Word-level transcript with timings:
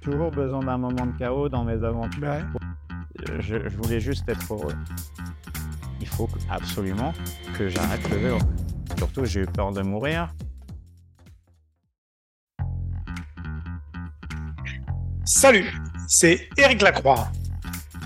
Toujours 0.00 0.30
besoin 0.30 0.60
d'un 0.60 0.78
moment 0.78 1.06
de 1.06 1.18
chaos 1.18 1.48
dans 1.48 1.64
mes 1.64 1.82
aventures. 1.84 2.22
Ouais. 2.22 2.42
Je, 3.40 3.68
je 3.68 3.76
voulais 3.76 4.00
juste 4.00 4.28
être 4.28 4.52
heureux. 4.52 4.74
Il 6.00 6.08
faut 6.08 6.28
absolument 6.50 7.12
que 7.56 7.68
j'arrête 7.68 8.08
le 8.10 8.16
vélo. 8.16 8.38
Surtout, 8.98 9.24
j'ai 9.24 9.40
eu 9.40 9.46
peur 9.46 9.72
de 9.72 9.82
mourir. 9.82 10.28
Salut, 15.24 15.72
c'est 16.06 16.48
Eric 16.58 16.82
Lacroix. 16.82 17.28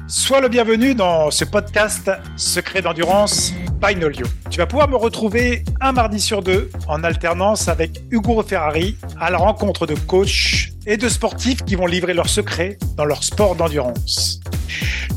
Sois 0.06 0.40
le 0.40 0.48
bienvenu 0.48 0.94
dans 0.94 1.30
ce 1.30 1.44
podcast 1.44 2.10
Secret 2.36 2.80
d'endurance 2.80 3.52
by 3.82 3.94
Nolio. 3.96 4.26
Tu 4.50 4.58
vas 4.58 4.66
pouvoir 4.66 4.88
me 4.88 4.96
retrouver 4.96 5.64
un 5.80 5.92
mardi 5.92 6.20
sur 6.20 6.42
deux 6.42 6.70
en 6.86 7.04
alternance 7.04 7.68
avec 7.68 8.00
Hugo 8.10 8.42
Ferrari 8.42 8.96
à 9.20 9.30
la 9.30 9.38
rencontre 9.38 9.86
de 9.86 9.94
coachs 9.94 10.70
et 10.88 10.96
de 10.96 11.08
sportifs 11.10 11.64
qui 11.64 11.74
vont 11.74 11.86
livrer 11.86 12.14
leurs 12.14 12.30
secrets 12.30 12.78
dans 12.96 13.04
leur 13.04 13.22
sport 13.22 13.54
d'endurance. 13.54 14.40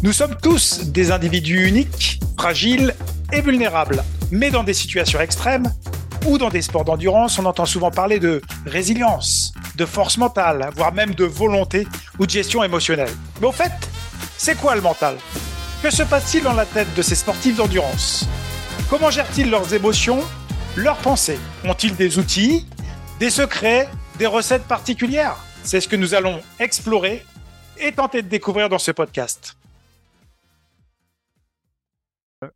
Nous 0.03 0.11
sommes 0.11 0.35
tous 0.35 0.81
des 0.84 1.11
individus 1.11 1.66
uniques, 1.66 2.20
fragiles 2.38 2.94
et 3.31 3.39
vulnérables, 3.39 4.03
mais 4.31 4.52
dans 4.52 4.63
des 4.63 4.73
situations 4.73 5.21
extrêmes 5.21 5.73
ou 6.27 6.38
dans 6.38 6.49
des 6.49 6.61
sports 6.61 6.84
d'endurance, 6.84 7.39
on 7.39 7.45
entend 7.45 7.66
souvent 7.66 7.89
parler 7.89 8.20
de 8.20 8.41
résilience, 8.66 9.53
de 9.77 9.85
force 9.85 10.17
mentale, 10.17 10.70
voire 10.75 10.94
même 10.94 11.16
de 11.16 11.23
volonté 11.23 11.88
ou 12.19 12.25
de 12.25 12.31
gestion 12.31 12.66
émotionnelle. 12.66 13.11
Mais 13.39 13.47
au 13.47 13.53
fait, 13.53 13.72
c'est 14.38 14.58
quoi 14.58 14.75
le 14.75 14.81
mental? 14.81 15.16
Que 15.81 15.89
se 15.89 16.03
passe-t-il 16.03 16.44
dans 16.44 16.53
la 16.53 16.66
tête 16.66 16.94
de 16.95 17.02
ces 17.02 17.16
sportifs 17.16 17.55
d'endurance? 17.55 18.27
Comment 18.89 19.09
gèrent-ils 19.09 19.49
leurs 19.49 19.73
émotions, 19.73 20.19
leurs 20.75 20.97
pensées? 20.97 21.39
Ont-ils 21.63 21.95
des 21.95 22.19
outils, 22.19 22.67
des 23.22 23.30
secrets, 23.30 23.88
des 24.19 24.27
recettes 24.27 24.66
particulières? 24.66 25.38
C'est 25.63 25.79
ce 25.79 25.88
que 25.88 25.95
nous 25.95 26.15
allons 26.15 26.41
explorer 26.59 27.23
et 27.79 27.91
tenter 27.91 28.23
de 28.23 28.27
découvrir 28.27 28.67
dans 28.67 28.79
ce 28.79 28.89
podcast. 28.91 29.55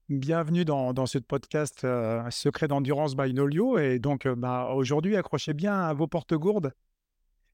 Bienvenue 0.10 0.66
dans, 0.66 1.06
ce 1.06 1.20
podcast 1.20 1.84
euh, 1.84 2.28
Secret 2.32 2.68
d'endurance 2.68 3.16
by 3.16 3.32
Nolio. 3.32 3.78
Et 3.78 4.00
donc, 4.00 4.26
euh, 4.26 4.34
bah, 4.36 4.72
aujourd'hui, 4.74 5.16
accrochez 5.16 5.54
bien 5.54 5.94
vos 5.94 6.08
porte-gourdes 6.08 6.74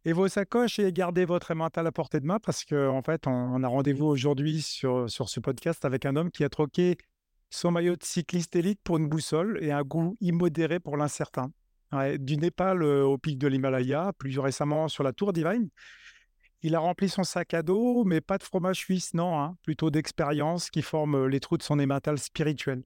et 0.06 0.14
vos 0.14 0.30
sacoches 0.30 0.80
et 0.80 0.94
gardez 0.94 1.26
votre 1.26 1.54
mental 1.54 1.86
à 1.86 1.92
portée 1.92 2.22
de 2.22 2.26
main 2.26 2.40
parce 2.40 2.64
qu'en 2.64 2.98
en 2.98 3.02
fait, 3.02 3.28
on, 3.28 3.32
on 3.32 3.62
a 3.62 3.68
rendez-vous 3.68 4.06
aujourd'hui 4.06 4.62
sur, 4.62 5.10
sur 5.10 5.28
ce 5.28 5.42
podcast 5.42 5.84
avec 5.84 6.06
un 6.06 6.16
homme 6.16 6.32
qui 6.32 6.46
a 6.46 6.50
troqué 6.50 6.98
son 7.50 7.72
maillot 7.72 7.98
de 7.98 8.04
cycliste 8.04 8.56
élite 8.56 8.80
pour 8.82 8.98
une 8.98 9.10
boussole 9.10 9.60
et 9.62 9.74
un 9.74 9.84
goût 9.84 10.16
immodéré 10.22 10.80
pour 10.80 10.96
l'incertain. 10.96 11.52
Du 12.20 12.38
Népal 12.38 12.84
au 12.84 13.18
pic 13.18 13.38
de 13.38 13.48
l'Himalaya, 13.48 14.14
plus 14.18 14.40
récemment 14.40 14.88
sur 14.88 15.04
la 15.04 15.12
Tour 15.12 15.34
Divine. 15.34 15.70
Il 16.62 16.76
a 16.76 16.80
rempli 16.80 17.10
son 17.10 17.24
sac 17.24 17.54
à 17.54 17.64
dos, 17.64 18.04
mais 18.04 18.22
pas 18.22 18.38
de 18.38 18.44
fromage 18.44 18.78
suisse, 18.78 19.14
non, 19.14 19.40
hein, 19.40 19.58
plutôt 19.64 19.90
d'expérience 19.90 20.70
qui 20.70 20.84
forme 20.84 21.28
les 21.28 21.40
trous 21.40 21.58
de 21.58 21.64
son 21.64 21.80
émental 21.80 22.18
spirituel. 22.20 22.84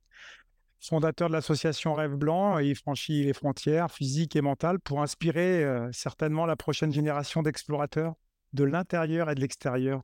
Fondateur 0.79 1.27
de 1.29 1.33
l'association 1.33 1.93
Rêve 1.93 2.15
Blanc, 2.15 2.59
il 2.59 2.75
franchit 2.75 3.23
les 3.23 3.33
frontières 3.33 3.91
physiques 3.91 4.35
et 4.35 4.41
mentales 4.41 4.79
pour 4.79 5.01
inspirer 5.01 5.65
certainement 5.91 6.45
la 6.45 6.55
prochaine 6.55 6.91
génération 6.91 7.41
d'explorateurs 7.41 8.13
de 8.53 8.63
l'intérieur 8.63 9.29
et 9.29 9.35
de 9.35 9.41
l'extérieur. 9.41 10.01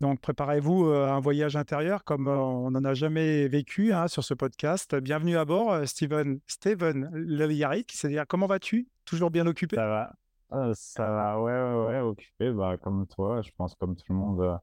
Donc 0.00 0.20
préparez-vous 0.20 0.86
euh, 0.86 1.06
à 1.06 1.12
un 1.12 1.20
voyage 1.20 1.56
intérieur 1.56 2.04
comme 2.04 2.28
euh, 2.28 2.36
on 2.36 2.70
n'en 2.72 2.84
a 2.84 2.94
jamais 2.94 3.48
vécu 3.48 3.92
hein, 3.92 4.08
sur 4.08 4.24
ce 4.24 4.34
podcast. 4.34 4.94
Bienvenue 4.96 5.36
à 5.36 5.44
bord, 5.44 5.72
euh, 5.72 5.84
Steven, 5.86 6.40
Steven 6.46 7.08
Leliaric. 7.12 7.92
C'est-à-dire, 7.92 8.24
comment 8.26 8.46
vas-tu? 8.46 8.88
Toujours 9.04 9.30
bien 9.30 9.46
occupé? 9.46 9.76
Ça 9.76 9.86
va. 9.86 10.12
Euh, 10.52 10.72
ça 10.74 11.10
va, 11.10 11.40
ouais, 11.40 11.52
ouais, 11.52 11.86
ouais, 11.86 12.00
occupé, 12.00 12.50
bah, 12.52 12.76
comme 12.76 13.06
toi, 13.06 13.40
je 13.42 13.50
pense, 13.56 13.74
comme 13.76 13.96
tout 13.96 14.04
le 14.10 14.14
monde 14.14 14.40
euh, 14.40 14.56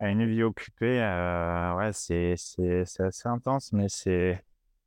a 0.00 0.10
une 0.10 0.26
vie 0.26 0.42
occupée. 0.42 1.00
euh, 1.02 1.74
ouais, 1.76 1.92
c'est, 1.92 2.34
c'est, 2.36 2.84
c'est 2.84 3.04
assez 3.04 3.28
intense, 3.28 3.72
mais 3.72 3.88
c'est, 3.88 4.44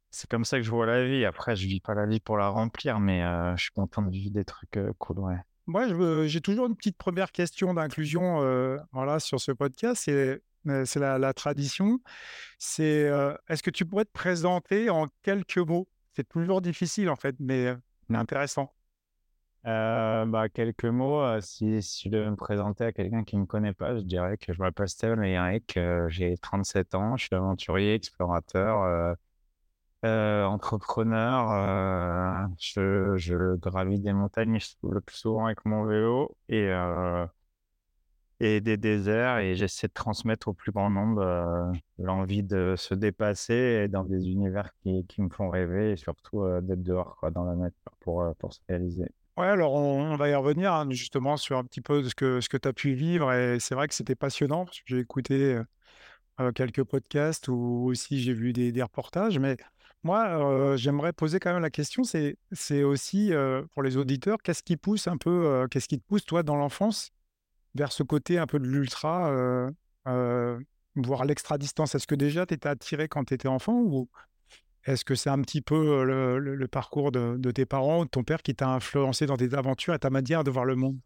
c'est 0.09 0.29
comme 0.29 0.45
ça 0.45 0.57
que 0.57 0.63
je 0.63 0.71
vois 0.71 0.85
la 0.85 1.05
vie. 1.05 1.25
Après, 1.25 1.55
je 1.55 1.65
vis 1.67 1.79
pas 1.79 1.95
la 1.95 2.05
vie 2.05 2.19
pour 2.19 2.37
la 2.37 2.49
remplir, 2.49 2.99
mais 2.99 3.21
je 3.55 3.63
suis 3.63 3.71
content 3.71 4.03
de 4.03 4.11
vivre 4.11 4.31
des 4.31 4.45
trucs 4.45 4.79
cool, 4.99 5.19
ouais. 5.19 5.37
Moi, 5.71 6.27
j'ai 6.27 6.41
toujours 6.41 6.67
une 6.67 6.75
petite 6.75 6.97
première 6.97 7.31
question 7.31 7.73
d'inclusion 7.73 8.41
euh, 8.43 8.77
voilà, 8.91 9.19
sur 9.19 9.39
ce 9.39 9.53
podcast. 9.53 10.03
C'est 10.05 10.41
euh, 10.67 10.85
c'est 10.85 10.99
la, 10.99 11.33
tradition. 11.33 11.99
C'est 12.59 13.05
euh, 13.05 13.33
est-ce 13.49 13.63
que 13.63 13.71
tu 13.71 13.85
pourrais 13.85 14.05
te 14.05 14.11
présenter 14.11 14.89
en 14.89 15.07
quelques 15.23 15.57
mots? 15.57 15.87
C'est 16.13 16.27
toujours 16.27 16.61
difficile 16.61 17.09
en 17.09 17.15
fait, 17.15 17.35
mais, 17.39 17.67
euh, 17.67 17.75
intéressant. 18.13 18.73
Bah, 19.63 20.47
quelques 20.53 20.85
mots, 20.85 21.39
si, 21.39 21.81
si 21.81 22.09
je 22.09 22.09
devais 22.09 22.29
me 22.29 22.35
présenter 22.35 22.83
à 22.83 22.91
quelqu'un 22.91 23.23
qui 23.23 23.35
ne 23.35 23.41
me 23.41 23.45
connaît 23.45 23.73
pas, 23.73 23.95
je 23.95 24.01
dirais 24.01 24.37
que 24.37 24.53
je 24.53 24.59
m'appelle 24.59 24.89
Steven 24.89 25.23
Eric, 25.23 25.79
j'ai 26.07 26.35
37 26.37 26.95
ans, 26.95 27.15
je 27.15 27.25
suis 27.25 27.35
aventurier, 27.35 27.93
explorateur, 27.93 29.15
euh, 30.03 30.45
entrepreneur, 30.45 31.51
euh, 31.51 32.47
je, 32.59 33.17
je 33.17 33.55
gravis 33.55 33.99
des 33.99 34.13
montagnes 34.13 34.57
le 34.81 34.99
plus 34.99 35.15
souvent 35.15 35.45
avec 35.45 35.63
mon 35.63 35.85
vélo 35.85 36.35
et, 36.49 36.69
euh, 36.69 37.27
et 38.39 38.61
des 38.61 38.77
déserts 38.77 39.37
et 39.37 39.55
j'essaie 39.55 39.87
de 39.87 39.93
transmettre 39.93 40.47
au 40.47 40.53
plus 40.53 40.71
grand 40.71 40.89
nombre 40.89 41.71
l'envie 41.99 42.41
de 42.41 42.73
se 42.75 42.95
dépasser 42.95 43.87
dans 43.89 44.03
des 44.03 44.27
univers 44.27 44.71
qui, 44.81 45.05
qui 45.05 45.21
me 45.21 45.29
font 45.29 45.51
rêver 45.51 45.91
et 45.91 45.97
surtout 45.97 46.43
d'être 46.61 46.81
dehors 46.81 47.23
dans 47.31 47.43
la 47.43 47.55
nature 47.55 47.91
pour, 47.99 48.25
pour 48.39 48.53
se 48.53 48.59
réaliser. 48.67 49.07
Ouais, 49.37 49.45
alors 49.45 49.73
on, 49.73 50.15
va 50.15 50.29
y 50.29 50.33
revenir 50.33 50.73
hein, 50.73 50.89
justement 50.89 51.37
sur 51.37 51.59
un 51.59 51.63
petit 51.63 51.81
peu 51.81 52.03
ce 52.03 52.15
que, 52.15 52.41
ce 52.41 52.49
que 52.49 52.57
tu 52.57 52.67
as 52.67 52.73
pu 52.73 52.93
vivre. 52.93 53.31
Et 53.33 53.59
c'est 53.59 53.75
vrai 53.75 53.87
que 53.87 53.93
c'était 53.93 54.15
passionnant 54.15 54.65
parce 54.65 54.79
que 54.79 54.85
j'ai 54.87 54.99
écouté 54.99 55.61
quelques 56.55 56.83
podcasts 56.83 57.47
ou 57.49 57.85
aussi 57.85 58.19
j'ai 58.19 58.33
vu 58.33 58.51
des, 58.51 58.71
des 58.71 58.81
reportages. 58.81 59.37
Mais 59.37 59.57
moi, 60.03 60.75
j'aimerais 60.77 61.13
poser 61.13 61.39
quand 61.39 61.53
même 61.53 61.61
la 61.61 61.69
question, 61.69 62.03
c'est, 62.03 62.83
aussi 62.83 63.31
pour 63.71 63.83
les 63.83 63.97
auditeurs, 63.97 64.37
qu'est-ce 64.43 64.63
qui 64.63 64.77
pousse 64.77 65.07
un 65.07 65.17
peu, 65.17 65.67
qu'est-ce 65.69 65.87
qui 65.87 65.99
te 65.99 66.05
pousse 66.05 66.25
toi 66.25 66.43
dans 66.43 66.55
l'enfance 66.55 67.11
vers 67.75 67.91
ce 67.91 68.03
côté 68.03 68.37
un 68.37 68.47
peu 68.47 68.59
de 68.59 68.67
l'ultra, 68.67 69.31
voire 70.95 71.25
l'extra-distance? 71.25 71.95
Est-ce 71.95 72.07
que 72.07 72.15
déjà 72.15 72.45
tu 72.45 72.55
étais 72.55 72.69
attiré 72.69 73.07
quand 73.07 73.25
tu 73.25 73.33
étais 73.33 73.47
enfant 73.47 73.79
ou 73.79 74.09
est-ce 74.85 75.05
que 75.05 75.13
c'est 75.13 75.29
un 75.29 75.41
petit 75.41 75.61
peu 75.61 76.03
le, 76.03 76.67
parcours 76.67 77.11
de, 77.11 77.51
tes 77.51 77.65
parents 77.65 78.01
ou 78.01 78.05
de 78.05 78.09
ton 78.09 78.23
père 78.23 78.41
qui 78.41 78.55
t'a 78.55 78.69
influencé 78.69 79.25
dans 79.27 79.37
tes 79.37 79.53
aventures 79.53 79.93
et 79.93 79.99
ta 79.99 80.09
manière 80.09 80.43
de 80.43 80.51
voir 80.51 80.65
le 80.65 80.75
monde? 80.75 80.97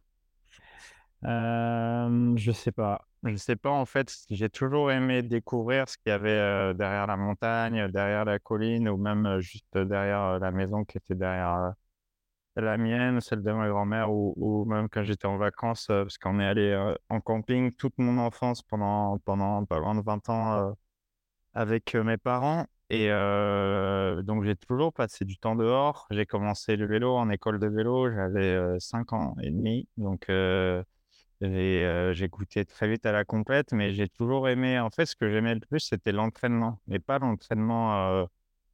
Je 1.23 2.51
sais 2.53 2.71
pas. 2.71 3.07
Je 3.25 3.35
sais 3.37 3.55
pas, 3.55 3.71
en 3.71 3.85
fait, 3.85 4.13
j'ai 4.29 4.49
toujours 4.49 4.91
aimé 4.91 5.23
découvrir 5.23 5.89
ce 5.89 5.97
qu'il 5.97 6.11
y 6.11 6.13
avait 6.13 6.73
derrière 6.75 7.07
la 7.07 7.17
montagne, 7.17 7.87
derrière 7.89 8.23
la 8.23 8.37
colline, 8.37 8.87
ou 8.87 8.97
même 8.97 9.39
juste 9.39 9.75
derrière 9.77 10.39
la 10.39 10.51
maison 10.51 10.85
qui 10.85 10.97
était 10.99 11.15
derrière 11.15 11.73
la 12.55 12.77
mienne, 12.77 13.21
celle 13.21 13.41
de 13.41 13.51
ma 13.51 13.67
grand-mère, 13.67 14.11
ou, 14.11 14.65
même 14.65 14.89
quand 14.89 15.03
j'étais 15.03 15.25
en 15.25 15.37
vacances, 15.37 15.87
parce 15.87 16.17
qu'on 16.19 16.39
est 16.39 16.45
allé 16.45 16.93
en 17.09 17.19
camping 17.19 17.71
toute 17.73 17.97
mon 17.97 18.19
enfance 18.19 18.61
pendant, 18.61 19.17
pendant 19.19 19.65
pas 19.65 19.79
loin 19.79 19.95
de 19.95 20.01
20 20.01 20.29
ans 20.29 20.75
avec 21.55 21.95
mes 21.95 22.17
parents. 22.17 22.67
Et 22.91 23.09
donc, 24.23 24.43
j'ai 24.43 24.55
toujours 24.55 24.93
passé 24.93 25.25
du 25.25 25.37
temps 25.37 25.55
dehors. 25.55 26.07
J'ai 26.11 26.25
commencé 26.27 26.75
le 26.75 26.85
vélo 26.85 27.15
en 27.15 27.29
école 27.29 27.59
de 27.59 27.67
vélo, 27.67 28.11
j'avais 28.11 28.53
euh, 28.53 28.79
5 28.79 29.13
ans 29.13 29.35
et 29.41 29.49
demi. 29.49 29.87
Donc, 29.97 30.29
j'ai 31.41 32.27
goûté 32.29 32.65
très 32.65 32.87
vite 32.87 33.05
à 33.05 33.11
la 33.11 33.25
compète, 33.25 33.73
mais 33.73 33.93
j'ai 33.93 34.07
toujours 34.09 34.47
aimé. 34.49 34.79
En 34.79 34.89
fait, 34.89 35.05
ce 35.05 35.15
que 35.15 35.29
j'aimais 35.29 35.53
le 35.53 35.59
plus, 35.59 35.79
c'était 35.79 36.11
l'entraînement, 36.11 36.79
mais 36.87 36.99
pas 36.99 37.19
l'entraînement 37.19 38.27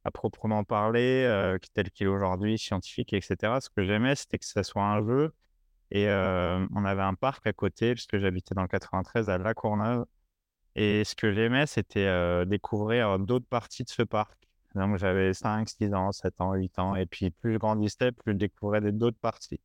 à 0.04 0.10
proprement 0.10 0.64
parler, 0.64 1.56
tel 1.74 1.90
qu'il 1.90 2.06
est 2.06 2.10
aujourd'hui, 2.10 2.58
scientifique, 2.58 3.12
etc. 3.12 3.60
Ce 3.60 3.70
que 3.70 3.84
j'aimais, 3.84 4.14
c'était 4.16 4.38
que 4.38 4.46
ça 4.46 4.62
soit 4.62 4.84
un 4.84 5.04
jeu. 5.06 5.32
Et 5.90 6.08
on 6.08 6.84
avait 6.84 7.02
un 7.02 7.14
parc 7.14 7.46
à 7.46 7.52
côté, 7.52 7.92
puisque 7.94 8.18
j'habitais 8.18 8.54
dans 8.54 8.62
le 8.62 8.68
93 8.68 9.28
à 9.28 9.38
La 9.38 9.54
Courneuve. 9.54 10.06
Et 10.74 11.04
ce 11.04 11.14
que 11.14 11.32
j'aimais, 11.32 11.66
c'était 11.66 12.46
découvrir 12.46 13.18
d'autres 13.18 13.46
parties 13.46 13.84
de 13.84 13.90
ce 13.90 14.02
parc. 14.02 14.38
Donc, 14.74 14.96
j'avais 14.96 15.34
5, 15.34 15.68
6 15.68 15.92
ans, 15.92 16.12
7 16.12 16.40
ans, 16.40 16.54
8 16.54 16.78
ans. 16.78 16.96
Et 16.96 17.04
puis, 17.04 17.30
plus 17.30 17.52
je 17.52 17.58
grandissais, 17.58 18.10
plus 18.10 18.32
je 18.32 18.38
découvrais 18.38 18.80
d'autres 18.80 19.18
parties. 19.18 19.60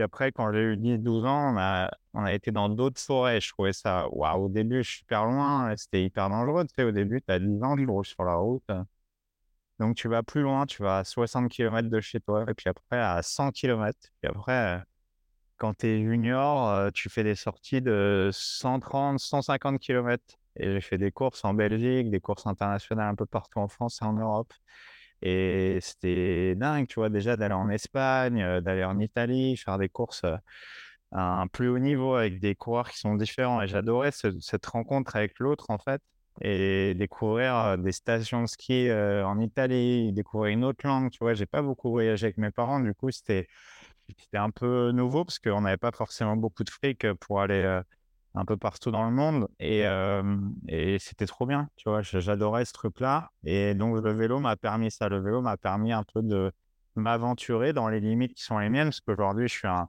Puis 0.00 0.04
après, 0.06 0.32
quand 0.32 0.50
j'ai 0.50 0.60
eu 0.62 0.76
10, 0.78 0.96
12 0.96 1.26
ans, 1.26 1.54
on 2.14 2.24
a, 2.24 2.32
été 2.32 2.50
dans 2.50 2.70
d'autres 2.70 2.98
forêts. 2.98 3.38
Je 3.38 3.50
trouvais 3.52 3.74
ça, 3.74 4.08
waouh, 4.08 4.46
au 4.46 4.48
début, 4.48 4.82
super 4.82 5.26
loin. 5.26 5.76
C'était 5.76 6.02
hyper 6.02 6.30
dangereux. 6.30 6.64
Tu 6.64 6.74
sais, 6.74 6.84
au 6.84 6.90
début, 6.90 7.20
tu 7.20 7.30
as 7.30 7.38
10 7.38 7.62
ans, 7.62 7.76
roules 7.76 8.06
sur 8.06 8.24
la 8.24 8.36
route. 8.36 8.64
Donc, 9.78 9.96
tu 9.96 10.08
vas 10.08 10.22
plus 10.22 10.40
loin, 10.40 10.64
tu 10.64 10.82
vas 10.82 10.98
à 10.98 11.04
60 11.04 11.50
km 11.50 11.90
de 11.90 12.00
chez 12.00 12.18
toi. 12.20 12.46
Et 12.48 12.54
puis 12.54 12.70
après, 12.70 12.98
à 12.98 13.22
100 13.22 13.50
km. 13.50 13.98
Puis 14.22 14.30
après, 14.30 14.78
euh, 14.78 14.78
quand 15.58 15.74
tu 15.76 15.86
es 15.88 16.02
junior, 16.02 16.68
euh, 16.70 16.90
tu 16.90 17.10
fais 17.10 17.22
des 17.22 17.34
sorties 17.34 17.82
de 17.82 18.30
130, 18.32 19.18
150 19.18 19.78
km. 19.80 20.24
Et 20.56 20.72
j'ai 20.72 20.80
fait 20.80 20.96
des 20.96 21.12
courses 21.12 21.44
en 21.44 21.52
Belgique, 21.52 22.10
des 22.10 22.20
courses 22.20 22.46
internationales 22.46 23.10
un 23.10 23.14
peu 23.16 23.26
partout 23.26 23.58
en 23.58 23.68
France 23.68 24.00
et 24.00 24.06
en 24.06 24.14
Europe. 24.14 24.54
Et 25.22 25.78
c'était 25.80 26.54
dingue, 26.56 26.86
tu 26.86 26.96
vois, 26.96 27.08
déjà 27.10 27.36
d'aller 27.36 27.54
en 27.54 27.68
Espagne, 27.70 28.60
d'aller 28.60 28.84
en 28.84 28.98
Italie, 28.98 29.56
faire 29.56 29.78
des 29.78 29.88
courses 29.88 30.24
euh, 30.24 30.36
un 31.12 31.46
plus 31.48 31.68
haut 31.68 31.78
niveau 31.78 32.14
avec 32.14 32.40
des 32.40 32.54
coureurs 32.54 32.90
qui 32.90 32.98
sont 32.98 33.14
différents. 33.16 33.62
Et 33.62 33.68
j'adorais 33.68 34.12
cette 34.12 34.66
rencontre 34.66 35.16
avec 35.16 35.38
l'autre, 35.38 35.66
en 35.70 35.78
fait, 35.78 36.00
et 36.40 36.94
découvrir 36.94 37.76
des 37.78 37.92
stations 37.92 38.42
de 38.42 38.46
ski 38.46 38.90
en 38.92 39.40
Italie, 39.40 40.12
découvrir 40.12 40.52
une 40.52 40.64
autre 40.64 40.86
langue. 40.86 41.10
Tu 41.10 41.18
vois, 41.20 41.34
j'ai 41.34 41.46
pas 41.46 41.62
beaucoup 41.62 41.90
voyagé 41.90 42.26
avec 42.26 42.38
mes 42.38 42.50
parents, 42.50 42.80
du 42.80 42.94
coup, 42.94 43.10
c'était 43.10 43.48
c'était 44.18 44.38
un 44.38 44.50
peu 44.50 44.90
nouveau 44.92 45.24
parce 45.24 45.38
qu'on 45.38 45.60
n'avait 45.60 45.76
pas 45.76 45.92
forcément 45.92 46.36
beaucoup 46.36 46.64
de 46.64 46.70
fric 46.70 47.12
pour 47.14 47.40
aller 47.40 47.82
un 48.34 48.44
peu 48.44 48.56
partout 48.56 48.90
dans 48.90 49.04
le 49.04 49.10
monde. 49.10 49.48
Et, 49.58 49.84
et 50.68 50.98
c'était 50.98 51.26
trop 51.26 51.46
bien, 51.46 51.68
tu 51.76 51.88
vois, 51.88 52.02
j'adorais 52.02 52.64
ce 52.64 52.72
truc-là. 52.72 53.30
Et 53.44 53.74
donc, 53.74 54.02
le 54.02 54.12
vélo 54.12 54.38
m'a 54.40 54.56
permis 54.56 54.90
ça. 54.90 55.08
Le 55.08 55.20
vélo 55.20 55.42
m'a 55.42 55.56
permis 55.56 55.92
un 55.92 56.04
peu 56.04 56.22
de 56.22 56.52
m'aventurer 56.96 57.72
dans 57.72 57.88
les 57.88 58.00
limites 58.00 58.34
qui 58.34 58.42
sont 58.42 58.58
les 58.58 58.68
miennes 58.68 58.88
parce 58.88 59.00
qu'aujourd'hui, 59.00 59.48
je 59.48 59.54
suis 59.54 59.68
un 59.68 59.88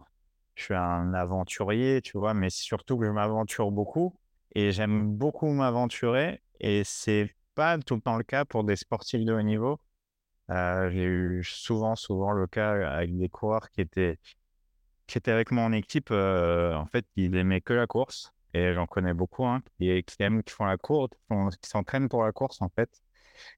je 0.55 0.63
suis 0.65 0.75
un 0.75 1.13
aventurier, 1.13 2.01
tu 2.01 2.17
vois, 2.17 2.33
mais 2.33 2.49
surtout 2.49 2.97
que 2.97 3.05
je 3.05 3.11
m'aventure 3.11 3.71
beaucoup 3.71 4.15
et 4.53 4.71
j'aime 4.71 5.07
beaucoup 5.15 5.49
m'aventurer 5.49 6.41
et 6.59 6.83
c'est 6.83 7.35
pas 7.55 7.77
tout 7.79 7.95
le 7.95 8.01
temps 8.01 8.17
le 8.17 8.23
cas 8.23 8.45
pour 8.45 8.63
des 8.63 8.75
sportifs 8.75 9.23
de 9.25 9.33
haut 9.33 9.41
niveau. 9.41 9.79
Euh, 10.51 10.89
j'ai 10.91 11.05
eu 11.05 11.43
souvent, 11.43 11.95
souvent 11.95 12.31
le 12.31 12.47
cas 12.47 12.71
avec 12.89 13.17
des 13.17 13.29
coureurs 13.29 13.69
qui 13.71 13.81
étaient, 13.81 14.19
qui 15.19 15.29
avec 15.29 15.51
moi 15.51 15.63
en 15.63 15.71
équipe. 15.71 16.09
Euh, 16.11 16.75
en 16.75 16.85
fait, 16.85 17.05
ils 17.15 17.35
aimaient 17.35 17.61
que 17.61 17.73
la 17.73 17.87
course 17.87 18.33
et 18.53 18.73
j'en 18.73 18.85
connais 18.87 19.13
beaucoup 19.13 19.45
hein, 19.45 19.61
qui, 19.79 20.03
aiment, 20.19 20.43
qui 20.43 20.53
font 20.53 20.65
la 20.65 20.77
course, 20.77 21.11
qui 21.61 21.69
s'entraînent 21.69 22.09
pour 22.09 22.23
la 22.23 22.31
course 22.31 22.61
en 22.61 22.69
fait. 22.69 23.01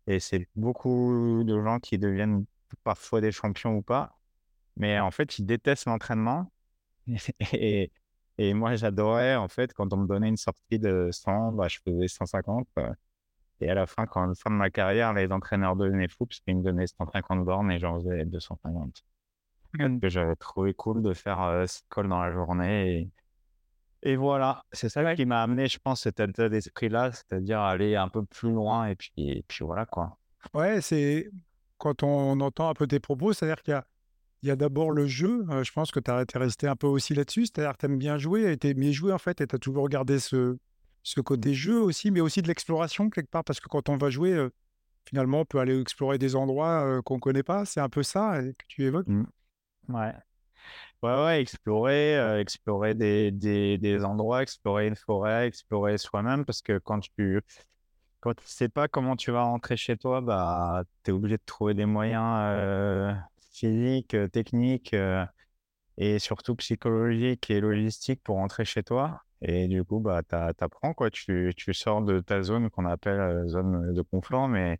Et 0.08 0.20
c'est 0.20 0.48
beaucoup 0.56 1.44
de 1.46 1.62
gens 1.62 1.80
qui 1.80 1.98
deviennent 1.98 2.46
parfois 2.84 3.22
des 3.22 3.32
champions 3.32 3.76
ou 3.78 3.82
pas. 3.82 4.18
Mais 4.78 5.00
en 5.00 5.12
fait, 5.12 5.40
ils 5.40 5.46
détestent 5.46 5.86
l'entraînement 5.86 6.52
et, 7.54 7.92
moi, 8.54 8.76
j'adorais, 8.76 9.36
en 9.36 9.48
fait, 9.48 9.74
quand 9.74 9.94
on 9.94 9.98
me 9.98 10.08
donnait 10.08 10.30
une 10.30 10.38
sortie 10.38 10.80
de 10.80 11.10
100, 11.12 11.52
bah, 11.54 11.68
je 11.68 11.80
faisais 11.86 12.08
150. 12.08 12.68
Et 13.62 13.70
à 13.70 13.76
la 13.76 13.86
fin, 13.88 14.06
quand 14.08 14.26
la 14.26 14.36
fin 14.36 14.50
de 14.52 14.56
ma 14.56 14.70
carrière, 14.70 15.14
les 15.14 15.32
entraîneurs 15.32 15.76
devenaient 15.76 16.08
fous 16.08 16.26
parce 16.26 16.40
qu'ils 16.40 16.58
me 16.58 16.64
donnaient 16.64 16.88
150 16.88 17.46
bornes 17.46 17.72
et 17.72 17.80
j'en 17.80 18.00
faisais 18.00 18.26
250. 18.26 19.04
Que 20.02 20.10
j'avais 20.10 20.36
trouvé 20.36 20.74
cool 20.74 21.02
de 21.02 21.14
faire 21.14 21.42
euh, 21.42 21.66
cette 21.66 21.88
colle 21.90 22.08
dans 22.08 22.22
la 22.22 22.32
journée. 22.32 23.10
Et, 24.04 24.12
et 24.12 24.16
voilà, 24.16 24.66
c'est 24.72 24.90
ça 24.90 25.16
qui 25.16 25.26
m'a 25.26 25.42
amené, 25.42 25.68
je 25.68 25.80
pense, 25.80 26.02
cet 26.02 26.20
état 26.20 26.50
d'esprit-là, 26.50 27.12
c'est-à-dire 27.12 27.60
aller 27.60 27.96
un 27.96 28.10
peu 28.10 28.24
plus 28.24 28.52
loin 28.52 28.88
et 28.88 28.96
puis, 28.96 29.12
et 29.18 29.44
puis 29.48 29.66
voilà 29.66 29.86
quoi. 29.86 30.18
Ouais, 30.54 30.82
c'est 30.82 31.32
quand 31.78 32.04
on 32.04 32.40
entend 32.42 32.70
un 32.70 32.74
peu 32.74 32.86
tes 32.86 33.00
propos, 33.00 33.34
c'est-à-dire 33.34 33.62
qu'il 33.64 33.72
y 33.72 33.76
a 33.76 33.86
il 34.44 34.48
y 34.48 34.52
a 34.52 34.58
d'abord 34.58 34.92
le 34.92 35.08
jeu. 35.08 35.46
je 35.64 35.72
pense 35.72 35.92
que 35.92 36.02
tu 36.02 36.12
as 36.12 36.22
été 36.22 36.38
resté 36.38 36.68
un 36.68 36.76
peu 36.76 36.88
aussi 36.88 37.14
là-dessus. 37.14 37.46
C'est-à-dire 37.46 37.72
que 37.72 37.78
tu 37.78 37.86
aimes 37.86 37.98
bien 37.98 38.18
jouer 38.18 38.52
et 38.52 38.58
tu 38.58 38.68
aimes 38.68 38.80
bien 38.80 38.92
jouer 38.92 39.14
en 39.14 39.18
fait. 39.18 39.40
Et 39.40 39.48
tu 39.48 39.56
as 39.56 39.58
toujours 39.58 39.84
regardé 39.84 40.20
ce, 40.20 40.58
ce 41.02 41.22
côté 41.22 41.54
jeu 41.54 41.80
aussi, 41.82 42.12
mais 42.12 42.20
aussi 42.20 42.42
de 42.42 42.50
l'exploration 42.50 43.10
quelque 43.10 43.30
part. 43.30 43.46
Parce 43.46 43.62
que 43.62 43.70
quand 43.70 43.88
on 43.88 43.96
va 43.96 44.10
jouer, 44.10 44.50
finalement, 45.08 45.40
on 45.40 45.46
peut 45.46 45.60
aller 45.60 45.80
explorer 45.80 46.18
des 46.18 46.36
endroits 46.36 47.02
qu'on 47.04 47.16
ne 47.16 47.20
connaît 47.22 47.44
pas. 47.44 47.64
C'est 47.64 47.80
un 47.80 47.88
peu 47.88 48.04
ça 48.04 48.42
que 48.42 48.66
tu 48.68 48.84
évoques. 48.84 49.08
Mmh. 49.08 49.24
Ouais. 49.90 50.14
Ouais, 51.04 51.26
ouais, 51.26 51.42
explorer, 51.42 52.40
explorer 52.40 52.96
des, 52.96 53.32
des, 53.32 54.06
endroits, 54.06 54.42
explorer 54.44 54.88
une 54.88 54.96
forêt, 54.96 55.48
explorer 55.48 55.98
soi-même. 55.98 56.46
Parce 56.46 56.62
que 56.62 56.80
quand 56.80 57.00
tu 57.02 57.42
quand 58.22 58.34
tu 58.36 58.48
sais 58.48 58.70
pas 58.70 58.88
comment 58.88 59.16
tu 59.18 59.32
vas 59.32 59.44
rentrer 59.44 59.78
chez 59.78 59.98
toi, 59.98 60.22
bah, 60.22 60.84
tu 61.04 61.12
es 61.12 61.14
obligé 61.14 61.38
de 61.38 61.44
trouver 61.46 61.74
des 61.74 61.86
moyens 61.86 63.18
physique, 63.52 64.16
technique 64.32 64.96
et 65.98 66.20
surtout 66.20 66.56
psychologique 66.56 67.50
et 67.50 67.60
logistique 67.62 68.22
pour 68.24 68.38
rentrer 68.38 68.66
chez 68.66 68.84
toi. 68.84 69.22
Et 69.42 69.68
du 69.68 69.84
coup, 69.84 70.00
bah, 70.00 70.22
tu 70.24 70.36
apprends, 70.36 70.94
quoi. 70.94 71.10
Tu, 71.12 71.54
tu, 71.56 71.74
sors 71.74 72.02
de 72.02 72.20
ta 72.22 72.42
zone 72.44 72.70
qu'on 72.70 72.86
appelle 72.86 73.48
zone 73.48 73.94
de 73.94 74.02
confort, 74.02 74.48
mais, 74.48 74.80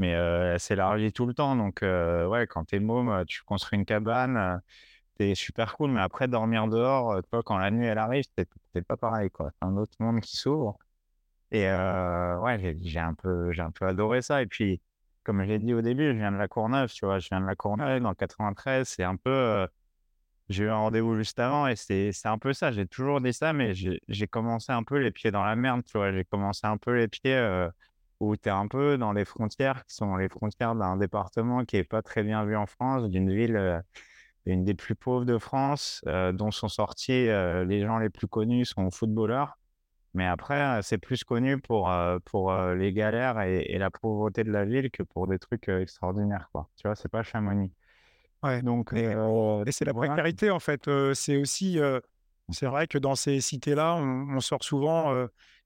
mais 0.00 0.10
elle 0.10 0.60
s'élargit 0.60 1.12
tout 1.12 1.26
le 1.26 1.34
temps. 1.34 1.56
Donc, 1.56 1.80
ouais, 1.82 2.46
quand 2.48 2.64
tu 2.66 2.76
es 2.76 2.80
môme, 2.80 3.24
tu 3.26 3.42
construis 3.44 3.78
une 3.78 3.84
cabane, 3.84 4.60
c'est 5.18 5.34
super 5.34 5.76
cool. 5.76 5.90
Mais 5.92 6.00
après, 6.00 6.28
dormir 6.28 6.66
dehors, 6.68 7.22
toi, 7.30 7.42
quand 7.44 7.58
la 7.58 7.70
nuit 7.70 7.86
elle 7.86 7.98
arrive, 7.98 8.24
c'est 8.74 8.82
pas 8.86 8.96
pareil, 8.96 9.30
quoi. 9.30 9.50
C'est 9.52 9.66
un 9.66 9.76
autre 9.76 9.94
monde 10.00 10.20
qui 10.20 10.36
s'ouvre. 10.36 10.78
Et 11.52 11.66
ouais, 11.66 12.76
j'ai 12.82 13.00
un, 13.00 13.14
peu, 13.14 13.52
un 13.58 13.70
peu 13.70 13.86
adoré 13.86 14.22
ça. 14.22 14.42
Et 14.42 14.46
puis, 14.46 14.80
comme 15.24 15.42
je 15.42 15.48
l'ai 15.48 15.58
dit 15.58 15.74
au 15.74 15.82
début, 15.82 16.12
je 16.12 16.18
viens 16.18 16.32
de 16.32 16.36
la 16.36 16.48
Courneuve, 16.48 16.92
tu 16.92 17.04
vois, 17.06 17.18
je 17.18 17.28
viens 17.28 17.40
de 17.40 17.46
la 17.46 17.56
Courneuve 17.56 18.02
dans 18.02 18.10
le 18.10 18.14
93, 18.14 18.88
c'est 18.88 19.04
un 19.04 19.16
peu, 19.16 19.30
euh, 19.30 19.66
j'ai 20.48 20.64
eu 20.64 20.70
un 20.70 20.76
rendez-vous 20.76 21.16
juste 21.16 21.38
avant 21.38 21.66
et 21.66 21.76
c'est, 21.76 22.12
c'est 22.12 22.28
un 22.28 22.38
peu 22.38 22.52
ça, 22.52 22.72
j'ai 22.72 22.86
toujours 22.86 23.20
dit 23.20 23.32
ça, 23.32 23.52
mais 23.52 23.74
j'ai, 23.74 24.26
commencé 24.28 24.72
un 24.72 24.82
peu 24.82 24.98
les 24.98 25.10
pieds 25.10 25.30
dans 25.30 25.44
la 25.44 25.56
merde, 25.56 25.82
tu 25.84 25.98
vois, 25.98 26.12
j'ai 26.12 26.24
commencé 26.24 26.66
un 26.66 26.78
peu 26.78 26.96
les 26.96 27.08
pieds 27.08 27.34
euh, 27.34 27.68
où 28.20 28.36
tu 28.36 28.48
es 28.48 28.52
un 28.52 28.68
peu 28.68 28.98
dans 28.98 29.12
les 29.12 29.24
frontières 29.24 29.84
qui 29.86 29.94
sont 29.94 30.16
les 30.16 30.28
frontières 30.28 30.74
d'un 30.74 30.96
département 30.96 31.64
qui 31.64 31.76
est 31.76 31.84
pas 31.84 32.02
très 32.02 32.22
bien 32.22 32.44
vu 32.44 32.54
en 32.54 32.66
France, 32.66 33.08
d'une 33.08 33.34
ville, 33.34 33.56
euh, 33.56 33.80
une 34.46 34.64
des 34.64 34.74
plus 34.74 34.94
pauvres 34.94 35.24
de 35.24 35.38
France, 35.38 36.02
dont 36.06 36.50
sont 36.50 36.68
sortis 36.68 37.26
les 37.26 37.82
gens 37.82 37.98
les 37.98 38.08
plus 38.08 38.26
connus 38.26 38.64
sont 38.64 38.90
footballeurs. 38.90 39.58
Mais 40.14 40.26
après, 40.26 40.80
c'est 40.82 40.98
plus 40.98 41.24
connu 41.24 41.60
pour, 41.60 41.92
pour 42.24 42.52
les 42.52 42.92
galères 42.92 43.42
et, 43.42 43.76
la 43.78 43.90
pauvreté 43.90 44.42
de 44.42 44.50
la 44.50 44.64
ville 44.64 44.90
que 44.90 45.02
pour 45.02 45.26
des 45.26 45.38
trucs 45.38 45.68
extraordinaires, 45.68 46.48
quoi. 46.52 46.70
Tu 46.76 46.88
vois, 46.88 46.96
c'est 46.96 47.10
pas 47.10 47.22
Chamonix. 47.22 47.70
Ouais. 48.42 48.62
Donc, 48.62 48.94
et 48.94 49.72
c'est 49.72 49.84
la 49.84 49.92
précarité, 49.92 50.50
en 50.50 50.58
fait. 50.58 50.88
c'est 51.12 51.36
aussi, 51.36 51.78
c'est 52.48 52.66
vrai 52.66 52.86
que 52.86 52.96
dans 52.96 53.14
ces 53.14 53.42
cités-là, 53.42 53.96
on, 53.96 54.40
sort 54.40 54.64
souvent 54.64 55.14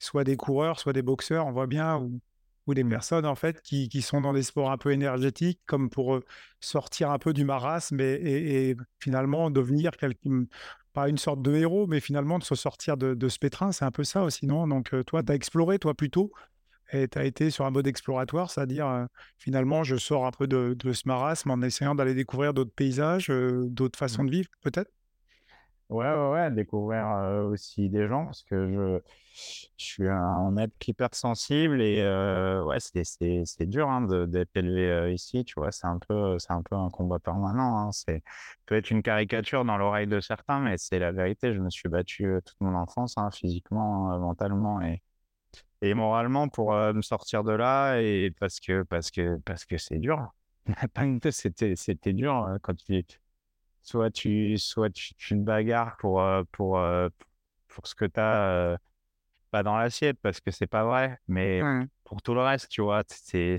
soit 0.00 0.24
des 0.24 0.36
coureurs, 0.36 0.80
soit 0.80 0.92
des 0.92 1.02
boxeurs, 1.02 1.46
on 1.46 1.52
voit 1.52 1.68
bien, 1.68 1.96
ou, 1.96 2.20
ou 2.66 2.74
des 2.74 2.84
personnes, 2.84 3.26
en 3.26 3.34
fait, 3.34 3.60
qui, 3.62 3.88
qui, 3.88 4.02
sont 4.02 4.20
dans 4.20 4.32
des 4.32 4.42
sports 4.42 4.70
un 4.70 4.78
peu 4.78 4.92
énergétiques, 4.92 5.60
comme 5.66 5.90
pour 5.90 6.20
sortir 6.60 7.10
un 7.10 7.18
peu 7.18 7.32
du 7.32 7.44
marasme 7.44 8.00
et, 8.00 8.14
et 8.14 8.76
finalement 8.98 9.50
devenir 9.50 9.92
quelqu'un 9.92 10.46
pas 10.94 11.08
une 11.08 11.18
sorte 11.18 11.42
de 11.42 11.54
héros, 11.54 11.86
mais 11.86 12.00
finalement 12.00 12.38
de 12.38 12.44
se 12.44 12.54
sortir 12.54 12.96
de, 12.96 13.28
ce 13.28 13.38
pétrin, 13.38 13.72
c'est 13.72 13.84
un 13.84 13.90
peu 13.90 14.04
ça 14.04 14.22
aussi, 14.22 14.46
non? 14.46 14.66
Donc 14.66 14.94
toi, 15.06 15.22
tu 15.22 15.32
as 15.32 15.34
exploré, 15.34 15.78
toi 15.78 15.92
plutôt, 15.92 16.32
et 16.92 17.08
tu 17.08 17.18
as 17.18 17.24
été 17.24 17.50
sur 17.50 17.66
un 17.66 17.70
mode 17.70 17.86
exploratoire, 17.86 18.50
c'est-à-dire 18.50 19.08
finalement, 19.36 19.82
je 19.82 19.96
sors 19.96 20.24
un 20.24 20.30
peu 20.30 20.46
de, 20.46 20.74
de, 20.78 20.92
ce 20.92 21.02
marasme 21.06 21.50
en 21.50 21.60
essayant 21.62 21.94
d'aller 21.94 22.14
découvrir 22.14 22.54
d'autres 22.54 22.72
paysages, 22.74 23.28
d'autres 23.28 23.98
façons 23.98 24.22
mmh. 24.22 24.26
de 24.26 24.30
vivre, 24.30 24.48
peut-être? 24.62 24.90
Ouais, 25.90 26.06
ouais, 26.06 26.30
ouais, 26.32 26.50
découvrir 26.50 27.06
aussi 27.50 27.88
des 27.90 28.08
gens 28.08 28.24
parce 28.24 28.42
que 28.42 28.66
je, 28.68 29.00
je 29.76 29.84
suis 29.84 30.08
un 30.08 30.56
être 30.56 30.72
hypersensible 30.88 31.82
et 31.82 32.02
ouais, 32.66 32.78
c'est 32.80 33.66
dur 33.66 33.88
hein, 33.90 34.02
d'être 34.26 34.56
élevé 34.56 35.12
ici, 35.12 35.44
tu 35.44 35.54
vois, 35.56 35.70
c'est 35.72 35.86
un 35.86 35.98
peu, 35.98 36.36
un 36.48 36.62
peu 36.62 36.74
un 36.74 36.88
combat 36.90 37.18
permanent. 37.18 37.76
Hein, 37.78 37.92
c'est 37.92 38.22
peut 38.66 38.76
être 38.76 38.90
une 38.90 39.02
caricature 39.02 39.64
dans 39.66 39.76
l'oreille 39.76 40.06
de 40.06 40.20
certains, 40.20 40.58
mais 40.60 40.78
c'est 40.78 40.98
la 40.98 41.12
vérité. 41.12 41.52
Je 41.54 41.60
me 41.60 41.68
suis 41.70 41.88
battu 41.90 42.38
toute 42.44 42.56
mon 42.60 42.74
enfance, 42.74 43.18
hein, 43.18 43.30
physiquement, 43.30 44.18
mentalement 44.18 44.80
et, 44.80 45.02
et 45.82 45.94
moralement 45.94 46.48
pour 46.48 46.72
me 46.74 47.02
sortir 47.02 47.44
de 47.44 47.52
là 47.52 47.98
et 48.00 48.32
parce 48.40 48.60
que 48.60 48.82
parce 48.84 49.10
que 49.10 49.36
parce 49.44 49.64
que 49.64 49.78
c'est 49.78 49.98
dur. 49.98 50.32
C'était 51.32 51.76
c'était 51.76 52.12
dur 52.14 52.58
quand 52.62 52.74
tu 52.76 53.04
soit 53.84 54.10
tu, 54.10 54.58
soit 54.58 54.90
tu, 54.90 55.14
te 55.14 55.34
bagarres 55.34 55.96
pour, 55.98 56.20
euh, 56.20 56.42
pour, 56.50 56.78
euh, 56.78 57.08
pour 57.68 57.86
ce 57.86 57.94
que 57.94 58.06
tu 58.06 58.18
as 58.18 58.48
euh, 58.50 58.76
pas 59.50 59.62
dans 59.62 59.76
l'assiette, 59.76 60.18
parce 60.20 60.40
que 60.40 60.50
c'est 60.50 60.66
pas 60.66 60.84
vrai, 60.84 61.18
mais 61.28 61.60
pour 62.02 62.22
tout 62.22 62.34
le 62.34 62.40
reste, 62.40 62.68
tu 62.70 62.82
vois, 62.82 63.02
c'est, 63.08 63.56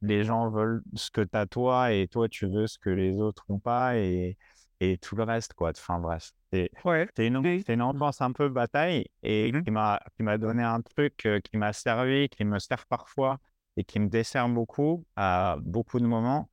les 0.00 0.24
gens 0.24 0.48
veulent 0.48 0.82
ce 0.94 1.10
que 1.10 1.20
tu 1.20 1.36
as 1.36 1.46
toi, 1.46 1.92
et 1.92 2.08
toi, 2.08 2.28
tu 2.28 2.46
veux 2.46 2.66
ce 2.66 2.78
que 2.78 2.90
les 2.90 3.12
autres 3.20 3.44
n'ont 3.48 3.58
pas, 3.58 3.98
et, 3.98 4.38
et 4.80 4.96
tout 4.98 5.16
le 5.16 5.24
reste, 5.24 5.52
quoi. 5.52 5.70
Enfin, 5.70 5.98
bref. 5.98 6.30
C'est, 6.50 6.70
ouais. 6.86 7.06
une, 7.18 7.60
c'est 7.60 7.74
une 7.74 7.82
ambiance 7.82 8.22
un 8.22 8.32
peu 8.32 8.48
bataille, 8.48 9.06
et 9.22 9.52
mmh 9.52 9.64
qui, 9.64 9.70
m'a, 9.70 10.00
qui 10.16 10.22
m'a 10.22 10.38
donné 10.38 10.62
un 10.62 10.80
truc 10.80 11.28
qui 11.44 11.56
m'a 11.58 11.72
servi, 11.72 12.28
qui 12.28 12.44
me 12.44 12.58
sert 12.58 12.86
parfois, 12.86 13.38
et 13.76 13.84
qui 13.84 14.00
me 14.00 14.08
dessert 14.08 14.48
beaucoup 14.48 15.04
à 15.16 15.56
beaucoup 15.60 16.00
de 16.00 16.06
moments, 16.06 16.48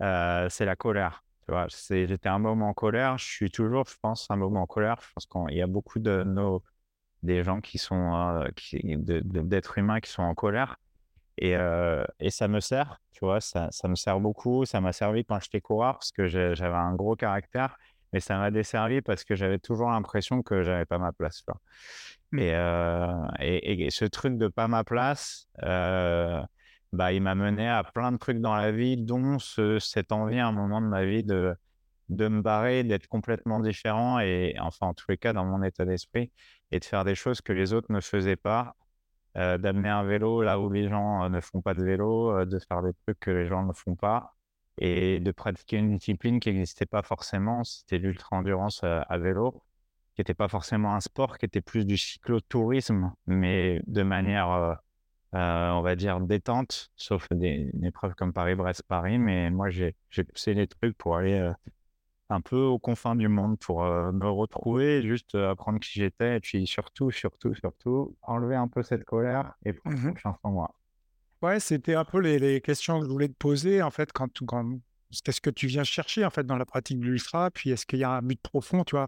c'est 0.00 0.64
la 0.64 0.76
colère. 0.76 1.23
Tu 1.46 1.52
vois, 1.52 1.66
j'étais 1.68 2.28
un 2.28 2.38
moment 2.38 2.70
en 2.70 2.74
colère. 2.74 3.18
Je 3.18 3.24
suis 3.24 3.50
toujours, 3.50 3.84
je 3.86 3.96
pense, 4.00 4.26
un 4.30 4.36
moment 4.36 4.62
en 4.62 4.66
colère. 4.66 4.96
Je 5.02 5.08
pense 5.14 5.26
qu'il 5.26 5.56
y 5.56 5.62
a 5.62 5.66
beaucoup 5.66 5.98
de 5.98 6.22
nos, 6.22 6.62
des 7.22 7.42
gens 7.44 7.60
qui 7.60 7.78
sont, 7.78 8.14
euh, 8.14 8.48
d'êtres 8.82 9.78
humains 9.78 10.00
qui 10.00 10.10
sont 10.10 10.22
en 10.22 10.34
colère. 10.34 10.76
Et, 11.36 11.56
euh, 11.56 12.04
et 12.20 12.30
ça 12.30 12.48
me 12.48 12.60
sert, 12.60 13.00
tu 13.12 13.20
vois, 13.24 13.40
ça, 13.40 13.68
ça 13.72 13.88
me 13.88 13.96
sert 13.96 14.20
beaucoup. 14.20 14.64
Ça 14.64 14.80
m'a 14.80 14.92
servi 14.92 15.24
quand 15.24 15.40
j'étais 15.40 15.60
coureur 15.60 15.94
parce 15.94 16.12
que 16.12 16.28
j'avais 16.28 16.76
un 16.76 16.94
gros 16.94 17.16
caractère, 17.16 17.76
mais 18.12 18.20
ça 18.20 18.38
m'a 18.38 18.50
desservi 18.50 19.02
parce 19.02 19.24
que 19.24 19.34
j'avais 19.34 19.58
toujours 19.58 19.90
l'impression 19.90 20.42
que 20.42 20.62
j'avais 20.62 20.86
pas 20.86 20.98
ma 20.98 21.12
place. 21.12 21.44
Mmh. 22.32 22.38
Et, 22.38 22.54
euh, 22.54 23.26
et, 23.40 23.86
et, 23.86 23.90
ce 23.90 24.04
truc 24.04 24.38
de 24.38 24.48
pas 24.48 24.68
ma 24.68 24.84
place, 24.84 25.48
bah, 26.94 27.12
il 27.12 27.22
m'a 27.22 27.34
mené 27.34 27.68
à 27.68 27.84
plein 27.84 28.12
de 28.12 28.16
trucs 28.18 28.40
dans 28.40 28.54
la 28.54 28.72
vie, 28.72 28.96
dont 28.96 29.38
cette 29.38 30.12
envie 30.12 30.38
à 30.38 30.46
un 30.48 30.52
moment 30.52 30.80
de 30.80 30.86
ma 30.86 31.04
vie 31.04 31.24
de, 31.24 31.54
de 32.08 32.28
me 32.28 32.42
barrer, 32.42 32.84
d'être 32.84 33.06
complètement 33.08 33.60
différent 33.60 34.20
et 34.20 34.56
enfin, 34.60 34.88
en 34.88 34.94
tous 34.94 35.06
les 35.10 35.18
cas, 35.18 35.32
dans 35.32 35.44
mon 35.44 35.62
état 35.62 35.84
d'esprit 35.84 36.32
et 36.70 36.80
de 36.80 36.84
faire 36.84 37.04
des 37.04 37.14
choses 37.14 37.40
que 37.40 37.52
les 37.52 37.72
autres 37.72 37.92
ne 37.92 38.00
faisaient 38.00 38.36
pas, 38.36 38.76
heu, 39.36 39.58
d'amener 39.58 39.88
un 39.88 40.04
vélo 40.04 40.42
là 40.42 40.60
où 40.60 40.70
les 40.70 40.88
gens, 40.88 41.24
heu, 41.24 41.28
ne 41.28 41.40
font 41.40 41.62
pas 41.62 41.74
de 41.74 41.82
vélo, 41.84 42.32
heu, 42.38 42.46
de 42.46 42.58
faire 42.58 42.82
des 42.82 42.92
trucs 43.06 43.20
que 43.20 43.30
les 43.30 43.46
gens 43.46 43.64
ne 43.64 43.72
font 43.72 43.96
pas 43.96 44.34
et 44.78 45.20
de 45.20 45.30
pratiquer 45.32 45.78
une 45.78 45.96
discipline 45.96 46.40
qui 46.40 46.50
n'existait 46.50 46.86
pas 46.86 47.02
forcément. 47.02 47.64
C'était 47.64 47.98
l'ultra-endurance, 47.98 48.82
à 48.84 49.18
vélo, 49.18 49.62
qui 50.14 50.22
était 50.22 50.34
pas 50.34 50.48
forcément 50.48 50.94
un 50.94 51.00
sport, 51.00 51.38
qui 51.38 51.46
était 51.46 51.60
plus 51.60 51.86
du 51.86 51.96
cyclotourisme, 51.96 53.12
mais 53.26 53.82
de 53.86 54.02
manière, 54.02 54.78
heu, 55.34 55.38
on 55.38 55.82
va 55.82 55.96
dire 55.96 56.20
détente, 56.20 56.90
sauf 56.96 57.28
des 57.32 57.70
une 57.74 57.84
épreuve 57.84 58.14
comme 58.14 58.32
Paris-Brest-Paris. 58.32 59.18
Mais 59.18 59.50
moi, 59.50 59.70
j'ai 59.70 59.94
poussé 60.32 60.54
les 60.54 60.66
trucs 60.68 60.96
pour 60.98 61.16
aller, 61.16 61.34
heu, 61.38 61.54
un 62.30 62.40
peu 62.42 62.56
aux 62.58 62.78
confins 62.78 63.16
du 63.16 63.28
monde, 63.28 63.58
pour, 63.58 63.84
heu, 63.84 64.12
me 64.12 64.28
retrouver, 64.28 65.02
juste, 65.02 65.34
apprendre 65.36 65.80
qui 65.80 65.92
j'étais 66.00 66.36
et 66.38 66.40
puis 66.40 66.66
surtout, 66.66 67.10
surtout, 67.10 67.54
surtout, 67.54 68.16
enlever 68.22 68.56
un 68.56 68.68
peu 68.68 68.82
cette 68.82 69.04
colère 69.04 69.54
et 69.64 69.72
prendre 69.74 69.96
Mmh 69.96 70.14
confiance 70.14 70.38
en 70.44 70.52
moi. 70.52 70.74
Ouais, 71.42 71.60
c'était 71.60 71.94
un 71.94 72.04
peu 72.04 72.18
les 72.20 72.38
les 72.38 72.60
questions 72.60 72.98
que 73.00 73.06
je 73.06 73.10
voulais 73.10 73.28
te 73.28 73.34
poser, 73.34 73.82
en 73.82 73.90
fait, 73.90 74.12
quand 74.12 74.28
quand 74.46 74.78
qu'est-ce 75.24 75.40
que 75.40 75.50
tu 75.50 75.66
viens 75.66 75.84
chercher, 75.84 76.24
en 76.24 76.30
fait, 76.30 76.44
dans 76.44 76.56
la 76.56 76.64
pratique 76.66 76.98
de 77.00 77.04
l'ultra? 77.04 77.50
Puis 77.50 77.70
est-ce 77.70 77.86
qu'il 77.86 77.98
y 77.98 78.04
a 78.04 78.10
un 78.10 78.22
but 78.22 78.40
profond, 78.40 78.82
tu 78.84 78.96
vois, 78.96 79.06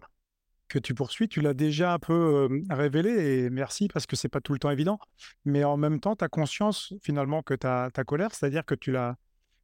que 0.67 0.79
tu 0.79 0.93
poursuis? 0.93 1.27
Tu 1.27 1.41
l'as 1.41 1.53
déjà 1.53 1.93
un 1.93 1.99
peu, 1.99 2.49
révélé 2.69 3.09
et 3.09 3.49
merci 3.49 3.87
parce 3.87 4.05
que 4.05 4.15
c'est 4.15 4.29
pas 4.29 4.41
tout 4.41 4.53
le 4.53 4.59
temps 4.59 4.71
évident. 4.71 4.99
Mais 5.45 5.63
en 5.63 5.77
même 5.77 5.99
temps, 5.99 6.15
tu 6.15 6.23
as 6.23 6.29
conscience 6.29 6.93
finalement 7.01 7.41
que 7.41 7.53
ta 7.53 7.89
ta 7.91 8.03
colère, 8.03 8.33
c'est-à-dire 8.33 8.65
que 8.65 8.75
tu 8.75 8.91
l'as 8.91 9.15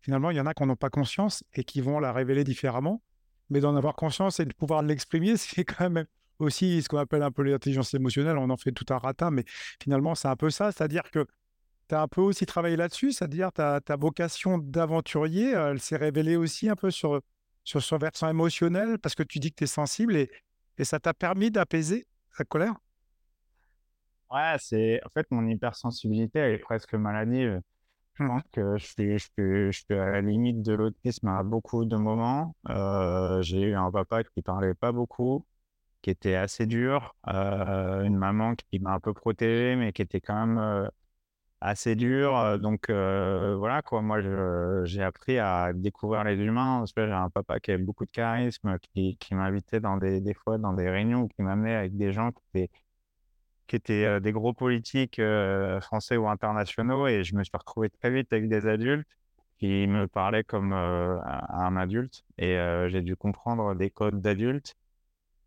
finalement, 0.03 0.31
il 0.31 0.37
y 0.37 0.39
en 0.39 0.45
a 0.45 0.53
qui 0.53 0.63
en 0.63 0.69
ont 0.69 0.75
pas 0.75 0.89
conscience 0.89 1.43
et 1.53 1.63
qui 1.63 1.81
vont 1.81 1.99
la 1.99 2.11
révéler 2.11 2.43
différemment. 2.43 3.01
Mais 3.49 3.61
d'en 3.61 3.75
avoir 3.75 3.95
conscience 3.95 4.39
et 4.39 4.45
de 4.45 4.53
pouvoir 4.53 4.83
l'exprimer, 4.83 5.37
c'est 5.37 5.63
quand 5.63 5.89
même 5.89 6.05
aussi 6.39 6.81
ce 6.81 6.89
qu'on 6.89 6.97
appelle 6.97 7.23
un 7.23 7.31
peu 7.31 7.43
l'intelligence 7.43 7.93
émotionnelle. 7.93 8.37
On 8.37 8.49
en 8.49 8.57
fait 8.57 8.71
tout 8.71 8.85
un 8.93 8.97
ratin, 8.97 9.31
mais 9.31 9.45
finalement, 9.81 10.15
c'est 10.15 10.27
un 10.27 10.35
peu 10.35 10.49
ça. 10.49 10.71
C'est-à-dire 10.71 11.09
que 11.11 11.25
tu 11.89 11.95
as 11.95 12.01
un 12.01 12.07
peu 12.07 12.21
aussi 12.21 12.45
travaillé 12.45 12.75
là-dessus, 12.75 13.13
c'est-à-dire 13.13 13.51
ta 13.51 13.81
ta 13.81 13.95
vocation 13.95 14.57
d'aventurier, 14.57 15.51
elle 15.51 15.79
s'est 15.79 15.97
révélée 15.97 16.35
aussi 16.35 16.69
un 16.69 16.75
peu 16.75 16.91
sur, 16.91 17.21
sur 17.63 17.81
son 17.81 17.97
versant 17.97 18.29
émotionnel 18.29 18.99
parce 18.99 19.15
que 19.15 19.23
tu 19.23 19.39
dis 19.39 19.51
que 19.51 19.57
tu 19.57 19.63
es 19.65 19.67
sensible 19.67 20.15
et 20.15 20.29
et 20.77 20.85
ça 20.85 20.99
t'a 20.99 21.13
permis 21.13 21.51
d'apaiser 21.51 22.07
ta 22.37 22.43
colère? 22.45 22.75
Ouais, 24.31 24.55
c'est 24.59 24.99
en 25.05 25.09
fait, 25.09 25.27
mon 25.29 25.47
hypersensibilité, 25.47 26.39
elle 26.39 26.53
est 26.55 26.57
presque 26.57 26.93
maladive. 26.95 27.61
Je 28.15 28.25
pense 28.27 28.43
que 28.53 28.77
je 28.77 28.85
suis 28.85 29.13
je 29.19 29.25
suis 29.25 29.73
je 29.73 29.83
suis 29.85 29.93
à 29.95 30.11
la 30.11 30.21
limite 30.21 30.61
de 30.63 30.73
l'autisme 30.73 31.27
à 31.29 31.43
beaucoup 31.43 31.85
de 31.85 31.97
moments. 31.97 32.55
Heu, 32.69 33.41
j'ai 33.43 33.61
eu 33.61 33.75
un 33.75 33.91
papa 33.91 34.23
qui 34.23 34.41
parlait 34.41 34.73
pas 34.75 34.91
beaucoup, 34.93 35.45
qui 36.01 36.11
était 36.11 36.35
assez 36.35 36.65
dur, 36.67 37.15
heu, 37.27 38.05
une 38.05 38.17
maman 38.17 38.55
qui 38.55 38.79
m'a 38.79 38.93
un 38.93 38.99
peu 39.01 39.13
protégé, 39.13 39.75
mais 39.77 39.93
qui 39.93 40.01
était 40.03 40.21
quand 40.21 40.35
même, 40.47 40.59
heu, 40.59 40.89
assez 41.63 41.95
heu, 41.95 42.57
donc 42.59 42.89
voilà 42.89 43.81
quoi. 43.81 44.01
Moi, 44.01 44.21
j'ai 44.85 45.01
appris 45.01 45.39
à 45.39 45.71
découvrir 45.73 46.23
les 46.23 46.35
humains. 46.35 46.83
J'ai 46.95 47.03
un 47.03 47.29
papa 47.29 47.59
qui 47.59 47.71
avait 47.71 47.83
beaucoup 47.83 48.05
de 48.05 48.11
charisme, 48.11 48.77
qui 48.93 49.17
m'invitait 49.31 49.79
des 49.79 50.33
fois 50.33 50.57
dans 50.57 50.73
des 50.73 50.89
réunions, 50.89 51.27
qui 51.27 51.41
m'amenait 51.41 51.75
avec 51.75 51.95
des 51.97 52.11
gens 52.11 52.31
qui 53.67 53.75
étaient 53.75 54.19
des 54.21 54.31
gros 54.31 54.53
politiques, 54.53 55.21
français 55.81 56.17
ou 56.17 56.27
internationaux 56.27 57.07
et 57.07 57.23
je 57.23 57.35
me 57.35 57.43
suis 57.43 57.57
retrouvé 57.57 57.89
très 57.89 58.11
vite 58.11 58.31
avec 58.33 58.49
des 58.49 58.67
adultes 58.67 59.07
qui 59.57 59.87
me 59.87 60.07
parlaient 60.07 60.43
comme, 60.43 60.73
un 60.73 61.77
adulte 61.77 62.23
et 62.37 62.57
j'ai 62.89 63.01
dû 63.01 63.15
comprendre 63.15 63.73
des 63.75 63.89
codes 63.89 64.21
d'adultes 64.21 64.75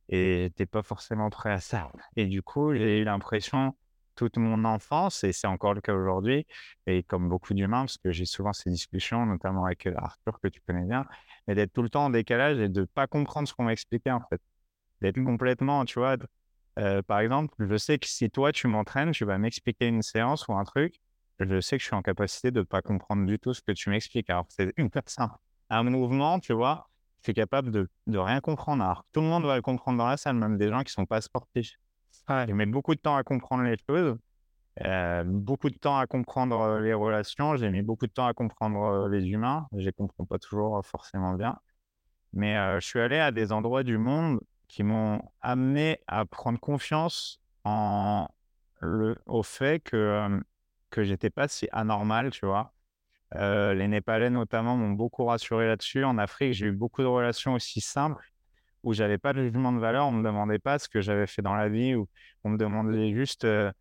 et 0.08 0.44
j'étais 0.44 0.66
pas 0.66 0.82
forcément 0.82 1.30
prêt 1.30 1.52
à 1.52 1.60
ça 1.60 1.90
et 2.16 2.26
du 2.26 2.42
coup, 2.42 2.74
j'ai 2.74 3.00
eu 3.00 3.04
l'impression 3.04 3.74
toute 4.16 4.38
mon 4.38 4.64
enfance 4.64 5.24
et 5.24 5.32
c'est 5.32 5.46
encore 5.46 5.74
le 5.74 5.80
cas 5.80 5.94
aujourd'hui 5.94 6.46
et 6.86 7.02
comme 7.04 7.28
beaucoup 7.28 7.54
d'humains, 7.54 7.82
parce 7.82 7.98
que 7.98 8.12
j'ai 8.12 8.24
souvent 8.26 8.52
ces 8.52 8.70
discussions, 8.70 9.26
notamment 9.26 9.66
avec, 9.66 9.86
heu, 9.86 9.94
Arthur 9.96 10.40
que 10.40 10.48
tu 10.48 10.60
connais 10.66 10.84
bien, 10.86 11.06
mais 11.46 11.54
d'être 11.54 11.72
tout 11.72 11.82
le 11.82 11.90
temps 11.90 12.06
en 12.06 12.10
décalage 12.10 12.58
et 12.58 12.68
de 12.68 12.84
pas 12.84 13.06
comprendre 13.06 13.48
ce 13.48 13.54
qu'on 13.54 13.64
m'expliquait, 13.64 14.10
en 14.12 14.20
fait. 14.30 14.40
D'être 15.02 15.20
mh. 15.20 15.22
complètement, 15.22 15.84
tu 15.84 15.98
vois? 15.98 16.16
Heu, 16.78 17.02
par 17.02 17.20
exemple, 17.20 17.54
je 17.68 17.76
sais 17.76 17.98
que 17.98 18.06
si 18.06 18.30
toi 18.30 18.52
tu 18.52 18.66
m'entraînes, 18.68 19.12
tu 19.12 19.24
vas 19.24 19.38
m'expliquer 19.38 19.86
une 19.88 20.02
séance 20.02 20.46
ou 20.48 20.54
un 20.54 20.64
truc, 20.64 20.96
je 21.40 21.60
sais 21.60 21.76
que 21.78 21.82
je 21.82 21.86
suis 21.88 21.94
en 21.96 22.02
capacité 22.02 22.50
de 22.50 22.62
pas 22.62 22.82
comprendre 22.82 23.26
du 23.26 23.38
tout 23.38 23.54
ce 23.54 23.62
que 23.62 23.72
tu 23.72 23.90
m'expliques. 23.90 24.30
Alors 24.30 24.46
c'est 24.48 24.72
hyper 24.78 25.02
simple. 25.08 25.36
Un 25.70 25.82
mouvement, 25.84 26.38
tu 26.40 26.52
vois, 26.52 26.88
je 27.20 27.24
suis 27.30 27.34
capable 27.34 27.70
de 27.70 27.88
de 28.06 28.18
rien 28.18 28.40
comprendre. 28.40 28.82
Alors 28.84 29.04
tout 29.12 29.20
le 29.20 29.26
monde 29.26 29.44
va 29.44 29.56
le 29.56 29.62
comprendre 29.62 29.98
dans 29.98 30.06
la 30.08 30.16
salle, 30.16 30.36
même 30.36 30.56
des 30.58 30.68
gens 30.70 30.82
qui 30.82 30.92
sont 30.92 31.06
pas 31.06 31.20
sportifs. 31.20 31.76
Ouais. 32.28 32.46
Je 32.48 32.52
mets 32.54 32.66
beaucoup 32.66 32.94
de 32.94 33.00
temps 33.00 33.16
à 33.16 33.22
comprendre 33.22 33.62
les 33.62 33.76
choses, 33.88 34.16
heu, 34.84 35.24
beaucoup 35.24 35.70
de 35.70 35.76
temps 35.76 35.98
à 35.98 36.06
comprendre, 36.06 36.60
heu, 36.62 36.82
les 36.82 36.94
relations. 36.94 37.56
J'ai 37.56 37.70
mis 37.70 37.82
beaucoup 37.82 38.06
de 38.06 38.12
temps 38.12 38.26
à 38.26 38.34
comprendre, 38.34 38.80
heu, 39.06 39.08
les 39.10 39.26
humains. 39.30 39.68
Je 39.72 39.78
les 39.86 39.92
comprends 39.92 40.24
pas 40.26 40.38
toujours, 40.38 40.84
forcément 40.86 41.34
bien. 41.34 41.58
Mais, 42.34 42.56
je 42.80 42.86
suis 42.86 43.00
allé 43.00 43.18
à 43.18 43.32
des 43.32 43.52
endroits 43.52 43.84
du 43.84 43.98
monde 43.98 44.40
qui 44.68 44.82
m'ont 44.84 45.22
amené 45.42 46.00
à 46.08 46.24
prendre 46.26 46.60
confiance 46.60 47.40
en 47.64 48.28
le 48.80 49.16
au 49.26 49.42
fait 49.42 49.80
que, 49.80 49.96
hem, 50.26 50.44
que 50.90 51.04
j'étais 51.04 51.30
pas 51.30 51.48
si 51.48 51.68
anormal, 51.72 52.30
tu 52.30 52.46
vois? 52.46 52.74
Les 53.34 53.88
Népalais 53.88 54.30
notamment 54.30 54.76
m'ont 54.76 54.92
beaucoup 54.92 55.24
rassuré 55.26 55.66
là-dessus. 55.68 56.04
En 56.04 56.18
Afrique, 56.18 56.54
j'ai 56.54 56.66
eu 56.66 56.72
beaucoup 56.72 57.02
de 57.02 57.06
relations 57.08 57.54
aussi 57.54 57.80
simples 57.82 58.32
où 58.86 58.94
j'avais 58.94 59.18
pas 59.18 59.34
de 59.34 59.42
jugement 59.44 59.72
de 59.72 59.80
valeur. 59.80 60.06
On 60.08 60.12
me 60.12 60.24
demandait 60.24 60.60
pas 60.60 60.78
ce 60.80 60.88
que 60.88 61.02
j'avais 61.02 61.28
fait 61.28 61.42
dans 61.42 61.56
la 61.56 61.68
vie 61.68 61.94
ou 61.96 62.08
on 62.44 62.50
me 62.50 62.58
demandait 62.58 63.14
juste, 63.14 63.44
heu: 63.46 63.72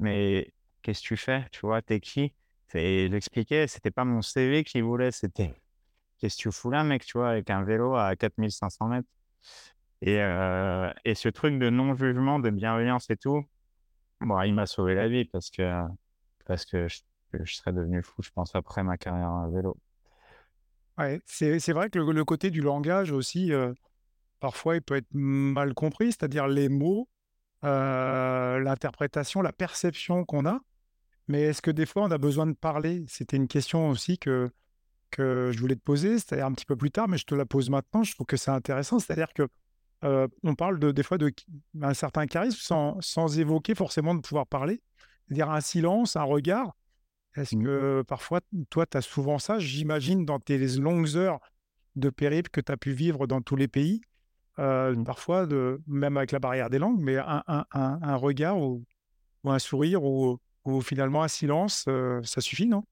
«Mais 0.00 0.52
qu'est-ce 0.82 1.02
que 1.02 1.08
tu 1.08 1.18
fais?» 1.18 1.46
Tu 1.52 1.60
vois? 1.62 1.82
«Tu 1.82 2.00
qui?» 2.00 2.34
C'est 2.68 3.10
j'expliquais, 3.10 3.68
c'était 3.68 3.92
pas 3.92 4.04
mon 4.06 4.22
CV 4.22 4.64
qu'ils 4.64 4.84
voulaient, 4.84 5.12
c'était: 5.12 5.54
«Qu'est-ce 6.18 6.36
que 6.38 6.42
tu 6.42 6.52
fous 6.52 6.70
là 6.70 6.84
mec?» 6.84 7.04
Tu 7.06 7.18
vois? 7.18 7.30
Avec 7.30 7.50
un 7.50 7.64
vélo 7.64 7.94
à 7.96 8.16
4 8.16 8.34
500 8.50 8.92
m. 8.92 9.04
Et 10.02 10.18
heu 10.20 10.92
et 11.04 11.14
ce 11.14 11.28
truc 11.30 11.58
de 11.58 11.70
non-jugement, 11.70 12.38
de 12.40 12.50
bienveillance 12.50 13.10
et 13.10 13.16
tout, 13.16 13.44
bon, 14.20 14.40
il 14.42 14.54
m'a 14.54 14.66
sauvé 14.66 14.94
la 14.94 15.08
vie 15.08 15.24
parce 15.26 15.50
que 15.50 15.82
parce 16.46 16.64
que 16.66 16.88
je 16.88 17.54
serais 17.54 17.72
devenu 17.72 18.02
fou, 18.02 18.22
je 18.22 18.30
pense, 18.30 18.54
après 18.54 18.82
ma 18.84 18.98
carrière 18.98 19.30
à 19.30 19.48
vélo. 19.50 19.76
Ouais, 20.98 21.20
c'est 21.26 21.72
vrai 21.72 21.90
que 21.90 21.98
le 21.98 22.24
côté 22.24 22.50
du 22.50 22.62
langage 22.62 23.12
aussi, 23.12 23.52
heu, 23.52 23.74
parfois 24.40 24.76
il 24.76 24.82
peut 24.82 24.96
être 24.96 25.12
mal 25.12 25.74
compris, 25.74 26.06
c'est-à-dire 26.08 26.48
les 26.48 26.68
mots, 26.68 27.08
heu, 27.64 28.58
l'interprétation, 28.60 29.42
la 29.42 29.52
perception 29.52 30.24
qu'on 30.24 30.46
a. 30.46 30.60
Mais 31.28 31.42
est-ce 31.42 31.62
que 31.62 31.70
des 31.70 31.86
fois 31.86 32.04
on 32.04 32.10
a 32.10 32.18
besoin 32.18 32.46
de 32.46 32.54
parler? 32.54 33.04
C'était 33.08 33.36
une 33.36 33.48
question 33.48 33.90
aussi 33.90 34.18
que 34.18 34.50
que 35.10 35.50
je 35.52 35.60
voulais 35.60 35.76
te 35.76 35.80
poser, 35.82 36.18
c'est-à-dire 36.18 36.46
un 36.46 36.52
petit 36.52 36.66
peu 36.66 36.76
plus 36.76 36.90
tard, 36.90 37.08
mais 37.08 37.18
je 37.18 37.24
te 37.24 37.34
la 37.34 37.46
pose 37.46 37.70
maintenant. 37.70 38.02
Je 38.04 38.12
trouve 38.14 38.26
que 38.26 38.36
c'est 38.36 38.50
intéressant, 38.50 38.98
c'est-à-dire 38.98 39.32
que, 39.34 39.48
heu, 40.04 40.28
on 40.42 40.54
parle 40.54 40.78
de 40.80 40.92
des 40.92 41.02
fois 41.02 41.18
de 41.18 41.28
q 41.30 41.44
un 41.82 41.94
certain 41.94 42.26
charisme 42.26 42.58
sans 42.60 43.00
sans 43.00 43.38
évoquer 43.38 43.74
forcément 43.74 44.14
de 44.14 44.20
pouvoir 44.20 44.46
parler. 44.46 44.82
C'est-à-dire 45.28 45.50
un 45.50 45.60
silence, 45.60 46.16
un 46.16 46.24
regard. 46.24 46.76
Est-ce 47.36 47.56
Mmh. 47.56 47.64
que 47.64 48.02
parfois, 48.08 48.40
toi, 48.70 48.86
tu 48.86 48.96
as 48.96 49.02
souvent 49.02 49.38
ça? 49.38 49.58
J'imagine 49.58 50.24
dans 50.24 50.40
tes 50.40 50.58
longues 50.78 51.16
heures 51.16 51.40
de 51.96 52.10
périple 52.10 52.50
que 52.50 52.60
tu 52.60 52.72
as 52.72 52.76
pu 52.76 52.92
vivre 52.92 53.26
dans 53.26 53.42
tous 53.42 53.56
les 53.56 53.68
pays, 53.68 54.00
heu, 54.58 54.96
Mmh. 54.96 55.04
parfois 55.04 55.46
de 55.46 55.82
même 55.86 56.16
avec 56.16 56.32
la 56.32 56.38
barrière 56.38 56.70
des 56.70 56.78
langues, 56.78 57.00
mais 57.00 57.16
un 57.18 57.42
un 57.48 57.66
un 57.72 58.16
regard 58.16 58.58
ou 58.58 58.84
un 59.44 59.58
sourire 59.60 60.02
ou 60.04 60.38
finalement 60.82 61.22
un 61.24 61.28
silence, 61.28 61.86
heu, 61.88 62.22
ça 62.24 62.40
suffit, 62.42 62.68
non? 62.68 62.84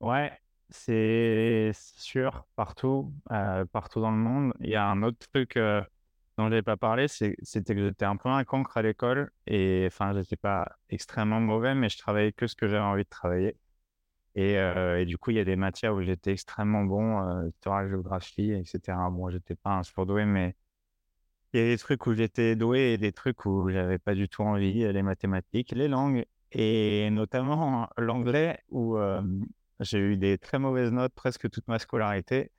Ouais, 0.00 0.38
c'est 0.70 1.72
sûr, 1.74 2.46
partout, 2.56 3.12
heu, 3.30 3.66
partout 3.66 4.00
dans 4.00 4.10
le 4.10 4.16
monde. 4.16 4.54
Il 4.60 4.70
y 4.70 4.74
a 4.76 4.86
un 4.86 5.02
autre 5.02 5.18
truc, 5.28 5.56
dont 6.38 6.50
j'ai 6.50 6.62
pas 6.62 6.76
parlé, 6.78 7.08
c'était 7.08 7.74
que 7.74 7.84
j'étais 7.88 8.06
un 8.06 8.16
peu 8.16 8.28
un 8.30 8.44
cancre 8.44 8.76
à 8.78 8.82
l'école 8.82 9.30
et 9.46 9.84
enfin, 9.88 10.14
j'étais 10.14 10.36
pas 10.36 10.76
extrêmement 10.88 11.40
mauvais, 11.40 11.74
mais 11.74 11.88
je 11.90 11.98
travaillais 11.98 12.32
que 12.32 12.46
ce 12.46 12.56
que 12.56 12.68
j'avais 12.68 12.82
envie 12.84 13.04
de 13.04 13.08
travailler 13.10 13.56
et 14.34 15.04
du 15.06 15.18
coup, 15.18 15.30
il 15.30 15.36
y 15.36 15.40
a 15.40 15.44
des 15.44 15.56
matières 15.56 15.94
où 15.94 16.02
j'étais 16.02 16.32
extrêmement 16.32 16.84
bon, 16.84 17.48
histoire, 17.48 17.88
géographie 17.88 18.52
et 18.52 18.64
cetera. 18.64 19.10
Bon, 19.10 19.30
j'étais 19.30 19.54
pas 19.56 19.70
un 19.78 19.82
surdoué, 19.82 20.24
mais 20.24 20.54
il 21.52 21.60
y 21.60 21.62
a 21.64 21.66
des 21.66 21.78
trucs 21.78 22.06
où 22.06 22.14
j'étais 22.14 22.54
doué 22.56 22.92
et 22.92 22.98
des 22.98 23.12
trucs 23.12 23.44
où 23.44 23.68
j'avais 23.70 23.98
pas 23.98 24.14
du 24.14 24.28
tout 24.28 24.42
envie, 24.42 24.90
les 24.92 25.02
mathématiques, 25.02 25.72
les 25.72 25.88
langues 25.88 26.24
et 26.52 27.10
notamment 27.10 27.88
l'anglais 27.98 28.58
où, 28.70 28.96
j'ai 29.80 29.98
eu 29.98 30.16
des 30.16 30.38
très 30.38 30.58
mauvaises 30.58 30.92
notes 30.92 31.14
presque 31.14 31.48
toute 31.50 31.66
ma 31.66 31.78
scolarité 31.78 32.50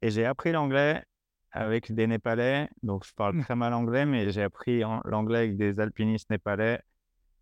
et 0.00 0.10
j'ai 0.10 0.24
appris 0.24 0.52
l'anglais 0.52 1.04
avec 1.52 1.92
des 1.92 2.06
Népalais, 2.06 2.68
donc 2.82 3.06
je 3.06 3.12
parle 3.14 3.34
Mmh. 3.34 3.42
très 3.42 3.54
mal 3.56 3.74
anglais, 3.74 4.06
mais 4.06 4.30
j'ai 4.30 4.42
appris 4.42 4.80
l'anglais 5.04 5.38
avec 5.38 5.56
des 5.56 5.80
alpinistes 5.80 6.30
népalais. 6.30 6.80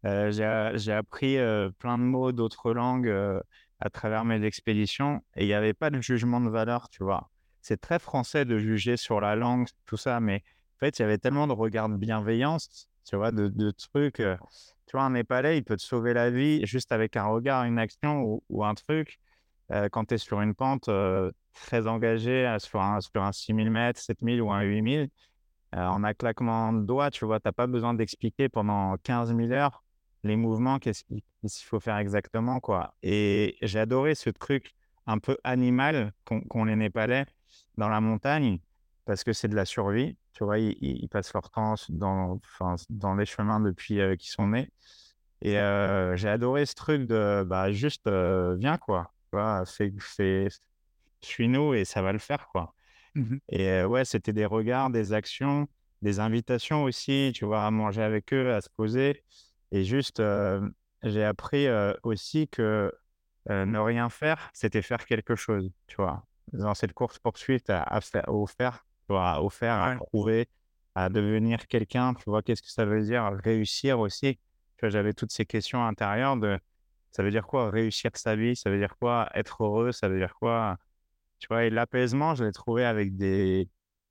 Heu, 0.04 0.30
j'ai 0.32 0.92
appris, 0.92 1.37
plein 1.78 1.96
de 1.99 2.02
mots 2.02 2.32
d'autres 2.32 2.72
langues, 2.72 3.12
à 3.80 3.90
travers 3.90 4.25
mes 4.25 4.44
expéditions 4.44 5.22
et 5.37 5.44
il 5.44 5.49
y 5.49 5.54
avait 5.54 5.75
pas 5.75 5.90
de 5.90 6.00
jugement 6.00 6.40
de 6.40 6.50
valeur, 6.50 6.88
tu 6.90 7.02
vois? 7.02 7.30
c'est 7.62 7.80
très 7.80 7.99
français 7.99 8.44
de 8.44 8.58
juger 8.58 8.96
sur 8.96 9.20
la 9.20 9.37
langue, 9.37 9.66
tout 9.87 9.96
ça, 9.96 10.20
mais 10.20 10.42
en 10.76 10.78
fait, 10.80 10.99
il 10.99 11.02
y 11.02 11.04
avait 11.04 11.18
tellement 11.18 11.46
de 11.46 11.52
regards 11.52 11.88
de 11.88 11.96
bienveillance, 11.96 12.88
tu 13.04 13.16
vois, 13.16 13.32
de, 13.32 13.70
trucs. 13.72 14.20
euh, 14.20 14.37
tu 14.87 14.96
vois, 14.96 15.02
un 15.02 15.10
Népalais, 15.10 15.58
il 15.58 15.64
peut 15.64 15.76
te 15.76 15.82
sauver 15.82 16.14
la 16.14 16.30
vie 16.30 16.64
juste 16.66 16.92
avec 16.92 17.16
un 17.16 17.25
regard, 17.25 17.64
une 17.64 17.78
action 17.78 18.42
ou, 18.49 18.64
un 18.64 18.75
truc. 18.75 19.20
Euh, 19.70 19.88
quand 19.88 20.06
tu 20.06 20.14
es 20.14 20.18
sur 20.18 20.40
une 20.40 20.54
pente 20.54 20.88
euh, 20.88 21.30
très 21.54 21.87
engagée, 21.87 22.56
sur 22.58 22.80
un, 22.80 23.00
sur 23.00 23.22
un 23.22 23.32
6000 23.32 23.70
mètres, 23.70 24.00
7000 24.00 24.42
ou 24.42 24.50
un 24.50 24.62
8000, 24.62 25.08
euh, 25.76 25.87
en 25.87 26.02
un 26.02 26.14
claquement 26.14 26.72
de 26.72 26.82
doigts, 26.84 27.10
tu 27.10 27.25
vois, 27.25 27.38
tu 27.38 27.46
n'as 27.46 27.52
pas 27.52 27.68
besoin 27.68 27.94
d'expliquer 27.94 28.49
pendant 28.49 28.96
15 29.04 29.37
000 29.37 29.52
heures 29.52 29.84
les 30.22 30.36
mouvements, 30.36 30.78
qu'est-ce 30.78 31.04
qu'il 31.04 31.22
faut 31.64 31.80
faire 31.80 31.96
exactement, 31.96 32.60
quoi. 32.60 32.94
Et 33.02 33.56
j'ai 33.62 33.78
adoré 33.78 34.14
ce 34.14 34.30
truc 34.30 34.74
un 35.06 35.18
peu 35.18 35.36
animal 35.44 36.12
qu'ont 36.24 36.64
les 36.64 36.76
Népalais 36.76 37.26
dans 37.76 37.88
la 37.88 38.00
montagne, 38.00 38.60
parce 39.04 39.24
que 39.24 39.32
c'est 39.32 39.48
de 39.48 39.56
la 39.56 39.64
survie. 39.64 40.16
Tu 40.32 40.44
vois, 40.44 40.58
ils, 40.58 41.08
passent 41.08 41.32
leur 41.34 41.50
temps 41.50 41.74
dans, 41.88 42.38
enfin, 42.44 42.76
dans 42.88 43.14
les 43.14 43.26
chemins 43.26 43.60
depuis 43.60 44.00
euh, 44.00 44.16
qu'ils 44.16 44.30
sont 44.30 44.48
nés. 44.48 44.70
Et 45.42 45.58
euh, 45.58 46.16
j'ai 46.16 46.28
adoré 46.28 46.66
ce 46.66 46.74
truc 46.74 47.06
de, 47.06 47.42
bah, 47.44 47.72
juste, 47.72 48.06
euh, 48.06 48.56
viens, 48.56 48.78
quoi. 48.78 49.12
Tu 49.24 49.36
vois, 49.36 49.64
fais, 49.66 49.92
fais, 49.98 50.48
suis-nous 51.22 51.74
et 51.74 51.84
ça 51.84 52.02
va 52.02 52.12
le 52.12 52.18
faire, 52.18 52.48
quoi. 52.52 52.74
Mmh 53.14 53.38
Et 53.48 53.82
ouais, 53.82 54.04
c'était 54.04 54.32
des 54.32 54.46
regards, 54.46 54.90
des 54.90 55.12
actions, 55.12 55.66
des 56.02 56.20
invitations 56.20 56.84
aussi, 56.84 57.32
tu 57.34 57.44
vois, 57.44 57.64
à 57.64 57.70
manger 57.70 58.02
avec 58.02 58.32
eux, 58.32 58.54
à 58.54 58.60
se 58.60 58.68
poser. 58.70 59.24
Et 59.72 59.84
juste, 59.84 60.20
euh, 60.20 60.68
j'ai 61.02 61.24
appris 61.24 61.66
euh, 61.66 61.92
aussi 62.02 62.48
que 62.48 62.92
euh, 63.50 63.66
ne 63.66 63.78
rien 63.78 64.08
faire, 64.10 64.50
c'était 64.54 64.82
faire 64.82 65.04
quelque 65.06 65.36
chose, 65.36 65.70
tu 65.86 65.96
vois. 65.96 66.24
Dans 66.52 66.74
cette 66.74 66.92
course-poursuite 66.92 67.70
à, 67.70 67.82
à 67.82 68.00
faire, 68.00 68.28
au 68.28 68.46
faire, 68.46 68.84
tu 69.06 69.12
vois, 69.14 69.40
au 69.42 69.50
faire, 69.50 69.74
à 69.76 69.90
Ouais. 69.90 69.96
prouver, 69.96 70.48
à 70.94 71.08
devenir 71.08 71.66
quelqu'un, 71.68 72.14
tu 72.14 72.24
vois, 72.26 72.42
qu'est-ce 72.42 72.62
que 72.62 72.70
ça 72.70 72.84
veut 72.84 73.02
dire 73.02 73.24
réussir 73.44 73.98
aussi. 74.00 74.34
Tu 74.36 74.80
vois, 74.82 74.90
j'avais 74.90 75.12
toutes 75.14 75.32
ces 75.32 75.46
questions 75.46 75.84
intérieures 75.86 76.36
de, 76.36 76.58
ça 77.12 77.22
veut 77.22 77.30
dire 77.30 77.46
quoi 77.46 77.70
réussir 77.70 78.10
sa 78.14 78.36
vie, 78.36 78.56
ça 78.56 78.70
veut 78.70 78.78
dire 78.78 78.96
quoi 78.98 79.30
être 79.34 79.62
heureux, 79.64 79.92
ça 79.92 80.08
veut 80.08 80.18
dire 80.18 80.34
quoi? 80.34 80.76
Tu 81.38 81.48
vois, 81.48 81.64
et 81.64 81.70
l'apaisement, 81.70 82.34
je 82.34 82.44
l'ai 82.44 82.52
trouvé 82.52 82.84
avec 82.84 83.16
des, 83.16 83.68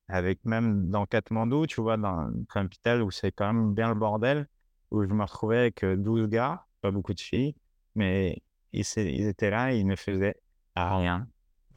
avec 0.08 0.44
même 0.46 0.90
dans 0.90 1.06
Katmandou, 1.06 1.68
tu 1.68 1.82
vois, 1.82 1.98
dans 1.98 2.30
une 2.32 2.46
capitale 2.48 3.04
où 3.04 3.12
c'est 3.12 3.32
quand 3.32 3.54
même 3.54 3.74
bien 3.74 3.90
le 3.90 3.96
bordel, 3.96 4.48
où 4.92 5.04
je 5.04 5.10
me 5.10 5.24
retrouvais 5.24 5.58
avec 5.58 5.84
euh, 5.84 5.96
12 5.96 6.28
gars, 6.30 6.66
pas 6.82 6.92
beaucoup 6.92 7.14
de 7.14 7.20
filles, 7.20 7.56
mais 7.96 8.42
ils, 8.74 8.86
étaient 8.98 9.50
là, 9.50 9.74
ils 9.74 9.86
ne 9.86 9.96
faisaient 9.96 10.36
rien. 10.76 11.28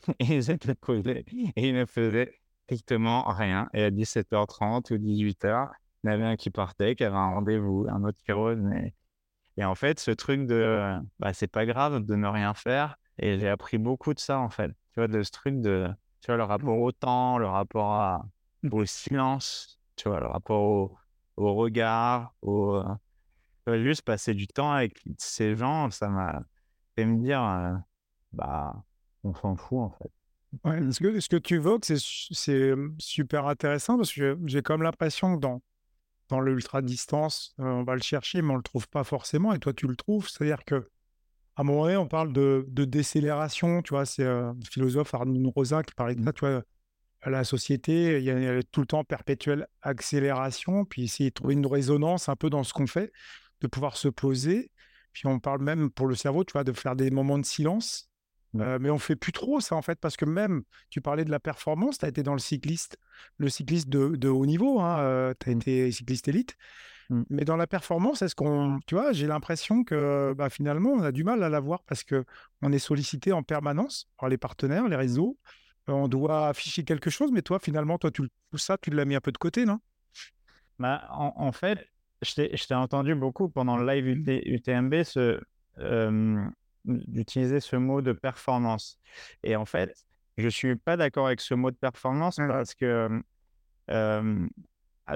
Ils 0.20 0.50
étaient 0.50 0.74
posés 0.74 1.24
et 1.54 1.68
ils 1.68 1.74
ne 1.74 1.84
faisaient 1.84 2.34
strictement 2.64 3.22
rien. 3.28 3.68
Et 3.72 3.84
à 3.84 3.90
17h30 3.90 4.92
ou 4.92 4.98
18h, 4.98 5.70
il 6.02 6.08
y 6.08 6.10
en 6.10 6.14
avait 6.14 6.24
un 6.24 6.36
qui 6.36 6.50
partait, 6.50 6.96
qui 6.96 7.04
avait 7.04 7.16
un 7.16 7.34
rendez-vous, 7.34 7.86
un 7.88 8.02
autre 8.04 8.18
qui 8.24 8.32
revenait. 8.32 8.94
Et 9.56 9.64
en 9.64 9.74
fait, 9.74 10.00
ce 10.00 10.10
truc 10.10 10.46
de, 10.46 10.98
bah, 11.18 11.32
c'est 11.34 11.46
pas 11.46 11.66
grave 11.66 12.04
de 12.04 12.14
ne 12.16 12.26
rien 12.26 12.54
faire. 12.54 12.96
Et 13.18 13.38
j'ai 13.38 13.48
appris 13.48 13.78
beaucoup 13.78 14.14
de 14.14 14.18
ça, 14.18 14.38
en 14.38 14.48
fait. 14.48 14.70
Tu 14.92 15.00
vois, 15.00 15.08
de 15.08 15.22
ce 15.22 15.30
truc 15.30 15.60
de, 15.60 15.88
tu 16.20 16.26
vois, 16.26 16.36
le 16.36 16.44
rapport 16.44 16.78
au 16.78 16.92
temps, 16.92 17.38
le 17.38 17.46
rapport 17.46 18.24
au 18.70 18.84
silence, 18.84 19.78
tu 19.96 20.08
vois, 20.08 20.20
le 20.20 20.26
rapport 20.26 20.62
au, 20.62 20.96
au 21.36 21.54
regard, 21.54 22.34
au, 22.42 22.82
euh, 23.68 23.82
juste 23.82 24.02
passer 24.02 24.34
du 24.34 24.46
temps 24.46 24.72
avec 24.72 25.00
ces 25.18 25.56
gens, 25.56 25.90
ça 25.90 26.08
m'a 26.08 26.42
fait 26.96 27.04
me 27.04 27.22
dire, 27.22 27.42
euh, 27.42 27.72
bah, 28.32 28.84
on 29.24 29.34
s'en 29.34 29.56
fout, 29.56 29.78
en 29.78 29.90
fait. 29.90 30.10
Ouais, 30.64 30.92
ce 30.92 31.00
que 31.00 31.18
ce 31.18 31.28
que 31.30 31.36
tu 31.36 31.60
c'est 31.82 32.76
mmh, 32.76 32.96
super 32.98 33.46
intéressant? 33.46 33.96
Parce 33.96 34.12
que 34.12 34.38
j'ai 34.44 34.60
comme 34.60 34.82
l'impression 34.82 35.36
que 35.36 35.40
dans 35.40 35.62
dans 36.28 36.40
l'ultra 36.40 36.82
distance, 36.82 37.54
heu, 37.58 37.64
on 37.64 37.84
va 37.84 37.94
le 37.94 38.02
chercher, 38.02 38.42
mais 38.42 38.52
on 38.52 38.56
le 38.56 38.62
trouve 38.62 38.88
pas 38.88 39.04
forcément 39.04 39.54
et 39.54 39.58
toi 39.58 39.72
tu 39.72 39.86
le 39.86 39.96
trouves. 39.96 40.28
C'est-à-dire 40.28 40.62
qu'à 40.64 40.80
un 41.56 41.62
moment 41.64 41.84
on 42.02 42.06
parle 42.06 42.34
de 42.34 42.84
décélération, 42.84 43.80
tu 43.82 43.94
vois? 43.94 44.04
C'est, 44.04 44.24
le 44.24 44.52
philosophe 44.70 45.14
Arnould 45.14 45.52
Rosin 45.54 45.82
qui 45.82 45.94
parlait 45.94 46.14
de 46.14 46.24
ça, 46.24 46.32
tu 46.34 46.40
vois? 46.40 46.62
La 47.24 47.44
société, 47.44 48.18
il 48.18 48.24
y 48.24 48.30
a 48.30 48.62
tout 48.64 48.80
le 48.80 48.86
temps 48.86 49.04
perpétuelle 49.04 49.68
accélération, 49.82 50.84
puis 50.84 51.04
essayer 51.04 51.30
de 51.30 51.34
trouver 51.34 51.54
une 51.54 51.66
résonance 51.66 52.28
un 52.28 52.34
peu 52.36 52.50
dans 52.50 52.64
ce 52.64 52.72
qu'on 52.72 52.86
fait, 52.88 53.12
de 53.60 53.68
pouvoir 53.68 53.96
se 53.96 54.08
poser. 54.08 54.72
Puis 55.12 55.26
on 55.26 55.38
parle 55.38 55.62
même 55.62 55.90
pour 55.90 56.06
le 56.08 56.14
cerveau, 56.16 56.42
tu 56.44 56.52
vois? 56.52 56.64
De 56.64 56.72
faire 56.72 56.96
des 56.96 57.10
moments 57.10 57.38
de 57.38 57.44
silence. 57.44 58.08
Ouais. 58.54 58.64
Heu, 58.64 58.78
mais 58.80 58.90
on 58.90 58.98
fait 58.98 59.16
plus 59.16 59.32
trop 59.32 59.60
ça, 59.60 59.76
en 59.76 59.82
fait, 59.82 59.98
parce 60.00 60.16
que 60.16 60.24
même 60.24 60.62
tu 60.90 61.00
parlais 61.00 61.24
de 61.24 61.30
la 61.30 61.40
performance, 61.40 61.98
tu 61.98 62.04
as 62.04 62.08
été 62.08 62.22
dans 62.22 62.32
le 62.34 62.38
cycliste 62.38 62.98
le 63.38 63.48
cycliste 63.48 63.88
de 63.88 64.16
de 64.16 64.28
haut 64.28 64.46
niveau, 64.46 64.80
hein, 64.80 64.98
heu, 65.02 65.34
tu 65.38 65.50
as 65.50 65.54
Mmh. 65.54 65.56
été 65.58 65.92
cycliste 65.92 66.28
élite. 66.28 66.56
Mmh. 67.10 67.22
Mais 67.30 67.44
dans 67.44 67.56
la 67.56 67.66
performance, 67.66 68.22
est-ce 68.22 68.34
qu'on 68.34 68.80
tu 68.86 68.94
vois, 68.94 69.12
j'ai 69.12 69.26
l'impression 69.26 69.84
que, 69.84 70.34
bah, 70.36 70.50
finalement, 70.50 70.90
on 70.90 71.02
a 71.02 71.12
du 71.12 71.24
mal 71.24 71.42
à 71.42 71.48
l'avoir 71.48 71.82
parce 71.84 72.04
qu'on 72.04 72.72
est 72.72 72.78
sollicité 72.78 73.32
en 73.32 73.42
permanence 73.42 74.08
par 74.18 74.28
les 74.28 74.38
partenaires, 74.38 74.88
les 74.88 74.96
réseaux. 74.96 75.38
On 75.88 76.08
doit 76.08 76.48
afficher 76.48 76.84
quelque 76.84 77.10
chose, 77.10 77.30
mais 77.32 77.42
toi, 77.42 77.58
finalement, 77.58 77.98
toi, 77.98 78.10
tu 78.10 78.22
tout 78.50 78.58
ça, 78.58 78.78
tu 78.78 78.90
l'as 78.90 79.04
mis 79.04 79.14
un 79.16 79.20
peu 79.20 79.32
de 79.32 79.38
côté, 79.38 79.64
non? 79.64 79.80
Bah, 80.78 81.06
en, 81.10 81.32
en 81.36 81.52
fait, 81.52 81.86
je 82.22 82.34
t'ai 82.66 82.74
entendu 82.74 83.14
beaucoup 83.14 83.48
pendant 83.48 83.76
le 83.76 83.86
live 83.86 84.06
UT 84.08 84.24
UTMB 84.46 85.02
ce, 85.04 85.40
euh, 85.78 86.44
d'utiliser 86.84 87.60
ce 87.60 87.76
mot 87.76 88.00
de 88.02 88.12
performance. 88.12 88.98
Et 89.42 89.56
en 89.56 89.64
fait, 89.64 89.94
je 90.36 90.48
suis 90.48 90.76
pas 90.76 90.96
d'accord 90.96 91.26
avec 91.26 91.40
ce 91.40 91.54
mot 91.54 91.70
de 91.70 91.76
performance 91.76 92.38
Ouais. 92.38 92.48
parce 92.48 92.74
que 92.74 93.22
euh, 93.90 94.48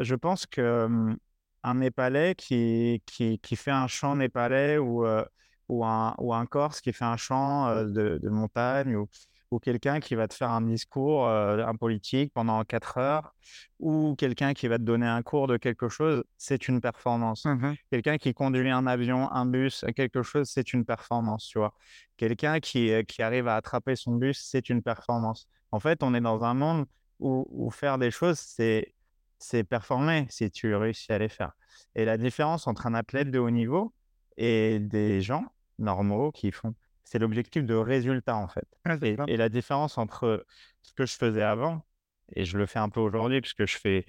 je 0.00 0.14
pense 0.14 0.46
que 0.46 1.16
un 1.62 1.74
Népalais 1.74 2.34
qui, 2.36 3.02
qui, 3.06 3.38
qui 3.40 3.56
fait 3.56 3.70
un 3.72 3.88
chant 3.88 4.16
népalais 4.16 4.78
ou, 4.78 5.04
euh, 5.06 5.24
ou, 5.68 5.84
un, 5.84 6.14
ou 6.18 6.32
un 6.34 6.46
Corse 6.46 6.80
qui 6.80 6.92
fait 6.92 7.04
un 7.04 7.16
chant 7.16 7.66
euh, 7.68 7.84
de, 7.86 8.18
de 8.22 8.28
montagne 8.28 8.94
ou, 8.96 9.08
ou 9.50 9.58
quelqu'un 9.58 10.00
qui 10.00 10.14
va 10.14 10.28
te 10.28 10.34
faire 10.34 10.50
un 10.50 10.62
discours, 10.62 11.26
euh, 11.26 11.64
un 11.64 11.74
politique 11.74 12.32
pendant 12.34 12.64
4 12.64 12.98
heures 12.98 13.34
ou 13.78 14.14
quelqu'un 14.16 14.54
qui 14.54 14.68
va 14.68 14.78
te 14.78 14.82
donner 14.82 15.06
un 15.06 15.22
cours 15.22 15.46
de 15.46 15.56
quelque 15.56 15.88
chose, 15.88 16.24
c'est 16.36 16.68
une 16.68 16.80
performance. 16.80 17.44
Mmh 17.44 17.74
Quelqu'un 17.90 18.18
qui 18.18 18.34
conduit 18.34 18.70
un 18.70 18.86
avion, 18.86 19.30
un 19.30 19.46
bus, 19.46 19.84
quelque 19.94 20.22
chose, 20.22 20.48
c'est 20.48 20.72
une 20.72 20.84
performance, 20.84 21.46
tu 21.46 21.58
vois. 21.58 21.74
Quelqu'un 22.16 22.60
qui, 22.60 22.92
euh, 22.92 23.02
qui 23.02 23.22
arrive 23.22 23.48
à 23.48 23.56
attraper 23.56 23.96
son 23.96 24.16
bus, 24.16 24.38
c'est 24.42 24.68
une 24.68 24.82
performance. 24.82 25.46
En 25.70 25.80
fait, 25.80 26.02
on 26.02 26.14
est 26.14 26.20
dans 26.20 26.42
un 26.44 26.54
monde 26.54 26.86
où, 27.20 27.46
où 27.50 27.70
faire 27.70 27.98
des 27.98 28.10
choses, 28.10 28.38
c'est 28.38 28.92
c'est 29.38 29.64
performer 29.64 30.26
si 30.30 30.50
tu 30.50 30.74
réussis 30.74 31.12
à 31.12 31.18
les 31.18 31.28
faire. 31.28 31.52
Et 31.94 32.04
la 32.04 32.16
différence 32.16 32.66
entre 32.66 32.86
un 32.86 32.94
athlète 32.94 33.30
de 33.30 33.38
haut 33.38 33.50
niveau 33.50 33.92
et 34.36 34.78
des 34.78 35.20
gens 35.20 35.44
normaux 35.78 36.32
qui 36.32 36.52
font, 36.52 36.74
c'est 37.06 37.18
l'objectif 37.20 37.64
de 37.64 37.74
résultat 37.74 38.36
en 38.36 38.48
fait. 38.48 38.68
Et, 39.02 39.16
et 39.28 39.38
la 39.38 39.48
différence 39.48 39.98
entre 39.98 40.46
ce 40.82 40.92
que 40.94 41.06
je 41.06 41.14
faisais 41.16 41.42
avant, 41.42 41.86
et 42.34 42.44
je 42.44 42.58
le 42.58 42.66
fais 42.66 42.80
un 42.80 42.90
peu 42.90 43.00
aujourd'hui, 43.00 43.40
puisque 43.40 43.66
je 43.66 43.78
fais 43.78 44.06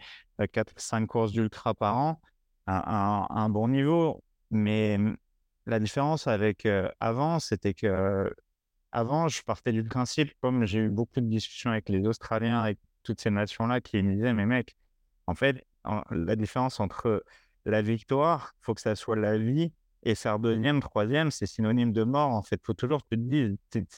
4-5 0.53 1.07
courses 1.07 1.31
d'ultra 1.33 1.73
par 1.75 1.97
an, 1.97 2.21
à 2.67 3.27
un, 3.31 3.43
un 3.45 3.49
bon 3.49 3.69
niveau. 3.69 4.23
Mais 4.51 4.99
la 5.67 5.79
différence 5.79 6.27
avec 6.27 6.65
euh, 6.65 6.89
avant, 6.99 7.39
c'était 7.39 7.73
que 7.75 7.87
euh, 7.87 8.29
avant, 8.91 9.27
je 9.27 9.43
partais 9.43 9.71
du 9.73 9.83
principe, 9.83 10.33
comme 10.41 10.65
j'ai 10.65 10.79
eu 10.79 10.89
beaucoup 10.89 11.21
de 11.21 11.27
discussions 11.27 11.71
avec 11.71 11.89
les 11.89 12.05
Australiens, 12.07 12.59
avec 12.61 12.79
toutes 13.03 13.21
ces 13.21 13.29
nations-là, 13.31 13.81
qui 13.81 14.01
me 14.03 14.15
disaient, 14.15 14.33
mais 14.33 14.45
mec, 14.45 14.75
en 15.27 15.35
fait, 15.35 15.65
en- 15.85 16.03
la 16.11 16.35
différence 16.35 16.79
entre 16.79 17.23
la 17.65 17.81
victoire, 17.81 18.55
faut 18.61 18.73
que 18.73 18.81
ça 18.81 18.95
soit 18.95 19.15
la 19.17 19.37
vie, 19.37 19.73
et 20.07 20.15
faire 20.15 20.39
deuxième, 20.39 20.79
troisième, 20.81 21.31
c'est 21.31 21.45
synonyme 21.45 21.91
de 21.93 22.03
mort. 22.03 22.29
En 22.31 22.43
fait, 22.43 22.61
faut 22.65 22.73
toujours 22.73 23.03
te 23.05 23.15
dire, 23.15 23.51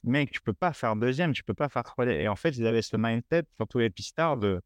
mec, 0.04 0.32
tu 0.32 0.42
peux 0.42 0.54
pas 0.54 0.74
faire 0.74 0.96
deuxième, 0.96 1.34
tu 1.34 1.44
peux 1.44 1.54
pas 1.54 1.70
faire 1.70 1.84
troisième. 1.84 2.20
Et 2.20 2.28
en 2.28 2.36
fait, 2.36 2.50
ils 2.52 2.66
avaient 2.68 2.82
ce 2.82 2.98
mindset, 2.98 3.44
surtout 3.58 3.80
les 3.80 3.90
pistards, 3.90 4.38
de 4.38 4.62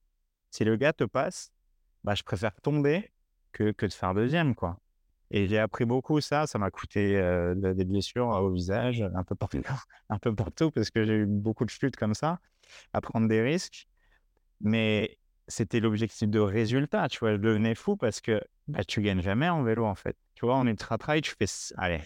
si 0.51 0.63
le 0.65 0.75
gars 0.77 0.93
te 0.93 1.03
passe, 1.06 1.51
bah, 2.03 2.15
je 2.15 2.23
préfère 2.23 2.53
tomber 2.62 3.12
que, 3.53 3.71
que 3.71 3.86
de 3.86 3.93
faire 3.93 4.13
deuxième, 4.13 4.56
quoi. 4.56 4.79
Et 5.32 5.47
j'ai 5.47 5.60
appris 5.60 5.86
beaucoup 5.86 6.21
ça. 6.21 6.47
Ça 6.47 6.60
m'a 6.60 6.71
coûté 6.71 7.17
euh, 7.17 7.56
de- 7.56 7.73
des 7.73 7.86
blessures 7.86 8.27
au 8.29 8.51
visage, 8.51 9.01
un 9.15 9.23
peu 9.23 9.36
partout, 9.36 9.62
un 10.10 10.19
peu 10.19 10.34
partout, 10.36 10.71
parce 10.71 10.91
que 10.91 11.03
j'ai 11.06 11.13
eu 11.15 11.25
beaucoup 11.25 11.65
de 11.65 11.69
chutes 11.71 11.95
comme 11.97 12.13
ça, 12.13 12.39
à 12.93 13.01
prendre 13.01 13.27
des 13.27 13.41
risques. 13.41 13.88
Mais 14.62 15.17
c'était 15.47 15.79
l'objectif 15.79 16.29
de 16.29 16.39
résultat, 16.39 17.10
tu 17.10 17.19
vois. 17.19 17.34
Je 17.34 17.38
devenais 17.38 17.75
fou 17.75 17.97
parce 17.97 18.21
que 18.21 18.41
bah, 18.67 18.84
tu 18.84 19.01
gagnes 19.01 19.21
jamais 19.21 19.49
en 19.49 19.63
vélo, 19.63 19.86
en 19.86 19.95
fait. 19.95 20.17
Tu 20.36 20.45
vois, 20.45 20.56
en 20.56 20.67
ultra 20.67 20.97
trail, 20.97 21.21
tu 21.21 21.34
fais, 21.38 21.45
allez, 21.77 22.01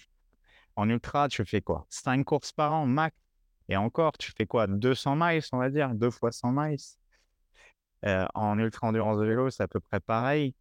en 0.76 0.90
ultra, 0.90 1.28
tu 1.28 1.44
fais 1.46 1.62
quoi? 1.62 1.86
5 1.90 2.24
courses 2.24 2.52
par 2.52 2.74
an, 2.74 2.86
max. 2.86 3.16
Et 3.70 3.78
encore, 3.78 4.18
tu 4.18 4.32
fais 4.32 4.46
quoi? 4.46 4.68
200 4.68 5.16
miles, 5.16 5.42
on 5.52 5.58
va 5.58 5.70
dire, 5.70 5.94
2 5.94 6.12
fois 6.12 6.32
100 6.32 6.52
miles. 6.52 6.78
Euh, 8.06 8.26
en 8.36 8.58
ultra 8.60 8.88
endurance 8.88 9.18
de 9.18 9.26
vélo, 9.26 9.50
c'est 9.50 9.64
à 9.64 9.68
peu 9.68 9.80
près 9.80 10.00
pareil. 10.00 10.56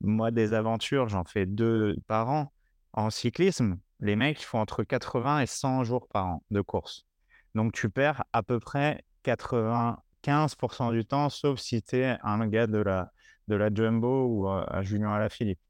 Moi, 0.00 0.30
des 0.30 0.54
aventures, 0.54 1.08
j'en 1.08 1.24
fais 1.24 1.46
deux 1.46 1.96
par 2.06 2.30
an. 2.30 2.52
En 2.92 3.10
cyclisme, 3.10 3.78
les 4.00 4.16
mecs 4.16 4.42
font 4.42 4.58
entre 4.58 4.84
80 4.84 5.40
et 5.40 5.46
100 5.46 5.84
jours 5.84 6.08
par 6.08 6.26
an 6.26 6.42
de 6.50 6.60
course. 6.60 7.04
Donc, 7.54 7.72
tu 7.72 7.90
perds 7.90 8.24
à 8.32 8.42
peu 8.42 8.58
près 8.58 9.04
80, 9.24 9.98
15% 10.22 10.92
du 10.92 11.04
temps, 11.04 11.28
sauf 11.30 11.58
si 11.60 11.82
tu 11.82 11.96
es 11.96 12.18
un 12.22 12.46
gars 12.48 12.66
de 12.66 12.78
la, 12.78 13.12
de 13.48 13.56
la 13.56 13.72
Jumbo 13.72 14.26
ou 14.26 14.48
à 14.48 14.82
Julien 14.82 15.12
Alaphilippe. 15.12 15.60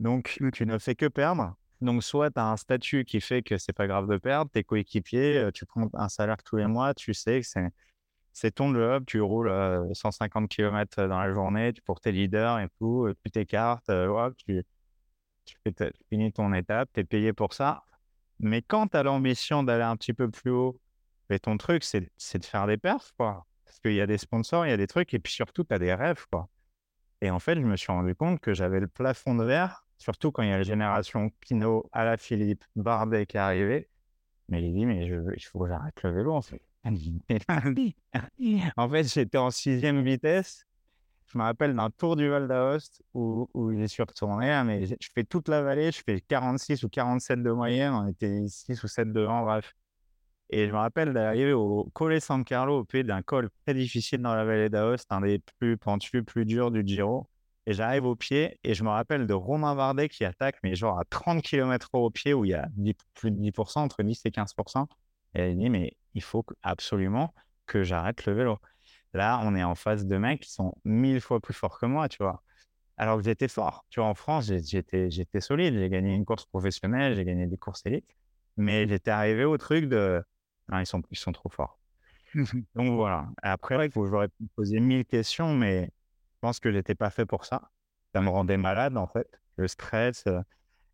Donc, 0.00 0.38
tu 0.52 0.66
ne 0.66 0.78
fais 0.78 0.94
que 0.94 1.06
perdre. 1.06 1.54
Donc, 1.80 2.02
soit 2.02 2.30
tu 2.30 2.40
as 2.40 2.50
un 2.50 2.56
statut 2.56 3.04
qui 3.04 3.20
fait 3.20 3.42
que 3.42 3.58
c'est 3.58 3.72
pas 3.72 3.86
grave 3.86 4.08
de 4.08 4.16
perdre, 4.16 4.50
tes 4.50 4.64
coéquipiers, 4.64 5.50
tu 5.54 5.66
prends 5.66 5.88
un 5.94 6.08
salaire 6.08 6.42
tous 6.42 6.56
les 6.56 6.66
mois, 6.66 6.94
tu 6.94 7.14
sais 7.14 7.40
que 7.40 7.46
c'est, 7.46 7.68
c'est 8.32 8.52
ton 8.52 8.74
job, 8.74 9.04
tu 9.06 9.20
roules 9.20 9.52
150 9.92 10.48
km 10.48 11.06
dans 11.06 11.20
la 11.20 11.32
journée 11.32 11.72
pour 11.84 12.00
tes 12.00 12.12
leaders 12.12 12.60
et 12.60 12.68
tout, 12.78 13.08
tu 13.24 13.30
t'écartes, 13.30 13.90
tu, 14.38 14.64
tu, 15.44 15.56
tu 15.74 15.92
finis 16.08 16.32
ton 16.32 16.52
étape, 16.52 16.90
tu 16.92 17.00
es 17.00 17.04
payé 17.04 17.32
pour 17.32 17.54
ça. 17.54 17.82
Mais 18.40 18.62
quand 18.62 18.88
tu 18.88 18.96
as 18.96 19.02
l'ambition 19.02 19.62
d'aller 19.62 19.82
un 19.82 19.96
petit 19.96 20.12
peu 20.12 20.30
plus 20.30 20.50
haut, 20.50 20.80
mais 21.28 21.38
ton 21.38 21.56
truc, 21.56 21.84
c'est 21.84 22.38
de 22.38 22.44
faire 22.44 22.66
des 22.66 22.76
perfs, 22.76 23.12
quoi. 23.16 23.46
Parce 23.64 23.80
qu'il 23.80 23.94
y 23.94 24.00
a 24.00 24.06
des 24.06 24.18
sponsors, 24.18 24.66
il 24.66 24.70
y 24.70 24.72
a 24.72 24.76
des 24.76 24.86
trucs, 24.86 25.12
et 25.14 25.18
puis 25.18 25.32
surtout, 25.32 25.64
tu 25.64 25.74
as 25.74 25.78
des 25.78 25.94
rêves, 25.94 26.26
quoi. 26.30 26.48
Et 27.20 27.30
en 27.30 27.38
fait, 27.38 27.56
je 27.56 27.66
me 27.66 27.76
suis 27.76 27.92
rendu 27.92 28.14
compte 28.14 28.40
que 28.40 28.54
j'avais 28.54 28.80
le 28.80 28.88
plafond 28.88 29.34
de 29.34 29.44
verre, 29.44 29.84
surtout 29.98 30.30
quand 30.32 30.42
il 30.42 30.48
y 30.50 30.52
a 30.52 30.58
la 30.58 30.62
génération 30.62 31.30
Pinot, 31.40 31.90
Philippe, 32.18 32.64
Bardet 32.76 33.26
qui 33.26 33.36
est 33.36 33.40
arrivé. 33.40 33.88
Mais 34.48 34.60
j'ai 34.60 34.70
dit, 34.70 34.86
mais 34.86 35.06
je, 35.06 35.16
il 35.36 35.42
faut 35.42 35.60
que 35.60 35.68
j'arrête 35.68 36.02
le 36.02 36.10
vélo, 36.10 36.32
en 36.32 36.42
fait. 36.42 36.62
en 38.76 38.88
fait, 38.88 39.04
j'étais 39.04 39.38
en 39.38 39.50
sixième 39.50 40.02
vitesse. 40.02 40.64
Je 41.26 41.36
me 41.36 41.42
rappelle 41.42 41.74
d'un 41.76 41.90
tour 41.90 42.16
du 42.16 42.26
Val 42.28 42.48
d'Aoste 42.48 43.02
où, 43.12 43.50
où 43.52 43.72
je 43.72 43.84
suis 43.84 44.02
retourné, 44.02 44.50
hein, 44.50 44.64
mais 44.64 44.86
je 44.86 45.08
fais 45.14 45.24
toute 45.24 45.48
la 45.48 45.60
vallée, 45.60 45.92
je 45.92 46.02
fais 46.02 46.22
46 46.22 46.84
ou 46.84 46.88
47 46.88 47.42
de 47.42 47.50
moyenne, 47.50 47.92
on 47.92 48.08
était 48.08 48.46
6 48.48 48.82
ou 48.82 48.88
7 48.88 49.12
devant, 49.12 49.42
bref. 49.42 49.74
Et 50.50 50.66
je 50.66 50.72
me 50.72 50.78
rappelle 50.78 51.12
d'arriver 51.12 51.52
au 51.52 51.90
Colle 51.92 52.20
San 52.20 52.44
Carlo, 52.44 52.80
au 52.80 52.84
pied 52.84 53.04
d'un 53.04 53.22
col 53.22 53.50
très 53.66 53.74
difficile 53.74 54.22
dans 54.22 54.34
la 54.34 54.44
vallée 54.44 54.70
d'Aoste, 54.70 55.06
un 55.10 55.20
des 55.20 55.40
plus 55.58 55.76
pentus, 55.76 56.24
plus 56.24 56.46
durs 56.46 56.70
du 56.70 56.82
Giro. 56.86 57.28
Et 57.66 57.74
j'arrive 57.74 58.06
au 58.06 58.16
pied 58.16 58.58
et 58.64 58.72
je 58.72 58.82
me 58.82 58.88
rappelle 58.88 59.26
de 59.26 59.34
Romain 59.34 59.74
Vardet 59.74 60.08
qui 60.08 60.24
attaque, 60.24 60.56
mais 60.62 60.74
genre 60.74 60.98
à 60.98 61.04
30 61.04 61.42
km 61.42 61.90
au 61.92 62.10
pied 62.10 62.32
où 62.32 62.46
il 62.46 62.52
y 62.52 62.54
a 62.54 62.66
plus 63.12 63.30
de 63.30 63.36
10%, 63.36 63.80
entre 63.80 64.02
10 64.02 64.22
et 64.24 64.30
15%. 64.30 64.86
Et 65.34 65.50
il 65.50 65.58
dit, 65.58 65.68
mais 65.68 65.94
il 66.14 66.22
faut 66.22 66.46
absolument 66.62 67.34
que 67.66 67.84
j'arrête 67.84 68.24
le 68.24 68.32
vélo. 68.32 68.58
Là, 69.12 69.40
on 69.44 69.54
est 69.54 69.62
en 69.62 69.74
face 69.74 70.06
de 70.06 70.16
mecs 70.16 70.40
qui 70.40 70.50
sont 70.50 70.74
mille 70.84 71.20
fois 71.20 71.40
plus 71.40 71.52
forts 71.52 71.78
que 71.78 71.84
moi, 71.84 72.08
tu 72.08 72.22
vois. 72.22 72.42
Alors 72.96 73.18
que 73.18 73.24
j'étais 73.24 73.48
fort. 73.48 73.84
Tu 73.90 74.00
vois, 74.00 74.08
en 74.08 74.14
France, 74.14 74.46
j'étais 74.46 75.40
solide. 75.40 75.74
J'ai 75.74 75.90
gagné 75.90 76.14
une 76.14 76.24
course 76.24 76.46
professionnelle, 76.46 77.16
j'ai 77.16 77.24
gagné 77.26 77.46
des 77.46 77.58
courses 77.58 77.84
élites. 77.84 78.16
Mais 78.56 78.88
j'étais 78.88 79.10
arrivé 79.10 79.44
au 79.44 79.58
truc 79.58 79.88
de 79.90 80.22
ils, 80.72 80.86
sont, 80.86 81.02
ils 81.10 81.18
sont 81.18 81.32
trop 81.32 81.48
forts. 81.48 81.78
Donc 82.74 82.94
voilà. 82.94 83.28
Après, 83.42 83.86
il 83.86 83.90
faut 83.90 84.06
j'aurais 84.06 84.28
pu 84.28 84.46
poser 84.54 84.80
mille 84.80 85.04
questions, 85.04 85.54
mais 85.54 85.84
je 85.84 86.38
pense 86.40 86.60
que 86.60 86.70
j'étais 86.70 86.94
pas 86.94 87.10
fait 87.10 87.26
pour 87.26 87.44
ça. 87.44 87.70
Ça 88.14 88.20
me 88.20 88.28
rendait 88.28 88.56
malade, 88.56 88.96
en 88.96 89.06
fait. 89.06 89.28
Le 89.56 89.68
stress, 89.68 90.24
euh, 90.26 90.40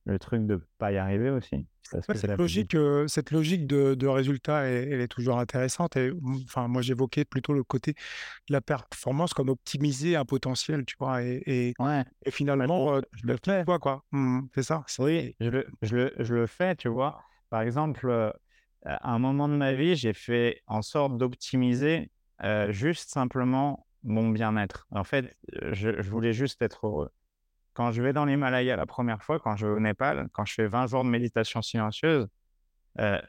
le 0.04 0.18
truc 0.18 0.46
de 0.46 0.60
pas 0.78 0.92
y 0.92 0.96
arriver 0.96 1.30
aussi. 1.30 1.66
cette, 1.82 2.24
logique, 2.38 2.74
euh, 2.74 3.06
cette 3.08 3.30
logique 3.30 3.66
de, 3.66 3.94
de 3.94 4.06
résultat, 4.06 4.62
elle, 4.62 5.00
est 5.00 5.08
toujours 5.08 5.38
intéressante. 5.38 5.96
Et, 5.96 6.12
enfin, 6.44 6.66
moi, 6.68 6.82
j'évoquais 6.82 7.24
plutôt 7.24 7.52
le 7.52 7.62
côté 7.62 7.92
de 7.92 8.52
la 8.52 8.60
performance 8.60 9.34
comme 9.34 9.48
optimiser 9.48 10.16
un 10.16 10.24
potentiel, 10.24 10.84
tu 10.84 10.96
vois. 10.98 11.22
Et, 11.22 11.42
et, 11.46 11.74
ouais. 11.78 12.04
et 12.24 12.30
finalement, 12.30 13.00
je 13.12 13.26
le 13.26 13.36
fais. 13.44 13.64
Quoi, 13.64 13.78
quoi. 13.78 14.04
Mmh, 14.12 14.40
c'est 14.54 14.62
ça. 14.62 14.84
Oui, 14.98 15.36
je 15.40 15.50
le, 15.50 15.66
je, 15.82 15.96
le, 15.96 16.12
je 16.18 16.34
le 16.34 16.46
fais, 16.46 16.74
tu 16.76 16.88
vois. 16.88 17.22
Par 17.50 17.62
exemple, 17.62 18.08
euh, 18.08 18.30
à 18.84 19.12
un 19.12 19.18
moment 19.18 19.48
de 19.48 19.54
ma 19.54 19.72
vie, 19.72 19.96
j'ai 19.96 20.12
fait 20.12 20.62
en 20.66 20.82
sorte 20.82 21.16
d'optimiser 21.16 22.10
juste 22.68 23.10
simplement 23.10 23.86
mon 24.02 24.28
bien-être. 24.28 24.86
En 24.90 25.04
fait, 25.04 25.36
je, 25.72 26.02
voulais 26.02 26.32
juste 26.32 26.60
être 26.62 26.86
heureux. 26.86 27.10
Quand 27.72 27.90
je 27.90 28.02
vais 28.02 28.12
dans 28.12 28.24
l'Himalaya 28.24 28.76
la 28.76 28.86
première 28.86 29.22
fois, 29.22 29.40
quand 29.40 29.56
je 29.56 29.66
vais 29.66 29.72
au 29.72 29.80
Népal, 29.80 30.28
quand 30.32 30.44
je 30.44 30.54
fais 30.54 30.66
20 30.66 30.86
jours 30.86 31.04
de 31.04 31.08
méditation 31.08 31.62
silencieuse, 31.62 32.28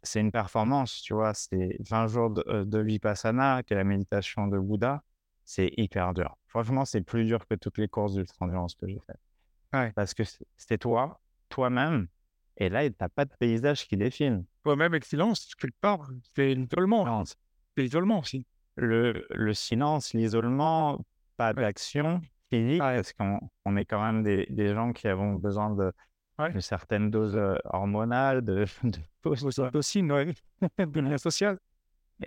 c'est 0.04 0.20
une 0.20 0.32
performance, 0.32 1.02
tu 1.02 1.14
vois. 1.14 1.34
C'est 1.34 1.78
20 1.90 2.08
jours 2.08 2.30
de, 2.30 2.64
de 2.64 2.80
Vipassana, 2.80 3.64
qui 3.64 3.74
est 3.74 3.78
la 3.78 3.84
méditation 3.84 4.48
de 4.48 4.60
Bouddha. 4.60 5.02
C'est 5.46 5.72
hyper 5.78 6.14
dur. 6.14 6.38
Franchement, 6.48 6.86
c'est 6.86 7.02
plus 7.02 7.26
dur 7.26 7.46
que 7.48 7.56
toutes 7.56 7.78
les 7.78 7.88
courses 7.88 8.14
d'ultra-endurance 8.14 8.76
que 8.76 8.88
j'ai 8.88 9.00
faites. 9.06 9.20
Ouais. 9.74 9.92
Parce 9.94 10.14
que 10.14 10.24
c'est 10.58 10.78
toi, 10.78 11.20
toi-même, 11.50 12.08
et 12.58 12.70
là, 12.70 12.90
tu 12.90 12.96
n'as 13.00 13.10
pas 13.10 13.26
de 13.26 13.32
paysage 13.38 13.88
qui 13.88 13.98
défile. 13.98 14.44
Toi-même, 14.64 14.94
avec 14.94 15.06
silence, 15.06 15.54
quelque 15.56 15.80
part, 15.82 16.10
c'est 16.36 16.56
l'isolement. 16.56 17.24
C'est 17.26 17.82
l'isolement 17.82 18.20
aussi. 18.20 18.46
Le, 18.78 19.26
le 19.30 19.54
silence, 19.54 20.14
l'isolement, 20.14 21.06
pas 21.38 21.54
d'action 21.54 22.22
physique, 22.50 22.80
parce 22.80 23.14
qu'on 23.14 23.78
est 23.78 23.86
quand 23.86 24.02
même 24.02 24.24
des, 24.24 24.46
des, 24.50 24.74
gens 24.74 24.94
qui 24.94 25.08
avons 25.08 25.34
besoin 25.34 25.72
de, 25.72 25.92
de 26.54 26.60
certaines 26.60 27.10
doses 27.10 27.36
euh, 27.36 27.56
hormonales, 27.66 28.44
de, 28.44 28.66
de 28.84 29.00
ouais. 29.26 30.34
de 30.86 31.18
social. 31.18 31.58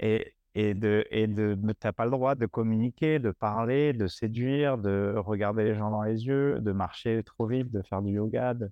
Et, 0.00 0.34
et 0.54 0.74
de 0.74 1.06
et 1.10 1.26
de 1.26 1.56
t'as 1.78 1.92
pas 1.92 2.04
le 2.04 2.10
droit 2.10 2.34
de 2.34 2.46
communiquer, 2.46 3.18
de 3.18 3.30
parler, 3.30 3.92
de 3.92 4.06
séduire, 4.06 4.76
de 4.76 5.14
regarder 5.16 5.64
les 5.64 5.74
gens 5.74 5.90
dans 5.90 6.02
les 6.02 6.26
yeux, 6.26 6.58
de 6.60 6.72
marcher 6.72 7.22
trop 7.22 7.46
vite, 7.46 7.70
de 7.70 7.82
faire 7.82 8.02
du 8.02 8.12
yoga, 8.12 8.54
de, 8.54 8.70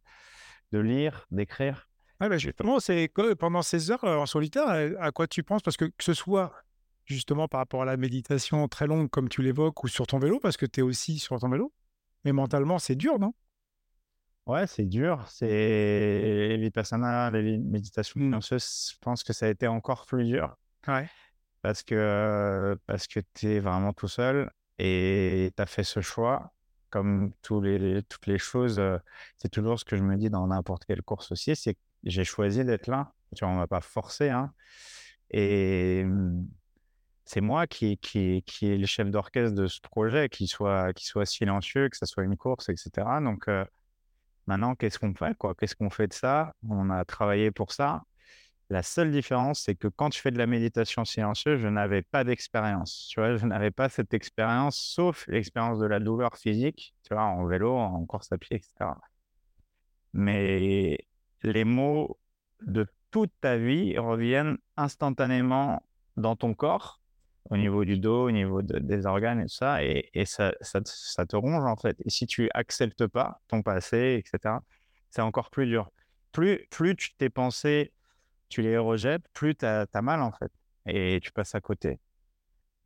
de 0.77 0.83
lire, 0.83 1.27
d'écrire. 1.31 1.89
Ouais, 2.21 2.29
bah, 2.29 2.39
justement, 2.39 2.81
c'est 2.81 3.11
pendant 3.39 3.63
ces 3.63 3.91
heures 3.91 4.05
en 4.05 4.27
solitaire, 4.27 4.69
à, 5.01 5.11
quoi 5.11 5.27
tu 5.27 5.43
penses? 5.43 5.63
Parce 5.63 5.77
que 5.77 5.87
que 5.87 6.05
ce 6.05 6.15
soit 6.15 6.53
justement 7.05 7.47
par 7.49 7.59
rapport 7.59 7.83
à 7.83 7.85
la 7.85 7.97
méditation 7.97 8.67
très 8.69 8.87
longue, 8.87 9.09
comme 9.09 9.29
tu 9.29 9.43
l'évoques, 9.43 9.85
ou 9.85 9.89
sur 9.89 10.07
ton 10.07 10.19
vélo, 10.19 10.41
parce 10.41 10.57
que 10.57 10.67
tu 10.67 10.81
es 10.81 10.83
aussi 10.83 11.19
sur 11.19 11.39
ton 11.39 11.49
vélo, 11.49 11.73
mais 12.25 12.33
mentalement, 12.33 12.79
c'est 12.79 12.97
dur, 12.97 13.19
non? 13.19 13.33
Ouais, 14.47 14.67
c'est 14.67 14.85
dur. 14.85 15.25
C'est 15.29 16.57
les 16.57 16.71
personnes, 16.71 17.05
les 17.33 17.59
méditations 17.59 18.21
mmh. 18.21 18.41
je 18.43 18.95
pense 19.01 19.25
que 19.25 19.33
ça 19.33 19.47
a 19.47 19.49
été 19.49 19.67
encore 19.67 20.07
plus 20.07 20.25
dur. 20.25 20.57
Ouais. 20.87 21.09
Parce 21.63 21.83
que, 21.83 22.79
parce 22.87 23.09
que 23.09 23.21
tu 23.35 23.49
es 23.49 23.61
vraiment 23.61 23.93
tout 23.93 24.09
seul 24.09 24.51
et 24.79 25.51
tu 25.57 25.63
as 25.63 25.67
fait 25.67 25.83
ce 25.83 26.01
choix 26.01 26.53
comme 26.97 27.33
toutes 27.43 28.27
les 28.27 28.39
choses, 28.39 28.79
euh, 28.79 28.97
c'est 29.37 29.51
toujours 29.51 29.79
ce 29.79 29.85
que 29.85 29.97
je 29.97 30.03
me 30.03 30.17
dis 30.17 30.31
dans 30.31 30.47
n'importe 30.47 30.87
quelle 30.87 31.03
course 31.03 31.31
aussi, 31.31 31.55
c'est 31.55 31.75
que 31.75 31.81
j'ai 32.05 32.25
choisi 32.25 32.65
d'être 32.65 32.87
là. 32.87 33.13
Tu 33.35 33.45
vois, 33.45 33.53
on 33.53 33.57
m'a 33.59 33.67
pas 33.67 33.83
forcé. 33.83 34.31
Hein. 34.31 34.55
Et 35.31 36.05
mmh, 36.05 36.47
c'est 37.27 37.43
moi 37.43 37.67
qui, 37.67 37.99
qui, 37.99 38.43
qui 38.47 38.69
est 38.69 38.79
le 38.79 38.87
chef 38.87 39.11
d'orchestre 39.11 39.55
de 39.55 39.67
ce 39.67 39.79
projet, 39.83 40.31
qui 40.31 40.47
soit, 40.47 40.93
soit 40.99 41.27
silencieux, 41.27 41.91
que 41.91 41.99
ce 41.99 42.07
soit 42.07 42.25
une 42.25 42.39
course, 42.39 42.71
etc. 42.71 43.21
Donc 43.23 43.47
euh, 43.49 43.67
maintenant, 44.47 44.75
qu'est-ce 44.75 44.99
qu'on 44.99 45.15
fait 45.15 45.37
Qu'est-ce 45.59 45.77
qu'on 45.77 45.91
fait 45.91 46.09
de 46.09 46.15
ça? 46.15 46.55
On 46.67 46.89
a 46.89 47.05
travaillé 47.05 47.51
pour 47.51 47.73
ça. 47.73 48.05
La 48.69 48.83
seule 48.83 49.13
différence, 49.13 49.61
c'est 49.61 49.77
que 49.77 49.87
quand 49.87 50.13
je 50.13 50.21
fais 50.21 50.33
de 50.33 50.39
la 50.39 50.47
méditation 50.47 51.05
silencieuse, 51.05 51.61
je 51.61 51.69
n'avais 51.69 52.03
pas 52.03 52.25
d'expérience. 52.25 53.09
Tu 53.11 53.21
vois, 53.21 53.37
je 53.37 53.47
n'avais 53.47 53.71
pas 53.71 53.89
cette 53.89 54.13
expérience, 54.13 54.77
sauf 54.77 55.27
l'expérience 55.29 55.79
de 55.79 55.87
la 55.87 56.01
douleur 56.01 56.37
physique, 56.37 56.95
tu 57.05 57.15
vois, 57.15 57.23
en 57.23 57.47
vélo, 57.47 57.77
en 57.77 58.05
course 58.07 58.33
à 58.33 58.39
pied, 58.39 58.57
etc. 58.57 58.91
Mais 60.13 60.99
les 61.43 61.65
mots 61.65 62.19
de 62.63 62.87
toute 63.11 63.33
ta 63.41 63.57
vie 63.57 63.97
reviennent 63.99 64.59
instantanément 64.77 65.83
dans 66.17 66.35
ton 66.35 66.55
corps, 66.55 67.01
au 67.51 67.57
niveau 67.57 67.85
du 67.85 67.99
dos, 67.99 68.27
au 68.27 68.31
niveau 68.31 68.63
des 68.63 69.07
organes 69.07 69.41
et 69.41 69.49
ça, 69.49 69.83
et, 69.85 70.25
ça, 70.25 70.53
ça, 70.61 71.27
te 71.27 71.37
ronge 71.37 71.65
en 71.65 71.77
fait. 71.77 71.97
Et 72.05 72.11
si 72.11 72.27
tu 72.27 72.51
acceptes 72.55 73.07
pas 73.07 73.41
ton 73.47 73.63
passé, 73.63 74.17
etc., 74.19 74.57
c'est 75.11 75.23
encore 75.23 75.51
plus 75.51 75.67
dur. 75.67 75.91
Plus, 76.33 76.67
plus 76.71 76.97
tu 76.97 77.15
t'es 77.17 77.31
pensé 77.31 77.93
tu 78.49 78.63
les 78.63 78.79
rejettes, 78.79 79.25
plus 79.33 79.55
tu 79.55 79.67
as, 79.67 79.87
mal 80.03 80.23
en 80.23 80.33
fait. 80.33 80.51
Et 80.87 81.21
tu 81.21 81.33
passes 81.33 81.55
à 81.55 81.61
côté. 81.61 81.99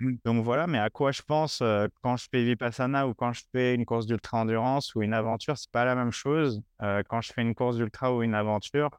Mmh. 0.00 0.14
Donc 0.24 0.44
voilà, 0.44 0.66
mais 0.66 0.78
à 0.78 0.88
quoi 0.90 1.12
je 1.12 1.22
pense 1.22 1.62
quand 2.02 2.16
je 2.16 2.26
fais 2.30 2.44
Vipassana 2.44 3.06
ou 3.06 3.14
quand 3.14 3.32
je 3.32 3.42
fais 3.52 3.74
une 3.74 3.84
course 3.84 4.06
d'ultra-endurance 4.06 4.94
ou 4.94 5.02
une 5.02 5.12
aventure, 5.12 5.58
c'est 5.58 5.70
pas 5.70 5.84
la 5.84 5.94
même 5.94 6.12
chose. 6.12 6.62
Quand 6.80 7.20
je 7.20 7.32
fais 7.32 7.42
une 7.42 7.54
course 7.54 7.76
d'ultra 7.76 8.14
ou 8.14 8.22
une 8.22 8.34
aventure, 8.34 8.90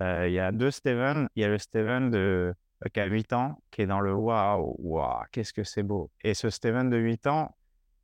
il 0.00 0.32
y 0.32 0.40
a 0.40 0.50
deux 0.50 0.72
Steven. 0.72 1.28
Il 1.36 1.42
y 1.42 1.44
a 1.44 1.48
le 1.48 1.58
Steven 1.58 2.10
de, 2.10 2.52
qui 2.92 3.00
a 3.00 3.06
8 3.06 3.32
ans, 3.32 3.62
qui 3.70 3.82
est 3.82 3.86
dans 3.86 4.00
le 4.00 4.14
waouh, 4.14 4.74
waouh, 4.78 5.22
qu'est-ce 5.30 5.52
que 5.52 5.64
c'est 5.64 5.82
beau. 5.82 6.10
Et 6.22 6.34
ce 6.34 6.50
Steven 6.50 6.90
de 6.90 6.96
8 6.96 7.26
ans, 7.28 7.56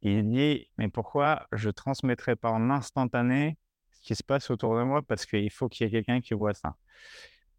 il 0.02 0.28
dit, 0.28 0.68
mais 0.76 0.88
pourquoi 0.88 1.46
je 1.52 1.70
transmettrai 1.70 2.36
pas 2.36 2.50
en 2.50 2.70
instantané 2.70 3.58
ce 3.90 4.00
qui 4.02 4.14
se 4.14 4.22
passe 4.22 4.50
autour 4.50 4.76
de 4.78 4.84
moi 4.84 5.02
parce 5.02 5.26
qu'il 5.26 5.50
faut 5.50 5.68
qu'il 5.68 5.86
y 5.86 5.88
ait 5.88 5.90
quelqu'un 5.90 6.20
qui 6.20 6.34
voit 6.34 6.54
ça? 6.54 6.76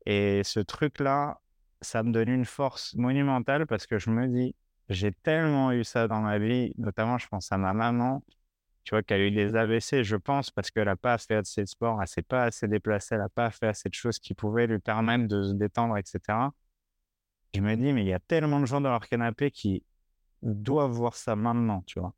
Et 0.06 0.44
ce 0.44 0.60
truc-là, 0.60 1.40
ça 1.82 2.04
me 2.04 2.12
donne 2.12 2.30
une 2.30 2.46
force 2.46 2.96
monumentale 2.96 3.68
parce 3.68 3.88
que 3.88 4.00
je 4.00 4.10
me 4.10 4.28
dis, 4.28 4.56
j'ai 4.90 5.12
tellement 5.12 5.72
eu 5.72 5.84
ça 5.84 6.08
dans 6.08 6.22
ma 6.22 6.40
vie, 6.40 6.74
notamment 6.78 7.18
je 7.18 7.28
pense 7.28 7.52
à 7.52 7.58
ma 7.58 7.74
maman, 7.74 8.24
tu 8.84 8.96
vois, 8.96 9.04
qui 9.04 9.14
a 9.14 9.20
eu 9.20 9.32
des 9.32 9.56
AVC, 9.56 10.04
je 10.04 10.16
pense, 10.16 10.52
parce 10.52 10.72
qu'elle 10.72 10.86
n'a 10.86 10.96
pas 10.96 11.18
fait 11.18 11.36
assez 11.36 11.62
de 11.62 11.68
sport, 11.68 11.96
elle 11.96 12.02
ne 12.02 12.06
s'est 12.08 12.22
pas 12.24 12.44
assez 12.46 12.68
déplacée, 12.68 13.16
elle 13.16 13.22
n'a 13.22 13.30
pas 13.30 13.52
fait 13.52 13.68
assez 13.68 13.90
de 13.90 13.94
choses 13.94 14.20
qui 14.20 14.34
pouvaient 14.34 14.68
lui 14.68 14.80
permettre 14.80 15.28
de 15.28 15.44
se 15.44 15.54
détendre, 15.54 15.98
etc. 15.98 16.52
Je 17.54 17.62
me 17.62 17.76
dis, 17.76 17.94
mais 17.94 18.04
il 18.04 18.08
y 18.08 18.14
a 18.14 18.20
tellement 18.20 18.60
de 18.60 18.66
gens 18.66 18.82
dans 18.82 18.90
leur 18.90 19.08
canapé 19.08 19.52
qui, 19.52 19.84
doivent 20.42 20.92
voir 20.92 21.16
ça 21.16 21.36
maintenant, 21.36 21.82
tu 21.86 22.00
vois. 22.00 22.14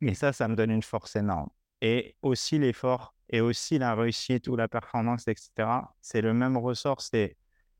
Et 0.00 0.14
ça, 0.14 0.32
ça 0.32 0.46
me 0.48 0.54
donne 0.54 0.70
une 0.70 0.84
force 0.84 1.16
énorme. 1.16 1.50
Et 1.80 2.16
aussi 2.22 2.60
l'effort 2.60 3.15
et 3.30 3.40
aussi 3.40 3.78
la 3.78 3.94
réussite 3.94 4.48
ou 4.48 4.56
la 4.56 4.68
performance, 4.68 5.26
etc. 5.28 5.92
C'est 6.00 6.20
le 6.20 6.32
même 6.34 6.56
ressort. 6.56 7.00
C'est 7.00 7.36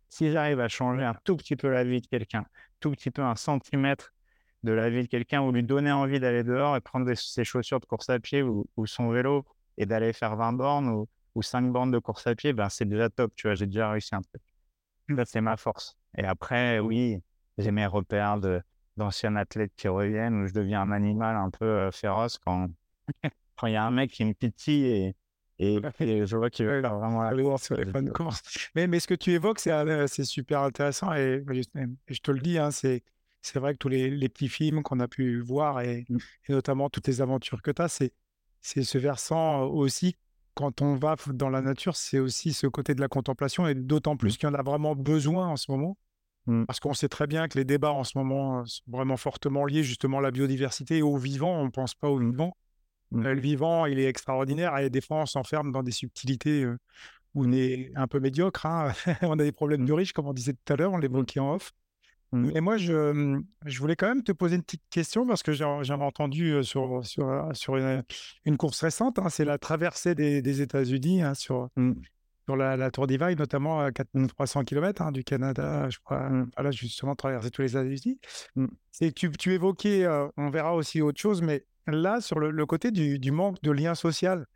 si 0.08 0.30
j'arrive 0.30 0.60
à 0.60 0.68
changer 0.68 1.04
un 1.04 1.14
tout 1.24 1.36
petit 1.36 1.56
peu 1.56 1.68
la 1.68 1.84
vie 1.84 2.00
de 2.00 2.06
quelqu'un, 2.06 2.46
tout 2.80 2.90
petit 2.90 3.10
peu 3.10 3.22
un 3.22 3.36
centimètre 3.36 4.14
de 4.62 4.72
la 4.72 4.90
vie 4.90 5.02
de 5.02 5.08
quelqu'un 5.08 5.42
ou 5.42 5.52
lui 5.52 5.62
donner 5.62 5.92
envie 5.92 6.20
d'aller 6.20 6.42
dehors 6.42 6.76
et 6.76 6.80
prendre 6.80 7.12
ses 7.14 7.44
chaussures 7.44 7.80
de 7.80 7.86
course 7.86 8.08
à 8.10 8.18
pied 8.18 8.42
ou, 8.42 8.66
son 8.86 9.10
vélo 9.10 9.44
et 9.78 9.86
d'aller 9.86 10.12
faire 10.12 10.36
20 10.36 10.52
bornes 10.54 10.88
ou, 10.88 11.08
ou 11.34 11.42
5 11.42 11.70
bornes 11.72 11.90
de 11.90 11.98
course 11.98 12.26
à 12.26 12.34
pied, 12.34 12.52
ben 12.52 12.68
c'est 12.68 12.86
déjà 12.86 13.10
top, 13.10 13.32
tu 13.36 13.46
vois, 13.46 13.54
j'ai 13.54 13.66
déjà 13.66 13.90
réussi 13.90 14.14
un 14.14 14.22
truc. 14.22 14.42
C'est 15.26 15.40
ma 15.40 15.56
force. 15.56 15.96
Et 16.16 16.24
après, 16.24 16.80
oui, 16.80 17.22
j'ai 17.58 17.70
mes 17.70 17.86
repères 17.86 18.40
de, 18.40 18.60
d'anciens 18.96 19.36
athlètes 19.36 19.72
qui 19.76 19.88
reviennent 19.88 20.42
où 20.42 20.46
je 20.46 20.52
deviens 20.52 20.80
un 20.82 20.90
animal 20.90 21.36
un 21.36 21.50
peu 21.50 21.64
euh, 21.64 21.90
féroce 21.92 22.38
quand 22.38 22.68
il 23.64 23.70
y 23.70 23.76
a 23.76 23.84
un 23.84 23.90
mec 23.90 24.10
qui 24.10 24.24
me 24.24 24.32
pitié 24.32 25.06
et, 25.06 25.16
et, 25.58 25.80
je 26.26 26.36
vois 26.36 26.50
qu'il 26.50 26.66
veut 26.66 26.80
vraiment 26.80 27.22
aller 27.22 27.44
sur 27.58 27.76
les 27.76 27.84
de 27.84 28.10
course. 28.10 28.42
Mais, 28.74 28.86
mais 28.86 29.00
ce 29.00 29.06
que 29.06 29.14
tu 29.14 29.32
évoques, 29.32 29.58
c'est, 29.58 29.72
euh, 29.72 30.06
super 30.06 30.62
intéressant 30.62 31.14
et, 31.14 31.42
je 32.08 32.18
te 32.20 32.30
le 32.30 32.40
dis, 32.40 32.58
hein, 32.58 32.70
c'est, 32.70 33.02
c'est 33.42 33.58
vrai 33.58 33.72
que 33.72 33.78
tous 33.78 33.88
les, 33.88 34.10
les, 34.10 34.28
petits 34.28 34.48
films 34.48 34.82
qu'on 34.82 35.00
a 35.00 35.08
pu 35.08 35.40
voir 35.40 35.80
et, 35.80 36.04
mmh. 36.08 36.18
et 36.48 36.52
notamment 36.52 36.90
toutes 36.90 37.06
les 37.06 37.20
aventures 37.22 37.62
que 37.62 37.70
tu 37.70 37.82
as, 37.82 37.88
c'est, 37.88 38.12
c'est 38.60 38.82
ce 38.82 38.98
versant 38.98 39.62
aussi 39.64 40.16
quand 40.56 40.80
on 40.80 40.94
va 40.94 41.16
dans 41.34 41.50
la 41.50 41.60
nature, 41.60 41.96
c'est 41.96 42.18
aussi 42.18 42.54
ce 42.54 42.66
côté 42.66 42.94
de 42.94 43.00
la 43.00 43.08
contemplation 43.08 43.68
et 43.68 43.74
d'autant 43.74 44.14
mmh. 44.14 44.18
plus 44.18 44.36
qu'il 44.38 44.48
y 44.48 44.50
en 44.52 44.54
a 44.54 44.62
vraiment 44.62 44.96
besoin 44.96 45.48
en 45.48 45.56
ce 45.56 45.70
moment. 45.70 45.98
Mmh. 46.46 46.64
Parce 46.64 46.80
qu'on 46.80 46.94
sait 46.94 47.08
très 47.08 47.26
bien 47.26 47.46
que 47.46 47.58
les 47.58 47.64
débats 47.64 47.92
en 47.92 48.04
ce 48.04 48.16
moment 48.16 48.64
sont 48.64 48.82
vraiment 48.86 49.18
fortement 49.18 49.66
liés 49.66 49.82
justement 49.82 50.18
à 50.18 50.22
la 50.22 50.30
biodiversité 50.30 50.98
et 50.98 51.02
au 51.02 51.16
vivant. 51.18 51.60
On 51.60 51.66
ne 51.66 51.70
pense 51.70 51.94
pas 51.94 52.08
au 52.08 52.18
vivant. 52.18 52.56
Mmh. 53.12 53.22
le 53.22 53.40
vivant, 53.40 53.86
il 53.86 53.98
est 53.98 54.06
extraordinaire 54.06 54.76
et 54.78 54.90
des 54.90 55.00
fois, 55.00 55.18
on 55.18 55.26
s'enferme 55.26 55.72
dans 55.72 55.82
des 55.82 55.92
subtilités 55.92 56.66
où 56.66 57.44
on 57.44 57.52
est 57.52 57.92
un 57.94 58.06
peu 58.06 58.20
médiocre. 58.20 58.66
Hein. 58.66 58.92
on 59.22 59.38
a 59.38 59.44
des 59.44 59.52
problèmes 59.52 59.84
de 59.84 59.92
riches, 59.92 60.12
comme 60.12 60.26
on 60.26 60.32
disait 60.32 60.54
tout 60.54 60.72
à 60.72 60.76
l'heure, 60.76 60.92
on 60.92 60.98
l'évoquait 60.98 61.40
en 61.40 61.54
off. 61.54 61.72
Mmh. 62.32 62.50
Et 62.56 62.60
moi, 62.60 62.76
je, 62.76 63.40
je, 63.64 63.78
voulais 63.78 63.94
quand 63.94 64.08
même 64.08 64.24
te 64.24 64.32
poser 64.32 64.56
une 64.56 64.62
petite 64.62 64.82
question 64.90 65.26
parce 65.26 65.44
que 65.44 65.52
j'ai 65.52 65.64
entendu 65.64 66.64
sur, 66.64 67.06
sur, 67.06 67.50
sur 67.52 67.76
une, 67.76 68.56
course 68.56 68.82
récente, 68.82 69.20
hein, 69.20 69.28
c'est 69.28 69.44
la 69.44 69.58
traversée 69.58 70.16
des, 70.16 70.60
États-Unis 70.60 71.22
hein, 71.22 71.34
sur, 71.34 71.68
mmh. 71.76 71.92
sur 72.46 72.56
la, 72.56 72.90
Tour 72.90 73.06
Divide, 73.06 73.38
notamment 73.38 73.78
à 73.78 73.92
4300 73.92 74.64
km 74.64 75.12
du 75.12 75.22
Canada, 75.22 75.88
je 75.88 75.98
crois. 76.04 76.28
Voilà, 76.56 76.72
justement, 76.72 77.14
traverser 77.14 77.50
tous 77.52 77.62
les 77.62 77.70
États-Unis. 77.76 78.18
Tu 79.14 79.52
évoquais, 79.52 80.08
on 80.36 80.50
verra 80.50 80.74
aussi 80.74 81.02
autre 81.02 81.20
chose, 81.20 81.42
mais 81.42 81.64
là, 81.86 82.20
sur 82.20 82.38
le, 82.38 82.66
côté 82.66 82.90
du, 82.90 83.30
manque 83.30 83.60
de 83.62 83.70
lien 83.70 83.94
social 83.94 84.46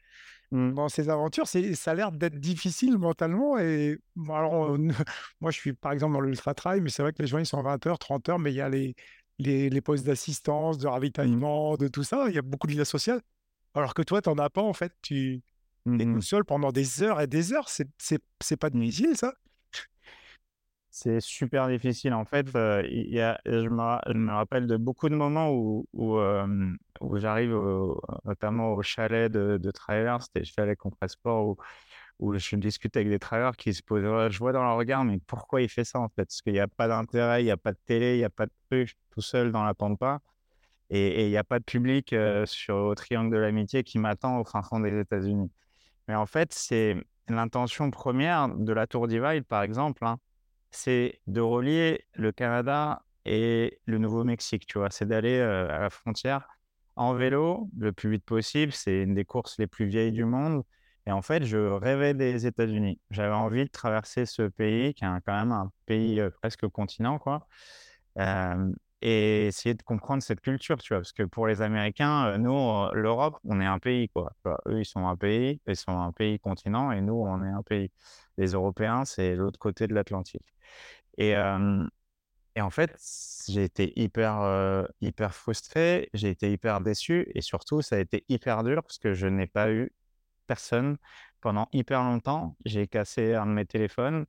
mmh. 0.51 0.73
dans 0.73 0.89
ces 0.89 1.09
aventures, 1.09 1.47
ça 1.47 1.91
a 1.91 1.95
l'air 1.95 2.13
d'être 2.13 2.39
difficile 2.39 2.99
mentalement. 2.99 3.59
Et 3.59 3.99
alors, 4.29 4.77
moi, 5.41 5.51
je 5.51 5.59
suis 5.59 5.73
par 5.73 5.93
exemple 5.93 6.15
dans 6.15 6.21
l'ultra-trail, 6.21 6.81
mais 6.81 6.91
c'est 6.91 7.03
vrai 7.03 7.13
que 7.13 7.23
les 7.23 7.29
gens, 7.29 7.39
ils 7.39 7.47
sont 7.47 7.63
20 7.63 7.87
heures, 7.87 7.99
30 7.99 8.29
heures, 8.29 8.39
mais 8.39 8.53
il 8.53 8.57
y 8.57 8.61
a 8.61 8.69
les, 8.69 8.95
les, 9.39 9.81
postes 9.81 10.05
d'assistance, 10.05 10.79
de 10.79 10.87
mmh. 10.87 10.91
ravitaillement, 10.91 11.77
de 11.77 11.89
tout 11.89 12.05
ça. 12.05 12.27
Il 12.29 12.35
y 12.35 12.39
a 12.39 12.43
beaucoup 12.43 12.67
de 12.67 12.75
lien 12.75 12.85
social. 12.85 13.21
Alors 13.75 13.95
que 13.95 14.03
toi, 14.03 14.21
tu 14.21 14.29
n'en 14.29 14.39
as 14.39 14.51
pas, 14.51 14.63
en 14.63 14.73
fait. 14.73 14.93
Tu 15.03 15.43
es 15.87 15.91
tout 15.91 16.05
mmh 16.05 16.21
seul 16.23 16.45
pendant 16.45 16.73
des 16.73 17.03
heures 17.03 17.21
et 17.21 17.27
des 17.27 17.53
heures. 17.53 17.69
C'est 17.69 18.57
pas 18.57 18.71
difficile, 18.71 19.17
ça? 19.17 19.35
C'est 20.91 21.21
super 21.21 21.69
difficile. 21.69 22.13
En 22.15 22.25
fait, 22.25 22.49
il 22.91 23.09
y 23.11 23.21
a, 23.21 23.41
je, 23.47 23.69
me, 23.69 24.31
rappelle 24.33 24.67
de 24.67 24.77
beaucoup 24.77 25.09
de 25.09 25.15
moments 25.15 25.51
où, 25.53 25.87
où, 25.93 26.19
j'arrive 27.19 27.57
notamment 28.25 28.75
au 28.75 28.83
chalet 28.83 29.31
de, 29.31 29.59
de 29.59 29.71
trailers, 29.71 30.23
c'était 30.23 30.41
le 30.41 30.45
chalet 30.45 30.77
Compressport, 30.79 31.47
où, 31.47 31.57
où 32.19 32.39
je 32.39 32.57
discute 32.57 32.97
avec 32.97 33.09
des 33.09 33.19
trailers 33.19 33.57
qui 33.57 33.73
se 33.75 33.83
posent, 33.83 34.31
je 34.31 34.39
vois 34.39 34.53
dans 34.53 34.63
leur 34.63 34.77
regard, 34.77 35.05
mais 35.05 35.19
pourquoi 35.27 35.63
il 35.63 35.69
fait 35.69 35.85
ça 35.85 36.01
en 36.01 36.09
fait? 36.09 36.27
Parce 36.27 36.43
qu'il 36.43 36.53
n'y 36.53 36.61
a 36.61 36.69
pas 36.69 36.89
d'intérêt, 36.89 37.43
il 37.43 37.47
n'y 37.47 37.51
a 37.51 37.57
pas 37.57 37.73
de 37.73 37.79
télé, 37.87 38.15
il 38.17 38.19
n'y 38.19 38.25
a 38.25 38.31
pas 38.31 38.47
de 38.47 38.53
truc, 38.71 38.97
tout 39.11 39.23
seul 39.23 39.53
dans 39.53 39.65
la 39.65 39.75
pampa. 39.75 40.21
Et 40.91 41.27
il 41.27 41.31
n'y 41.31 41.37
a 41.37 41.45
pas 41.45 41.61
de 41.61 41.65
public 41.65 42.15
sur 42.47 42.77
au 42.77 42.95
Triangle 42.97 43.33
de 43.33 43.39
l'Amitié 43.39 43.85
qui 43.85 43.99
m'attend 43.99 44.41
au 44.41 44.45
fin 44.45 44.63
fond 44.63 44.81
des 44.81 44.99
États-Unis. 44.99 45.51
Mais 46.09 46.17
en 46.17 46.27
fait, 46.27 46.53
c'est 46.53 46.97
l'intention 47.29 47.91
première 47.93 48.49
de 48.49 48.73
la 48.73 48.89
Tour 48.89 49.07
Divide, 49.07 49.45
par 49.45 49.63
exemple. 49.63 50.05
Hein, 50.05 50.19
c'est 50.71 51.21
de 51.27 51.41
relier 51.41 52.07
le 52.15 52.33
Canada 52.33 53.03
et 53.25 53.81
le 53.87 53.99
Nouveau-Mexique, 53.99 54.67
tu 54.67 54.79
vois. 54.79 54.91
C'est 54.91 55.07
d'aller 55.07 55.41
à 55.41 55.81
la 55.81 55.91
frontière 55.91 56.49
en 56.97 57.15
vélo 57.15 57.69
le 57.79 57.93
plus 57.93 58.11
vite 58.11 58.25
possible. 58.25 58.73
C'est 58.73 59.03
une 59.03 59.15
des 59.15 59.25
courses 59.25 59.59
les 59.59 59.67
plus 59.67 59.87
vieilles 59.87 60.13
du 60.13 60.25
monde. 60.25 60.63
Et 61.07 61.13
en 61.13 61.23
fait, 61.23 61.45
je 61.45 61.59
rêvais 61.59 62.15
des 62.15 62.47
États-Unis. 62.47 63.01
J'avais 63.11 63.35
envie 63.35 63.65
de 63.65 63.71
traverser 63.71 64.27
ce 64.27 64.43
pays, 64.43 64.95
qui 64.95 65.05
est 65.05 65.09
quand 65.27 65.39
même 65.39 65.53
un 65.53 65.73
pays 65.87 66.21
presque 66.43 66.67
continent, 66.69 67.19
quoi. 67.19 67.47
Et 69.03 69.47
essayer 69.47 69.75
de 69.75 69.83
comprendre 69.83 70.23
cette 70.23 70.41
culture, 70.41 70.79
tu 70.79 70.93
vois. 70.95 71.01
Parce 71.01 71.13
que 71.13 71.23
pour 71.23 71.47
les 71.47 71.63
Américains, 71.63 72.37
nous, 72.39 72.53
l'Europe, 72.93 73.39
on 73.45 73.61
est 73.61 73.67
un 73.67 73.79
pays, 73.79 74.09
quoi. 74.11 74.33
eux, 74.67 74.81
ils 74.81 74.85
sont 74.87 75.07
un 75.07 75.17
pays, 75.17 75.61
ils 75.67 75.77
sont 75.77 75.99
un 75.99 76.13
pays 76.13 76.39
continent, 76.39 76.93
et 76.93 77.01
nous, 77.01 77.15
on 77.15 77.43
est 77.45 77.49
un 77.51 77.63
pays. 77.63 77.91
Les 78.39 78.49
Européens, 78.53 79.05
c'est 79.05 79.35
l'autre 79.37 79.59
côté 79.59 79.87
de 79.87 79.95
l'Atlantique. 79.95 80.55
Et, 81.19 81.35
et 82.57 82.61
en 82.61 82.71
fait, 82.71 82.97
j'ai 83.49 83.65
été 83.65 83.93
hyper, 84.01 84.87
hyper 85.01 85.35
frustré, 85.35 86.11
j'ai 86.15 86.31
été 86.31 86.53
hyper 86.53 86.81
déçu 86.81 87.31
et 87.35 87.43
surtout, 87.43 87.83
ça 87.83 87.97
a 87.97 87.99
été 88.01 88.25
hyper 88.29 88.65
dur 88.65 88.83
parce 88.83 88.99
que 88.99 89.15
je 89.15 89.27
n'ai 89.27 89.47
pas 89.47 89.71
eu 89.71 89.93
personne 90.47 90.97
pendant 91.41 91.69
hyper 91.73 92.03
longtemps. 92.03 92.57
J'ai 92.65 92.87
cassé 92.89 93.35
un 93.35 93.47
de 93.47 93.53
mes 93.53 93.67
téléphones, 93.67 94.27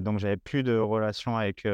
donc 0.00 0.18
j'avais 0.18 0.36
plus 0.36 0.62
de 0.62 0.76
relation 0.76 1.36
avec 1.36 1.66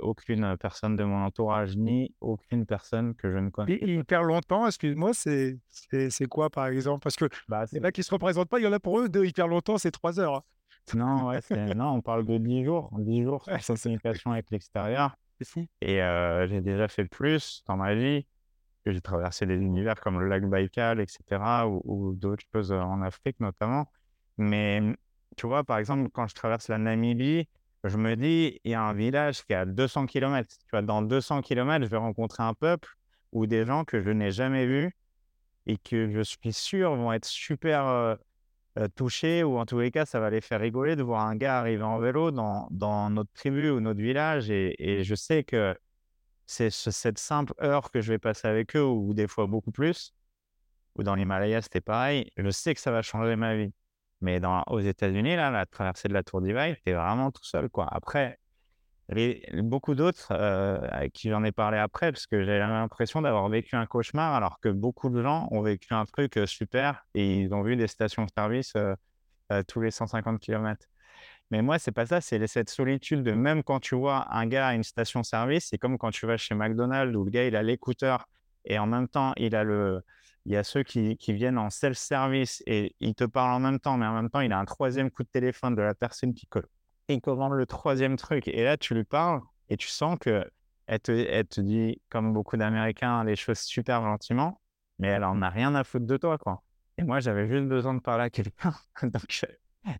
aucune 0.00 0.56
personne 0.58 0.96
de 0.96 1.04
mon 1.04 1.24
entourage 1.24 1.76
ni 1.76 2.14
aucune 2.20 2.66
personne 2.66 3.14
que 3.14 3.30
je 3.30 3.38
ne 3.38 3.50
connais. 3.50 3.78
hyper 3.82 4.22
longtemps, 4.22 4.66
excuse-moi, 4.66 5.12
c'est 5.14 5.58
c'est 5.68 6.26
quoi 6.26 6.50
par 6.50 6.66
exemple? 6.66 7.02
Parce 7.02 7.16
que 7.16 7.26
bah, 7.48 7.66
c'est 7.66 7.80
là 7.80 7.92
qui 7.92 8.02
se 8.02 8.10
représentent 8.10 8.48
pas, 8.48 8.58
il 8.58 8.64
y 8.64 8.66
en 8.66 8.72
a 8.72 8.80
pour 8.80 9.00
eux, 9.00 9.08
de 9.08 9.24
hyper 9.24 9.48
longtemps, 9.48 9.78
c'est 9.78 9.90
trois 9.90 10.18
heures. 10.20 10.36
Hein. 10.36 10.42
Non, 10.92 11.28
ouais, 11.28 11.40
non, 11.74 11.92
on 11.94 12.00
parle 12.02 12.26
de 12.26 12.38
10 12.38 12.64
jours. 12.64 12.90
10 12.98 13.22
jours 13.22 13.46
sans 13.60 13.80
communication 13.80 14.32
avec 14.32 14.50
l'extérieur. 14.50 15.16
Et 15.80 16.02
euh, 16.02 16.46
j'ai 16.46 16.60
déjà 16.60 16.88
fait 16.88 17.04
plus 17.04 17.62
dans 17.66 17.76
ma 17.76 17.94
vie. 17.94 18.26
J'ai 18.86 19.00
traversé 19.00 19.46
des 19.46 19.56
univers 19.56 19.98
comme 19.98 20.20
le 20.20 20.28
lac 20.28 20.44
Baïkal, 20.44 21.00
etc., 21.00 21.42
ou, 21.66 22.14
d'autres 22.14 22.44
choses 22.52 22.70
en 22.70 23.00
Afrique 23.02 23.40
notamment. 23.40 23.90
Mais 24.36 24.82
tu 25.36 25.46
vois, 25.46 25.64
par 25.64 25.78
exemple, 25.78 26.10
quand 26.12 26.26
je 26.26 26.34
traverse 26.34 26.68
la 26.68 26.78
Namibie, 26.78 27.48
je 27.84 27.96
me 27.96 28.16
dis, 28.16 28.60
il 28.64 28.70
y 28.70 28.74
a 28.74 28.82
un 28.82 28.94
village 28.94 29.44
qui 29.44 29.52
est 29.52 29.56
à 29.56 29.66
200 29.66 30.06
km. 30.06 30.48
Tu 30.48 30.66
vois, 30.70 30.82
dans 30.82 31.02
200 31.02 31.42
km, 31.42 31.84
je 31.84 31.90
vais 31.90 31.96
rencontrer 31.96 32.42
un 32.42 32.54
peuple 32.54 32.88
ou 33.32 33.46
des 33.46 33.66
gens 33.66 33.84
que 33.84 34.00
je 34.02 34.10
n'ai 34.10 34.30
jamais 34.30 34.66
vus 34.66 34.96
et 35.66 35.76
que 35.78 36.10
je 36.10 36.20
suis 36.22 36.52
sûr 36.52 36.94
vont 36.96 37.12
être 37.12 37.26
super 37.26 37.86
euh, 37.86 38.16
euh, 38.78 38.88
toucher 38.88 39.44
ou 39.44 39.58
en 39.58 39.66
tous 39.66 39.80
les 39.80 39.90
cas, 39.90 40.06
ça 40.06 40.20
va 40.20 40.30
les 40.30 40.40
faire 40.40 40.60
rigoler 40.60 40.96
de 40.96 41.02
voir 41.02 41.26
un 41.26 41.36
gars 41.36 41.58
arriver 41.58 41.82
en 41.82 41.98
vélo 41.98 42.30
dans, 42.30 43.10
notre 43.10 43.32
tribu 43.32 43.70
ou 43.70 43.80
notre 43.80 44.00
village. 44.00 44.50
Et 44.50 45.02
je 45.04 45.14
sais 45.14 45.44
que 45.44 45.76
c'est 46.46 46.70
cette 46.70 47.18
simple 47.18 47.54
heure 47.62 47.90
que 47.90 48.00
je 48.00 48.12
vais 48.12 48.18
passer 48.18 48.48
avec 48.48 48.76
eux, 48.76 48.84
ou 48.84 49.14
des 49.14 49.26
fois 49.28 49.46
beaucoup 49.46 49.72
plus, 49.72 50.14
ou 50.96 51.02
dans 51.02 51.14
l'Himalaya, 51.14 51.62
c'était 51.62 51.80
pareil. 51.80 52.30
Je 52.36 52.50
sais 52.50 52.74
que 52.74 52.80
ça 52.80 52.90
va 52.90 53.02
changer 53.02 53.36
ma 53.36 53.56
vie. 53.56 53.72
Mais 54.24 54.40
dans, 54.40 54.62
aux 54.68 54.80
États-Unis, 54.80 55.36
là, 55.36 55.50
la 55.50 55.66
traversée 55.66 56.08
de 56.08 56.14
la 56.14 56.22
Tour 56.22 56.40
d'Ivry, 56.40 56.76
t'es 56.82 56.94
vraiment 56.94 57.30
tout 57.30 57.44
seul, 57.44 57.68
quoi. 57.68 57.86
Après, 57.90 58.38
beaucoup 59.62 59.94
d'autres 59.94 60.28
euh, 60.32 60.78
avec 60.90 61.12
qui 61.12 61.28
j'en 61.28 61.44
ai 61.44 61.52
parlé 61.52 61.76
après, 61.76 62.10
parce 62.10 62.26
que 62.26 62.42
j'ai 62.42 62.58
l'impression 62.58 63.20
d'avoir 63.20 63.46
vécu 63.50 63.76
un 63.76 63.84
cauchemar, 63.84 64.34
alors 64.34 64.60
que 64.60 64.70
beaucoup 64.70 65.10
de 65.10 65.22
gens 65.22 65.46
ont 65.50 65.60
vécu 65.60 65.92
un 65.92 66.06
truc 66.06 66.38
euh, 66.38 66.46
super 66.46 67.06
et 67.14 67.40
ils 67.40 67.52
ont 67.52 67.62
vu 67.62 67.76
des 67.76 67.86
stations-service 67.86 68.72
euh, 68.76 69.62
tous 69.68 69.82
les 69.82 69.90
150 69.90 70.40
km. 70.40 70.86
Mais 71.50 71.60
moi, 71.60 71.78
c'est 71.78 71.92
pas 71.92 72.06
ça, 72.06 72.22
c'est 72.22 72.44
cette 72.46 72.70
solitude 72.70 73.22
de 73.22 73.32
même 73.32 73.62
quand 73.62 73.78
tu 73.78 73.94
vois 73.94 74.26
un 74.34 74.46
gars 74.46 74.68
à 74.68 74.74
une 74.74 74.84
station-service, 74.84 75.68
c'est 75.68 75.78
comme 75.78 75.98
quand 75.98 76.10
tu 76.12 76.24
vas 76.24 76.38
chez 76.38 76.54
McDonald's 76.54 77.14
où 77.14 77.24
le 77.24 77.30
gars 77.30 77.44
il 77.46 77.56
a 77.56 77.62
l'écouteur 77.62 78.26
et 78.64 78.78
en 78.78 78.86
même 78.86 79.06
temps 79.06 79.34
il 79.36 79.54
a 79.54 79.64
le, 79.64 80.02
il 80.46 80.52
y 80.52 80.56
a 80.56 80.64
ceux 80.64 80.82
qui, 80.82 81.16
qui 81.16 81.32
viennent 81.32 81.58
en 81.58 81.70
self-service 81.70 82.62
et 82.66 82.94
ils 83.00 83.14
te 83.14 83.24
parlent 83.24 83.54
en 83.54 83.60
même 83.60 83.80
temps, 83.80 83.96
mais 83.96 84.06
en 84.06 84.14
même 84.14 84.30
temps 84.30 84.40
il 84.40 84.52
a 84.52 84.58
un 84.58 84.64
troisième 84.64 85.10
coup 85.10 85.22
de 85.22 85.28
téléphone 85.28 85.74
de 85.74 85.82
la 85.82 85.94
personne 85.94 86.34
qui 86.34 86.46
colle 86.46 86.68
il 87.08 87.20
commande 87.20 87.52
le 87.52 87.66
troisième 87.66 88.16
truc. 88.16 88.48
Et 88.48 88.64
là, 88.64 88.76
tu 88.76 88.94
lui 88.94 89.04
parles 89.04 89.40
et 89.68 89.76
tu 89.76 89.88
sens 89.88 90.18
que 90.18 90.48
elle 90.86 91.00
te, 91.00 91.12
elle 91.12 91.46
te 91.46 91.60
dit, 91.60 92.00
comme 92.10 92.32
beaucoup 92.32 92.56
d'Américains, 92.56 93.24
les 93.24 93.36
choses 93.36 93.58
super 93.58 94.02
gentiment, 94.02 94.60
mais 94.98 95.08
elle 95.08 95.24
en 95.24 95.40
a 95.42 95.48
rien 95.48 95.74
à 95.74 95.84
foutre 95.84 96.06
de 96.06 96.16
toi, 96.16 96.36
quoi. 96.36 96.62
Et 96.98 97.02
moi, 97.02 97.20
j'avais 97.20 97.48
juste 97.48 97.66
besoin 97.66 97.94
de 97.94 98.00
parler 98.00 98.24
à 98.24 98.30
quelqu'un. 98.30 98.74
Donc, 99.02 99.46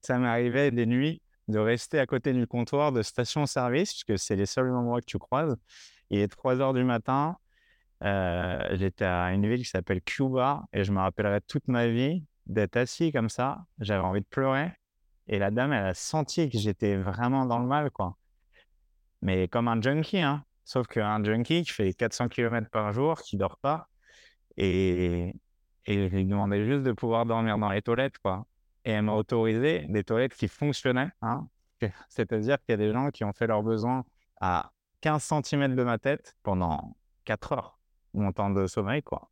ça 0.02 0.18
m'arrivait 0.18 0.70
des 0.70 0.86
nuits 0.86 1.22
de 1.48 1.58
rester 1.58 1.98
à 1.98 2.06
côté 2.06 2.32
du 2.32 2.46
comptoir 2.46 2.92
de 2.92 3.02
station-service, 3.02 3.92
puisque 3.92 4.18
c'est 4.18 4.36
les 4.36 4.46
seuls 4.46 4.70
moments 4.70 4.98
que 4.98 5.04
tu 5.04 5.18
croises. 5.18 5.56
Il 6.10 6.20
est 6.20 6.28
3 6.28 6.60
heures 6.60 6.74
du 6.74 6.84
matin 6.84 7.36
Euh, 8.04 8.76
j'étais 8.76 9.04
à 9.04 9.32
une 9.32 9.48
ville 9.48 9.62
qui 9.62 9.70
s'appelle 9.70 10.02
Cuba 10.02 10.64
et 10.72 10.84
je 10.84 10.92
me 10.92 10.98
rappellerai 10.98 11.40
toute 11.42 11.68
ma 11.68 11.86
vie 11.86 12.24
d'être 12.46 12.76
assis 12.76 13.12
comme 13.12 13.28
ça. 13.28 13.64
J'avais 13.78 14.04
envie 14.04 14.20
de 14.20 14.26
pleurer. 14.26 14.72
Et 15.26 15.38
la 15.38 15.50
dame, 15.50 15.72
elle 15.72 15.86
a 15.86 15.94
senti 15.94 16.50
que 16.50 16.58
j'étais 16.58 16.96
vraiment 16.96 17.46
dans 17.46 17.58
le 17.58 17.66
mal, 17.66 17.90
quoi. 17.90 18.16
Mais 19.22 19.48
comme 19.48 19.68
un 19.68 19.80
junkie, 19.80 20.20
hein. 20.20 20.44
Sauf 20.64 20.86
qu'un 20.86 21.22
junkie 21.24 21.62
qui 21.62 21.72
fait 21.72 21.92
400 21.94 22.28
km 22.28 22.68
par 22.70 22.92
jour, 22.92 23.20
qui 23.22 23.36
dort 23.36 23.58
pas. 23.58 23.88
Et, 24.56 25.34
et 25.86 26.08
je 26.08 26.14
lui 26.14 26.24
demandais 26.26 26.64
juste 26.64 26.82
de 26.82 26.92
pouvoir 26.92 27.26
dormir 27.26 27.58
dans 27.58 27.70
les 27.70 27.82
toilettes, 27.82 28.18
quoi. 28.18 28.46
Et 28.84 28.92
elle 28.92 29.02
m'a 29.02 29.14
autorisé 29.14 29.86
des 29.88 30.04
toilettes 30.04 30.34
qui 30.34 30.48
fonctionnaient, 30.48 31.10
hein. 31.22 31.48
C'est-à-dire 32.08 32.58
qu'il 32.58 32.72
y 32.72 32.74
a 32.74 32.76
des 32.76 32.92
gens 32.92 33.10
qui 33.10 33.24
ont 33.24 33.32
fait 33.32 33.46
leurs 33.46 33.62
besoins 33.62 34.04
à 34.40 34.72
15 35.00 35.22
cm 35.42 35.74
de 35.74 35.82
ma 35.84 35.98
tête 35.98 36.36
pendant 36.42 36.96
4 37.24 37.52
heures, 37.52 37.78
mon 38.14 38.32
temps 38.32 38.50
de 38.50 38.66
sommeil, 38.66 39.02
quoi. 39.02 39.30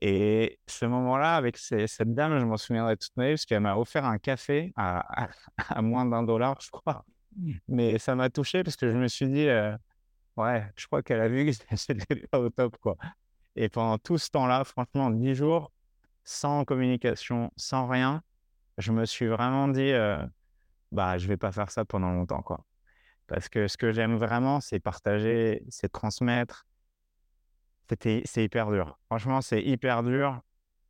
Et 0.00 0.58
ce 0.66 0.86
moment-là, 0.86 1.36
avec 1.36 1.58
cette 1.58 2.14
dame, 2.14 2.38
je 2.38 2.44
m'en 2.44 2.56
souviendrai 2.56 2.96
toute 2.96 3.14
ma 3.16 3.26
vie 3.26 3.32
parce 3.32 3.44
qu'elle 3.44 3.60
m'a 3.60 3.76
offert 3.76 4.06
un 4.06 4.18
café 4.18 4.72
à, 4.76 5.28
à, 5.58 5.82
moins 5.82 6.06
d'un 6.06 6.22
dollar, 6.22 6.58
je 6.60 6.70
crois. 6.70 7.04
Mmh. 7.36 7.52
Mais 7.68 7.98
ça 7.98 8.14
m'a 8.14 8.30
touché 8.30 8.64
parce 8.64 8.76
que 8.76 8.90
je 8.90 8.96
me 8.96 9.08
suis 9.08 9.28
dit, 9.28 9.46
euh, 9.46 9.76
ouais, 10.36 10.66
je 10.76 10.86
crois 10.86 11.02
qu'elle 11.02 11.20
a 11.20 11.28
vu 11.28 11.44
que 11.44 11.52
c'était 11.76 12.26
pas 12.28 12.40
au 12.40 12.48
top, 12.48 12.76
quoi. 12.78 12.96
Et 13.56 13.68
pendant 13.68 13.98
tout 13.98 14.16
ce 14.16 14.30
temps-là, 14.30 14.64
franchement, 14.64 15.10
10 15.10 15.34
jours, 15.34 15.70
sans 16.24 16.64
communication, 16.64 17.52
sans 17.56 17.86
rien, 17.86 18.22
je 18.78 18.92
me 18.92 19.04
suis 19.04 19.26
vraiment 19.26 19.68
dit, 19.68 19.92
euh, 19.92 20.24
bah, 20.92 21.18
je 21.18 21.28
vais 21.28 21.36
pas 21.36 21.52
faire 21.52 21.70
ça 21.70 21.84
pendant 21.84 22.12
longtemps, 22.12 22.42
quoi. 22.42 22.64
Parce 23.26 23.48
que 23.48 23.68
ce 23.68 23.76
que 23.76 23.92
j'aime 23.92 24.16
vraiment, 24.16 24.60
c'est 24.60 24.80
partager, 24.80 25.62
c'est 25.68 25.90
transmettre, 25.90 26.66
c'est 28.00 28.44
hyper 28.44 28.70
dur. 28.70 28.98
Franchement, 29.06 29.40
c'est 29.40 29.62
hyper 29.62 30.02
dur. 30.02 30.40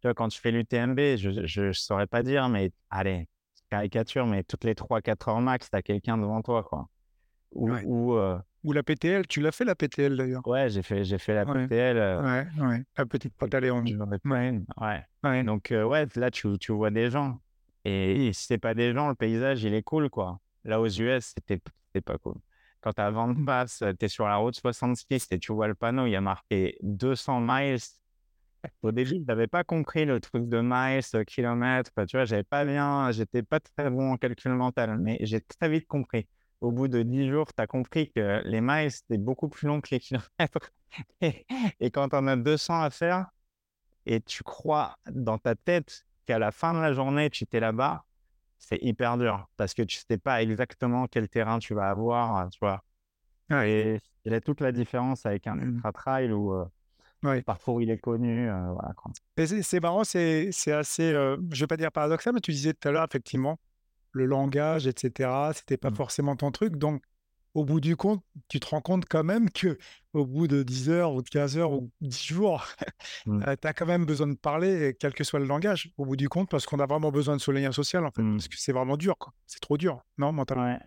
Tu 0.01 0.09
vois, 0.09 0.15
quand 0.15 0.29
tu 0.29 0.41
fais 0.41 0.51
l'UTMB, 0.51 0.99
je 1.17 1.61
ne 1.61 1.73
saurais 1.73 2.07
pas 2.07 2.23
dire, 2.23 2.49
mais 2.49 2.73
allez, 2.89 3.29
caricature, 3.71 4.27
mais 4.27 4.43
toutes 4.43 4.65
les 4.65 4.75
3-4 4.75 5.31
heures 5.31 5.41
max, 5.41 5.71
tu 5.71 5.77
as 5.77 5.83
quelqu'un 5.83 6.19
devant 6.19 6.43
toi, 6.43 6.63
quoi. 6.63 6.89
Ou, 7.53 7.71
ou, 7.85 8.15
euh 8.15 8.39
ou, 8.63 8.73
la 8.73 8.83
PTL, 8.83 9.27
tu 9.27 9.41
l'as 9.41 9.53
fait 9.53 9.65
la 9.65 9.75
PTL 9.75 10.17
d'ailleurs? 10.17 10.47
Ouais, 10.47 10.69
j'ai 10.69 10.83
fait, 10.83 11.05
fait 11.19 11.35
la 11.35 11.45
PTL. 11.47 11.97
Euh 11.97 12.23
ouais, 12.23 12.47
ouais, 12.63 12.85
la 12.97 13.07
petite 13.07 13.35
Léon. 13.61 13.83
Ouais. 14.81 15.05
ouais. 15.25 15.45
Donc, 15.45 15.73
euh, 15.73 15.85
ouais, 15.85 16.07
là, 16.15 16.31
tu, 16.31 16.59
tu 16.59 16.73
vois 16.73 16.91
des 16.91 17.11
gens. 17.11 17.41
Et 17.85 18.31
si 18.33 18.47
c'est 18.47 18.59
pas 18.59 18.75
des 18.75 18.93
gens, 18.93 19.09
le 19.09 19.15
paysage, 19.15 19.65
il 19.65 19.75
est 19.75 19.83
cool, 19.83 20.11
quoi. 20.11 20.39
Là, 20.65 20.81
aux 20.81 20.87
US, 20.87 21.35
c'était 21.35 21.61
pas 22.03 22.19
cool. 22.19 22.37
Quand 22.81 22.93
tu 22.93 23.01
as 23.01 23.11
vent 23.11 23.29
de 23.29 23.39
mmh. 23.41 23.45
passe, 23.45 23.85
tu 23.99 24.05
es 24.05 24.09
sur 24.09 24.27
la 24.27 24.37
route 24.37 24.55
66 24.55 25.29
et 25.31 25.39
tu 25.39 25.53
vois 25.53 25.69
le 25.69 25.75
panneau, 25.75 26.07
il 26.07 26.11
y 26.13 26.17
a 26.17 26.21
marqué 26.21 26.79
200 26.83 27.41
miles. 27.41 27.79
Au 28.83 28.93
début, 28.93 29.17
je 29.21 29.27
n'avais 29.27 29.47
pas 29.47 29.65
compris 29.65 30.05
le 30.05 30.21
truc 30.21 30.49
de 30.49 30.61
miles, 30.63 31.25
kilomètres. 31.25 31.93
Tu 32.07 32.17
vois, 32.17 32.25
j'avais 32.25 32.43
pas 32.45 32.65
bien, 32.65 33.11
j'étais 33.11 33.43
pas 33.43 33.61
très 33.61 33.91
bon 33.91 34.13
en 34.13 34.17
calcul 34.17 34.53
mental, 34.53 34.99
mais 34.99 35.19
j'ai 35.23 35.41
très 35.41 35.69
vite 35.69 35.87
compris. 35.87 36.29
Au 36.61 36.71
bout 36.73 36.89
de 36.89 37.03
10 37.03 37.29
jours, 37.29 37.47
tu 37.55 37.63
as 37.63 37.67
compris 37.67 38.11
que 38.13 38.43
les 38.45 38.61
miles, 38.61 38.91
c'était 38.91 39.19
beaucoup 39.19 39.49
plus 39.49 39.67
long 39.67 39.81
que 39.81 39.89
les 39.93 40.01
kilomètres. 40.01 40.73
Et, 41.21 41.47
et 41.79 41.91
quand 41.93 42.15
on 42.15 42.27
a 42.27 42.35
200 42.37 42.83
à 42.83 42.91
faire, 42.91 43.27
et 44.07 44.21
tu 44.21 44.43
crois 44.43 44.97
dans 45.09 45.39
ta 45.39 45.55
tête 45.55 46.05
qu'à 46.27 46.41
la 46.41 46.51
fin 46.51 46.75
de 46.75 46.81
la 46.81 46.93
journée, 46.93 47.31
tu 47.31 47.45
étais 47.45 47.61
là-bas, 47.61 48.05
c'est 48.61 48.79
hyper 48.83 49.19
dur 49.19 49.49
parce 49.57 49.75
que 49.75 49.83
tu 49.83 49.99
sais 49.99 50.19
pas 50.19 50.43
exactement 50.43 51.09
quel 51.09 51.29
terrain 51.29 51.59
tu 51.59 51.75
vas 51.75 51.91
avoir, 51.91 52.49
tu 52.51 52.59
vois? 52.61 52.85
Et 53.51 53.99
il 54.25 54.33
y 54.33 54.35
a 54.35 54.41
toute 54.41 54.61
la 54.61 54.71
différence 54.71 55.27
avec 55.27 55.49
un 55.49 55.57
mmh. 55.57 55.75
ultra 55.75 55.93
trail 55.93 56.33
où 56.33 56.53
euh, 56.53 56.65
le 57.23 57.43
parcours 57.43 57.83
il 57.83 57.91
est 57.91 57.99
connu. 57.99 58.49
Euh, 58.49 58.73
voilà, 58.73 58.95
c'est 59.63 59.81
marrant, 59.81 60.05
c'est 60.05 60.51
assez, 60.69 61.13
euh, 61.13 61.37
je 61.51 61.61
vais 61.61 61.67
pas 61.67 61.77
dire 61.77 61.91
paradoxal, 61.91 62.33
mais 62.35 62.41
tu 62.41 62.53
disais 62.53 62.75
tout 62.75 62.87
à 62.87 62.93
l'heure, 62.93 63.07
effectivement, 63.09 63.59
le 64.13 64.27
langage, 64.27 64.87
etc., 64.87 65.51
c'était 65.55 65.77
pas 65.77 65.91
mmh. 65.91 65.97
forcément 65.97 66.37
ton 66.37 66.53
truc. 66.53 66.77
Donc, 66.77 67.03
au 67.55 67.65
bout 67.65 67.81
du 67.81 67.97
compte, 67.97 68.23
tu 68.49 68.61
te 68.61 68.67
rends 68.67 68.81
compte 68.81 69.05
quand 69.09 69.25
même 69.25 69.51
que 69.51 69.79
au 70.13 70.25
bout 70.25 70.47
de 70.49 70.63
10 70.63 70.91
heures 70.91 71.13
ou 71.13 71.23
de 71.23 71.29
15 71.29 71.59
heures 71.59 71.73
ou 71.73 71.91
10 72.01 72.25
jours, 72.25 72.67
mmh. 73.27 73.43
euh, 73.47 73.57
tu 73.61 73.69
as 73.69 73.73
quand 73.73 73.87
même 73.87 74.05
besoin 74.05 74.29
de 74.29 74.35
parler, 74.35 74.97
quel 74.99 75.13
que 75.13 75.25
soit 75.25 75.41
le 75.41 75.47
langage, 75.47 75.91
au 75.97 76.05
bout 76.05 76.17
du 76.17 76.29
compte, 76.29 76.51
parce 76.51 76.67
qu'on 76.67 76.79
a 76.81 76.87
vraiment 76.87 77.11
besoin 77.11 77.37
de 77.37 77.41
ce 77.41 77.51
lien 77.51 77.73
social, 77.73 78.05
en 78.05 78.11
fait, 78.11 78.23
mmh. 78.23 78.37
parce 78.37 78.49
que 78.49 78.57
c'est 78.57 78.73
vraiment 78.73 78.97
dur, 78.97 79.17
C'est 79.47 79.61
trop 79.61 79.77
dur, 79.77 80.01
non, 80.19 80.33
mentalement? 80.33 80.79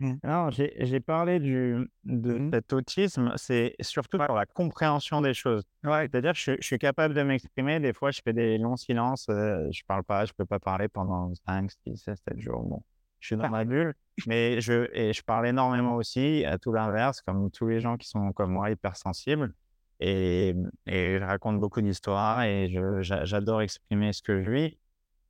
Mmh. 0.00 0.14
Non, 0.24 0.50
j'ai 0.50 1.00
parlé 1.00 1.38
du, 1.38 1.88
de 2.04 2.50
cet 2.52 2.72
autisme, 2.72 3.32
c'est 3.36 3.76
surtout 3.80 4.18
pour 4.18 4.34
la 4.34 4.46
compréhension 4.46 5.20
des 5.20 5.34
choses. 5.34 5.62
C'est-à-dire 5.84 6.32
que 6.32 6.38
je, 6.38 6.56
suis 6.60 6.78
capable 6.78 7.14
de 7.14 7.22
m'exprimer, 7.22 7.78
des 7.78 7.92
fois 7.92 8.10
je 8.10 8.20
fais 8.24 8.32
des 8.32 8.58
longs 8.58 8.76
silences, 8.76 9.26
euh, 9.28 9.68
je 9.70 9.82
parle 9.86 10.02
pas, 10.02 10.24
je 10.24 10.32
peux 10.32 10.46
pas 10.46 10.58
parler 10.58 10.88
pendant 10.88 11.32
5, 11.46 11.70
6, 11.86 11.96
7 11.96 12.18
jours. 12.38 12.62
Bon 12.64 12.82
je 13.22 13.28
suis 13.28 13.36
dans 13.36 13.48
ma 13.48 13.64
bulle. 13.64 13.94
Mais 14.26 14.60
je, 14.60 14.90
et 14.94 15.12
je 15.14 15.22
parle 15.22 15.46
énormément 15.48 15.96
aussi, 15.96 16.44
à 16.44 16.58
tout 16.58 16.72
l'inverse, 16.72 17.22
comme 17.22 17.50
tous 17.50 17.68
les 17.68 17.80
gens 17.80 17.96
qui 17.96 18.08
sont 18.08 18.32
comme 18.32 18.52
moi, 18.52 18.70
hypersensibles. 18.70 19.54
Et, 20.00 20.54
et 20.86 21.18
je 21.18 21.24
raconte 21.24 21.60
beaucoup 21.60 21.80
d'histoires 21.80 22.42
et 22.42 22.68
j'adore 23.02 23.62
exprimer 23.62 24.12
ce 24.12 24.22
que 24.22 24.42
je 24.42 24.50
vis. 24.50 24.78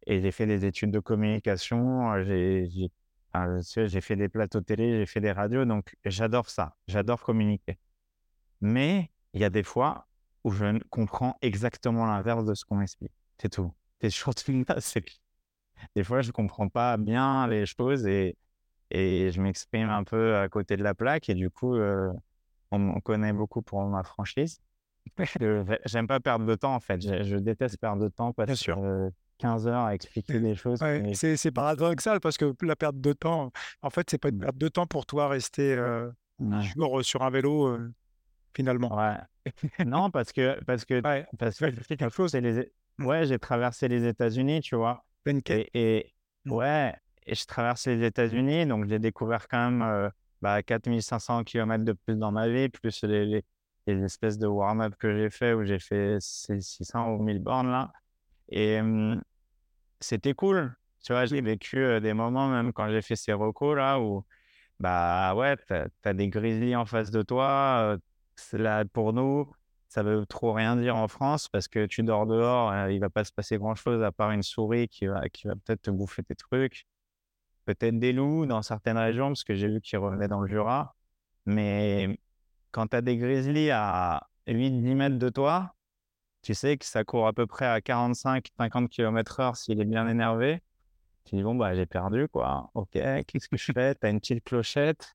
Et 0.06 0.20
j'ai 0.20 0.32
fait 0.32 0.46
des 0.46 0.64
études 0.64 0.90
de 0.90 1.00
communication, 1.00 2.22
j'ai 2.24 2.68
j'ai 3.86 4.00
fait 4.00 4.16
des 4.16 4.28
plateaux 4.28 4.60
télé, 4.60 4.98
j'ai 4.98 5.06
fait 5.06 5.20
des 5.20 5.32
radios, 5.32 5.64
donc 5.64 5.96
j'adore 6.04 6.50
ça, 6.50 6.76
j'adore 6.86 7.22
communiquer. 7.22 7.78
Mais 8.60 9.10
il 9.34 9.40
y 9.40 9.44
a 9.44 9.50
des 9.50 9.62
fois 9.62 10.08
où 10.44 10.50
je 10.50 10.78
comprends 10.90 11.38
exactement 11.42 12.06
l'inverse 12.06 12.44
de 12.44 12.54
ce 12.54 12.64
qu'on 12.64 12.76
m'explique. 12.76 13.12
C'est 13.40 13.50
tout. 13.50 13.72
C'est 14.00 14.10
surtout 14.10 14.64
c'est 14.80 15.04
des 15.94 16.04
fois, 16.04 16.22
je 16.22 16.28
ne 16.28 16.32
comprends 16.32 16.68
pas 16.68 16.96
bien 16.96 17.46
les 17.46 17.66
choses 17.66 18.06
et, 18.06 18.36
et 18.90 19.30
je 19.30 19.40
m'exprime 19.40 19.88
un 19.88 20.04
peu 20.04 20.36
à 20.36 20.48
côté 20.48 20.76
de 20.76 20.82
la 20.82 20.94
plaque. 20.94 21.28
Et 21.28 21.34
du 21.34 21.50
coup, 21.50 21.74
euh, 21.74 22.12
on 22.70 22.78
me 22.78 23.00
connaît 23.00 23.32
beaucoup 23.32 23.62
pour 23.62 23.82
ma 23.84 24.02
franchise. 24.02 24.60
J'aime 25.86 26.06
pas 26.06 26.20
perdre 26.20 26.46
de 26.46 26.54
temps, 26.54 26.74
en 26.74 26.80
fait. 26.80 27.00
Je, 27.00 27.36
déteste 27.36 27.78
perdre 27.78 28.02
de 28.02 28.08
temps, 28.08 28.32
pas 28.32 28.54
sûr. 28.54 28.78
15 29.38 29.66
heures 29.66 29.84
à 29.84 29.94
expliquer 29.94 30.38
les 30.38 30.54
choses. 30.54 30.78
C'est 31.14 31.50
paradoxal 31.50 32.20
parce 32.20 32.36
que 32.36 32.54
la 32.62 32.76
perte 32.76 33.00
de 33.00 33.12
temps, 33.12 33.50
en 33.82 33.90
fait, 33.90 34.08
c'est 34.08 34.18
pas 34.18 34.28
une 34.28 34.36
mmh. 34.36 34.40
perte 34.40 34.58
de 34.58 34.68
temps 34.68 34.86
pour 34.86 35.04
toi 35.04 35.28
rester 35.28 35.74
euh, 35.74 36.10
sur 37.02 37.22
un 37.22 37.30
vélo, 37.30 37.66
euh, 37.66 37.92
finalement. 38.54 38.96
Ouais. 38.96 39.16
non, 39.84 40.10
parce 40.10 40.32
que, 40.32 40.62
parce 40.64 40.84
que, 40.84 41.00
parce 41.00 41.58
que, 41.58 41.94
quelque 41.94 42.10
chose, 42.10 42.34
les... 42.34 42.70
Ouais, 42.98 43.26
j'ai 43.26 43.38
traversé 43.38 43.88
les 43.88 44.06
États-Unis, 44.06 44.60
tu 44.60 44.76
vois. 44.76 45.04
Et, 45.26 46.12
mmh. 46.44 46.52
ouais, 46.52 46.94
et 47.26 47.34
je 47.34 47.46
traverse 47.46 47.86
les 47.86 48.04
États-Unis, 48.04 48.66
donc 48.66 48.88
j'ai 48.88 48.98
découvert 48.98 49.48
quand 49.48 49.70
même 49.70 49.82
euh, 49.82 50.10
bah, 50.40 50.62
4500 50.62 51.44
km 51.44 51.84
de 51.84 51.92
plus 51.92 52.16
dans 52.16 52.32
ma 52.32 52.48
vie, 52.48 52.68
plus 52.68 53.04
les, 53.04 53.44
les, 53.86 54.04
espèces 54.04 54.38
de 54.38 54.46
warm-up 54.46 54.94
que 54.98 55.16
j'ai 55.16 55.30
fait 55.30 55.54
où 55.54 55.64
j'ai 55.64 55.78
fait 55.78 56.18
600 56.20 57.14
ou 57.14 57.22
1000 57.22 57.38
bornes 57.40 57.70
là. 57.70 57.92
Et 58.48 58.80
c'était 60.00 60.34
cool. 60.34 60.74
Tu 61.02 61.12
vois, 61.12 61.26
j'ai 61.26 61.40
vécu 61.40 61.78
euh, 61.78 62.00
des 62.00 62.12
moments, 62.14 62.48
même 62.48 62.72
quand 62.72 62.88
j'ai 62.90 63.02
fait 63.02 63.16
ces 63.16 63.32
recos 63.32 63.76
là, 63.76 63.98
où 64.00 64.24
bah 64.80 65.34
ouais, 65.34 65.56
tu 65.56 65.74
as, 66.04 66.14
des 66.14 66.28
grizzlies 66.28 66.76
en 66.76 66.86
face 66.86 67.10
de 67.10 67.22
toi. 67.22 67.94
Euh, 67.94 67.98
c'est 68.36 68.58
là 68.58 68.84
pour 68.84 69.12
nous 69.12 69.52
ça 69.92 70.02
veut 70.02 70.24
trop 70.24 70.54
rien 70.54 70.74
dire 70.76 70.96
en 70.96 71.06
France 71.06 71.48
parce 71.48 71.68
que 71.68 71.84
tu 71.84 72.02
dors 72.02 72.26
dehors, 72.26 72.88
il 72.88 72.98
va 72.98 73.10
pas 73.10 73.24
se 73.24 73.32
passer 73.32 73.58
grand-chose 73.58 74.02
à 74.02 74.10
part 74.10 74.30
une 74.30 74.42
souris 74.42 74.88
qui 74.88 75.04
va, 75.04 75.20
peut-être 75.20 75.82
te 75.82 75.90
bouffer 75.90 76.22
tes 76.22 76.34
trucs. 76.34 76.86
Peut-être 77.66 77.98
des 77.98 78.14
loups 78.14 78.46
dans 78.46 78.62
certaines 78.62 78.96
régions, 78.96 79.28
parce 79.28 79.44
que 79.44 79.54
j'ai 79.54 79.68
vu 79.68 79.82
qu'ils 79.82 79.98
revenaient 79.98 80.28
dans 80.28 80.40
le 80.40 80.48
Jura. 80.48 80.96
Mais 81.44 82.18
quand 82.70 82.86
tu 82.86 82.96
as 82.96 83.02
des 83.02 83.18
grizzlies 83.18 83.70
à 83.70 84.26
8-10 84.46 84.94
mètres 84.94 85.18
de 85.18 85.28
toi, 85.28 85.74
tu 86.40 86.54
sais 86.54 86.78
que 86.78 86.86
ça 86.86 87.04
court 87.04 87.26
à 87.26 87.34
peu 87.34 87.46
près 87.46 87.66
à 87.66 87.80
45-50 87.80 88.88
km/h 88.88 89.54
s'il 89.56 89.78
est 89.78 89.84
bien 89.84 90.08
énervé. 90.08 90.62
Tu 91.24 91.36
dis, 91.36 91.42
bon, 91.42 91.54
bah, 91.54 91.74
j'ai 91.74 91.86
perdu, 91.86 92.28
quoi. 92.28 92.70
Ok, 92.72 92.92
qu'est-ce 92.92 93.48
que 93.48 93.58
je 93.58 93.72
fais? 93.72 93.94
Tu 93.94 94.06
as 94.06 94.10
une 94.10 94.20
petite 94.20 94.42
clochette, 94.42 95.14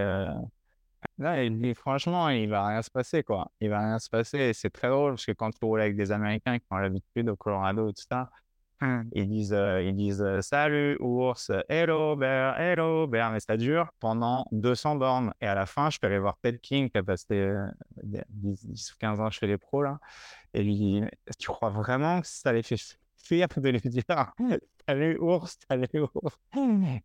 Là, 1.19 1.43
il 1.43 1.75
franchement, 1.75 2.29
il 2.29 2.49
va 2.49 2.65
rien 2.67 2.81
se 2.81 2.89
passer, 2.89 3.23
quoi. 3.23 3.51
Il 3.59 3.69
va 3.69 3.79
rien 3.79 3.99
se 3.99 4.09
passer. 4.09 4.53
c'est 4.53 4.69
très 4.69 4.87
drôle 4.87 5.11
parce 5.13 5.25
que 5.25 5.33
quand 5.33 5.51
tu 5.51 5.65
roules 5.65 5.81
avec 5.81 5.97
des 5.97 6.13
Américains 6.13 6.59
qui 6.59 6.65
ont 6.71 6.77
l'habitude 6.77 7.27
au 7.27 7.35
Colorado, 7.35 7.91
tout 7.91 8.03
ça, 8.09 8.29
mmh. 8.79 9.01
ils 9.11 9.27
disent, 9.27 9.53
euh, 9.53 9.83
ils 9.83 9.93
disent 9.93 10.21
euh, 10.21 10.39
salut 10.41 10.95
ours, 11.01 11.51
hello 11.67 12.15
bear, 12.15 12.57
hello 12.57 13.05
bear, 13.05 13.31
mais 13.31 13.41
ça 13.41 13.57
dure 13.57 13.89
pendant 13.99 14.45
200 14.53 14.95
bornes. 14.95 15.33
Et 15.41 15.47
à 15.47 15.55
la 15.55 15.65
fin, 15.65 15.89
je 15.89 15.99
peux 15.99 16.07
aller 16.07 16.19
voir 16.19 16.37
Ted 16.41 16.59
King 16.59 16.89
qui 16.89 16.97
a 16.97 17.03
passé 17.03 17.53
10, 18.01 18.91
ou 18.93 18.95
15 18.99 19.19
ans 19.19 19.29
chez 19.29 19.47
les 19.47 19.57
pros, 19.57 19.83
là, 19.83 19.99
et 20.53 20.63
lui 20.63 20.75
dit, 20.75 21.03
tu 21.37 21.47
crois 21.49 21.69
vraiment 21.69 22.21
que 22.21 22.27
ça 22.27 22.53
les 22.53 22.63
fait 22.63 22.77
fuir 23.17 23.47
de 23.57 23.69
lui 23.69 23.81
dire? 23.81 24.03
Salut 24.87 25.19
ours, 25.19 25.59
salut 25.67 25.87
ours 26.15 26.39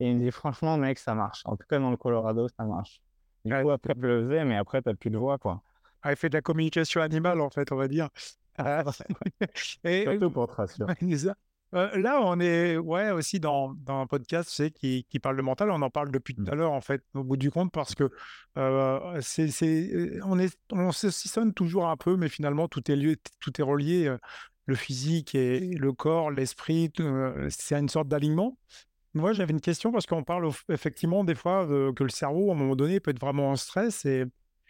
Et 0.01 0.09
il 0.09 0.17
me 0.17 0.25
dit, 0.25 0.31
franchement, 0.31 0.79
mec, 0.79 0.99
ça 0.99 1.15
marche. 1.15 1.43
En 1.45 1.55
tout 1.55 1.67
cas, 1.69 1.79
dans 1.79 1.91
le 1.91 1.99
Colorado, 1.99 2.49
ça 2.49 2.65
marche. 2.65 3.03
Après, 3.51 3.95
je 3.97 4.01
le 4.07 4.23
faisais, 4.25 4.45
mais 4.45 4.57
après, 4.57 4.83
tu 4.83 4.89
n'as 4.89 4.95
plus 4.95 5.11
de 5.11 5.19
voix, 5.19 5.39
quoi. 5.39 5.63
Ah, 6.03 6.13
il 6.13 6.17
fait 6.17 6.29
de 6.29 6.35
la 6.37 6.43
communication 6.43 7.01
animale, 7.01 7.41
en 7.41 7.51
fait, 7.51 7.73
on 7.73 7.77
va 7.77 7.89
dire. 7.89 8.09
Ah, 8.59 8.85
Et 9.85 10.05
Surtout 10.05 10.31
pour 10.31 10.49
ça. 10.69 11.37
Euh, 11.75 11.97
là, 11.99 12.21
on 12.23 12.39
est 12.39 12.77
ouais, 12.77 13.11
aussi 13.11 13.41
dans, 13.41 13.75
dans 13.75 14.01
un 14.01 14.07
podcast 14.07 14.49
tu 14.49 14.55
sais, 14.55 14.71
qui, 14.71 15.05
qui 15.11 15.19
parle 15.19 15.37
de 15.37 15.43
mental. 15.43 15.71
On 15.73 15.83
en 15.83 15.91
parle 15.91 16.13
depuis 16.13 16.35
tout 16.37 16.43
Mmh. 16.43 16.51
à 16.53 16.55
l'heure, 16.55 16.73
en 16.73 16.81
fait, 16.81 17.03
au 17.15 17.25
bout 17.25 17.37
du 17.37 17.51
compte, 17.51 17.73
parce 17.73 17.95
que 17.97 18.11
euh, 18.59 19.21
c'est, 19.21 19.49
c'est, 19.51 19.91
euh, 19.93 20.21
on, 20.25 20.39
est, 20.39 20.57
on 20.73 20.93
se 20.93 21.11
sonne 21.11 21.53
toujours 21.53 21.89
un 21.89 21.97
peu, 21.97 22.17
mais 22.17 22.29
finalement, 22.29 22.69
tout 22.69 22.89
est, 22.91 22.97
lieu, 22.97 23.17
tout 23.41 23.61
est 23.61 23.65
relié. 23.65 24.07
euh, 24.07 24.19
Le 24.67 24.77
physique 24.77 25.35
et 25.35 25.61
le 25.61 25.93
corps, 25.93 26.31
l'esprit, 26.31 26.91
tout, 26.93 27.03
euh, 27.03 27.49
c'est 27.51 27.77
une 27.79 27.89
sorte 27.89 28.09
d'alignement. 28.09 28.57
Moi, 29.15 29.33
j'avais 29.33 29.53
une 29.53 29.61
question 29.61 29.93
parce 29.93 30.07
qu'on 30.07 30.25
parle 30.25 30.51
effectivement 30.69 31.23
des 31.23 31.37
fois 31.37 31.65
euh, 31.71 31.93
que 31.93 32.03
le 32.03 32.09
cerveau, 32.11 32.51
à 32.51 32.55
un 32.55 32.57
moment 32.57 32.75
donné, 32.75 32.99
peut 32.99 33.13
être 33.13 33.21
vraiment 33.21 33.51
en 33.51 33.57
stress. 33.57 34.05
Et 34.05 34.25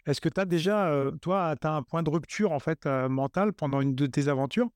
est-ce 0.05 0.21
que 0.21 0.29
tu 0.29 0.39
as 0.39 0.45
déjà, 0.45 0.87
euh, 0.89 1.11
toi, 1.21 1.47
atteint 1.47 1.77
un 1.77 1.81
point 1.83 2.03
de 2.03 2.09
rupture 2.11 2.51
en 2.51 2.59
fait 2.59 2.85
euh, 2.85 3.09
mental 3.09 3.53
pendant 3.53 3.81
une 3.81 3.95
de 3.95 4.05
tes 4.05 4.27
aventures? 4.27 4.69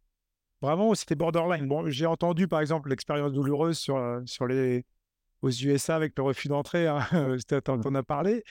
Vraiment, 0.62 0.96
c'était 0.96 1.16
borderline. 1.16 1.68
Bon, 1.68 1.90
j'ai 1.90 2.08
entendu 2.08 2.48
par 2.48 2.62
exemple 2.62 2.90
l'expérience 2.90 3.32
douloureuse 3.34 3.78
sur, 3.78 3.98
euh, 3.98 4.22
sur 4.26 4.48
les, 4.48 4.86
aux 5.42 5.52
USA 5.52 5.96
avec 5.96 6.14
le 6.18 6.24
refus 6.24 6.48
d'entrée, 6.50 6.88
hein, 6.88 7.00
t'en 7.64 7.96
as 7.96 8.04
parlé. 8.04 8.44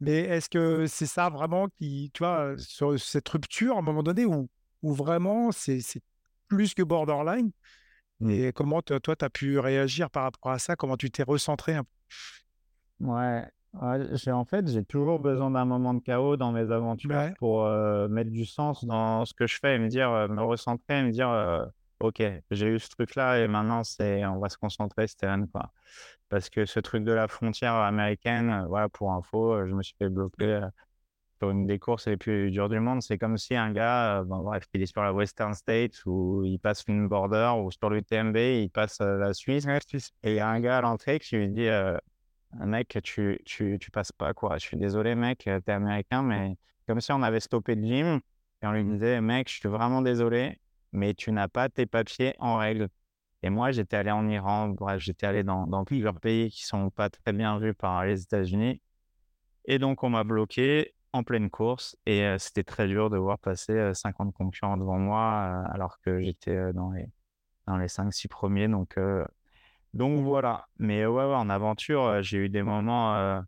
Mais 0.00 0.20
est-ce 0.20 0.50
que 0.50 0.86
c'est 0.86 1.06
ça 1.06 1.30
vraiment 1.30 1.68
qui, 1.78 2.10
tu 2.14 2.20
vois, 2.24 2.54
sur 2.58 2.98
cette 2.98 3.28
rupture 3.28 3.76
à 3.76 3.80
un 3.80 3.82
moment 3.82 4.02
donné 4.02 4.24
où, 4.24 4.48
où 4.82 4.94
vraiment 4.94 5.52
c'est 5.52 5.82
plus 6.48 6.74
que 6.74 6.82
borderline? 6.82 7.52
Mmh. 8.22 8.30
Et 8.30 8.52
comment 8.52 8.82
toi, 8.82 9.00
tu 9.00 9.24
as 9.24 9.30
pu 9.30 9.58
réagir 9.58 10.10
par 10.10 10.24
rapport 10.24 10.52
à 10.52 10.58
ça? 10.58 10.76
Comment 10.76 10.96
tu 10.96 11.10
t'es 11.10 11.22
recentré 11.22 11.74
un 11.74 11.84
peu? 11.84 11.90
Ouais, 13.06 13.44
en 13.74 14.44
fait, 14.44 14.68
j'ai 14.68 14.84
toujours 14.84 15.18
besoin 15.18 15.50
d'un 15.50 15.64
moment 15.64 15.94
de 15.94 16.00
chaos 16.00 16.36
dans 16.36 16.52
mes 16.52 16.70
aventures 16.70 17.10
Ouais. 17.10 17.34
pour 17.38 17.64
euh, 17.64 18.06
mettre 18.08 18.30
du 18.30 18.44
sens 18.44 18.84
dans 18.84 19.24
ce 19.24 19.34
que 19.34 19.46
je 19.46 19.58
fais 19.58 19.76
et 19.76 19.78
me 19.78 19.88
dire, 19.88 20.10
euh, 20.10 20.28
me 20.28 20.42
recentrer 20.42 21.00
et 21.00 21.02
me 21.02 21.10
dire, 21.10 21.30
euh, 21.30 21.64
ok, 22.00 22.22
j'ai 22.50 22.66
eu 22.68 22.78
ce 22.78 22.88
truc-là 22.90 23.40
et 23.40 23.48
maintenant 23.48 23.82
c'est, 23.82 24.24
on 24.26 24.38
va 24.38 24.48
se 24.48 24.58
concentrer, 24.58 25.08
Stéphane, 25.08 25.48
quoi. 25.48 25.72
Parce 26.28 26.48
que 26.48 26.64
ce 26.64 26.80
truc 26.80 27.04
de 27.04 27.12
la 27.12 27.28
frontière 27.28 27.74
américaine, 27.74 28.64
voilà, 28.68 28.88
pour 28.88 29.12
info, 29.12 29.66
je 29.66 29.74
me 29.74 29.82
suis 29.82 29.96
fait 29.98 30.08
bloquer 30.08 30.44
euh, 30.44 30.66
sur 31.42 31.50
une 31.50 31.66
des 31.66 31.80
courses 31.80 32.06
les 32.06 32.16
plus 32.16 32.52
dures 32.52 32.68
du 32.68 32.78
monde. 32.78 33.02
C'est 33.02 33.18
comme 33.18 33.36
si 33.36 33.56
un 33.56 33.72
gars, 33.72 34.20
euh, 34.20 34.24
bon, 34.24 34.38
bref, 34.38 34.64
il 34.74 34.82
est 34.82 34.86
sur 34.86 35.02
la 35.02 35.12
Western 35.12 35.54
States 35.54 36.00
ou 36.06 36.44
il 36.44 36.58
passe 36.60 36.84
une 36.86 37.08
border 37.08 37.54
ou 37.58 37.72
sur 37.72 37.90
l'UTMB, 37.90 38.36
il 38.36 38.70
passe 38.70 39.00
euh, 39.00 39.18
la 39.18 39.34
Suisse 39.34 39.66
et 40.22 40.30
il 40.30 40.34
y 40.34 40.38
a 40.38 40.48
un 40.48 40.60
gars 40.60 40.78
à 40.78 40.80
l'entrée 40.82 41.18
qui 41.18 41.36
lui 41.36 41.48
dit, 41.48 41.66
euh, 41.66 41.98
mec, 42.60 42.96
tu, 43.02 43.40
tu, 43.44 43.76
tu 43.80 43.90
passes 43.90 44.12
pas, 44.12 44.34
quoi. 44.34 44.56
Je 44.58 44.62
suis 44.66 44.76
désolé, 44.76 45.16
mec, 45.16 45.38
t'es 45.38 45.72
américain, 45.72 46.22
mais 46.22 46.56
comme 46.86 47.00
si 47.00 47.10
on 47.10 47.22
avait 47.22 47.40
stoppé 47.40 47.74
le 47.74 47.84
gym 47.84 48.20
et 48.62 48.66
on 48.68 48.72
lui 48.72 48.84
disait, 48.84 49.20
mec, 49.20 49.48
je 49.48 49.54
suis 49.54 49.68
vraiment 49.68 50.00
désolé, 50.00 50.60
mais 50.92 51.12
tu 51.12 51.32
n'as 51.32 51.48
pas 51.48 51.68
tes 51.68 51.86
papiers 51.86 52.36
en 52.38 52.56
règle. 52.56 52.88
Et 53.42 53.50
moi, 53.50 53.72
j'étais 53.72 53.96
allé 53.96 54.12
en 54.12 54.28
Iran, 54.28 54.68
bref, 54.68 55.00
j'étais 55.00 55.26
allé 55.26 55.42
dans, 55.42 55.66
dans 55.66 55.84
plusieurs 55.84 56.20
pays 56.20 56.50
qui 56.50 56.64
sont 56.64 56.90
pas 56.90 57.10
très 57.10 57.32
bien 57.32 57.58
vus 57.58 57.74
par 57.74 58.04
les 58.04 58.22
États-Unis. 58.22 58.80
Et 59.64 59.80
donc, 59.80 60.04
on 60.04 60.10
m'a 60.10 60.22
bloqué 60.22 60.94
en 61.12 61.22
pleine 61.24 61.50
course 61.50 61.96
et 62.06 62.22
euh, 62.24 62.38
c'était 62.38 62.64
très 62.64 62.88
dur 62.88 63.10
de 63.10 63.16
voir 63.18 63.38
passer 63.38 63.72
euh, 63.72 63.94
50 63.94 64.32
concurrents 64.34 64.76
devant 64.76 64.98
moi 64.98 65.64
euh, 65.68 65.72
alors 65.74 66.00
que 66.00 66.20
j'étais 66.22 66.72
dans 66.72 66.90
les, 66.92 67.08
dans 67.66 67.76
les 67.78 67.88
5-6 67.88 68.28
premiers. 68.28 68.68
Donc, 68.68 68.98
donc 69.94 70.22
voilà. 70.24 70.66
Mais 70.78 71.06
ouais, 71.06 71.24
ouais, 71.24 71.34
en 71.34 71.50
aventure, 71.50 72.22
j'ai 72.22 72.38
eu 72.38 72.48
des 72.48 72.62
moments, 72.62 73.42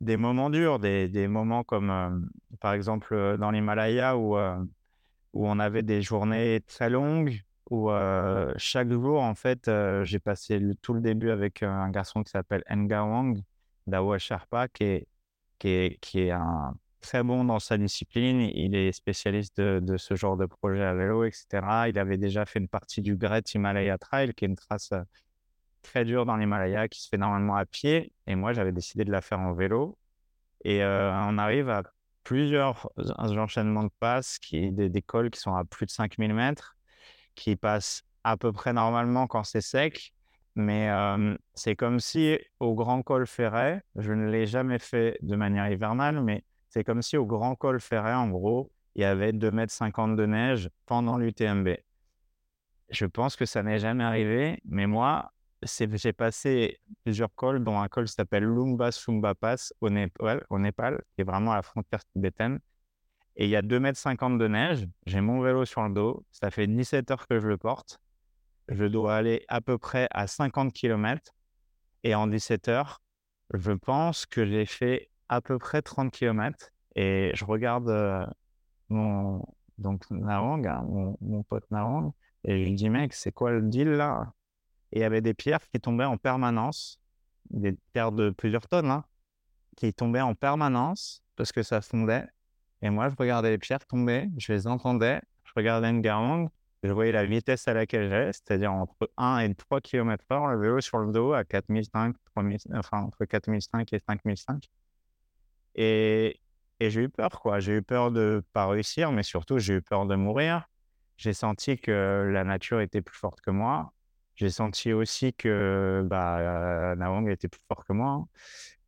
des 0.00 0.16
moments 0.16 0.50
durs, 0.50 0.78
des, 0.80 1.08
des 1.08 1.28
moments 1.28 1.64
comme 1.64 2.30
par 2.60 2.74
exemple 2.74 3.36
dans 3.38 3.50
l'Himalaya 3.50 4.16
où, 4.18 4.36
où 4.36 5.46
on 5.48 5.58
avait 5.58 5.82
des 5.82 6.02
journées 6.02 6.60
très 6.66 6.90
longues, 6.90 7.40
où 7.70 7.90
chaque 8.56 8.90
jour, 8.90 9.22
en 9.22 9.34
fait, 9.34 9.70
j'ai 10.04 10.18
passé 10.18 10.58
le- 10.58 10.74
tout 10.76 10.94
le 10.94 11.00
début 11.00 11.30
avec 11.30 11.62
un 11.62 11.90
garçon 11.90 12.22
qui 12.22 12.30
s'appelle 12.30 12.64
Nga 12.70 13.04
Wang, 13.04 13.42
d'Awa 13.86 14.18
Sherpa, 14.18 14.68
qui 14.68 14.84
est, 14.84 15.06
qui 15.60 15.68
est, 15.68 16.00
qui 16.00 16.20
est 16.22 16.32
un 16.32 16.76
très 17.02 17.22
bon 17.22 17.44
dans 17.44 17.60
sa 17.60 17.78
discipline. 17.78 18.40
Il 18.54 18.74
est 18.76 18.92
spécialiste 18.92 19.60
de, 19.60 19.96
ce 19.98 20.16
genre 20.16 20.36
de 20.36 20.46
projet 20.46 20.82
à 20.84 20.94
vélo, 20.94 21.24
etc. 21.24 21.88
Il 21.90 21.98
avait 22.00 22.18
déjà 22.18 22.46
fait 22.46 22.58
une 22.60 22.68
partie 22.68 23.02
du 23.02 23.16
Great 23.16 23.54
Himalaya 23.54 23.98
Trail, 23.98 24.34
qui 24.34 24.46
est 24.46 24.48
une 24.48 24.56
trace 24.56 24.92
euh, 24.92 25.02
très 25.82 26.04
dure 26.04 26.26
dans 26.26 26.36
l'Himalaya, 26.36 26.88
qui 26.88 27.02
se 27.02 27.08
fait 27.08 27.18
normalement 27.18 27.56
à 27.56 27.66
pied. 27.66 28.12
Et 28.26 28.34
moi, 28.36 28.52
j'avais 28.52 28.72
décidé 28.72 29.04
de 29.04 29.12
la 29.12 29.20
faire 29.20 29.40
en 29.40 29.54
vélo. 29.54 29.98
Et 30.64 30.82
euh, 30.84 31.12
on 31.26 31.38
arrive 31.38 31.70
à 31.70 31.82
plusieurs 32.24 32.90
en- 33.18 33.36
enchaînements 33.38 33.84
de 33.84 33.92
passes, 34.00 34.38
qui, 34.38 34.72
des, 34.72 34.88
des 34.88 35.02
cols 35.02 35.30
qui 35.30 35.40
sont 35.40 35.54
à 35.54 35.64
plus 35.64 35.86
de 35.86 35.90
5000 35.92 36.34
mètres, 36.34 36.76
qui 37.34 37.56
passent 37.56 38.04
à 38.24 38.36
peu 38.36 38.52
près 38.52 38.72
normalement 38.72 39.26
quand 39.26 39.44
c'est 39.44 39.62
sec. 39.62 40.14
Mais 40.60 40.88
c'est 41.54 41.76
comme 41.76 42.00
si 42.00 42.38
au 42.60 42.74
Grand 42.74 43.02
Col 43.02 43.26
Ferret, 43.26 43.82
je 43.96 44.12
ne 44.12 44.30
l'ai 44.30 44.46
jamais 44.46 44.78
fait 44.78 45.18
de 45.22 45.36
manière 45.36 45.70
hivernale, 45.70 46.22
mais 46.22 46.44
c'est 46.68 46.84
comme 46.84 47.02
si 47.02 47.16
au 47.16 47.26
Grand 47.26 47.56
Col 47.56 47.80
Ferret, 47.80 48.14
en 48.14 48.28
gros, 48.28 48.70
il 48.94 49.02
y 49.02 49.04
avait 49.04 49.32
2,50 49.32 50.10
m 50.10 50.16
de 50.16 50.26
neige 50.26 50.70
pendant 50.86 51.16
l'UTMB. 51.18 51.76
Je 52.90 53.06
pense 53.06 53.36
que 53.36 53.46
ça 53.46 53.62
n'est 53.62 53.78
jamais 53.78 54.04
arrivé, 54.04 54.60
mais 54.64 54.86
moi, 54.86 55.32
j'ai 55.62 56.12
passé 56.12 56.78
plusieurs 57.04 57.34
cols, 57.34 57.62
dont 57.62 57.78
un 57.78 57.88
col 57.88 58.08
s'appelle 58.08 58.44
Lumba 58.44 58.90
Sumba 58.92 59.34
Pass 59.34 59.72
au 59.80 59.90
Népal, 59.90 60.44
au 60.50 60.58
Népal, 60.58 61.02
qui 61.14 61.20
est 61.20 61.24
vraiment 61.24 61.52
à 61.52 61.56
la 61.56 61.62
frontière 61.62 62.04
tibétaine. 62.12 62.58
Et 63.36 63.44
il 63.44 63.50
y 63.50 63.56
a 63.56 63.62
2,50 63.62 64.32
m 64.32 64.38
de 64.38 64.48
neige. 64.48 64.86
J'ai 65.06 65.20
mon 65.20 65.40
vélo 65.40 65.64
sur 65.64 65.82
le 65.82 65.94
dos. 65.94 66.24
Ça 66.30 66.50
fait 66.50 66.66
17 66.66 67.10
heures 67.10 67.26
que 67.26 67.38
je 67.38 67.46
le 67.46 67.56
porte. 67.56 68.00
Je 68.70 68.84
dois 68.84 69.16
aller 69.16 69.44
à 69.48 69.60
peu 69.60 69.78
près 69.78 70.08
à 70.10 70.26
50 70.26 70.72
km. 70.72 71.32
Et 72.02 72.14
en 72.14 72.26
17 72.26 72.68
heures, 72.68 73.02
je 73.52 73.72
pense 73.72 74.26
que 74.26 74.46
j'ai 74.46 74.64
fait 74.64 75.10
à 75.28 75.40
peu 75.40 75.58
près 75.58 75.82
30 75.82 76.10
km. 76.10 76.70
Et 76.96 77.32
je 77.34 77.44
regarde 77.44 77.88
euh, 77.88 78.26
mon 78.88 79.44
donc 79.80 80.08
Narang, 80.10 80.66
hein, 80.66 80.84
mon, 81.20 81.42
pote 81.42 81.68
Narang, 81.70 82.12
et 82.44 82.58
je 82.58 82.68
lui 82.68 82.74
dis, 82.74 82.90
mec, 82.90 83.12
c'est 83.14 83.32
quoi 83.32 83.50
le 83.50 83.62
deal 83.62 83.88
là? 83.88 84.32
Et 84.92 84.98
il 84.98 85.02
y 85.02 85.04
avait 85.04 85.20
des 85.20 85.34
pierres 85.34 85.66
qui 85.68 85.80
tombaient 85.80 86.04
en 86.04 86.16
permanence, 86.16 87.00
des 87.50 87.72
pierres 87.92 88.12
de 88.12 88.30
plusieurs 88.30 88.66
tonnes, 88.68 88.90
hein, 88.90 89.04
qui 89.76 89.92
tombaient 89.92 90.20
en 90.20 90.34
permanence 90.34 91.22
parce 91.36 91.52
que 91.52 91.62
ça 91.62 91.80
fondait. 91.80 92.26
Et 92.82 92.90
moi, 92.90 93.08
je 93.08 93.14
regardais 93.16 93.50
les 93.50 93.58
pierres 93.58 93.86
tomber, 93.86 94.28
je 94.38 94.52
les 94.52 94.66
entendais, 94.66 95.20
je 95.44 95.52
regardais 95.56 95.90
une 95.90 96.00
garande, 96.00 96.48
je 96.82 96.92
voyais 96.92 97.12
la 97.12 97.26
vitesse 97.26 97.68
à 97.68 97.74
laquelle 97.74 98.08
j'allais, 98.08 98.32
c'est-à-dire 98.32 98.72
entre 98.72 99.10
1 99.16 99.40
et 99.40 99.54
3 99.54 99.80
km 99.80 100.24
heure, 100.32 100.48
le 100.48 100.60
vélo 100.60 100.80
sur 100.80 100.98
le 100.98 101.12
dos 101.12 101.32
à 101.32 101.44
4005, 101.44 102.16
3000, 102.34 102.58
enfin 102.74 103.00
entre 103.02 103.24
4005 103.24 103.92
et 103.92 103.98
5005. 103.98 104.64
Et, 105.74 106.40
et 106.80 106.90
j'ai 106.90 107.02
eu 107.02 107.08
peur, 107.08 107.30
quoi. 107.40 107.60
J'ai 107.60 107.74
eu 107.76 107.82
peur 107.82 108.10
de 108.10 108.42
pas 108.52 108.66
réussir, 108.66 109.12
mais 109.12 109.22
surtout, 109.22 109.58
j'ai 109.58 109.74
eu 109.74 109.82
peur 109.82 110.06
de 110.06 110.14
mourir. 110.16 110.64
J'ai 111.16 111.34
senti 111.34 111.76
que 111.78 112.30
la 112.32 112.44
nature 112.44 112.80
était 112.80 113.02
plus 113.02 113.16
forte 113.16 113.40
que 113.42 113.50
moi. 113.50 113.92
J'ai 114.36 114.50
senti 114.50 114.92
aussi 114.94 115.34
que 115.34 116.02
bah, 116.06 116.94
Nawang 116.96 117.28
était 117.28 117.48
plus 117.48 117.60
fort 117.68 117.84
que 117.84 117.92
moi 117.92 118.24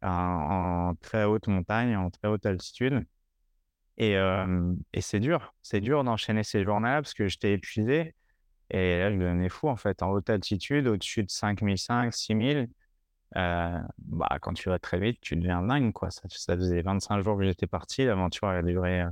hein, 0.00 0.08
en, 0.10 0.90
en 0.90 0.94
très 0.94 1.24
haute 1.24 1.46
montagne, 1.48 1.94
en 1.94 2.10
très 2.10 2.28
haute 2.28 2.46
altitude. 2.46 3.04
Et, 3.98 4.16
c'est 5.00 5.20
dur, 5.20 5.54
c'est 5.62 5.80
dur 5.80 6.04
d'enchaîner 6.04 6.42
ces 6.44 6.64
journées-là 6.64 7.02
parce 7.02 7.14
que 7.14 7.28
j'étais 7.28 7.52
épuisé. 7.52 8.14
Et 8.70 8.98
là, 8.98 9.12
je 9.12 9.18
devenais 9.18 9.48
fou 9.50 9.68
en 9.68 9.76
fait, 9.76 10.02
en 10.02 10.10
haute 10.10 10.30
altitude, 10.30 10.86
au-dessus 10.86 11.22
de 11.24 11.30
5005, 11.30 12.12
6000. 12.12 12.70
Euh, 13.36 13.78
bah, 13.98 14.38
quand 14.40 14.54
tu 14.54 14.68
vas 14.70 14.78
très 14.78 14.98
vite, 14.98 15.18
tu 15.20 15.36
deviens 15.36 15.62
dingue, 15.62 15.92
quoi. 15.92 16.10
Ça, 16.10 16.22
ça 16.28 16.56
faisait 16.56 16.82
25 16.82 17.22
jours 17.22 17.36
que 17.36 17.44
j'étais 17.44 17.66
parti. 17.66 18.04
L'aventure 18.04 18.48
a 18.48 18.62
duré 18.62 19.04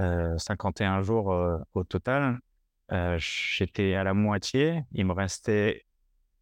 euh, 0.00 0.36
51 0.38 1.02
jours 1.02 1.34
au 1.74 1.84
total. 1.84 2.38
J'étais 3.16 3.94
à 3.94 4.04
la 4.04 4.14
moitié. 4.14 4.84
Il 4.92 5.06
me 5.06 5.12
restait 5.12 5.85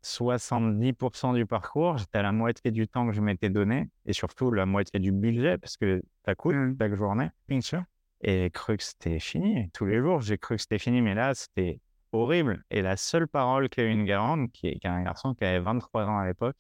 70% 0.04 1.34
du 1.34 1.46
parcours. 1.46 1.98
J'étais 1.98 2.18
à 2.18 2.22
la 2.22 2.32
moitié 2.32 2.70
du 2.70 2.86
temps 2.86 3.06
que 3.06 3.12
je 3.12 3.20
m'étais 3.20 3.50
donné 3.50 3.88
et 4.06 4.12
surtout 4.12 4.50
la 4.50 4.66
moitié 4.66 5.00
du 5.00 5.12
budget 5.12 5.58
parce 5.58 5.76
que 5.76 6.02
ça 6.24 6.34
coûte 6.34 6.54
Mmh. 6.54 6.76
chaque 6.78 6.94
journée. 6.94 7.30
Bien 7.48 7.60
sûr. 7.60 7.82
Et 8.20 8.44
j'ai 8.44 8.50
cru 8.50 8.76
que 8.76 8.82
c'était 8.82 9.18
fini. 9.18 9.70
Tous 9.70 9.86
les 9.86 9.98
jours, 9.98 10.20
j'ai 10.20 10.38
cru 10.38 10.56
que 10.56 10.62
c'était 10.62 10.78
fini, 10.78 11.02
mais 11.02 11.14
là, 11.14 11.34
c'était 11.34 11.80
horrible. 12.12 12.64
Et 12.70 12.82
la 12.82 12.96
seule 12.96 13.28
parole 13.28 13.68
qu'a 13.68 13.82
eu 13.82 13.90
une 13.90 14.04
garande, 14.04 14.50
qui 14.52 14.68
est, 14.68 14.78
qui 14.78 14.86
est 14.86 14.90
un 14.90 15.02
garçon 15.02 15.34
qui 15.34 15.44
avait 15.44 15.60
23 15.60 16.04
ans 16.06 16.18
à 16.18 16.26
l'époque, 16.26 16.56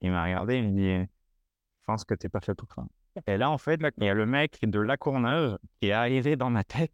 il 0.00 0.10
m'a 0.10 0.24
regardé, 0.24 0.58
il 0.58 0.72
me 0.72 0.76
dit 0.76 1.08
Je 1.80 1.84
pense 1.86 2.04
que 2.04 2.14
t'es 2.14 2.28
pas 2.28 2.40
fait 2.40 2.54
pour 2.54 2.68
ça. 2.72 2.84
Et 3.26 3.36
là, 3.36 3.50
en 3.50 3.58
fait, 3.58 3.80
il 3.98 4.04
y 4.04 4.08
a 4.08 4.14
le 4.14 4.26
mec 4.26 4.58
de 4.62 4.80
La 4.80 4.96
Courneuve 4.96 5.58
qui 5.80 5.88
est 5.88 5.92
arrivé 5.92 6.36
dans 6.36 6.50
ma 6.50 6.64
tête 6.64 6.92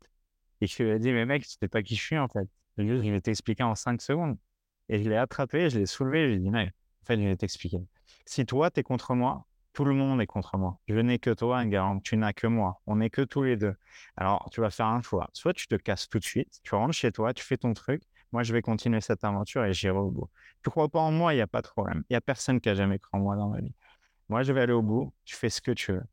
et 0.60 0.66
je 0.66 0.82
lui 0.82 0.90
ai 0.90 0.98
dit 0.98 1.12
Mais 1.12 1.26
mec, 1.26 1.42
tu 1.42 1.50
sais 1.60 1.68
pas 1.68 1.82
qui 1.82 1.96
je 1.96 2.02
suis 2.02 2.18
en 2.18 2.28
fait. 2.28 2.48
Je 2.78 2.84
vais 2.84 3.20
t'expliquer 3.20 3.64
en 3.64 3.74
5 3.74 4.00
secondes. 4.00 4.38
Et 4.92 5.02
je 5.02 5.08
l'ai 5.08 5.16
attrapé, 5.16 5.70
je 5.70 5.78
l'ai 5.78 5.86
soulevé, 5.86 6.24
je 6.24 6.28
lui 6.28 6.34
ai 6.34 6.38
dit 6.38 6.50
Mec, 6.50 6.68
en 7.02 7.06
fait, 7.06 7.16
je 7.16 7.26
vais 7.26 7.34
t'expliquer. 7.34 7.80
Si 8.26 8.44
toi, 8.44 8.70
t'es 8.70 8.82
contre 8.82 9.14
moi, 9.14 9.46
Tout 9.72 9.86
le 9.86 9.94
monde 9.94 10.20
est 10.20 10.26
contre 10.26 10.58
moi. 10.58 10.78
Je 10.86 10.98
n'ai 10.98 11.18
que 11.18 11.30
toi, 11.30 11.64
Garant. 11.64 11.98
Tu 12.00 12.18
n'as 12.18 12.34
que 12.34 12.46
moi. 12.46 12.82
On 12.86 12.96
n'est 12.96 13.08
que 13.08 13.22
tous 13.22 13.42
les 13.42 13.56
deux. 13.56 13.74
Alors, 14.18 14.50
tu 14.52 14.60
vas 14.60 14.68
faire 14.68 14.84
un 14.88 15.00
choix. 15.00 15.30
Soit 15.32 15.54
tu 15.54 15.66
te 15.66 15.76
casses 15.76 16.10
tout 16.10 16.18
de 16.18 16.24
suite, 16.24 16.60
tu 16.62 16.74
rentres 16.74 16.92
chez 16.92 17.10
toi, 17.10 17.32
tu 17.32 17.42
fais 17.42 17.56
ton 17.56 17.72
truc. 17.72 18.02
Moi, 18.32 18.42
je 18.42 18.52
vais 18.52 18.60
continuer 18.60 19.00
cette 19.00 19.24
aventure 19.24 19.64
et 19.64 19.72
j'irai 19.72 19.96
au 19.96 20.10
bout. 20.10 20.28
Tu 20.62 20.68
crois 20.68 20.90
pas 20.90 21.00
en 21.00 21.10
moi, 21.10 21.32
il 21.32 21.36
n'y 21.36 21.42
a 21.42 21.46
pas 21.46 21.62
de 21.62 21.68
problème. 21.68 22.02
Il 22.10 22.12
n'y 22.12 22.16
a 22.16 22.20
personne 22.20 22.60
qui 22.60 22.68
a 22.68 22.74
jamais 22.74 22.98
cru 22.98 23.08
en 23.12 23.20
moi 23.20 23.34
dans 23.36 23.48
ma 23.48 23.62
vie. 23.62 23.74
Moi, 24.28 24.42
je 24.42 24.52
vais 24.52 24.60
aller 24.60 24.74
au 24.74 24.82
bout. 24.82 25.10
Tu 25.24 25.34
fais 25.36 25.48
ce 25.48 25.62
que 25.62 25.72
tu 25.72 25.92
veux. 25.92 26.04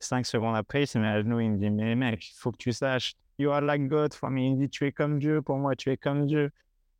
Cinq 0.00 0.26
secondes 0.26 0.56
après, 0.56 0.82
il 0.82 0.86
se 0.88 0.98
met 0.98 1.06
à 1.06 1.20
genoux. 1.22 1.38
Il 1.38 1.52
me 1.52 1.58
dit, 1.58 1.70
mais 1.70 1.94
mec, 1.94 2.28
il 2.28 2.34
faut 2.34 2.50
que 2.50 2.58
tu 2.58 2.72
saches. 2.72 3.14
You 3.38 3.52
are 3.52 3.60
like 3.60 3.86
God 3.86 4.14
for 4.14 4.30
me. 4.30 4.40
Il 4.40 4.56
me 4.56 4.60
dit, 4.62 4.68
tu 4.68 4.84
es 4.84 4.90
comme 4.90 5.20
Dieu. 5.20 5.42
Pour 5.42 5.58
moi, 5.58 5.76
tu 5.76 5.90
es 5.90 5.96
comme 5.96 6.26
Dieu. 6.26 6.50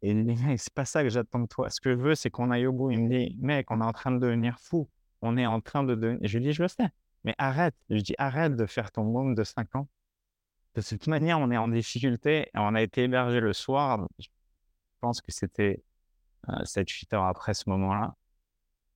Il 0.09 0.17
me 0.25 0.35
dit, 0.35 0.59
c'est 0.59 0.73
pas 0.73 0.85
ça 0.85 1.03
que 1.03 1.09
j'attends 1.09 1.41
de 1.41 1.47
toi. 1.47 1.71
Ce 1.71 1.81
que 1.81 1.91
je 1.91 1.97
veux, 1.97 2.15
c'est 2.15 2.31
qu'on 2.31 2.51
aille 2.51 2.67
au 2.67 2.73
bout. 2.73 2.91
Il 2.91 3.05
me 3.05 3.09
dit, 3.09 3.37
mec, 3.41 3.71
on 3.71 3.81
est 3.81 3.85
en 3.85 3.93
train 3.93 4.11
de 4.11 4.19
devenir 4.19 4.59
fou 4.59 4.89
on 5.23 5.37
est 5.37 5.47
en 5.47 5.61
train 5.61 5.85
de 5.85 5.95
devenir. 5.95 6.21
Je 6.23 6.39
lui 6.39 6.47
dis, 6.47 6.53
je 6.53 6.63
le 6.63 6.69
sais, 6.69 6.89
mais 7.25 7.35
arrête. 7.39 7.75
Je 7.91 7.97
lui 7.97 8.03
dis, 8.03 8.15
arrête 8.19 8.57
de 8.57 8.67
faire 8.67 8.91
ton 8.91 9.05
môme 9.05 9.35
de 9.35 9.45
5 9.45 9.75
ans. 9.77 9.89
De 10.75 10.83
toute 10.83 11.07
manière, 11.07 11.39
on 11.41 11.51
est 11.51 11.57
en 11.57 11.69
difficulté. 11.69 12.51
On 12.55 12.75
a 12.75 12.83
été 12.83 13.05
hébergé 13.05 13.41
le 13.41 13.53
soir. 13.53 14.07
Je 14.19 14.29
pense 15.01 15.21
que 15.21 15.33
c'était 15.33 15.83
7-8 16.49 17.15
heures 17.15 17.25
après 17.25 17.55
ce 17.55 17.69
moment-là 17.71 18.15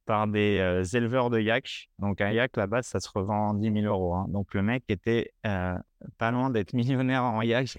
par 0.07 0.27
des 0.27 0.59
euh, 0.59 0.83
éleveurs 0.83 1.31
de 1.31 1.39
yak. 1.41 1.89
Donc, 1.99 2.21
un 2.21 2.33
yak, 2.33 2.57
là-bas, 2.57 2.83
ça 2.83 2.99
se 2.99 3.09
revend 3.15 3.55
10 3.55 3.73
000 3.83 3.87
euros. 3.87 4.15
Hein. 4.15 4.27
Donc, 4.29 4.55
le 4.55 4.63
mec 4.63 4.83
était 4.89 5.33
euh, 5.47 5.79
pas 6.19 6.33
loin 6.33 6.51
d'être 6.51 6.73
millionnaire 6.73 7.23
en 7.23 7.43
yak. 7.43 7.79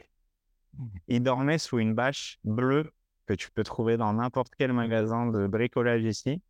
Il 1.07 1.21
dormait 1.21 1.57
sous 1.57 1.79
une 1.79 1.93
bâche 1.93 2.39
bleue 2.45 2.93
que 3.31 3.35
tu 3.35 3.49
peux 3.51 3.63
trouver 3.63 3.95
dans 3.95 4.11
n'importe 4.13 4.53
quel 4.57 4.73
magasin 4.73 5.27
de 5.27 5.47
bricolage 5.47 6.03
ici 6.03 6.41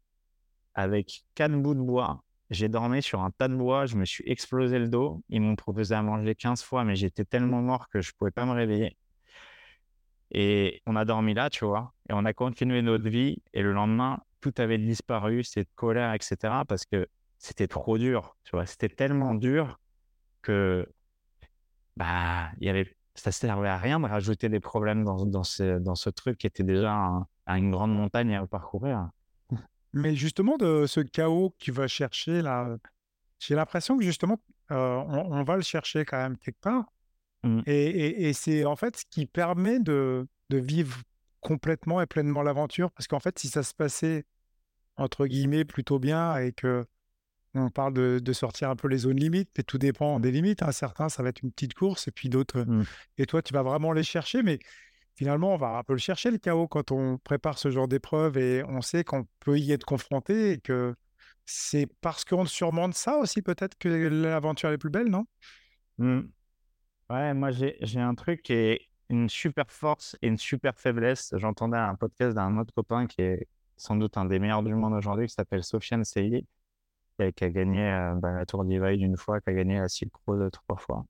avec 0.74 1.24
quatre 1.36 1.54
bouts 1.54 1.76
de 1.76 1.82
bois. 1.82 2.24
J'ai 2.50 2.70
dormi 2.70 3.04
sur 3.04 3.22
un 3.22 3.30
tas 3.32 3.48
de 3.48 3.56
bois, 3.56 3.86
je 3.86 3.96
me 3.96 4.06
suis 4.06 4.24
explosé 4.28 4.80
le 4.80 4.88
dos. 4.90 5.24
Ils 5.30 5.42
m'ont 5.42 5.56
proposé 5.56 5.94
à 5.94 6.02
manger 6.02 6.34
15 6.34 6.64
fois, 6.64 6.84
mais 6.84 6.96
j'étais 6.96 7.24
tellement 7.24 7.62
mort 7.62 7.88
que 7.90 8.02
je 8.02 8.12
pouvais 8.18 8.32
pas 8.32 8.46
me 8.46 8.52
réveiller. 8.54 8.98
Et 10.32 10.82
on 10.88 10.96
a 10.96 11.06
dormi 11.06 11.34
là, 11.34 11.50
tu 11.50 11.66
vois, 11.66 11.94
et 12.10 12.14
on 12.14 12.26
a 12.26 12.34
continué 12.34 12.82
notre 12.82 13.08
vie. 13.10 13.44
Et 13.54 13.62
le 13.62 13.74
lendemain, 13.74 14.20
tout 14.40 14.54
avait 14.58 14.78
disparu, 14.80 15.44
cette 15.44 15.70
colère, 15.76 16.14
etc. 16.14 16.64
Parce 16.68 16.86
que 16.86 17.08
c'était 17.38 17.68
trop 17.68 17.98
dur, 17.98 18.38
tu 18.44 18.52
vois. 18.52 18.66
C'était 18.66 18.90
tellement 18.90 19.36
dur 19.36 19.80
que 20.42 20.88
bah, 21.96 22.50
y 22.60 22.70
avait, 22.70 22.96
ça 23.16 23.32
servait 23.32 23.68
à 23.68 23.78
rien 23.78 24.00
de 24.00 24.06
rajouter 24.06 24.50
des 24.50 24.60
problèmes 24.60 25.04
dans, 25.04 25.26
dans, 25.26 25.44
ce, 25.44 25.80
dans 25.80 25.96
ce 25.96 26.10
truc 26.10 26.38
qui 26.38 26.48
était 26.48 26.64
déjà 26.64 27.26
une 27.48 27.72
grande 27.72 27.94
montagne 27.94 28.36
à 28.36 28.46
parcourir. 28.48 29.10
Mais 29.94 30.16
justement, 30.16 30.58
de 30.58 30.86
ce 30.88 31.02
chaos 31.02 31.50
que 31.52 31.56
tu 31.58 31.72
vas 31.72 31.88
chercher 31.88 32.42
là, 32.42 32.78
j'ai 33.40 33.56
l'impression 33.56 33.98
que 33.98 34.04
justement, 34.04 34.38
on, 34.70 35.44
va 35.44 35.56
le 35.58 35.64
chercher 35.64 36.06
quand 36.06 36.18
même 36.18 36.38
quelque 36.38 36.62
part. 36.62 36.86
Mmh. 37.44 37.62
Et, 37.66 38.32
c'est 38.34 38.66
en 38.66 38.76
fait 38.76 38.98
ce 38.98 39.06
qui 39.10 39.26
permet 39.26 39.80
de, 39.80 40.28
vivre 40.50 41.02
complètement 41.42 42.02
et 42.02 42.06
pleinement 42.06 42.44
l'aventure. 42.44 42.92
Parce 42.92 43.08
qu'en 43.08 43.20
fait, 43.20 43.38
si 43.40 43.48
ça 43.48 43.64
se 43.64 43.74
passait, 43.74 44.26
entre 44.96 45.26
guillemets, 45.26 45.66
plutôt 45.66 46.00
bien 46.00 46.38
et 46.38 46.54
que 46.54 46.86
on 47.54 47.70
parle 47.70 47.94
de, 47.94 48.34
sortir 48.34 48.70
un 48.70 48.76
peu 48.76 48.88
les 48.88 49.00
zones 49.00 49.20
limites, 49.20 49.58
et 49.60 49.64
tout 49.64 49.78
dépend 49.78 50.20
des 50.20 50.32
limites. 50.32 50.64
Hein. 50.64 50.72
Certains, 50.72 51.10
ça 51.10 51.22
va 51.24 51.30
être 51.30 51.42
une 51.44 51.52
petite 51.52 51.74
course, 51.74 52.08
et 52.08 52.12
puis 52.12 52.30
d'autres. 52.30 52.62
Mmh. 52.62 52.86
Et 53.18 53.26
toi, 53.26 53.42
tu 53.42 53.54
vas 53.54 53.64
vraiment 53.64 53.92
les 53.92 54.04
chercher. 54.04 54.44
Mais 54.44 54.60
finalement, 55.16 55.54
on 55.54 55.58
va 55.58 55.78
un 55.78 55.84
peu 55.84 55.94
le 55.94 56.00
chercher, 56.00 56.32
le 56.32 56.38
chaos, 56.38 56.68
quand 56.68 56.92
on 56.92 57.18
prépare 57.18 57.58
ce 57.58 57.70
genre 57.70 57.88
d'épreuve 57.88 58.38
et 58.38 58.64
on 58.64 58.82
sait 58.82 59.04
qu'on 59.04 59.28
peut 59.40 59.60
y 59.60 59.72
être 59.72 59.86
confronté 59.86 60.52
et 60.52 60.58
que 60.60 60.96
c'est 61.46 61.88
parce 62.02 62.24
qu'on 62.24 62.46
surmonte 62.46 62.94
ça 62.94 63.18
aussi, 63.18 63.42
peut-être 63.42 63.78
que 63.78 63.90
l'aventure 63.90 64.70
est 64.70 64.78
plus 64.78 64.90
belle, 64.90 65.10
non? 65.10 65.26
Mmh. 65.98 66.22
Ouais, 67.10 67.34
moi, 67.34 67.52
j'ai 67.52 68.00
un 68.00 68.16
truc 68.16 68.42
qui 68.42 68.54
est 68.54 68.82
une 69.10 69.28
super 69.28 69.70
force 69.70 70.16
et 70.22 70.28
une 70.28 70.38
super 70.38 70.80
faiblesse. 70.80 71.34
J'entendais 71.36 71.78
un 71.78 71.96
podcast 71.96 72.34
d'un 72.34 72.58
autre 72.58 72.74
copain 72.74 73.08
qui 73.08 73.22
est 73.22 73.48
sans 73.76 73.98
doute 73.98 74.16
un 74.16 74.26
des 74.26 74.40
meilleurs 74.40 74.64
du 74.64 74.74
monde 74.74 74.94
aujourd'hui, 74.94 75.28
qui 75.28 75.34
s'appelle 75.34 75.64
Sofiane 75.64 76.06
Seyi, 76.06 76.46
qui 77.36 77.44
a, 77.44 77.50
gagné 77.50 77.82
euh, 77.92 78.14
bah, 78.16 78.32
la 78.32 78.46
Tour 78.46 78.66
d'Ivide 78.66 79.02
une 79.02 79.18
fois, 79.18 79.42
qui 79.42 79.50
a 79.50 79.54
gagné 79.54 79.80
la 79.80 79.90
Silk 79.90 80.14
Road 80.28 80.50
trois 80.52 80.78
fois. 80.78 81.06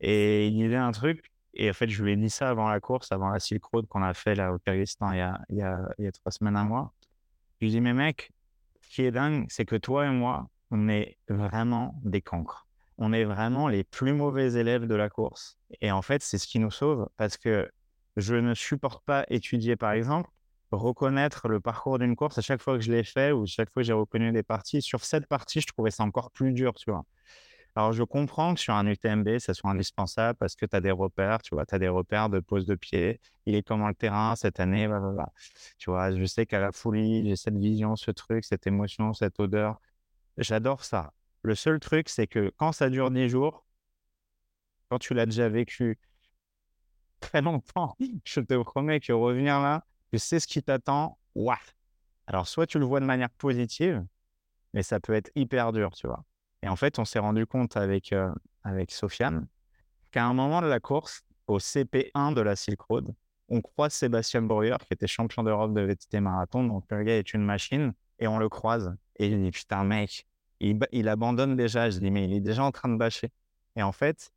Et 0.00 0.48
il 0.48 0.54
disait 0.54 0.76
un 0.76 0.92
truc 0.92 1.30
et 1.54 1.70
en 1.70 1.72
fait, 1.72 1.88
je 1.88 2.02
lui 2.02 2.12
ai 2.12 2.16
dit 2.16 2.30
ça 2.30 2.48
avant 2.48 2.68
la 2.68 2.80
course, 2.80 3.10
avant 3.12 3.30
la 3.30 3.40
Silk 3.40 3.64
Road 3.64 3.86
qu'on 3.86 4.02
a 4.02 4.14
fait 4.14 4.34
là 4.34 4.52
au 4.52 4.58
Kyrgyzstan 4.58 5.12
il 5.12 5.18
y 5.18 5.62
a, 5.62 5.88
il 5.98 6.12
trois 6.12 6.32
semaines, 6.32 6.56
un 6.56 6.64
mois. 6.64 6.92
Je 7.60 7.66
lui 7.66 7.72
ai 7.72 7.74
dit, 7.74 7.80
mais 7.80 7.92
mec, 7.92 8.30
ce 8.80 8.90
qui 8.90 9.02
est 9.02 9.10
dingue, 9.10 9.46
c'est 9.48 9.64
que 9.64 9.76
toi 9.76 10.06
et 10.06 10.10
moi, 10.10 10.48
on 10.70 10.88
est 10.88 11.16
vraiment 11.28 12.00
des 12.04 12.22
cancres. 12.22 12.66
On 12.98 13.12
est 13.12 13.24
vraiment 13.24 13.68
les 13.68 13.82
plus 13.82 14.12
mauvais 14.12 14.52
élèves 14.52 14.86
de 14.86 14.94
la 14.94 15.08
course. 15.08 15.58
Et 15.80 15.90
en 15.90 16.02
fait, 16.02 16.22
c'est 16.22 16.38
ce 16.38 16.46
qui 16.46 16.58
nous 16.58 16.70
sauve 16.70 17.08
parce 17.16 17.36
que 17.36 17.68
je 18.16 18.36
ne 18.36 18.54
supporte 18.54 19.04
pas 19.04 19.24
étudier, 19.28 19.76
par 19.76 19.92
exemple, 19.92 20.30
reconnaître 20.70 21.48
le 21.48 21.60
parcours 21.60 21.98
d'une 21.98 22.16
course 22.16 22.38
à 22.38 22.42
chaque 22.42 22.62
fois 22.62 22.76
que 22.78 22.84
je 22.84 22.92
l'ai 22.92 23.04
fait 23.04 23.32
ou 23.32 23.46
chaque 23.46 23.70
fois 23.70 23.82
que 23.82 23.86
j'ai 23.86 23.92
reconnu 23.92 24.32
des 24.32 24.42
parties. 24.42 24.82
Sur 24.82 25.04
cette 25.04 25.26
partie, 25.26 25.60
je 25.60 25.66
trouvais 25.66 25.90
ça 25.90 26.04
encore 26.04 26.30
plus 26.30 26.52
dur, 26.52 26.74
tu 26.74 26.90
vois. 26.90 27.04
Alors, 27.76 27.92
je 27.92 28.02
comprends 28.02 28.54
que 28.54 28.60
sur 28.60 28.74
un 28.74 28.86
UTMB, 28.86 29.38
ça 29.38 29.54
soit 29.54 29.70
indispensable 29.70 30.36
parce 30.38 30.56
que 30.56 30.66
tu 30.66 30.74
as 30.74 30.80
des 30.80 30.90
repères, 30.90 31.40
tu 31.42 31.54
vois, 31.54 31.64
tu 31.66 31.74
as 31.74 31.78
des 31.78 31.88
repères 31.88 32.28
de 32.28 32.40
pose 32.40 32.66
de 32.66 32.74
pied. 32.74 33.20
Il 33.46 33.54
est 33.54 33.62
comment 33.62 33.88
le 33.88 33.94
terrain 33.94 34.34
cette 34.36 34.58
année, 34.60 34.88
Tu 35.78 35.90
vois, 35.90 36.10
je 36.16 36.24
sais 36.24 36.46
qu'à 36.46 36.60
la 36.60 36.72
folie, 36.72 37.24
j'ai 37.28 37.36
cette 37.36 37.56
vision, 37.56 37.96
ce 37.96 38.10
truc, 38.10 38.44
cette 38.44 38.66
émotion, 38.66 39.12
cette 39.12 39.38
odeur. 39.40 39.80
J'adore 40.38 40.84
ça. 40.84 41.12
Le 41.42 41.54
seul 41.54 41.80
truc, 41.80 42.08
c'est 42.08 42.26
que 42.26 42.52
quand 42.58 42.72
ça 42.72 42.90
dure 42.90 43.10
10 43.10 43.28
jours, 43.28 43.64
quand 44.88 44.98
tu 44.98 45.14
l'as 45.14 45.26
déjà 45.26 45.48
vécu 45.48 45.98
très 47.20 47.42
longtemps, 47.42 47.96
je 48.24 48.40
te 48.40 48.60
promets 48.62 49.00
que 49.00 49.12
revenir 49.12 49.60
là, 49.60 49.84
tu 50.12 50.18
sais 50.18 50.40
ce 50.40 50.46
qui 50.46 50.62
t'attend. 50.62 51.18
Waouh! 51.34 51.56
Alors, 52.26 52.46
soit 52.48 52.66
tu 52.66 52.78
le 52.78 52.84
vois 52.84 53.00
de 53.00 53.04
manière 53.04 53.30
positive, 53.30 54.04
mais 54.72 54.82
ça 54.82 55.00
peut 55.00 55.14
être 55.14 55.30
hyper 55.34 55.72
dur, 55.72 55.90
tu 55.94 56.06
vois. 56.06 56.24
Et 56.62 56.68
en 56.68 56.76
fait, 56.76 56.98
on 56.98 57.04
s'est 57.04 57.18
rendu 57.18 57.46
compte 57.46 57.76
avec, 57.76 58.12
euh, 58.12 58.32
avec 58.62 58.90
Sofiane 58.90 59.46
qu'à 60.10 60.24
un 60.24 60.34
moment 60.34 60.60
de 60.62 60.66
la 60.66 60.80
course, 60.80 61.22
au 61.46 61.58
CP1 61.58 62.32
de 62.32 62.40
la 62.40 62.56
Silk 62.56 62.80
Road, 62.82 63.12
on 63.48 63.60
croise 63.60 63.92
Sébastien 63.92 64.42
Breuer, 64.42 64.76
qui 64.86 64.92
était 64.92 65.06
champion 65.06 65.42
d'Europe 65.42 65.74
de 65.74 65.80
VTT 65.80 66.20
marathon. 66.20 66.64
Donc, 66.64 66.84
le 66.90 67.02
gars 67.02 67.18
est 67.18 67.34
une 67.34 67.44
machine 67.44 67.92
et 68.18 68.28
on 68.28 68.38
le 68.38 68.48
croise. 68.48 68.94
Et 69.16 69.30
je 69.30 69.36
dis, 69.36 69.50
putain, 69.50 69.82
mec, 69.82 70.26
il, 70.60 70.78
il 70.92 71.08
abandonne 71.08 71.56
déjà. 71.56 71.90
Je 71.90 71.98
dis, 71.98 72.10
mais 72.10 72.24
il 72.24 72.34
est 72.34 72.40
déjà 72.40 72.62
en 72.62 72.70
train 72.70 72.88
de 72.88 72.96
bâcher. 72.96 73.30
Et 73.74 73.82
en 73.82 73.92
fait, 73.92 74.30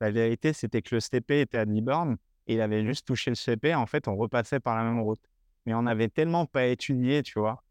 la 0.00 0.10
vérité, 0.10 0.52
c'était 0.52 0.82
que 0.82 0.94
le 0.94 1.00
CP 1.00 1.40
était 1.40 1.58
à 1.58 1.64
10 1.64 1.80
bornes 1.80 2.16
il 2.46 2.60
avait 2.60 2.84
juste 2.84 3.06
touché 3.06 3.30
le 3.30 3.36
CP. 3.36 3.74
En 3.74 3.86
fait, 3.86 4.08
on 4.08 4.16
repassait 4.16 4.60
par 4.60 4.76
la 4.76 4.84
même 4.84 5.00
route. 5.00 5.20
Mais 5.64 5.74
on 5.74 5.82
n'avait 5.82 6.08
tellement 6.08 6.46
pas 6.46 6.66
étudié, 6.66 7.22
tu 7.22 7.38
vois. 7.38 7.62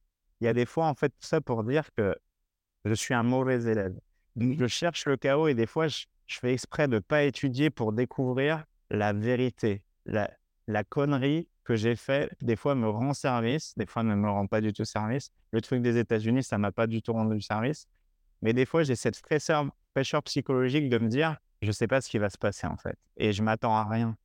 Il 0.42 0.46
y 0.46 0.48
a 0.48 0.54
des 0.54 0.66
fois, 0.66 0.88
en 0.88 0.96
fait, 0.96 1.10
tout 1.10 1.28
ça 1.28 1.42
pour 1.42 1.64
dire 1.64 1.90
que 1.96 2.16
je 2.84 2.94
suis 2.94 3.14
un 3.14 3.24
mauvais 3.24 3.64
élève. 3.64 3.98
je 4.38 4.68
cherche 4.68 5.06
le 5.06 5.18
chaos 5.18 5.48
et 5.48 5.54
des 5.54 5.66
fois, 5.66 5.88
je, 5.88 6.06
fais 6.28 6.54
exprès 6.54 6.88
de 6.88 6.96
ne 6.96 7.00
pas 7.00 7.24
étudier 7.24 7.70
pour 7.70 7.94
découvrir 7.94 8.66
la 8.90 9.14
vérité. 9.14 9.84
La, 10.06 10.30
la 10.68 10.84
connerie 10.84 11.48
que 11.64 11.76
j'ai 11.76 11.96
fait, 11.96 12.32
des 12.42 12.56
fois, 12.56 12.76
me 12.76 12.88
rend 12.88 13.14
service, 13.14 13.74
des 13.78 13.86
fois, 13.86 14.04
ne 14.04 14.14
me 14.14 14.30
rend 14.30 14.46
pas 14.48 14.62
du 14.62 14.74
tout 14.74 14.86
service. 14.86 15.32
Le 15.52 15.62
truc 15.62 15.82
des 15.82 15.98
États-Unis, 15.98 16.44
ça 16.44 16.58
m'a 16.58 16.72
pas 16.72 16.88
du 16.88 17.02
tout 17.02 17.14
rendu 17.14 17.42
service. 17.42 17.88
Mais 18.42 18.54
des 18.54 18.66
fois, 18.66 18.84
j'ai 18.84 18.96
cette 18.96 19.16
fraîcheur, 19.16 19.72
psychologique 20.26 20.90
de 20.90 20.98
me 21.00 21.08
dire, 21.08 21.38
je 21.62 21.68
ne 21.68 21.72
sais 21.72 21.88
pas 21.88 22.02
ce 22.02 22.10
qui 22.10 22.18
va 22.18 22.30
se 22.30 22.38
passer 22.38 22.68
en 22.68 22.78
fait. 22.78 22.98
Et 23.18 23.34
je 23.34 23.42
m'attends 23.42 23.76
à 23.76 23.86
rien. 23.86 24.16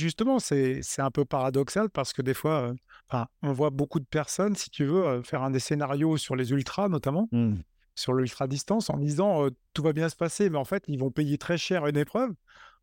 Justement, 0.00 0.40
c'est 0.40 0.82
un 0.98 1.10
peu 1.10 1.24
paradoxal 1.24 1.88
parce 1.88 2.12
que 2.12 2.22
des 2.22 2.34
fois, 2.34 2.74
euh, 3.12 3.24
on 3.42 3.52
voit 3.52 3.70
beaucoup 3.70 4.00
de 4.00 4.04
personnes, 4.04 4.56
si 4.56 4.68
tu 4.70 4.84
veux, 4.84 5.06
euh, 5.06 5.22
faire 5.22 5.42
un 5.42 5.50
des 5.50 5.60
scénarios 5.60 6.16
sur 6.16 6.34
les 6.34 6.50
ultras 6.50 6.88
notamment. 6.88 7.28
Mmh 7.32 7.56
sur 7.96 8.12
l'ultra-distance 8.12 8.90
en 8.90 8.98
disant 8.98 9.46
tout 9.72 9.82
va 9.84 9.92
bien 9.92 10.08
se 10.08 10.16
passer, 10.16 10.50
mais 10.50 10.58
en 10.58 10.64
fait, 10.64 10.82
ils 10.88 10.98
vont 10.98 11.12
payer 11.12 11.38
très 11.38 11.56
cher 11.56 11.86
une 11.86 11.96
épreuve, 11.96 12.32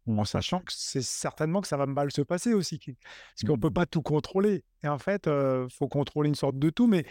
en 0.07 0.23
sachant 0.23 0.61
que 0.61 0.71
c'est 0.73 1.01
certainement 1.01 1.59
que 1.59 1.67
ça 1.67 1.75
va 1.75 1.85
mal 1.85 2.13
se 2.13 2.21
passer 2.21 2.53
aussi, 2.53 2.79
parce 2.79 3.45
qu'on 3.45 3.57
ne 3.57 3.61
peut 3.61 3.67
mmh. 3.67 3.73
pas 3.73 3.85
tout 3.85 4.01
contrôler. 4.01 4.63
Et 4.83 4.87
en 4.87 4.99
fait, 4.99 5.27
il 5.27 5.67
faut 5.69 5.89
contrôler 5.89 6.29
une 6.29 6.35
sorte 6.35 6.57
de 6.57 6.69
tout, 6.69 6.87
mais 6.87 7.05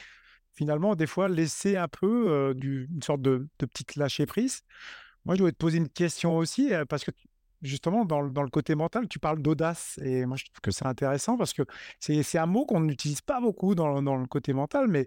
finalement, 0.55 0.97
des 0.97 1.07
fois, 1.07 1.29
laisser 1.29 1.77
un 1.77 1.89
peu 1.89 2.55
du, 2.57 2.89
une 2.91 3.03
sorte 3.03 3.21
de, 3.21 3.47
petite 3.59 3.97
lâcher-prise. 3.97 4.63
Moi, 5.27 5.35
je 5.35 5.41
dois 5.41 5.53
te 5.53 5.59
poser 5.59 5.77
une 5.77 5.91
question 5.91 6.39
aussi, 6.39 6.73
parce 6.89 7.05
que 7.05 7.11
justement, 7.63 8.05
dans, 8.05 8.27
dans, 8.27 8.43
le 8.43 8.51
côté 8.51 8.75
mental, 8.75 9.09
tu 9.09 9.19
parles 9.19 9.43
d'audace. 9.43 9.99
Et 10.03 10.27
moi, 10.27 10.37
je 10.37 10.45
trouve 10.45 10.61
que 10.61 10.71
c'est 10.71 10.87
intéressant 10.87 11.37
parce 11.37 11.53
que 11.53 11.63
c'est 11.99 12.39
un 12.39 12.47
mot 12.47 12.65
qu'on 12.67 12.81
n'utilise 12.81 13.21
pas 13.21 13.41
beaucoup 13.41 13.75
dans, 13.75 14.03
dans, 14.03 14.17
le 14.17 14.27
côté 14.27 14.53
mental, 14.53 14.89
mais 14.89 15.07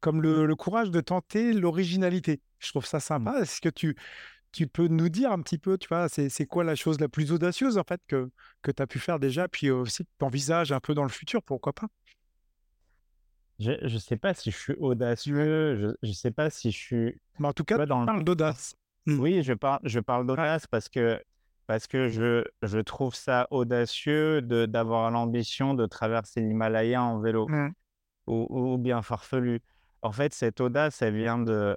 comme 0.00 0.22
le, 0.22 0.54
courage 0.54 0.90
de 0.90 1.00
tenter 1.00 1.52
l'originalité. 1.52 2.40
Je 2.58 2.70
trouve 2.70 2.86
ça 2.86 2.98
mmh. 2.98 3.00
sympa. 3.00 3.40
Est-ce 3.40 3.60
que 3.60 3.68
tu, 3.68 3.96
tu 4.52 4.66
peux 4.66 4.88
nous 4.88 5.08
dire 5.08 5.32
un 5.32 5.40
petit 5.42 5.58
peu, 5.58 5.78
tu 5.78 5.88
vois, 5.88 6.08
c'est 6.08 6.46
quoi 6.46 6.64
la 6.64 6.74
chose 6.74 7.00
la 7.00 7.08
plus 7.08 7.32
audacieuse 7.32 7.78
en 7.78 7.84
fait 7.84 8.00
que, 8.06 8.30
que 8.62 8.70
tu 8.70 8.82
as 8.82 8.86
pu 8.86 8.98
faire 8.98 9.18
déjà, 9.18 9.48
puis 9.48 9.70
aussi 9.70 10.04
que 10.04 10.10
tu 10.18 10.24
envisages 10.24 10.72
un 10.72 10.80
peu 10.80 10.94
dans 10.94 11.02
le 11.02 11.08
futur, 11.08 11.42
pourquoi 11.42 11.72
pas? 11.72 11.88
Je 13.58 13.72
ne 13.82 13.98
sais 13.98 14.16
pas 14.16 14.34
si 14.34 14.50
je 14.50 14.56
suis 14.56 14.74
audacieux, 14.74 15.96
je 16.02 16.08
ne 16.08 16.12
sais 16.12 16.30
pas 16.30 16.50
si 16.50 16.70
je 16.70 16.76
suis. 16.76 17.20
Mais 17.38 17.48
en 17.48 17.52
tout 17.52 17.64
cas, 17.64 17.74
tu 17.74 17.78
vois, 17.78 17.86
dans 17.86 17.96
tu 17.96 18.00
le- 18.00 18.06
parles 18.06 18.24
d'audace. 18.24 18.76
Mmh. 19.06 19.20
Oui, 19.20 19.42
je 19.42 19.52
parle, 19.54 19.80
je 19.84 20.00
parle 20.00 20.26
d'audace 20.26 20.66
parce 20.66 20.88
que, 20.88 21.22
parce 21.66 21.86
que 21.86 22.08
je, 22.08 22.44
je 22.62 22.78
trouve 22.78 23.14
ça 23.14 23.46
audacieux 23.50 24.40
d'avoir 24.42 25.10
l'ambition 25.10 25.74
de 25.74 25.86
traverser 25.86 26.40
l'Himalaya 26.40 27.02
en 27.02 27.18
vélo 27.20 27.46
Mmh. 27.48 27.70
ou, 28.26 28.46
ou 28.50 28.78
bien 28.78 29.02
farfelu. 29.02 29.60
En 30.02 30.12
fait, 30.12 30.32
cette 30.34 30.60
audace, 30.60 31.02
elle 31.02 31.16
vient 31.16 31.38
de, 31.38 31.76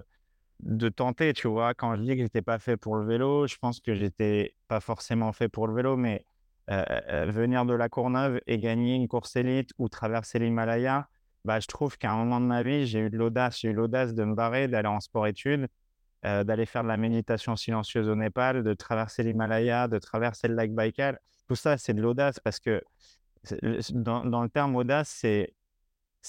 de 0.61 0.89
tenter, 0.89 1.33
tu 1.33 1.47
vois? 1.47 1.73
Quand 1.73 1.95
je 1.95 2.01
dis 2.01 2.15
que 2.15 2.21
j'étais 2.23 2.41
pas 2.41 2.59
fait 2.59 2.77
pour 2.77 2.95
le 2.95 3.05
vélo, 3.05 3.47
je 3.47 3.57
pense 3.57 3.79
que 3.79 3.93
j'étais 3.95 4.55
pas 4.67 4.79
forcément 4.79 5.31
fait 5.31 5.49
pour 5.49 5.67
le 5.67 5.73
vélo, 5.73 5.95
mais 5.97 6.25
euh, 6.69 6.83
euh, 7.09 7.25
venir 7.31 7.65
de 7.65 7.73
la 7.73 7.89
Courneuve 7.89 8.39
et 8.45 8.57
gagner 8.59 8.95
une 8.95 9.07
course 9.07 9.35
élite 9.35 9.71
ou 9.79 9.89
traverser 9.89 10.37
l'Himalaya, 10.39 11.07
bah, 11.45 11.59
je 11.59 11.67
trouve 11.67 11.97
qu'à 11.97 12.11
un 12.11 12.17
moment 12.17 12.39
de 12.41 12.45
ma 12.45 12.61
vie, 12.63 12.85
j'ai 12.85 12.99
eu 12.99 13.09
de 13.09 13.17
l'audace. 13.17 13.59
J'ai 13.61 13.69
eu 13.69 13.73
l'audace 13.73 14.13
de 14.13 14.23
me 14.23 14.35
barrer, 14.35 14.67
d'aller 14.67 14.89
en 14.89 14.99
sport-études, 14.99 15.67
euh, 16.25 16.43
d'aller 16.43 16.65
faire 16.65 16.83
de 16.83 16.87
la 16.87 16.97
méditation 16.97 17.55
silencieuse 17.55 18.09
au 18.09 18.15
Népal, 18.15 18.63
de 18.63 18.73
traverser 18.73 19.23
l'Himalaya, 19.23 19.87
de 19.87 19.99
traverser 19.99 20.47
le 20.47 20.55
lac 20.55 20.71
Baïkal. 20.73 21.19
Tout 21.47 21.55
ça, 21.55 21.77
c'est 21.77 21.93
de 21.93 22.01
l'audace 22.01 22.39
parce 22.39 22.59
que 22.59 22.81
dans, 23.93 24.25
dans 24.25 24.43
le 24.43 24.49
terme 24.49 24.75
audace, 24.75 25.09
c'est 25.09 25.53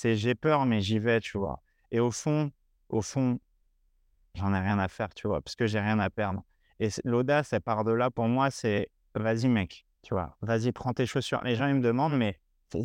j'ai 0.05 0.35
peur, 0.35 0.67
mais 0.67 0.81
j'y 0.81 0.99
vais, 0.99 1.21
tu 1.21 1.39
vois. 1.39 1.63
Et 1.91 2.01
au 2.01 2.11
fond, 2.11 2.53
au 2.89 3.03
fond, 3.03 3.41
j'en 4.35 4.55
ai 4.55 4.61
rien 4.61 4.79
à 4.79 4.89
faire, 4.89 5.13
tu 5.15 5.27
vois, 5.27 5.41
parce 5.41 5.57
que 5.57 5.67
j'ai 5.67 5.81
rien 5.81 5.99
à 5.99 6.11
perdre. 6.11 6.45
Et 6.79 6.89
l'audace, 7.05 7.53
elle 7.53 7.61
part 7.61 7.85
de 7.85 7.93
là, 7.93 8.11
pour 8.11 8.29
moi, 8.29 8.51
c'est 8.51 8.91
vas-y, 9.15 9.49
mec, 9.49 9.87
tu 10.03 10.15
vois, 10.15 10.37
vas-y, 10.41 10.73
prends 10.73 10.93
tes 10.93 11.07
chaussures. 11.07 11.43
Les 11.45 11.57
gens, 11.57 11.67
ils 11.67 11.75
me 11.75 11.83
demandent, 11.83 12.17
mais, 12.17 12.39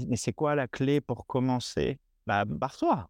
mais 0.07 0.15
c'est 0.15 0.33
quoi 0.33 0.55
la 0.55 0.67
clé 0.67 1.01
pour 1.01 1.27
commencer? 1.27 1.99
Bah, 2.25 2.45
barre-toi, 2.45 3.07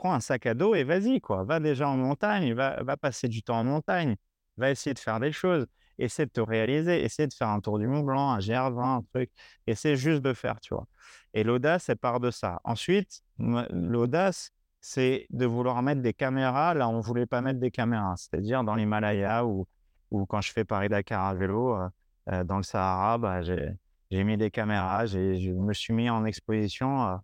prends 0.00 0.14
un 0.14 0.20
sac 0.20 0.46
à 0.46 0.54
dos 0.54 0.74
et 0.74 0.82
vas-y, 0.82 1.20
quoi. 1.20 1.44
Va 1.44 1.60
déjà 1.60 1.88
en 1.88 1.96
montagne, 1.96 2.54
va, 2.54 2.82
va 2.82 2.96
passer 2.96 3.28
du 3.28 3.42
temps 3.42 3.58
en 3.58 3.64
montagne, 3.64 4.16
va 4.56 4.70
essayer 4.70 4.94
de 4.94 4.98
faire 4.98 5.20
des 5.20 5.30
choses, 5.30 5.66
essaie 5.98 6.24
de 6.24 6.30
te 6.30 6.40
réaliser, 6.40 7.04
essaie 7.04 7.26
de 7.26 7.34
faire 7.34 7.48
un 7.48 7.60
tour 7.60 7.78
du 7.78 7.86
Mont 7.86 8.00
Blanc, 8.00 8.30
un 8.30 8.38
GR20, 8.38 8.98
un 8.98 9.02
truc, 9.12 9.30
essaie 9.66 9.96
juste 9.96 10.22
de 10.22 10.32
faire, 10.32 10.58
tu 10.60 10.72
vois. 10.74 10.86
Et 11.34 11.44
l'audace, 11.44 11.90
elle 11.90 11.98
part 11.98 12.18
de 12.18 12.30
ça. 12.30 12.60
Ensuite, 12.64 13.20
l'audace, 13.38 14.52
c'est 14.80 15.26
de 15.28 15.44
vouloir 15.44 15.82
mettre 15.82 16.00
des 16.00 16.14
caméras 16.14 16.72
là 16.72 16.88
on 16.88 16.96
ne 16.96 17.02
voulait 17.02 17.26
pas 17.26 17.42
mettre 17.42 17.60
des 17.60 17.70
caméras, 17.70 18.14
c'est-à-dire 18.16 18.64
dans 18.64 18.74
l'Himalaya 18.74 19.44
ou, 19.44 19.68
ou 20.10 20.24
quand 20.24 20.40
je 20.40 20.50
fais 20.50 20.64
Paris-Dakar 20.64 21.26
à 21.26 21.34
vélo, 21.34 21.76
euh, 21.76 21.88
euh, 22.32 22.44
dans 22.44 22.56
le 22.56 22.62
Sahara, 22.62 23.18
bah, 23.18 23.42
j'ai, 23.42 24.24
mis 24.24 24.38
des 24.38 24.50
caméras, 24.50 25.04
je 25.04 25.50
me 25.50 25.74
suis 25.74 25.92
mis 25.92 26.08
en 26.08 26.24
exposition, 26.24 27.06
euh, 27.06 27.16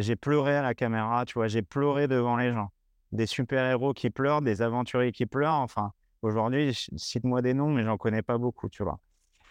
j'ai 0.00 0.16
pleuré 0.16 0.56
à 0.56 0.62
la 0.62 0.74
caméra, 0.74 1.24
tu 1.26 1.34
vois, 1.34 1.48
j'ai 1.48 1.62
pleuré 1.62 2.08
devant 2.08 2.36
les 2.36 2.52
gens. 2.52 2.70
Des 3.12 3.26
super-héros 3.26 3.92
qui 3.94 4.10
pleurent, 4.10 4.42
des 4.42 4.62
aventuriers 4.62 5.12
qui 5.12 5.26
pleurent, 5.26 5.54
enfin, 5.54 5.92
aujourd'hui, 6.22 6.72
cite-moi 6.96 7.42
des 7.42 7.54
noms, 7.54 7.70
mais 7.70 7.84
j'en 7.84 7.96
connais 7.96 8.22
pas 8.22 8.38
beaucoup, 8.38 8.68
tu 8.68 8.82
vois. 8.82 8.98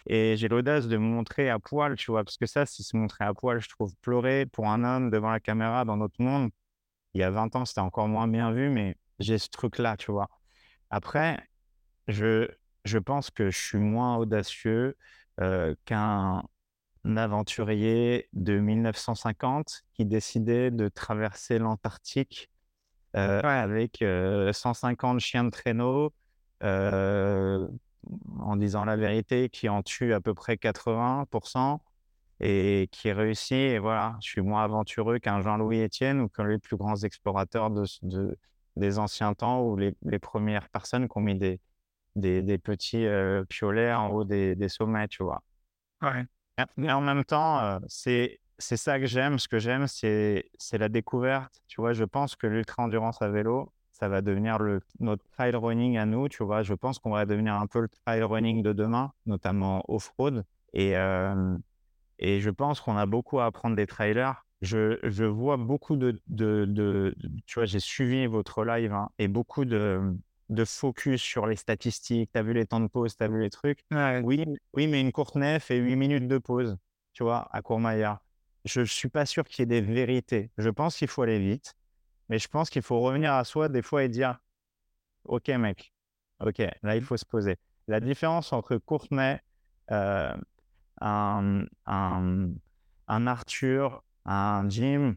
Et 0.06 0.36
j'ai 0.36 0.48
l'audace 0.48 0.88
de 0.88 0.96
me 0.96 1.04
montrer 1.06 1.50
à 1.50 1.58
poil, 1.58 1.96
tu 1.96 2.10
vois, 2.10 2.24
parce 2.24 2.38
que 2.38 2.46
ça, 2.46 2.66
c'est 2.66 2.82
se 2.82 2.96
montrer 2.96 3.24
à 3.24 3.34
poil, 3.34 3.60
je 3.60 3.68
trouve, 3.68 3.94
pleurer 4.02 4.46
pour 4.46 4.68
un 4.68 4.84
homme 4.84 5.10
devant 5.10 5.30
la 5.30 5.40
caméra 5.40 5.84
dans 5.84 5.96
notre 5.96 6.22
monde, 6.22 6.50
il 7.14 7.20
y 7.20 7.24
a 7.24 7.30
20 7.30 7.56
ans, 7.56 7.64
c'était 7.64 7.80
encore 7.80 8.08
moins 8.08 8.28
bien 8.28 8.52
vu, 8.52 8.70
mais 8.70 8.96
j'ai 9.18 9.38
ce 9.38 9.48
truc-là, 9.48 9.96
tu 9.96 10.12
vois. 10.12 10.28
Après, 10.90 11.48
je, 12.08 12.48
je 12.84 12.98
pense 12.98 13.30
que 13.30 13.50
je 13.50 13.58
suis 13.58 13.78
moins 13.78 14.16
audacieux 14.16 14.96
euh, 15.40 15.74
qu'un 15.84 16.42
aventurier 17.04 18.28
de 18.32 18.58
1950 18.58 19.82
qui 19.94 20.04
décidait 20.06 20.70
de 20.70 20.88
traverser 20.88 21.58
l'Antarctique 21.58 22.50
euh, 23.16 23.40
Ouais. 23.42 23.48
avec 23.48 24.02
euh, 24.02 24.52
150 24.52 25.20
chiens 25.20 25.44
de 25.44 25.50
traîneau, 25.50 26.12
euh, 26.62 27.66
en 28.38 28.56
disant 28.56 28.84
la 28.84 28.96
vérité, 28.96 29.48
qui 29.48 29.68
en 29.68 29.82
tue 29.82 30.12
à 30.14 30.20
peu 30.20 30.34
près 30.34 30.56
80% 30.56 31.82
et 32.40 32.88
qui 32.92 33.12
réussit. 33.12 33.52
Et 33.52 33.78
voilà, 33.78 34.16
je 34.22 34.28
suis 34.30 34.40
moins 34.42 34.64
aventureux 34.64 35.18
qu'un 35.18 35.40
Jean-Louis 35.42 35.82
Etienne 35.84 36.20
ou 36.20 36.28
que 36.28 36.42
les 36.42 36.58
plus 36.58 36.76
grands 36.76 36.96
explorateurs 36.96 37.70
de, 37.70 37.84
de- 38.02 38.36
des 38.76 38.98
anciens 38.98 39.34
temps 39.34 39.62
ou 39.62 39.76
les, 39.76 39.94
les 40.04 40.18
premières 40.18 40.68
personnes 40.70 41.08
qui 41.08 41.18
ont 41.18 41.20
mis 41.20 41.36
des, 41.36 41.60
des, 42.16 42.42
des 42.42 42.58
petits 42.58 43.06
euh, 43.06 43.44
piolets 43.46 43.92
en 43.94 44.08
haut 44.10 44.24
des, 44.24 44.56
des 44.56 44.68
sommets, 44.68 45.08
tu 45.08 45.22
vois. 45.24 45.42
Ouais. 46.02 46.26
Ah, 46.60 46.66
Mais 46.76 46.92
en 46.92 47.00
même 47.00 47.24
temps, 47.24 47.78
c'est 47.88 48.40
c'est 48.58 48.76
ça 48.76 48.98
que 49.00 49.06
j'aime. 49.06 49.38
Ce 49.38 49.48
que 49.48 49.58
j'aime, 49.58 49.86
c'est 49.86 50.44
la 50.72 50.88
découverte. 50.88 51.62
Tu 51.66 51.80
vois, 51.80 51.92
je 51.94 52.04
pense 52.04 52.36
que 52.36 52.46
l'ultra-endurance 52.46 53.22
à 53.22 53.28
vélo, 53.30 53.72
ça 53.92 54.08
va 54.08 54.20
devenir 54.20 54.58
le, 54.58 54.80
notre 54.98 55.24
trail 55.30 55.54
running 55.54 55.96
à 55.96 56.04
nous. 56.06 56.28
Tu 56.28 56.44
vois, 56.44 56.62
je 56.62 56.74
pense 56.74 56.98
qu'on 56.98 57.10
va 57.12 57.24
devenir 57.26 57.54
un 57.54 57.66
peu 57.66 57.80
le 57.80 57.88
trail 57.88 58.22
running 58.22 58.62
de 58.62 58.72
demain, 58.74 59.12
notamment 59.26 59.82
off-road. 59.88 60.44
Et, 60.74 60.94
et 62.18 62.40
je 62.40 62.50
pense 62.50 62.80
qu'on 62.80 62.96
a 62.96 63.06
beaucoup 63.06 63.40
à 63.40 63.46
apprendre 63.46 63.76
des 63.76 63.86
trailers. 63.86 64.44
Je, 64.60 64.98
je 65.02 65.24
vois 65.24 65.56
beaucoup 65.56 65.96
de, 65.96 66.20
de, 66.28 66.66
de- 66.68 67.14
de- 67.16 67.30
tu 67.46 67.54
vois, 67.58 67.64
j'ai 67.66 67.80
suivi 67.80 68.26
votre 68.26 68.64
live 68.64 68.92
hein, 68.92 69.08
et 69.18 69.26
beaucoup 69.28 69.64
de, 69.64 70.00
de 70.50 70.64
focus 70.66 71.22
sur 71.22 71.46
les 71.46 71.56
statistiques. 71.56 72.30
Tu 72.32 72.38
as 72.38 72.42
vu 72.42 72.52
les 72.54 72.66
temps 72.66 72.80
de 72.80 72.88
pause, 72.88 73.16
tu 73.16 73.24
as 73.24 73.28
vu 73.28 73.40
les 73.40 73.50
trucs. 73.50 73.80
Ouais. 73.90 74.20
Oui, 74.24 74.44
oui, 74.74 74.86
mais 74.88 75.00
une 75.00 75.12
courte 75.12 75.36
nef 75.36 75.70
et 75.70 75.78
8 75.78 75.96
minutes 75.96 76.28
de 76.28 76.38
pause, 76.38 76.76
tu 77.12 77.22
vois, 77.24 77.48
à 77.52 77.62
Courmayeur. 77.62 78.18
Je 78.66 78.80
ne 78.80 78.84
suis 78.86 79.08
pas 79.08 79.26
sûr 79.26 79.44
qu'il 79.44 79.62
y 79.62 79.64
ait 79.64 79.66
des 79.66 79.80
vérités. 79.80 80.50
Je 80.58 80.68
pense 80.70 80.96
qu'il 80.98 81.08
faut 81.08 81.22
aller 81.22 81.38
vite, 81.38 81.74
mais 82.28 82.38
je 82.38 82.48
pense 82.48 82.70
qu'il 82.70 82.82
faut 82.82 83.00
revenir 83.00 83.34
à 83.34 83.44
soi 83.44 83.68
des 83.68 83.82
fois 83.82 84.04
et 84.04 84.08
dire 84.10 84.38
Ok, 85.24 85.48
mec, 85.48 85.92
ok, 86.40 86.58
là, 86.82 86.96
il 86.96 87.02
faut 87.02 87.16
se 87.16 87.24
poser. 87.26 87.56
La 87.88 88.00
différence 88.00 88.52
entre 88.52 88.76
Courtenay, 88.78 89.40
euh, 89.90 90.34
un, 91.00 91.64
un, 91.86 92.48
un 93.08 93.26
Arthur, 93.26 94.04
un 94.26 94.68
Jim 94.68 95.16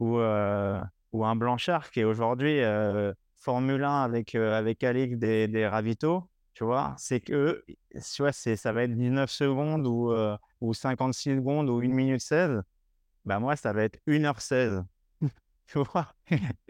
ou, 0.00 0.18
euh, 0.18 0.80
ou 1.12 1.24
un 1.26 1.36
Blanchard 1.36 1.90
qui 1.90 2.00
est 2.00 2.04
aujourd'hui 2.04 2.60
euh, 2.62 3.12
Formule 3.42 3.82
1 3.82 4.02
avec, 4.02 4.36
euh, 4.36 4.56
avec 4.56 4.84
Alix 4.84 5.16
des, 5.16 5.48
des 5.48 5.66
ravitaux, 5.66 6.30
tu 6.54 6.62
vois, 6.62 6.94
c'est 6.96 7.18
que 7.18 7.64
tu 7.66 8.22
vois, 8.22 8.30
ça 8.30 8.72
va 8.72 8.84
être 8.84 8.94
19 8.94 9.28
secondes 9.28 9.84
ou, 9.84 10.12
euh, 10.12 10.36
ou 10.60 10.72
56 10.72 11.36
secondes 11.36 11.68
ou 11.68 11.80
1 11.80 11.88
minute 11.88 12.20
16. 12.20 12.62
Bah 13.24 13.40
moi, 13.40 13.56
ça 13.56 13.72
va 13.72 13.82
être 13.82 13.98
1h16. 14.06 14.84
tu 15.66 15.78
vois, 15.80 16.14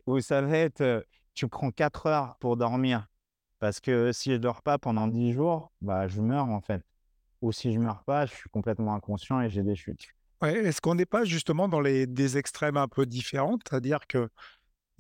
ou 0.07 0.21
ça 0.21 0.41
va 0.41 0.57
être, 0.57 0.81
euh, 0.81 1.03
tu 1.35 1.47
prends 1.47 1.71
4 1.71 2.07
heures 2.07 2.37
pour 2.41 2.57
dormir. 2.57 3.07
Parce 3.59 3.79
que 3.79 4.11
si 4.13 4.33
je 4.33 4.37
dors 4.39 4.63
pas 4.63 4.79
pendant 4.79 5.09
10 5.09 5.35
jours, 5.35 5.73
bah 5.83 6.09
je 6.09 6.23
meurs 6.23 6.49
en 6.49 6.63
fait. 6.63 6.83
Ou 7.43 7.53
si 7.53 7.75
je 7.75 7.79
meurs 7.79 8.03
pas, 8.05 8.25
je 8.25 8.33
suis 8.33 8.49
complètement 8.49 8.95
inconscient 8.95 9.43
et 9.43 9.51
j'ai 9.51 9.63
des 9.63 9.77
chutes. 9.77 10.09
Ouais, 10.41 10.55
est-ce 10.55 10.81
qu'on 10.81 10.95
n'est 10.95 11.07
pas 11.07 11.25
justement 11.25 11.69
dans 11.69 11.81
les 11.81 12.07
des 12.07 12.39
extrêmes 12.39 12.79
un 12.79 12.89
peu 12.89 13.05
différentes? 13.05 13.61
C'est-à-dire 13.69 14.01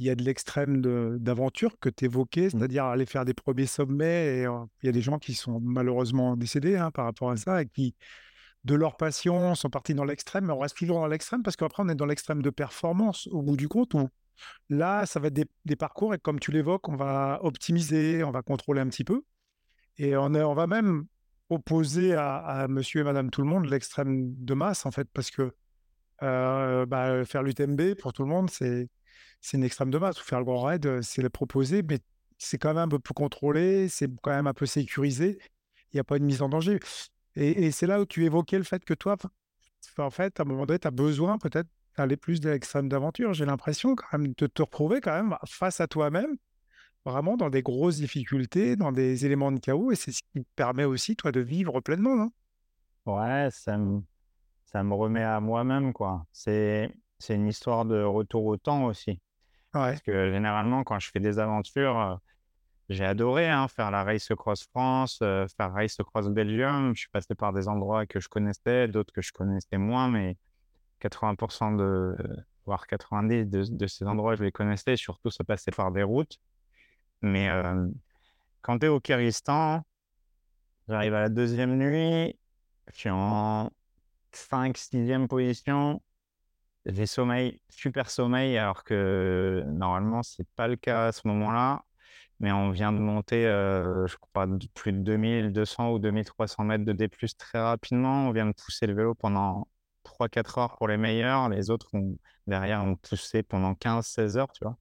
qu'il 0.03 0.09
y 0.09 0.11
a 0.11 0.17
de 0.17 0.25
l'extrême 0.25 0.83
d'aventure 1.19 1.79
que 1.79 1.89
tu 1.89 2.07
évoquais, 2.07 2.51
c'est-à-dire 2.51 2.87
aller 2.87 3.07
faire 3.07 3.25
des 3.25 3.35
premiers 3.35 3.67
sommets 3.67 4.39
et 4.39 4.47
il 4.83 4.87
y 4.87 4.89
a 4.89 4.93
des 4.93 5.01
gens 5.01 5.19
qui 5.19 5.35
sont 5.35 5.61
malheureusement 5.61 6.37
décédés, 6.37 6.77
hein, 6.77 6.91
par 6.91 7.05
rapport 7.05 7.31
à 7.31 7.37
ça 7.37 7.63
et 7.63 7.67
qui, 7.67 7.95
de 8.65 8.75
leur 8.75 8.97
passion, 8.97 9.55
sont 9.55 9.71
partis 9.71 9.95
dans 9.95 10.05
l'extrême, 10.05 10.47
mais 10.47 10.53
on 10.53 10.59
reste 10.59 10.77
toujours 10.77 11.01
dans 11.01 11.07
l'extrême 11.07 11.43
parce 11.43 11.57
qu'après 11.57 11.85
on 11.85 11.89
est 11.89 11.95
dans 11.95 12.07
l'extrême 12.07 12.43
de 12.43 12.51
performance 12.51 13.29
au 13.29 13.43
bout 13.43 13.57
du 13.57 13.69
compte 13.69 13.95
où 13.95 14.09
là, 14.69 15.07
ça 15.07 15.21
va 15.21 15.29
être 15.29 15.35
des 15.35 15.47
des 15.65 15.77
parcours 15.77 16.15
et 16.15 16.19
comme 16.19 16.41
tu 16.41 16.51
l'évoques, 16.51 16.89
on 16.89 16.97
va 16.97 17.39
optimiser, 17.43 18.25
on 18.25 18.33
va 18.33 18.43
contrôler 18.43 18.81
un 18.81 18.89
petit 18.89 19.05
peu 19.05 19.23
et 19.99 20.17
on 20.17 20.55
va 20.55 20.67
même 20.67 21.07
opposer 21.49 22.15
à 22.15 22.37
à 22.39 22.69
monsieur 22.69 23.03
et 23.03 23.05
madame 23.05 23.31
tout 23.31 23.43
le 23.43 23.49
monde 23.49 23.67
l'extrême 23.67 24.35
de 24.37 24.55
masse 24.55 24.85
en 24.87 24.91
fait 24.91 25.09
parce 25.13 25.31
que 25.31 25.53
Heu, 26.23 26.87
bah, 26.87 27.25
faire 27.25 27.43
l'UTMB 27.43 27.95
pour 27.99 28.13
tout 28.13 28.23
le 28.23 28.29
monde, 28.29 28.49
c'est 28.49 28.89
c'est 29.41 29.57
une 29.57 29.65
extrême 29.65 29.91
de 29.91 29.99
masse 29.99 30.19
faire 30.19 30.39
le 30.39 30.45
grand 30.45 30.63
raid, 30.63 30.87
heu, 30.87 31.03
c'est 31.03 31.23
le 31.23 31.31
proposer, 31.31 31.83
mais 31.83 32.01
c'est 32.39 32.59
quand 32.59 32.71
même 32.71 32.79
un 32.79 32.89
peu 32.89 32.99
plus 32.99 33.15
contrôlé, 33.15 33.89
c'est 33.89 34.09
quand 34.23 34.31
même 34.31 34.47
un 34.47 34.55
peu 34.55 34.67
sécurisé. 34.67 35.39
Il 35.93 35.97
y 35.97 36.01
a 36.01 36.05
pas 36.05 36.17
une 36.17 36.25
mise 36.25 36.43
en 36.43 36.49
danger 36.49 36.79
et 37.35 37.71
c'est 37.71 37.87
là 37.87 38.01
où 38.01 38.05
tu 38.07 38.25
évoquais 38.25 38.59
le 38.59 38.65
fait 38.65 38.85
que 38.85 38.95
toi, 38.95 39.17
en 39.99 40.11
fait, 40.11 40.39
à 40.39 40.43
un 40.43 40.47
moment 40.47 40.67
donné, 40.67 40.79
tu 40.79 40.89
as 40.89 40.91
besoin 40.91 41.39
peut-être 41.39 41.69
d'aller 41.97 42.17
plus 42.17 42.41
de 42.41 42.51
l'extrême 42.51 42.89
d'aventure. 42.89 43.33
J'ai 43.35 43.47
l'impression 43.47 43.95
quand 43.95 44.19
même 44.19 44.35
de 44.37 44.47
te 44.47 44.63
retrouver 44.63 45.01
quand 45.01 45.13
même 45.15 45.37
face 45.47 45.81
à 45.81 45.87
toi-même, 45.87 46.37
vraiment 47.05 47.37
dans 47.37 47.51
des 47.51 47.63
grosses 47.63 47.97
difficultés, 47.97 48.77
dans 48.77 48.93
des 48.93 49.27
éléments 49.27 49.53
de 49.53 49.61
chaos 49.61 49.93
et 49.93 49.97
c'est 49.97 50.13
ce 50.13 50.23
qui 50.33 50.43
te 50.43 50.49
permet 50.57 50.85
aussi, 50.85 51.17
toi, 51.17 51.33
de 51.33 51.41
vivre 51.41 51.81
pleinement, 51.81 52.17
non? 52.17 52.31
Ouais, 53.07 53.49
ça 53.51 53.77
me, 53.79 54.03
ça 54.67 54.83
me 54.83 54.95
remet 54.95 55.23
à 55.25 55.41
moi-même, 55.41 55.93
quoi. 55.93 56.27
C'est, 56.33 56.93
c'est 57.23 57.35
une 57.37 57.47
histoire 57.47 57.85
de 57.85 58.03
retour 58.03 58.45
au 58.47 58.57
temps 58.57 58.85
aussi. 58.85 59.11
Ouais, 59.75 59.93
Parce 59.93 60.03
que 60.03 60.33
généralement, 60.33 60.83
quand 60.85 60.99
je 60.99 61.11
fais 61.11 61.21
des 61.21 61.39
aventures, 61.39 61.99
euh, 61.99 62.17
j'ai 62.89 63.05
adoré 63.05 63.49
hein, 63.49 63.69
faire 63.69 63.91
la 63.91 64.05
Race 64.05 64.29
Cross 64.37 64.65
France, 64.65 65.21
euh, 65.23 65.47
faire 65.57 65.73
Race 65.73 65.97
Cross 65.97 66.29
Belgium. 66.29 66.95
Je 66.95 67.01
suis 67.03 67.11
passé 67.11 67.35
par 67.35 67.53
des 67.53 67.69
endroits 67.69 68.07
que 68.07 68.21
je 68.21 68.29
connaissais, 68.29 68.89
d'autres 68.89 69.13
que 69.13 69.23
je 69.23 69.33
connaissais 69.33 69.79
moins, 69.79 70.09
mais 70.09 70.37
80% 71.01 71.77
de, 71.77 72.17
voire 72.67 72.87
90 72.87 73.47
de, 73.47 73.65
de 73.65 73.87
ces 73.87 74.05
endroits, 74.05 74.35
je 74.37 74.45
les 74.45 74.53
connaissais. 74.53 74.97
Surtout, 74.97 75.31
ça 75.31 75.45
passait 75.45 75.71
par 75.71 75.93
des 75.93 76.03
routes. 76.03 76.39
Mais 77.23 77.49
euh, 77.49 77.87
quand 78.63 78.81
tu 78.81 78.87
es 78.87 78.89
au 78.89 79.01
Kyrgyzstan, 79.01 79.83
j'arrive 80.89 81.15
à 81.15 81.21
la 81.21 81.29
deuxième 81.29 81.77
nuit, 81.79 82.37
je 82.93 82.99
suis 82.99 83.11
en 83.11 83.71
5, 84.33 84.77
6e 84.77 85.29
position. 85.29 86.03
J'ai 86.87 87.07
sommeil, 87.07 87.61
super 87.69 88.11
sommeil, 88.11 88.59
alors 88.59 88.83
que 88.85 89.63
normalement, 89.67 90.23
c'est 90.23 90.47
pas 90.57 90.67
le 90.69 90.77
cas 90.77 91.07
à 91.07 91.13
ce 91.13 91.27
moment-là. 91.29 91.85
Mais 92.41 92.51
on 92.53 92.71
vient 92.71 92.93
de 92.93 92.99
monter, 92.99 93.47
euh, 93.47 94.07
je 94.09 94.17
crois, 94.17 94.49
plus 94.75 94.93
de 94.93 94.99
2200 94.99 95.93
ou 95.93 95.99
2300 96.01 96.65
mètres 96.65 96.85
de 96.85 96.93
D+, 96.93 97.09
très 97.39 97.61
rapidement. 97.61 98.27
On 98.29 98.33
vient 98.33 98.47
de 98.47 98.53
pousser 98.53 98.87
le 98.89 98.95
vélo 98.95 99.15
pendant 99.15 99.69
3-4 100.05 100.59
heures 100.59 100.77
pour 100.77 100.89
les 100.89 100.97
meilleurs. 100.97 101.49
Les 101.49 101.71
autres, 101.71 101.91
derrière, 102.49 102.85
ont 102.85 102.97
poussé 102.97 103.45
pendant 103.45 103.75
15-16 103.75 104.37
heures, 104.39 104.53
tu 104.53 104.65
vois. 104.65 104.77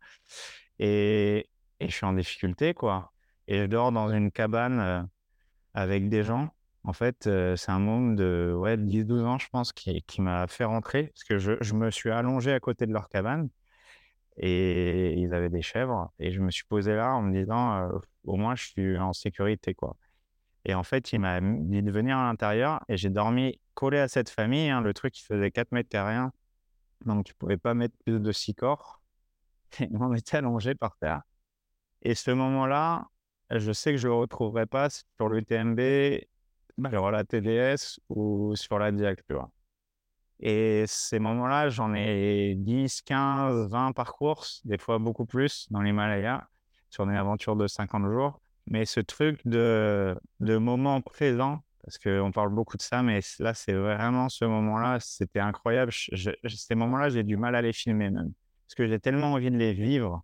Et, 0.79 1.49
et, 1.79 1.87
je 1.87 1.93
suis 1.95 2.05
en 2.05 2.13
difficulté, 2.13 2.73
quoi. 2.73 3.13
Et 3.47 3.59
je 3.59 3.65
dors 3.65 3.91
dans 3.91 4.09
une 4.09 4.31
cabane 4.31 4.79
euh, 4.79 5.03
avec 5.75 6.09
des 6.09 6.23
gens. 6.23 6.49
En 6.83 6.93
fait, 6.93 7.23
c'est 7.23 7.71
un 7.71 7.79
monde 7.79 8.15
de 8.15 8.53
ouais, 8.57 8.77
10-12 8.77 9.23
ans, 9.25 9.37
je 9.37 9.47
pense, 9.49 9.71
qui, 9.71 10.01
qui 10.03 10.21
m'a 10.21 10.47
fait 10.47 10.63
rentrer. 10.63 11.07
Parce 11.13 11.23
que 11.23 11.37
je, 11.37 11.53
je, 11.61 11.73
me 11.75 11.91
suis 11.91 12.09
allongé 12.09 12.53
à 12.53 12.59
côté 12.59 12.87
de 12.87 12.93
leur 12.93 13.07
cabane 13.07 13.49
et 14.37 15.13
ils 15.19 15.33
avaient 15.33 15.49
des 15.49 15.61
chèvres. 15.61 16.11
Et 16.19 16.31
je 16.31 16.41
me 16.41 16.49
suis 16.51 16.65
posé 16.65 16.95
là 16.95 17.13
en 17.13 17.21
me 17.21 17.33
disant, 17.33 17.89
au 18.25 18.35
moins, 18.35 18.55
je 18.55 18.65
suis 18.65 18.97
en 18.97 19.13
sécurité, 19.13 19.73
quoi. 19.73 19.95
Et 20.65 20.73
en 20.75 20.83
fait, 20.83 21.11
il 21.13 21.19
m'a 21.19 21.39
dit 21.41 21.81
de 21.81 21.91
venir 21.91 22.17
à 22.17 22.23
l'intérieur 22.23 22.81
et 22.87 22.97
j'ai 22.97 23.09
dormi 23.09 23.59
collé 23.73 23.97
à 23.99 24.07
cette 24.07 24.29
famille. 24.29 24.69
Hein, 24.69 24.81
le 24.81 24.93
truc, 24.93 25.17
il 25.19 25.23
faisait 25.23 25.51
4 25.51 25.71
mètres 25.71 25.89
carrés. 25.89 26.29
Donc, 27.05 27.25
tu 27.25 27.33
pouvais 27.33 27.57
pas 27.57 27.73
mettre 27.73 27.95
plus 28.05 28.19
de 28.19 28.31
6 28.31 28.55
corps. 28.55 29.01
Et 29.79 29.89
on 29.99 30.13
était 30.13 30.37
allongé 30.37 30.75
par 30.75 30.97
terre. 30.97 31.21
Et 32.03 32.15
ce 32.15 32.31
moment-là, 32.31 33.07
je 33.49 33.71
sais 33.71 33.91
que 33.91 33.97
je 33.97 34.07
ne 34.07 34.13
le 34.13 34.19
retrouverai 34.19 34.65
pas 34.65 34.89
sur 34.89 35.29
l'UTMB, 35.29 35.79
sur 36.89 37.11
la 37.11 37.23
TDS 37.23 37.99
ou 38.09 38.55
sur 38.55 38.79
la 38.79 38.91
Diac, 38.91 39.19
tu 39.27 39.33
vois. 39.33 39.51
Et 40.39 40.85
ces 40.87 41.19
moments-là, 41.19 41.69
j'en 41.69 41.93
ai 41.93 42.55
10, 42.57 43.01
15, 43.03 43.69
20 43.69 43.91
par 43.93 44.13
course, 44.13 44.61
des 44.65 44.77
fois 44.77 44.97
beaucoup 44.97 45.25
plus 45.25 45.67
dans 45.71 45.81
l'Himalaya, 45.81 46.47
sur 46.89 47.03
une 47.03 47.15
aventure 47.15 47.55
de 47.55 47.67
50 47.67 48.05
jours. 48.11 48.41
Mais 48.67 48.85
ce 48.85 48.99
truc 48.99 49.39
de, 49.45 50.17
de 50.39 50.57
moment 50.57 51.01
présent, 51.01 51.63
parce 51.83 51.97
qu'on 51.99 52.31
parle 52.31 52.49
beaucoup 52.53 52.77
de 52.77 52.81
ça, 52.81 53.03
mais 53.03 53.19
là, 53.39 53.53
c'est 53.53 53.73
vraiment 53.73 54.29
ce 54.29 54.45
moment-là, 54.45 54.99
c'était 54.99 55.39
incroyable. 55.39 55.91
ces 55.91 56.75
moments-là, 56.75 57.09
j'ai 57.09 57.23
du 57.23 57.37
mal 57.37 57.55
à 57.55 57.61
les 57.61 57.73
filmer 57.73 58.09
même. 58.09 58.33
Parce 58.67 58.75
que 58.75 58.87
j'ai 58.87 58.99
tellement 58.99 59.33
envie 59.33 59.51
de 59.51 59.57
les 59.57 59.73
vivre 59.73 60.23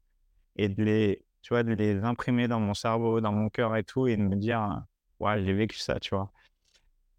et 0.57 0.69
de 0.69 0.83
les, 0.83 1.25
tu 1.41 1.53
vois, 1.53 1.63
de 1.63 1.73
les 1.73 2.03
imprimer 2.03 2.47
dans 2.47 2.59
mon 2.59 2.73
cerveau, 2.73 3.21
dans 3.21 3.31
mon 3.33 3.49
cœur 3.49 3.75
et 3.75 3.83
tout, 3.83 4.07
et 4.07 4.17
de 4.17 4.21
me 4.23 4.35
dire, 4.35 4.83
ouais, 5.19 5.43
j'ai 5.43 5.53
vécu 5.53 5.77
ça, 5.79 5.99
tu 5.99 6.15
vois. 6.15 6.31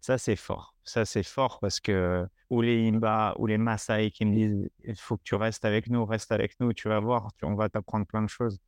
Ça, 0.01 0.17
c'est 0.17 0.35
fort. 0.35 0.75
Ça, 0.83 1.05
c'est 1.05 1.23
fort 1.23 1.59
parce 1.59 1.79
que, 1.79 2.25
ou 2.49 2.61
les 2.61 2.87
Imba, 2.87 3.35
ou 3.37 3.47
les 3.47 3.57
Maasai 3.57 4.11
qui 4.11 4.25
me 4.25 4.33
disent, 4.33 4.69
il 4.83 4.95
faut 4.95 5.17
que 5.17 5.23
tu 5.23 5.35
restes 5.35 5.65
avec 5.65 5.89
nous, 5.89 6.05
reste 6.05 6.31
avec 6.31 6.59
nous, 6.59 6.73
tu 6.73 6.87
vas 6.87 6.99
voir, 6.99 7.29
on 7.43 7.55
va 7.55 7.69
t'apprendre 7.69 8.05
plein 8.05 8.21
de 8.21 8.29
choses. 8.29 8.59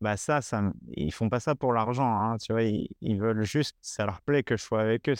Bah 0.00 0.16
ça, 0.16 0.42
ça, 0.42 0.62
ils 0.92 1.12
font 1.12 1.28
pas 1.30 1.40
ça 1.40 1.54
pour 1.54 1.72
l'argent, 1.72 2.06
hein, 2.20 2.36
tu 2.38 2.52
vois, 2.52 2.62
ils, 2.62 3.18
veulent 3.18 3.44
juste, 3.44 3.76
ça 3.80 4.04
leur 4.06 4.20
plaît 4.22 4.42
que 4.42 4.56
je 4.56 4.62
sois 4.62 4.82
avec 4.82 5.08
eux. 5.08 5.14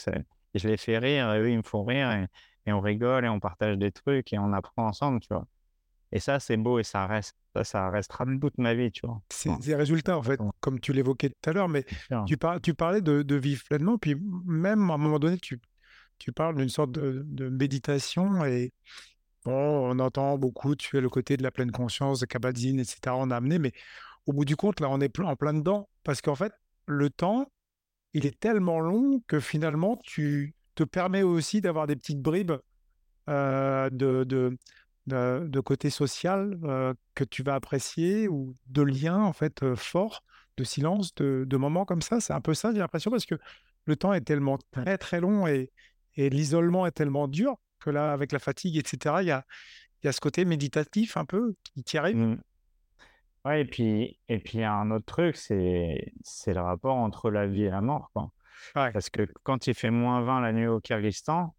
je 0.55 0.67
les 0.67 0.77
fais 0.77 0.97
rire 0.99 1.33
et 1.33 1.39
eux, 1.39 1.49
ils 1.51 1.57
me 1.57 1.63
font 1.63 1.83
rire 1.83 2.11
et, 2.11 2.27
et, 2.67 2.73
on 2.73 2.81
rigole 2.81 3.25
et 3.25 3.29
on 3.29 3.39
partage 3.39 3.77
des 3.77 3.91
trucs 3.91 4.31
et 4.33 4.39
on 4.39 4.53
apprend 4.53 4.87
ensemble, 4.87 5.19
tu 5.21 5.29
vois. 5.33 5.47
Et 6.15 6.19
ça, 6.19 6.39
c'est 6.39 6.55
beau 6.55 6.79
et 6.79 6.83
ça 6.83 7.05
reste, 7.07 7.35
ça, 7.53 7.65
ça 7.65 7.89
restera 7.89 8.23
toute 8.39 8.57
ma 8.57 8.73
vie, 8.73 8.89
tu 8.89 9.05
vois. 9.05 9.21
C'est 9.29 9.53
des 9.59 9.75
résultats, 9.75 10.17
en 10.17 10.23
fait, 10.23 10.39
comme 10.61 10.79
tu 10.79 10.93
l'évoquais 10.93 11.27
tout 11.27 11.49
à 11.49 11.51
l'heure, 11.51 11.67
mais 11.67 11.85
tu, 12.25 12.37
par, 12.37 12.61
tu 12.61 12.73
parlais 12.73 13.01
de, 13.01 13.21
de, 13.21 13.35
vivre 13.35 13.61
pleinement, 13.65 13.97
puis 13.97 14.15
même 14.45 14.89
à 14.89 14.93
un 14.93 14.97
moment 14.97 15.19
donné, 15.19 15.37
tu, 15.37 15.59
tu 16.17 16.31
parles 16.31 16.55
d'une 16.55 16.69
sorte 16.69 16.93
de, 16.93 17.21
de, 17.25 17.49
méditation 17.49 18.45
et 18.45 18.71
bon, 19.43 19.51
on 19.51 19.99
entend 19.99 20.37
beaucoup, 20.37 20.73
tu 20.77 20.95
es 20.95 21.01
le 21.01 21.09
côté 21.09 21.35
de 21.35 21.43
la 21.43 21.51
pleine 21.51 21.71
conscience, 21.71 22.21
de 22.21 22.25
Kabat-Zinn, 22.25 22.79
etc. 22.79 22.97
On 23.09 23.29
a 23.29 23.35
amené, 23.35 23.59
mais 23.59 23.73
au 24.25 24.31
bout 24.31 24.45
du 24.45 24.55
compte, 24.55 24.79
là, 24.79 24.87
on 24.89 25.01
est 25.01 25.19
en 25.19 25.35
plein 25.35 25.53
dedans. 25.53 25.89
Parce 26.05 26.21
qu'en 26.21 26.35
fait, 26.35 26.53
le 26.85 27.09
temps, 27.09 27.51
il 28.13 28.25
est 28.25 28.39
tellement 28.39 28.79
long 28.79 29.21
que 29.27 29.41
finalement, 29.41 29.99
tu 30.01 30.55
te 30.75 30.85
permets 30.85 31.23
aussi 31.23 31.59
d'avoir 31.59 31.87
des 31.87 31.97
petites 31.97 32.21
bribes 32.21 32.53
euh, 33.27 33.89
de, 33.89 34.23
de, 34.23 34.57
de, 35.07 35.59
côté 35.59 35.89
social 35.89 36.57
euh, 36.63 36.93
que 37.13 37.23
tu 37.23 37.43
vas 37.43 37.55
apprécier 37.55 38.27
ou 38.27 38.55
de 38.67 38.81
liens, 38.81 39.21
en 39.21 39.33
fait, 39.33 39.63
euh, 39.63 39.75
forts, 39.75 40.23
de 40.57 40.63
silence, 40.63 41.13
de, 41.15 41.45
de 41.47 41.57
moments 41.57 41.85
comme 41.85 42.01
ça? 42.01 42.19
C'est 42.19 42.33
un 42.33 42.41
peu 42.41 42.53
ça, 42.53 42.71
j'ai 42.71 42.79
l'impression, 42.79 43.11
parce 43.11 43.25
que 43.25 43.35
le 43.85 43.95
temps 43.95 44.13
est 44.13 44.21
tellement 44.21 44.57
très, 44.71 44.97
très 44.97 45.19
long 45.19 45.47
et, 45.47 45.71
et 46.15 46.29
l'isolement 46.29 46.85
est 46.85 46.91
tellement 46.91 47.27
dur 47.27 47.57
que 47.79 47.89
là, 47.89 48.11
avec 48.11 48.31
la 48.31 48.39
fatigue, 48.39 48.77
etc., 48.77 49.17
il 49.21 49.27
y 49.27 49.31
a, 49.31 49.45
y 50.03 50.07
a 50.07 50.11
ce 50.11 50.19
côté 50.19 50.45
méditatif 50.45 51.17
un 51.17 51.25
peu 51.25 51.55
qui 51.63 51.83
t'y 51.83 51.97
arrive. 51.97 52.17
Mmh. 52.17 52.41
Ouais, 53.45 53.61
et 53.61 53.65
puis, 53.65 54.19
et 54.27 54.39
puis, 54.39 54.57
il 54.57 54.61
y 54.61 54.63
a 54.63 54.73
un 54.73 54.89
autre 54.89 55.05
truc, 55.05 55.35
c'est, 55.35 56.13
c'est 56.23 56.53
le 56.53 56.61
rapport 56.61 56.95
entre 56.95 57.29
la 57.29 57.45
vie 57.45 57.63
et 57.63 57.69
la 57.69 57.81
mort. 57.81 58.09
Quoi. 58.13 58.31
Parce 58.73 59.09
que 59.09 59.27
quand 59.43 59.67
il 59.67 59.75
fait 59.75 59.91
moins 59.91 60.21
20 60.21 60.41
la 60.41 60.51
nuit 60.51 60.67
au 60.67 60.79
Kyrgyzstan, 60.79 61.53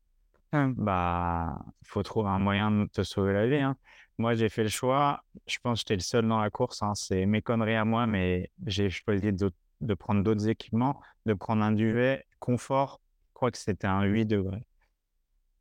mmh. 0.56 0.74
bah, 0.76 1.58
faut 1.84 2.02
trouver 2.02 2.28
un 2.30 2.38
moyen 2.38 2.70
de 2.70 2.86
te 2.86 3.02
sauver 3.02 3.32
la 3.32 3.46
vie. 3.46 3.56
Hein. 3.56 3.76
Moi, 4.18 4.34
j'ai 4.34 4.48
fait 4.48 4.62
le 4.62 4.68
choix, 4.70 5.22
je 5.46 5.58
pense 5.62 5.78
que 5.78 5.80
j'étais 5.80 5.96
le 5.96 6.00
seul 6.00 6.26
dans 6.26 6.40
la 6.40 6.50
course, 6.50 6.82
hein, 6.82 6.94
c'est 6.94 7.26
mes 7.26 7.42
conneries 7.42 7.76
à 7.76 7.84
moi, 7.84 8.06
mais 8.06 8.50
j'ai 8.64 8.88
choisi 8.88 9.30
de, 9.32 9.94
prendre 9.94 10.22
d'autres 10.22 10.48
équipements, 10.48 11.00
de 11.26 11.34
prendre 11.34 11.62
un 11.62 11.72
duvet 11.72 12.24
confort, 12.38 13.00
je 13.28 13.34
crois 13.34 13.50
que 13.50 13.58
c'était 13.58 13.86
un 13.86 14.04
8 14.04 14.24
degrés. 14.24 14.64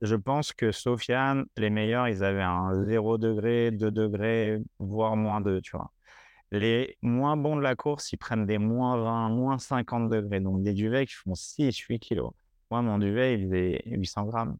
Je 0.01 0.15
pense 0.15 0.53
que 0.53 0.71
Sofiane, 0.71 1.45
les 1.57 1.69
meilleurs, 1.69 2.07
ils 2.07 2.23
avaient 2.23 2.41
un 2.41 2.83
0 2.85 3.17
degré, 3.17 3.71
2 3.71 3.91
degrés, 3.91 4.61
voire 4.79 5.15
moins 5.17 5.41
2, 5.41 5.61
tu 5.61 5.75
vois. 5.75 5.91
Les 6.51 6.97
moins 7.01 7.37
bons 7.37 7.57
de 7.57 7.61
la 7.61 7.75
course, 7.75 8.11
ils 8.13 8.17
prennent 8.17 8.45
des 8.45 8.57
moins 8.57 8.97
20, 8.97 9.29
moins 9.29 9.57
50 9.57 10.09
degrés. 10.09 10.39
Donc 10.39 10.63
des 10.63 10.73
duvets 10.73 11.05
qui 11.05 11.13
font 11.15 11.33
6-8 11.33 11.99
kilos. 11.99 12.31
Moi, 12.71 12.81
mon 12.81 12.97
duvet, 12.99 13.35
il 13.35 13.45
faisait 13.45 13.83
800 13.87 14.25
grammes. 14.25 14.57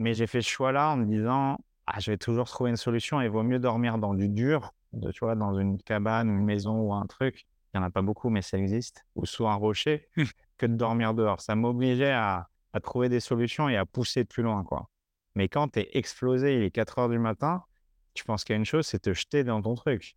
Mais 0.00 0.14
j'ai 0.14 0.26
fait 0.26 0.40
ce 0.40 0.48
choix-là 0.48 0.92
en 0.92 0.96
me 0.96 1.04
disant, 1.04 1.58
ah, 1.86 2.00
je 2.00 2.10
vais 2.10 2.16
toujours 2.16 2.48
trouver 2.48 2.70
une 2.70 2.78
solution. 2.78 3.20
Il 3.20 3.28
vaut 3.28 3.42
mieux 3.42 3.58
dormir 3.58 3.98
dans 3.98 4.14
du 4.14 4.30
dur, 4.30 4.72
de, 4.94 5.12
tu 5.12 5.20
vois, 5.20 5.34
dans 5.34 5.58
une 5.58 5.76
cabane, 5.76 6.30
une 6.30 6.42
maison 6.42 6.80
ou 6.80 6.94
un 6.94 7.04
truc. 7.04 7.46
Il 7.74 7.78
n'y 7.78 7.84
en 7.84 7.86
a 7.86 7.90
pas 7.90 8.00
beaucoup, 8.00 8.30
mais 8.30 8.40
ça 8.40 8.56
existe. 8.56 9.04
Ou 9.14 9.26
sous 9.26 9.46
un 9.46 9.54
rocher, 9.54 10.08
mmh. 10.16 10.24
que 10.56 10.64
de 10.64 10.74
dormir 10.74 11.12
dehors. 11.12 11.42
Ça 11.42 11.54
m'obligeait 11.54 12.12
à, 12.12 12.48
à, 12.72 12.80
trouver 12.80 13.10
des 13.10 13.20
solutions 13.20 13.68
et 13.68 13.76
à 13.76 13.84
pousser 13.84 14.24
plus 14.24 14.42
loin, 14.42 14.64
quoi. 14.64 14.88
Mais 15.34 15.48
quand 15.48 15.68
tu 15.68 15.80
es 15.80 15.90
explosé, 15.92 16.56
il 16.56 16.62
est 16.62 16.70
4 16.70 16.98
heures 16.98 17.08
du 17.10 17.18
matin, 17.18 17.62
tu 18.14 18.24
penses 18.24 18.42
qu'il 18.44 18.54
y 18.54 18.56
a 18.56 18.58
une 18.58 18.64
chose, 18.64 18.86
c'est 18.86 19.00
te 19.00 19.12
jeter 19.12 19.44
dans 19.44 19.60
ton 19.60 19.74
truc. 19.74 20.16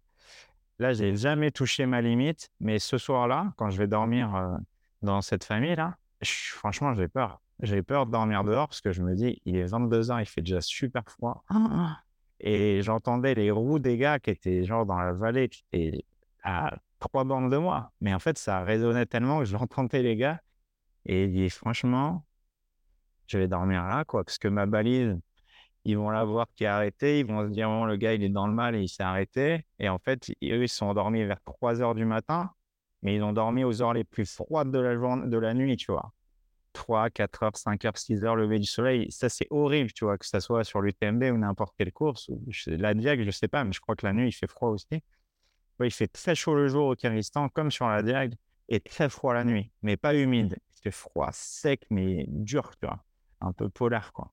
Là, 0.80 0.94
j'ai 0.94 1.14
jamais 1.18 1.52
touché 1.52 1.86
ma 1.86 2.02
limite, 2.02 2.50
mais 2.62 2.80
ce 2.80 2.98
soir-là, 2.98 3.54
quand 3.58 3.70
je 3.70 3.78
vais 3.78 3.88
dormir 3.88 4.34
euh, 4.34 4.56
dans 5.02 5.22
cette 5.22 5.44
famille-là, 5.44 5.98
franchement, 6.24 6.94
j'ai 6.96 7.10
peur. 7.10 7.43
J'ai 7.62 7.82
peur 7.84 8.06
de 8.06 8.12
dormir 8.12 8.44
dehors 8.44 8.68
parce 8.68 8.82
que 8.82 8.92
je 8.92 9.02
me 9.02 9.16
dis, 9.16 9.42
il 9.46 9.56
est 9.56 9.66
22 9.66 10.10
h 10.10 10.20
il 10.22 10.26
fait 10.26 10.42
déjà 10.42 10.62
super 10.62 11.04
froid. 11.08 11.44
Et 12.40 12.82
j'entendais 12.82 13.36
les 13.36 13.52
roues 13.52 13.80
des 13.80 13.98
gars 13.98 14.20
qui 14.20 14.32
étaient 14.32 14.64
genre 14.64 14.86
dans 14.86 14.98
la 14.98 15.14
vallée, 15.14 15.50
qui 15.50 15.64
étaient 15.72 16.06
à 16.44 16.76
trois 17.00 17.24
bandes 17.24 17.52
de 17.52 17.58
moi. 17.58 17.92
Mais 18.02 18.14
en 18.14 18.20
fait, 18.20 18.38
ça 18.38 18.64
résonnait 18.64 19.06
tellement 19.06 19.40
que 19.40 19.46
je 19.46 19.54
l'entendais 19.54 20.02
les 20.02 20.16
gars. 20.16 20.42
Et 21.06 21.26
il 21.26 21.32
dit, 21.32 21.50
franchement, 21.50 22.26
je 23.28 23.38
vais 23.38 23.48
dormir 23.48 23.84
là, 23.86 24.04
quoi, 24.06 24.24
parce 24.24 24.38
que 24.38 24.48
ma 24.48 24.66
balise, 24.66 25.18
ils 25.86 25.98
vont 25.98 26.10
la 26.10 26.24
voir 26.24 26.48
qui 26.56 26.64
est 26.64 26.68
arrêté, 26.68 27.20
ils 27.20 27.26
vont 27.26 27.46
se 27.46 27.52
dire, 27.52 27.68
bon, 27.68 27.86
le 27.86 27.98
gars, 27.98 28.14
il 28.14 28.24
est 28.24 28.30
dans 28.30 28.48
le 28.48 28.54
mal 28.54 28.76
et 28.76 28.82
il 28.82 28.90
s'est 28.90 29.04
arrêté. 29.04 29.66
Et 29.80 29.90
en 29.90 30.00
fait, 30.00 30.30
eux, 30.30 30.64
ils 30.64 30.70
sont 30.70 30.86
endormis 30.86 31.24
vers 31.26 31.42
3 31.42 31.82
heures 31.82 31.96
du 31.96 32.06
matin, 32.06 32.52
mais 33.02 33.16
ils 33.16 33.24
ont 33.24 33.34
dormi 33.34 33.64
aux 33.64 33.82
heures 33.82 33.94
les 33.94 34.06
plus 34.06 34.26
froides 34.26 34.72
de 34.72 34.80
la, 34.80 34.96
journée, 34.96 35.28
de 35.28 35.38
la 35.38 35.54
nuit, 35.54 35.76
tu 35.76 35.92
vois. 35.92 36.14
3, 36.74 37.10
4 37.10 37.44
heures, 37.44 37.58
5 37.58 37.86
heures, 37.86 37.98
6 37.98 38.24
heures, 38.24 38.36
lever 38.36 38.60
du 38.60 38.66
soleil. 38.66 39.12
Ça, 39.12 39.30
c'est 39.30 39.48
horrible, 39.50 39.92
tu 39.94 40.06
vois, 40.06 40.18
que 40.18 40.26
ce 40.26 40.40
soit 40.40 40.64
sur 40.64 40.82
l'UTMB 40.82 41.24
ou 41.32 41.38
n'importe 41.38 41.76
quelle 41.78 41.92
course. 41.92 42.28
Ou 42.30 42.44
la 42.68 42.94
Diag, 42.94 43.24
je 43.24 43.32
sais 43.32 43.48
pas, 43.48 43.64
mais 43.64 43.72
je 43.72 43.80
crois 43.80 43.96
que 43.96 44.06
la 44.06 44.14
nuit, 44.14 44.30
il 44.30 44.34
fait 44.34 44.48
froid 44.48 44.70
aussi. 44.70 45.04
il 45.80 45.92
fait 45.92 46.08
très 46.08 46.36
chaud 46.36 46.56
le 46.56 46.68
jour 46.68 46.88
au 46.88 46.96
Kyrgyzstan, 46.96 47.50
comme 47.50 47.72
sur 47.72 47.88
la 47.88 48.02
Diag, 48.04 48.36
et 48.70 48.80
très 48.80 49.10
froid 49.10 49.34
la 49.34 49.44
nuit, 49.44 49.72
mais 49.82 49.98
pas 49.98 50.16
humide. 50.16 50.58
Il 50.76 50.82
fait 50.82 50.92
froid, 50.92 51.30
sec, 51.32 51.86
mais 51.90 52.26
dur, 52.28 52.72
tu 52.80 52.86
vois. 52.88 53.04
Un 53.42 53.54
peu 53.54 53.70
polaire, 53.70 54.12
quoi. 54.14 54.32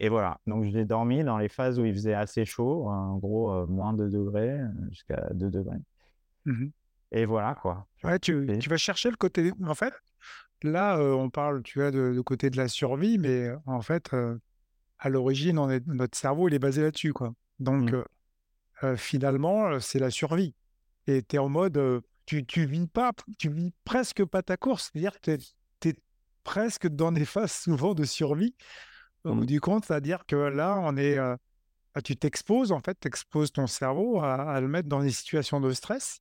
Et 0.00 0.08
voilà, 0.08 0.40
donc 0.46 0.64
j'ai 0.64 0.84
dormi 0.84 1.24
dans 1.24 1.38
les 1.38 1.48
phases 1.48 1.80
où 1.80 1.84
il 1.84 1.92
faisait 1.92 2.14
assez 2.14 2.44
chaud, 2.44 2.88
en 2.88 3.16
gros 3.16 3.52
euh, 3.52 3.66
moins 3.66 3.92
de 3.92 4.08
degrés 4.08 4.60
euh, 4.60 4.68
jusqu'à 4.90 5.28
2 5.32 5.50
degrés. 5.50 5.78
Mmh 6.44 6.68
Et 7.10 7.24
voilà 7.24 7.56
quoi. 7.56 7.86
Ouais, 8.04 8.18
tu, 8.20 8.46
tu, 8.60 8.68
vas 8.68 8.76
chercher 8.76 9.10
le 9.10 9.16
côté. 9.16 9.52
En 9.66 9.74
fait, 9.74 9.92
là, 10.62 10.98
euh, 10.98 11.12
on 11.12 11.30
parle, 11.30 11.62
tu 11.62 11.78
vois, 11.78 11.90
de, 11.90 12.20
côté 12.20 12.50
de 12.50 12.56
la 12.56 12.68
survie, 12.68 13.18
mais 13.18 13.50
en 13.66 13.82
fait, 13.82 14.14
à 14.98 15.08
l'origine, 15.08 15.56
notre 15.86 16.18
cerveau, 16.18 16.48
il 16.48 16.54
est 16.54 16.58
basé 16.58 16.82
là-dessus, 16.82 17.12
quoi. 17.12 17.34
Donc, 17.58 17.92
mmh. 17.92 18.96
finalement, 18.96 19.80
c'est 19.80 19.98
la 19.98 20.10
survie. 20.10 20.54
Et 21.06 21.22
tu 21.22 21.36
es 21.36 21.38
en 21.38 21.48
mode, 21.48 22.02
tu, 22.26 22.44
tu 22.44 22.66
vis 22.66 22.86
pas, 22.86 23.12
tu 23.38 23.50
vis 23.50 23.72
presque 23.84 24.24
pas 24.24 24.42
ta 24.42 24.56
course. 24.56 24.90
C'est-à-dire 24.92 25.20
que 25.20 25.36
tu 25.80 25.88
es, 25.88 25.94
presque 26.44 26.86
dans 26.88 27.12
des 27.12 27.26
phases 27.26 27.52
souvent 27.52 27.94
de 27.94 28.04
survie. 28.04 28.54
Au 29.24 29.34
bout 29.34 29.42
mmh. 29.42 29.46
du 29.46 29.60
compte, 29.60 29.84
c'est-à-dire 29.84 30.24
que 30.26 30.36
là, 30.36 30.78
on 30.80 30.96
est, 30.96 31.16
bah, 31.94 32.02
tu 32.02 32.16
t'exposes, 32.16 32.70
en 32.70 32.80
fait, 32.80 32.96
tu 33.00 33.08
exposes 33.08 33.52
ton 33.52 33.66
cerveau 33.66 34.20
à, 34.20 34.60
le 34.60 34.68
mettre 34.68 34.88
dans 34.88 35.02
des 35.02 35.10
situations 35.10 35.60
de 35.60 35.72
stress. 35.72 36.20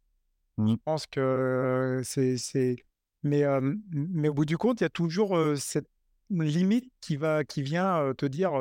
Je 0.57 0.63
mmh. 0.63 0.77
pense 0.79 1.05
que 1.05 2.01
c'est. 2.03 2.77
Mais, 3.23 3.43
mais 3.91 4.29
au 4.29 4.33
bout 4.33 4.45
du 4.45 4.57
compte, 4.57 4.79
il 4.81 4.83
y 4.83 4.85
a 4.85 4.89
toujours 4.89 5.37
cette 5.57 5.87
limite 6.29 6.91
qui, 7.01 7.17
va, 7.17 7.43
qui 7.43 7.61
vient 7.61 8.13
te 8.17 8.25
dire 8.25 8.51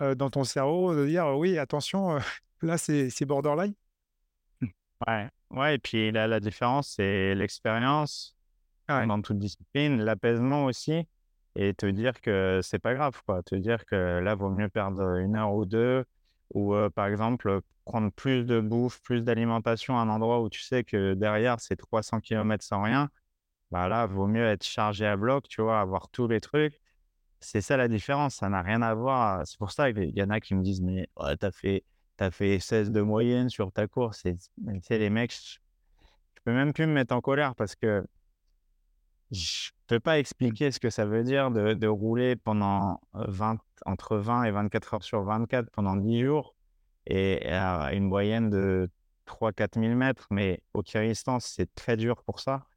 dans 0.00 0.30
ton 0.30 0.44
cerveau, 0.44 0.94
de 0.94 1.06
dire 1.06 1.26
oui, 1.36 1.58
attention, 1.58 2.18
là, 2.62 2.78
c'est 2.78 3.24
borderline. 3.24 3.74
Ouais. 5.06 5.28
ouais, 5.50 5.74
et 5.74 5.78
puis 5.78 6.10
là, 6.12 6.26
la 6.26 6.40
différence, 6.40 6.94
c'est 6.96 7.34
l'expérience 7.34 8.34
dans 8.88 9.20
toute 9.22 9.38
discipline, 9.38 10.02
l'apaisement 10.02 10.64
aussi, 10.64 11.06
et 11.56 11.74
te 11.74 11.86
dire 11.86 12.20
que 12.20 12.60
c'est 12.62 12.78
pas 12.78 12.94
grave, 12.94 13.20
quoi. 13.26 13.42
Te 13.42 13.54
dire 13.54 13.84
que 13.86 14.18
là, 14.18 14.34
vaut 14.34 14.50
mieux 14.50 14.68
perdre 14.68 15.18
une 15.18 15.36
heure 15.36 15.54
ou 15.54 15.64
deux, 15.64 16.04
ou 16.52 16.74
par 16.94 17.06
exemple, 17.06 17.60
prendre 17.84 18.10
plus 18.12 18.44
de 18.44 18.60
bouffe, 18.60 19.00
plus 19.02 19.22
d'alimentation 19.22 19.98
à 19.98 20.02
un 20.02 20.08
endroit 20.08 20.40
où 20.40 20.48
tu 20.48 20.62
sais 20.62 20.84
que 20.84 21.14
derrière, 21.14 21.60
c'est 21.60 21.76
300 21.76 22.20
km 22.20 22.64
sans 22.64 22.82
rien. 22.82 23.10
Bah 23.74 23.88
là, 23.88 24.06
vaut 24.06 24.28
mieux 24.28 24.46
être 24.46 24.62
chargé 24.62 25.04
à 25.04 25.16
bloc, 25.16 25.48
tu 25.48 25.60
vois, 25.60 25.80
avoir 25.80 26.08
tous 26.08 26.28
les 26.28 26.40
trucs. 26.40 26.80
C'est 27.40 27.60
ça 27.60 27.76
la 27.76 27.88
différence, 27.88 28.36
ça 28.36 28.48
n'a 28.48 28.62
rien 28.62 28.82
à 28.82 28.94
voir. 28.94 29.44
C'est 29.48 29.58
pour 29.58 29.72
ça 29.72 29.92
qu'il 29.92 30.16
y 30.16 30.22
en 30.22 30.30
a 30.30 30.38
qui 30.38 30.54
me 30.54 30.62
disent, 30.62 30.80
mais 30.80 31.08
fait 31.52 31.84
tu 32.16 32.24
as 32.24 32.30
fait 32.30 32.60
16 32.60 32.92
de 32.92 33.00
moyenne 33.00 33.48
sur 33.48 33.72
ta 33.72 33.88
course. 33.88 34.22
Tu 34.22 34.36
sais, 34.82 34.98
les 34.98 35.10
mecs, 35.10 35.32
je 35.32 35.58
peux 36.44 36.52
même 36.52 36.72
plus 36.72 36.86
me 36.86 36.92
mettre 36.92 37.16
en 37.16 37.20
colère 37.20 37.56
parce 37.56 37.74
que 37.74 38.06
je 39.32 39.70
peux 39.88 39.98
pas 39.98 40.20
expliquer 40.20 40.70
ce 40.70 40.78
que 40.78 40.88
ça 40.88 41.04
veut 41.04 41.24
dire 41.24 41.50
de, 41.50 41.86
rouler 41.88 42.36
pendant 42.36 43.00
20, 43.14 43.58
entre 43.86 44.16
20 44.18 44.44
et 44.44 44.52
24 44.52 44.94
heures 44.94 45.02
sur 45.02 45.24
24 45.24 45.68
pendant 45.72 45.96
10 45.96 46.22
jours 46.22 46.54
et 47.08 47.44
à 47.48 47.92
une 47.92 48.04
moyenne 48.04 48.50
de 48.50 48.88
3-4 49.26 49.80
000 49.80 49.96
mètres. 49.96 50.28
Mais 50.30 50.60
au 50.74 50.82
Kyrgyzstan, 50.84 51.40
c'est 51.40 51.74
très 51.74 51.96
dur 51.96 52.22
pour 52.22 52.38
ça. 52.38 52.68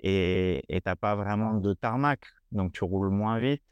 Et 0.00 0.64
tu 0.68 0.80
n'as 0.84 0.96
pas 0.96 1.14
vraiment 1.16 1.54
de 1.54 1.72
tarmac, 1.74 2.20
donc 2.52 2.72
tu 2.72 2.84
roules 2.84 3.10
moins 3.10 3.38
vite. 3.38 3.62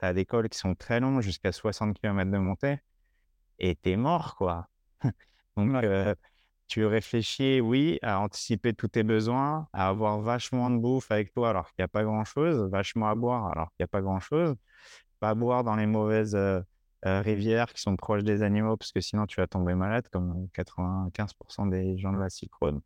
Tu 0.00 0.06
as 0.06 0.14
des 0.14 0.24
cols 0.26 0.48
qui 0.48 0.58
sont 0.58 0.74
très 0.74 1.00
longs, 1.00 1.20
jusqu'à 1.20 1.52
60 1.52 1.98
km 1.98 2.30
de 2.30 2.38
montée 2.38 2.78
et 3.58 3.76
t'es 3.76 3.96
mort, 3.96 4.36
quoi. 4.36 4.68
Donc, 5.56 5.72
tu 6.68 6.86
réfléchis, 6.86 7.60
oui, 7.60 7.98
à 8.02 8.20
anticiper 8.20 8.72
tous 8.72 8.88
tes 8.88 9.02
besoins, 9.02 9.68
à 9.72 9.88
avoir 9.88 10.20
vachement 10.20 10.70
de 10.70 10.78
bouffe 10.78 11.10
avec 11.10 11.32
toi 11.34 11.50
alors 11.50 11.66
qu'il 11.66 11.82
n'y 11.82 11.84
a 11.84 11.88
pas 11.88 12.02
grand-chose, 12.02 12.70
vachement 12.70 13.08
à 13.08 13.14
boire 13.14 13.46
alors 13.48 13.68
qu'il 13.68 13.82
n'y 13.82 13.84
a 13.84 13.88
pas 13.88 14.00
grand-chose, 14.00 14.56
pas 15.20 15.34
boire 15.34 15.64
dans 15.64 15.76
les 15.76 15.86
mauvaises 15.86 16.38
rivières 17.04 17.72
qui 17.72 17.82
sont 17.82 17.96
proches 17.96 18.24
des 18.24 18.42
animaux 18.42 18.76
parce 18.76 18.92
que 18.92 19.00
sinon 19.00 19.26
tu 19.26 19.40
vas 19.40 19.46
tomber 19.46 19.74
malade 19.74 20.06
comme 20.12 20.48
95% 20.54 21.66
des 21.66 21.98
gens 21.98 22.12
de 22.12 22.18
la 22.18 22.30
cyclone. 22.30 22.80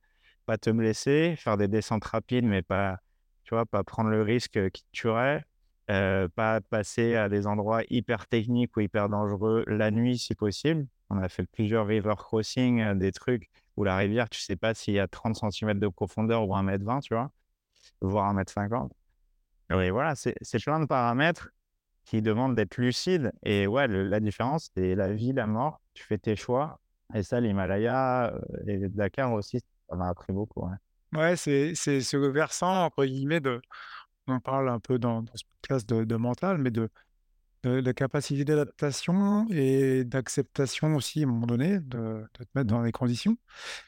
Pas 0.46 0.58
te 0.58 0.70
blesser, 0.70 1.34
faire 1.36 1.56
des 1.56 1.68
descentes 1.68 2.04
rapides 2.04 2.44
mais 2.44 2.62
pas, 2.62 2.98
tu 3.44 3.54
vois, 3.54 3.66
pas 3.66 3.84
prendre 3.84 4.10
le 4.10 4.22
risque 4.22 4.70
qui 4.70 4.82
te 4.82 4.88
tuerait 4.92 5.44
pas 5.86 6.60
passer 6.68 7.14
à 7.14 7.28
des 7.28 7.46
endroits 7.46 7.82
hyper 7.90 8.26
techniques 8.26 8.76
ou 8.76 8.80
hyper 8.80 9.08
dangereux 9.08 9.64
la 9.66 9.90
nuit 9.90 10.18
si 10.18 10.34
possible. 10.34 10.86
On 11.10 11.18
a 11.18 11.28
fait 11.28 11.46
plusieurs 11.46 11.86
river 11.86 12.14
crossing, 12.16 12.94
des 12.94 13.12
trucs 13.12 13.48
où 13.76 13.84
la 13.84 13.96
rivière, 13.96 14.28
tu 14.28 14.40
sais 14.40 14.56
pas 14.56 14.74
s'il 14.74 14.94
y 14.94 14.98
a 14.98 15.06
30 15.06 15.36
cm 15.36 15.78
de 15.78 15.86
profondeur 15.86 16.48
ou 16.48 16.54
1m20, 16.54 17.00
tu 17.02 17.14
vois, 17.14 17.30
voire 18.00 18.34
1m50. 18.34 18.90
Et 19.70 19.90
voilà, 19.90 20.14
c'est 20.16 20.34
plein 20.64 20.80
de 20.80 20.86
paramètres 20.86 21.50
qui 22.04 22.22
demandent 22.22 22.56
d'être 22.56 22.78
lucide. 22.78 23.32
Et 23.44 23.66
ouais, 23.66 23.86
la 23.86 24.20
différence, 24.20 24.70
c'est 24.76 24.94
la 24.94 25.12
vie, 25.12 25.32
la 25.32 25.46
mort. 25.46 25.80
Tu 25.94 26.02
fais 26.04 26.18
tes 26.18 26.34
choix. 26.36 26.80
Et 27.14 27.22
ça, 27.22 27.40
l'Himalaya 27.40 28.32
et 28.66 28.88
Dakar 28.88 29.32
aussi, 29.32 29.60
ça 29.88 29.96
m'a 29.96 30.08
appris 30.08 30.32
beaucoup. 30.32 30.68
Ouais, 30.68 31.18
ouais 31.18 31.36
c'est 31.36 31.74
ce 31.74 32.16
versant, 32.16 32.84
entre 32.84 33.04
guillemets, 33.04 33.40
de 33.40 33.60
on 34.28 34.40
parle 34.40 34.68
un 34.68 34.80
peu 34.80 34.98
dans, 34.98 35.24
ce 35.34 35.44
podcast 35.60 35.88
de, 35.88 36.16
mental, 36.16 36.58
mais 36.58 36.70
de, 36.70 36.88
de, 37.62 37.92
capacité 37.92 38.44
d'adaptation 38.44 39.46
et 39.50 40.04
d'acceptation 40.04 40.96
aussi, 40.96 41.20
à 41.20 41.24
un 41.24 41.30
moment 41.30 41.46
donné, 41.46 41.78
de, 41.80 42.24
te 42.32 42.42
mettre 42.54 42.68
dans 42.68 42.82
les 42.82 42.92
conditions. 42.92 43.36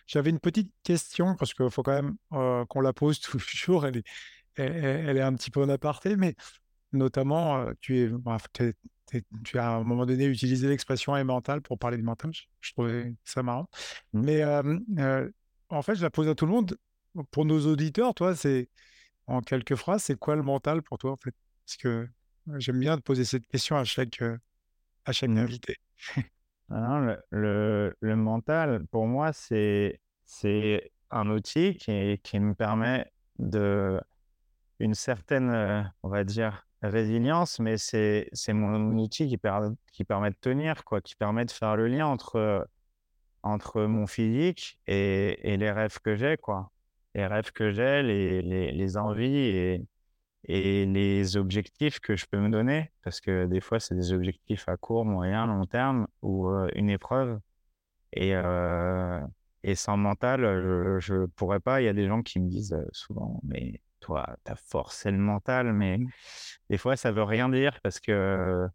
J'avais 0.06 0.30
une 0.30 0.40
petite 0.40 0.72
question, 0.82 1.34
parce 1.36 1.54
qu'il 1.54 1.70
faut 1.70 1.82
quand 1.82 1.92
même 1.92 2.16
euh, 2.32 2.64
qu'on 2.66 2.80
la 2.80 2.92
pose 2.92 3.20
toujours, 3.20 3.86
elle 3.86 3.98
est, 3.98 4.04
elle, 4.56 5.16
est 5.16 5.22
un 5.22 5.34
petit 5.34 5.50
peu 5.50 5.62
en 5.62 5.68
aparté, 5.68 6.16
mais 6.16 6.34
notamment, 6.92 7.58
euh, 7.58 7.72
tu, 7.80 7.98
es, 7.98 8.74
tu 9.44 9.58
as 9.58 9.70
à 9.70 9.74
un 9.76 9.84
moment 9.84 10.06
donné 10.06 10.26
utilisé 10.26 10.68
l'expression 10.68 11.16
est 11.16 11.24
mental 11.24 11.62
pour 11.62 11.78
parler 11.78 11.96
de 11.96 12.02
mental, 12.02 12.30
je, 12.60 12.72
trouvais 12.72 13.14
ça 13.24 13.42
marrant. 13.42 13.68
Mmh. 14.12 14.22
Mais 14.22 14.42
euh, 14.42 15.30
en 15.70 15.82
fait, 15.82 15.94
je 15.94 16.02
la 16.02 16.10
pose 16.10 16.28
à 16.28 16.34
tout 16.34 16.46
le 16.46 16.52
monde. 16.52 16.78
Pour 17.30 17.44
nos 17.44 17.66
auditeurs, 17.66 18.14
toi, 18.14 18.34
c'est 18.36 18.68
en 19.26 19.40
quelques 19.40 19.74
phrases, 19.74 20.02
c'est 20.04 20.18
quoi 20.18 20.36
le 20.36 20.42
mental 20.42 20.82
pour 20.82 20.98
toi 20.98 21.12
en 21.12 21.16
fait? 21.16 21.34
Parce 21.66 21.76
que 21.76 22.08
j'aime 22.56 22.78
bien 22.78 22.96
te 22.96 23.02
poser 23.02 23.24
cette 23.24 23.46
question 23.46 23.76
à 23.76 23.84
chaque, 23.84 24.22
à 25.04 25.12
chaque 25.12 25.30
mmh. 25.30 25.38
invité. 25.38 25.76
Ah 26.70 27.16
le, 27.30 27.96
le, 28.00 28.16
mental, 28.16 28.86
pour 28.90 29.06
moi, 29.06 29.32
c'est, 29.32 30.00
c'est 30.26 30.92
un 31.10 31.30
outil 31.30 31.76
qui, 31.76 32.18
qui 32.22 32.38
me 32.40 32.54
permet 32.54 33.10
de 33.38 33.98
une 34.78 34.94
certaine, 34.94 35.90
on 36.02 36.08
va 36.10 36.24
dire, 36.24 36.66
résilience, 36.82 37.58
mais 37.58 37.78
c'est, 37.78 38.28
c'est 38.32 38.52
mon 38.52 38.98
outil 38.98 39.28
qui, 39.28 39.38
qui 39.92 40.04
permet 40.04 40.30
de 40.30 40.36
tenir, 40.40 40.84
quoi, 40.84 41.00
qui 41.00 41.16
permet 41.16 41.46
de 41.46 41.50
faire 41.50 41.74
le 41.74 41.88
lien 41.88 42.06
entre, 42.06 42.68
entre 43.42 43.82
mon 43.84 44.06
physique 44.06 44.78
et, 44.86 45.52
et 45.52 45.56
les 45.56 45.70
rêves 45.70 45.98
que 46.00 46.16
j'ai, 46.16 46.36
quoi 46.36 46.70
les 47.14 47.26
rêves 47.26 47.52
que 47.52 47.70
j'ai, 47.72 48.02
les, 48.02 48.72
les, 48.72 48.96
envies 48.96 49.26
et, 49.26 49.86
et 50.44 50.86
les 50.86 51.36
objectifs 51.36 52.00
que 52.00 52.16
je 52.16 52.26
peux 52.26 52.38
me 52.38 52.48
donner. 52.50 52.92
Parce 53.02 53.20
que 53.20 53.46
des 53.46 53.60
fois, 53.60 53.80
c'est 53.80 53.94
des 53.94 54.12
objectifs 54.12 54.68
à 54.68 54.76
court, 54.76 55.04
moyen, 55.04 55.46
long 55.46 55.66
terme 55.66 56.06
ou 56.22 56.48
une 56.74 56.90
épreuve. 56.90 57.40
Et, 58.12 58.32
et 59.64 59.74
sans 59.74 59.96
mental, 59.96 60.42
je 61.00 61.14
ne 61.14 61.26
pourrais 61.26 61.60
pas. 61.60 61.80
Il 61.82 61.84
y 61.86 61.88
a 61.88 61.92
des 61.92 62.06
gens 62.06 62.22
qui 62.22 62.40
me 62.40 62.48
disent 62.48 62.76
souvent, 62.92 63.40
mais 63.44 63.80
toi, 64.00 64.36
ta 64.44 64.54
force, 64.56 64.96
c'est 64.96 65.10
le 65.10 65.18
mental. 65.18 65.72
Mais 65.72 65.98
mmh. 65.98 66.10
des 66.70 66.78
fois, 66.78 66.96
ça 66.96 67.12
veut 67.12 67.24
rien 67.24 67.48
dire 67.48 67.78
parce 67.82 68.00
que 68.00 68.68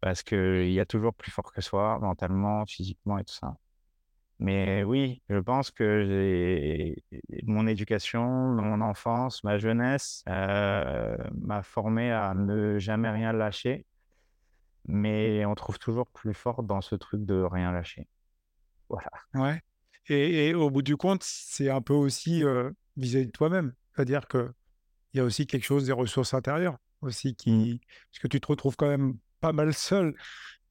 parce 0.00 0.22
qu'il 0.22 0.70
y 0.70 0.78
a 0.78 0.86
toujours 0.86 1.12
plus 1.12 1.32
fort 1.32 1.52
que 1.52 1.60
soi, 1.60 1.98
mentalement, 1.98 2.64
physiquement 2.66 3.18
et 3.18 3.24
tout 3.24 3.34
ça. 3.34 3.56
Mais 4.40 4.84
oui, 4.84 5.20
je 5.28 5.38
pense 5.38 5.70
que 5.70 6.94
mon 7.42 7.66
éducation, 7.66 8.24
mon 8.24 8.80
enfance, 8.80 9.42
ma 9.42 9.58
jeunesse 9.58 10.22
euh, 10.28 11.16
m'a 11.40 11.62
formé 11.62 12.12
à 12.12 12.34
ne 12.34 12.78
jamais 12.78 13.10
rien 13.10 13.32
lâcher. 13.32 13.84
Mais 14.86 15.44
on 15.44 15.54
trouve 15.54 15.78
toujours 15.78 16.06
plus 16.06 16.34
fort 16.34 16.62
dans 16.62 16.80
ce 16.80 16.94
truc 16.94 17.24
de 17.24 17.42
rien 17.42 17.72
lâcher. 17.72 18.06
Voilà. 18.88 19.10
Ouais. 19.34 19.60
Et, 20.08 20.54
au 20.54 20.70
bout 20.70 20.82
du 20.82 20.96
compte, 20.96 21.22
c'est 21.24 21.68
un 21.68 21.82
peu 21.82 21.92
aussi 21.92 22.42
euh, 22.44 22.70
vis-à-vis 22.96 23.26
de 23.26 23.32
toi-même. 23.32 23.74
C'est-à-dire 23.94 24.26
qu'il 24.28 24.52
y 25.14 25.20
a 25.20 25.24
aussi 25.24 25.46
quelque 25.46 25.64
chose 25.64 25.86
des 25.86 25.92
ressources 25.92 26.32
intérieures 26.32 26.78
aussi 27.02 27.34
qui. 27.34 27.80
Parce 28.10 28.20
que 28.20 28.28
tu 28.28 28.40
te 28.40 28.46
retrouves 28.46 28.76
quand 28.76 28.88
même 28.88 29.18
pas 29.40 29.52
mal 29.52 29.74
seul 29.74 30.14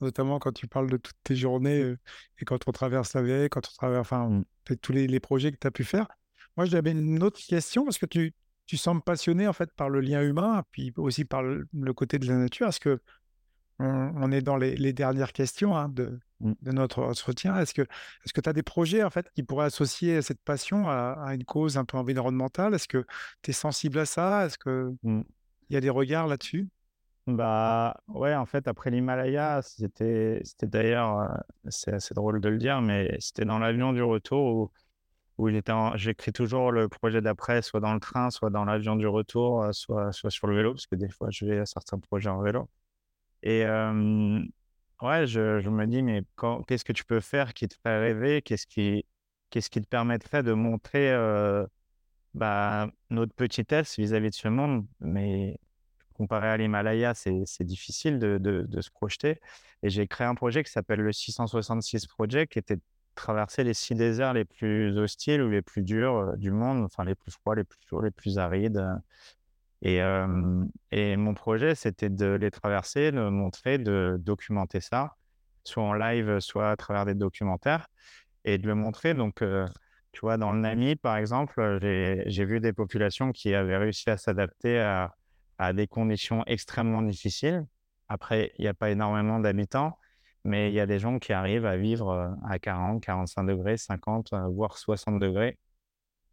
notamment 0.02 0.40
quand 0.40 0.52
tu 0.52 0.68
parles 0.68 0.90
de 0.90 0.98
toutes 0.98 1.18
tes 1.24 1.36
journées 1.36 1.96
et 2.40 2.46
quand 2.46 2.68
on 2.68 2.72
traverse 2.72 3.14
la 3.14 3.22
vie, 3.22 3.50
quand 3.50 3.68
on 3.68 3.76
traverse 3.76 4.02
enfin, 4.02 4.30
mmh. 4.30 4.76
tous 4.82 4.92
les, 4.92 5.20
projets 5.20 5.52
que 5.52 5.58
tu 5.58 5.68
as 5.68 5.72
pu 5.72 5.84
faire. 5.84 6.08
Moi, 6.56 6.66
j'avais 6.66 6.92
une 6.92 7.22
autre 7.24 7.40
question 7.46 7.84
parce 7.84 7.98
que 7.98 8.06
tu, 8.06 8.34
tu 8.66 8.78
sembles 8.78 9.02
passionné 9.02 9.48
en 9.48 9.54
fait 9.54 9.72
par 9.74 9.90
le 9.90 10.02
lien 10.02 10.22
humain, 10.22 10.64
puis 10.72 10.94
aussi 10.98 11.26
par 11.26 11.44
le, 11.44 11.68
côté 11.94 12.20
de 12.20 12.28
la 12.28 12.36
nature. 12.36 12.68
Est-ce 12.68 12.80
que 12.80 13.00
on, 13.80 14.32
est 14.32 14.42
dans 14.42 14.58
les, 14.58 14.92
dernières 14.92 15.34
questions 15.34 15.78
hein, 15.78 15.88
de, 15.90 16.20
mmh. 16.40 16.54
de, 16.62 16.72
notre 16.72 17.04
entretien? 17.04 17.60
Est-ce 17.60 17.74
que 17.74 17.84
est-ce 17.84 18.34
que 18.34 18.42
tu 18.42 18.50
as 18.50 18.54
des 18.54 18.64
projets 18.64 19.04
en 19.04 19.12
fait 19.12 19.30
qui 19.36 19.44
pourraient 19.44 19.68
associer 19.68 20.22
cette 20.22 20.42
passion 20.42 20.90
à, 20.90 21.34
une 21.34 21.46
cause 21.46 21.78
un 21.78 21.86
peu 21.86 21.98
environnementale? 21.98 22.74
Est-ce 22.74 22.88
que 22.88 23.06
tu 23.42 23.52
es 23.52 23.54
sensible 23.54 24.00
à 24.00 24.06
ça? 24.06 24.46
Est-ce 24.46 24.58
que 24.58 24.96
mmh. 25.04 25.22
il 25.70 25.74
y 25.74 25.78
a 25.78 25.82
des 25.82 25.90
regards 25.90 26.28
là-dessus? 26.28 26.68
Bah 27.28 27.96
ouais, 28.08 28.36
en 28.36 28.46
fait, 28.46 28.68
après 28.68 28.90
l'Himalaya, 28.90 29.62
c'était, 29.62 30.42
c'était 30.44 30.68
d'ailleurs, 30.68 31.20
euh, 31.20 31.38
c'est 31.70 31.94
assez 31.94 32.14
drôle 32.14 32.40
de 32.42 32.50
le 32.50 32.58
dire, 32.58 32.82
mais 32.82 33.18
c'était 33.20 33.46
dans 33.46 33.60
l'avion 33.60 33.94
du 33.94 34.02
retour 34.02 34.56
où, 34.56 34.72
où 35.38 35.50
il 35.50 35.56
était 35.58 35.74
j'écris 35.96 36.34
toujours 36.34 36.72
le 36.72 36.90
projet 36.90 37.22
d'après, 37.22 37.62
soit 37.62 37.82
dans 37.82 37.94
le 37.94 38.00
train, 38.00 38.30
soit 38.32 38.50
dans 38.50 38.66
l'avion 38.66 38.96
du 38.96 39.08
retour, 39.08 39.64
euh, 39.64 39.72
soit, 39.74 40.12
soit 40.14 40.32
sur 40.32 40.48
le 40.48 40.56
vélo, 40.56 40.74
parce 40.74 40.88
que 40.88 40.96
des 40.96 41.10
fois, 41.10 41.30
je 41.32 41.46
vais 41.46 41.60
à 41.60 41.66
certains 41.66 42.00
projets 42.00 42.30
en 42.30 42.42
vélo. 42.42 42.70
Et, 43.44 43.66
ouais, 45.02 45.28
je, 45.28 45.70
me 45.70 45.86
dis, 45.86 46.02
mais 46.04 46.24
qu'est-ce 46.68 46.86
que 46.86 46.94
tu 46.94 47.06
peux 47.06 47.20
faire 47.20 47.54
qui 47.54 47.68
te 47.68 47.76
ferait 47.76 48.00
rêver? 48.00 48.42
Qu'est-ce 48.42 48.68
qui, 48.68 49.06
qu'est-ce 49.50 49.70
qui 49.70 49.82
te 49.82 49.88
permettrait 49.88 50.44
de 50.44 50.54
montrer 50.54 51.12
euh, 51.12 51.66
bah, 52.34 52.90
notre 53.10 53.34
petitesse 53.34 53.98
vis-à-vis 53.98 54.30
de 54.32 54.36
ce 54.36 54.48
monde? 54.48 54.86
Mais 55.00 55.60
comparé 56.18 56.48
à 56.50 56.58
l'Himalaya, 56.58 57.14
c'est, 57.14 57.64
difficile 57.64 58.20
de, 58.20 58.82
se 58.82 58.90
projeter. 58.90 59.40
Et 59.84 59.90
j'ai 59.90 60.08
créé 60.08 60.28
un 60.28 60.36
projet 60.36 60.64
qui 60.64 60.72
s'appelle 60.72 61.02
le 61.02 61.12
666 61.12 62.08
Project, 62.08 62.54
qui 62.54 62.60
était 62.60 62.78
de 62.78 62.82
traverser 63.16 63.64
les 63.64 63.74
six 63.74 63.96
déserts 63.96 64.34
les 64.34 64.46
plus 64.46 64.98
hostiles 64.98 65.42
ou 65.42 65.50
les 65.50 65.62
plus 65.62 65.82
durs 65.82 66.16
euh, 66.16 66.36
du 66.38 66.52
monde, 66.52 66.84
enfin 66.84 67.04
les 67.04 67.16
plus 67.16 67.32
froids, 67.32 67.56
les 67.56 67.64
plus 67.64 67.80
chauds, 67.90 68.02
les 68.02 68.12
plus 68.12 68.38
arides. 68.38 68.84
Et, 69.82 70.02
euh, 70.02 70.64
et 70.92 71.18
mon 71.18 71.34
projet, 71.34 71.76
c'était 71.76 72.10
de 72.10 72.28
les 72.28 72.52
traverser, 72.52 73.12
de 73.12 73.30
montrer, 73.30 73.78
de 73.78 74.18
documenter 74.20 74.82
ça, 74.82 75.16
soit 75.64 75.84
en 75.84 75.94
live, 75.94 76.40
soit 76.40 76.72
à 76.72 76.76
travers 76.76 77.06
des 77.06 77.16
documentaires, 77.16 77.88
et 78.46 78.58
de 78.58 78.68
le 78.68 78.76
montrer. 78.76 79.14
Donc, 79.14 79.42
euh, 79.42 79.68
tu 80.12 80.22
vois, 80.22 80.38
dans 80.38 80.52
le 80.52 80.60
Namib, 80.60 80.98
par 81.00 81.18
exemple, 81.18 81.78
j'ai 81.82 82.46
vu 82.46 82.60
des 82.60 82.74
populations 82.74 83.32
qui 83.32 83.54
avaient 83.54 83.78
réussi 83.78 84.10
à 84.10 84.18
s'adapter 84.18 84.80
à, 84.80 85.16
à 85.58 85.74
des 85.74 85.88
conditions 85.88 86.44
extrêmement 86.46 87.02
difficiles. 87.02 87.66
Après, 88.10 88.54
il 88.58 88.64
n'y 88.64 88.68
a 88.68 88.74
pas 88.74 88.90
énormément 88.92 89.40
d'habitants, 89.40 89.98
mais 90.44 90.70
il 90.70 90.76
y 90.76 90.80
a 90.80 90.86
des 90.86 91.00
gens 91.00 91.20
qui 91.20 91.34
arrivent 91.34 91.66
à 91.66 91.78
vivre 91.78 92.10
euh, 92.12 92.30
à 92.48 92.60
40, 92.60 93.04
45 93.04 93.44
degrés, 93.46 93.78
50, 93.78 94.34
euh, 94.34 94.48
voire 94.48 94.78
60 94.78 95.20
degrés. 95.20 95.58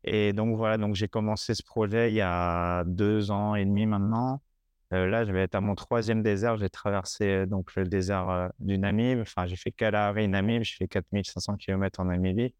Et 0.04 0.32
donc 0.32 0.56
voilà, 0.56 0.78
donc 0.78 0.94
j'ai 0.96 1.08
commencé 1.08 1.54
ce 1.54 1.62
projet 1.62 2.10
il 2.10 2.14
y 2.16 2.20
a 2.20 2.84
deux 2.86 3.30
ans 3.30 3.54
et 3.54 3.64
demi 3.64 3.86
maintenant. 3.86 4.42
Euh, 4.92 5.06
là, 5.08 5.24
je 5.24 5.32
vais 5.32 5.42
être 5.42 5.54
à 5.56 5.60
mon 5.60 5.74
troisième 5.74 6.22
désert. 6.22 6.56
J'ai 6.58 6.70
traversé 6.70 7.46
donc 7.46 7.74
le 7.76 7.84
désert 7.86 8.50
du 8.60 8.78
Namib. 8.78 9.20
Enfin, 9.20 9.46
j'ai 9.46 9.56
fait 9.56 9.72
Kalahari, 9.72 10.28
Namib. 10.28 10.62
J'ai 10.62 10.76
fait 10.76 10.88
4500 10.88 11.56
km 11.56 12.00
en 12.00 12.06
Namibie. 12.06 12.54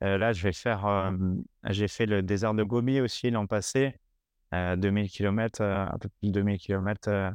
Là, 0.00 0.32
je 0.32 0.42
vais 0.42 0.52
faire. 0.52 1.12
j'ai 1.64 1.88
fait 1.88 2.06
le 2.06 2.22
désert 2.22 2.54
de 2.54 2.62
Gobi 2.62 3.00
aussi 3.00 3.30
l'an 3.30 3.46
passé. 3.46 3.94
Euh, 4.54 4.76
2000 4.76 5.10
km, 5.10 5.62
un 5.62 5.98
peu 5.98 6.08
plus 6.08 6.28
de 6.28 6.32
2000 6.32 6.58
km 6.58 7.34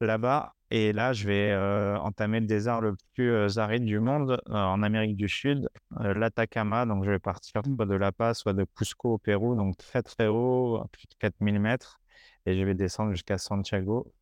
là-bas. 0.00 0.54
Et 0.70 0.92
là, 0.92 1.12
je 1.12 1.26
vais 1.26 1.50
euh, 1.52 1.96
entamer 1.98 2.40
le 2.40 2.46
désert 2.46 2.80
le 2.80 2.96
plus 3.14 3.30
euh, 3.30 3.58
aride 3.58 3.84
du 3.84 4.00
monde 4.00 4.40
euh, 4.48 4.54
en 4.54 4.82
Amérique 4.82 5.16
du 5.16 5.28
Sud, 5.28 5.68
euh, 6.00 6.14
l'Atacama. 6.14 6.86
Donc, 6.86 7.04
je 7.04 7.10
vais 7.10 7.18
partir 7.18 7.62
soit 7.64 7.86
de 7.86 7.94
La 7.94 8.12
Paz, 8.12 8.38
soit 8.38 8.54
de 8.54 8.64
Cusco 8.76 9.14
au 9.14 9.18
Pérou, 9.18 9.54
donc 9.54 9.76
très 9.76 10.02
très 10.02 10.26
haut, 10.26 10.82
plus 10.90 11.06
de 11.06 11.14
4000 11.18 11.60
mètres. 11.60 12.00
Et 12.46 12.58
je 12.58 12.64
vais 12.64 12.74
descendre 12.74 13.12
jusqu'à 13.12 13.38
Santiago, 13.38 14.12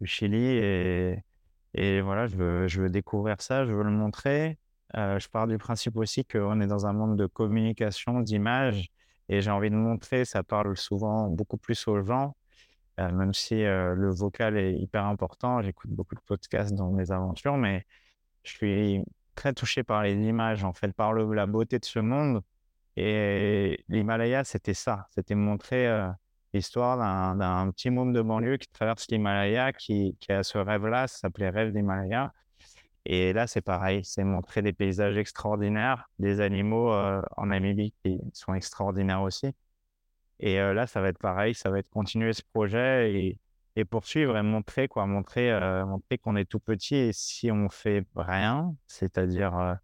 du 0.00 0.06
Chili. 0.06 0.36
Et, 0.38 1.22
et 1.74 2.00
voilà, 2.00 2.26
je 2.26 2.36
veux, 2.36 2.68
je 2.68 2.82
veux 2.82 2.90
découvrir 2.90 3.40
ça, 3.40 3.64
je 3.66 3.72
veux 3.72 3.84
le 3.84 3.90
montrer. 3.90 4.58
Euh, 4.96 5.18
je 5.20 5.28
pars 5.28 5.46
du 5.46 5.58
principe 5.58 5.96
aussi 5.96 6.24
qu'on 6.24 6.60
est 6.60 6.66
dans 6.66 6.86
un 6.86 6.92
monde 6.92 7.16
de 7.16 7.26
communication, 7.26 8.20
d'image. 8.20 8.88
Et 9.30 9.40
j'ai 9.40 9.50
envie 9.50 9.70
de 9.70 9.76
montrer, 9.76 10.26
ça 10.26 10.42
parle 10.42 10.76
souvent 10.76 11.28
beaucoup 11.28 11.56
plus 11.56 11.88
aux 11.88 12.02
gens 12.02 12.34
euh, 13.00 13.10
même 13.12 13.32
si 13.34 13.64
euh, 13.64 13.94
le 13.94 14.10
vocal 14.10 14.56
est 14.58 14.74
hyper 14.74 15.04
important. 15.06 15.62
J'écoute 15.62 15.90
beaucoup 15.90 16.14
de 16.14 16.20
podcasts 16.20 16.74
dans 16.74 16.90
mes 16.90 17.10
aventures, 17.12 17.56
mais 17.56 17.86
je 18.44 18.50
suis 18.52 19.04
très 19.34 19.52
touché 19.54 19.82
par 19.84 20.02
les 20.02 20.14
images, 20.14 20.64
en 20.64 20.72
fait, 20.72 20.92
par 20.92 21.14
la 21.14 21.46
beauté 21.46 21.78
de 21.78 21.84
ce 21.84 21.98
monde. 22.00 22.42
Et 22.96 23.84
l'Himalaya, 23.88 24.44
c'était 24.44 24.74
ça. 24.74 25.06
C'était 25.14 25.34
montrer 25.34 25.86
euh, 25.88 26.08
l'histoire 26.52 26.98
d'un 26.98 27.36
d'un 27.36 27.70
petit 27.72 27.90
môme 27.90 28.12
de 28.12 28.22
banlieue 28.22 28.58
qui 28.58 28.68
traverse 28.68 29.06
l'Himalaya, 29.10 29.72
qui, 29.72 30.16
qui 30.20 30.32
a 30.32 30.42
ce 30.42 30.58
rêve-là, 30.58 31.06
ça 31.08 31.18
s'appelait 31.18 31.50
Rêve 31.50 31.72
d'Himalaya. 31.72 32.32
Et 33.06 33.32
là, 33.32 33.46
c'est 33.46 33.62
pareil, 33.62 34.04
c'est 34.04 34.24
montrer 34.24 34.62
des 34.62 34.72
paysages 34.72 35.16
extraordinaires, 35.16 36.08
des 36.18 36.40
animaux 36.40 36.92
euh, 36.92 37.22
en 37.36 37.46
Namibie 37.46 37.94
qui 38.04 38.20
sont 38.32 38.54
extraordinaires 38.54 39.22
aussi. 39.22 39.54
Et 40.40 40.58
euh, 40.60 40.74
là, 40.74 40.86
ça 40.86 41.00
va 41.00 41.08
être 41.08 41.18
pareil, 41.18 41.54
ça 41.54 41.70
va 41.70 41.78
être 41.78 41.90
continuer 41.90 42.32
ce 42.32 42.42
projet 42.52 43.12
et, 43.14 43.38
et 43.76 43.84
poursuivre 43.84 44.36
et 44.36 44.42
montrer 44.42 44.88
quoi, 44.88 45.06
montrer, 45.06 45.50
euh, 45.52 45.84
montrer 45.86 46.18
qu'on 46.18 46.36
est 46.36 46.46
tout 46.46 46.60
petit 46.60 46.96
et 46.96 47.12
si 47.12 47.50
on 47.50 47.68
fait 47.68 48.06
rien, 48.16 48.74
c'est-à-dire, 48.86 49.56
euh, 49.58 49.74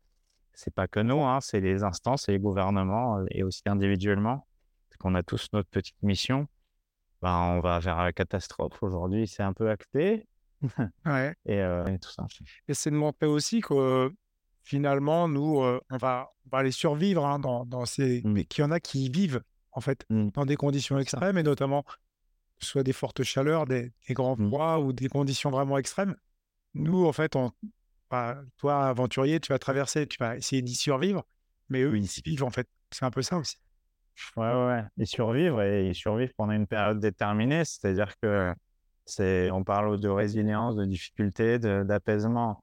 c'est 0.54 0.74
pas 0.74 0.88
que 0.88 1.00
nous, 1.00 1.22
hein, 1.22 1.40
c'est 1.40 1.60
les 1.60 1.84
instances, 1.84 2.22
c'est 2.24 2.32
les 2.32 2.38
gouvernements 2.38 3.22
et 3.30 3.42
aussi 3.42 3.62
individuellement, 3.66 4.46
parce 4.88 4.98
qu'on 4.98 5.14
a 5.14 5.22
tous 5.22 5.48
notre 5.52 5.68
petite 5.68 6.02
mission, 6.02 6.48
ben, 7.22 7.56
on 7.56 7.60
va 7.60 7.78
vers 7.78 8.02
la 8.02 8.12
catastrophe. 8.12 8.82
Aujourd'hui, 8.82 9.26
c'est 9.26 9.42
un 9.42 9.52
peu 9.52 9.70
acté 9.70 10.26
Ouais. 11.04 11.34
et, 11.46 11.60
euh, 11.60 11.86
et 11.86 11.98
tout 11.98 12.10
ça. 12.10 12.26
Et 12.68 12.74
c'est 12.74 12.90
de 12.90 12.96
montrer 12.96 13.26
aussi 13.26 13.60
que 13.60 14.12
finalement, 14.62 15.28
nous, 15.28 15.62
euh, 15.62 15.80
on 15.90 15.96
va, 15.96 16.30
on 16.46 16.48
va 16.50 16.58
aller 16.58 16.72
survivre 16.72 17.24
hein, 17.24 17.38
dans, 17.38 17.64
dans 17.64 17.84
ces... 17.86 18.22
Mm. 18.24 18.32
Mais 18.32 18.44
qu'il 18.44 18.62
y 18.62 18.64
en 18.64 18.70
a 18.70 18.80
qui 18.80 19.04
y 19.06 19.08
vivent, 19.10 19.42
en 19.72 19.80
fait, 19.80 20.04
Mm. 20.10 20.30
dans 20.30 20.44
des 20.46 20.56
conditions 20.56 20.98
extrêmes, 20.98 21.38
et 21.38 21.42
notamment, 21.42 21.82
que 21.82 21.92
ce 22.64 22.66
soit 22.68 22.82
des 22.82 22.92
fortes 22.92 23.22
chaleurs, 23.22 23.66
des, 23.66 23.92
des 24.08 24.14
grands 24.14 24.36
Mm. 24.36 24.48
froids 24.48 24.80
ou 24.80 24.92
des 24.92 25.08
conditions 25.08 25.50
vraiment 25.50 25.78
extrêmes. 25.78 26.16
Nous, 26.74 27.06
en 27.06 27.12
fait, 27.12 27.36
on, 27.36 27.52
bah, 28.10 28.40
toi, 28.58 28.86
aventurier, 28.88 29.40
tu 29.40 29.52
vas 29.52 29.58
traverser, 29.58 30.06
tu 30.06 30.16
vas 30.18 30.36
essayer 30.36 30.62
d'y 30.62 30.74
survivre, 30.74 31.24
mais 31.68 31.82
eux, 31.82 31.96
ils 31.96 32.04
y 32.04 32.22
vivent, 32.24 32.44
en 32.44 32.50
fait. 32.50 32.68
C'est 32.90 33.04
un 33.04 33.10
peu 33.10 33.22
ça 33.22 33.36
aussi. 33.38 33.56
Ouais, 34.36 34.46
ouais, 34.46 34.66
ouais. 34.66 34.84
Et 34.98 35.04
survivre, 35.06 35.60
et 35.62 35.88
ils 35.88 35.94
survivent 35.94 36.32
pendant 36.36 36.52
une 36.52 36.66
période 36.66 36.98
déterminée, 37.00 37.64
c'est-à-dire 37.64 38.14
que 38.22 38.54
on 39.18 39.64
parle 39.64 40.00
de 40.00 40.08
résilience, 40.08 40.76
de 40.76 40.84
difficulté, 40.84 41.58
d'apaisement. 41.58 42.62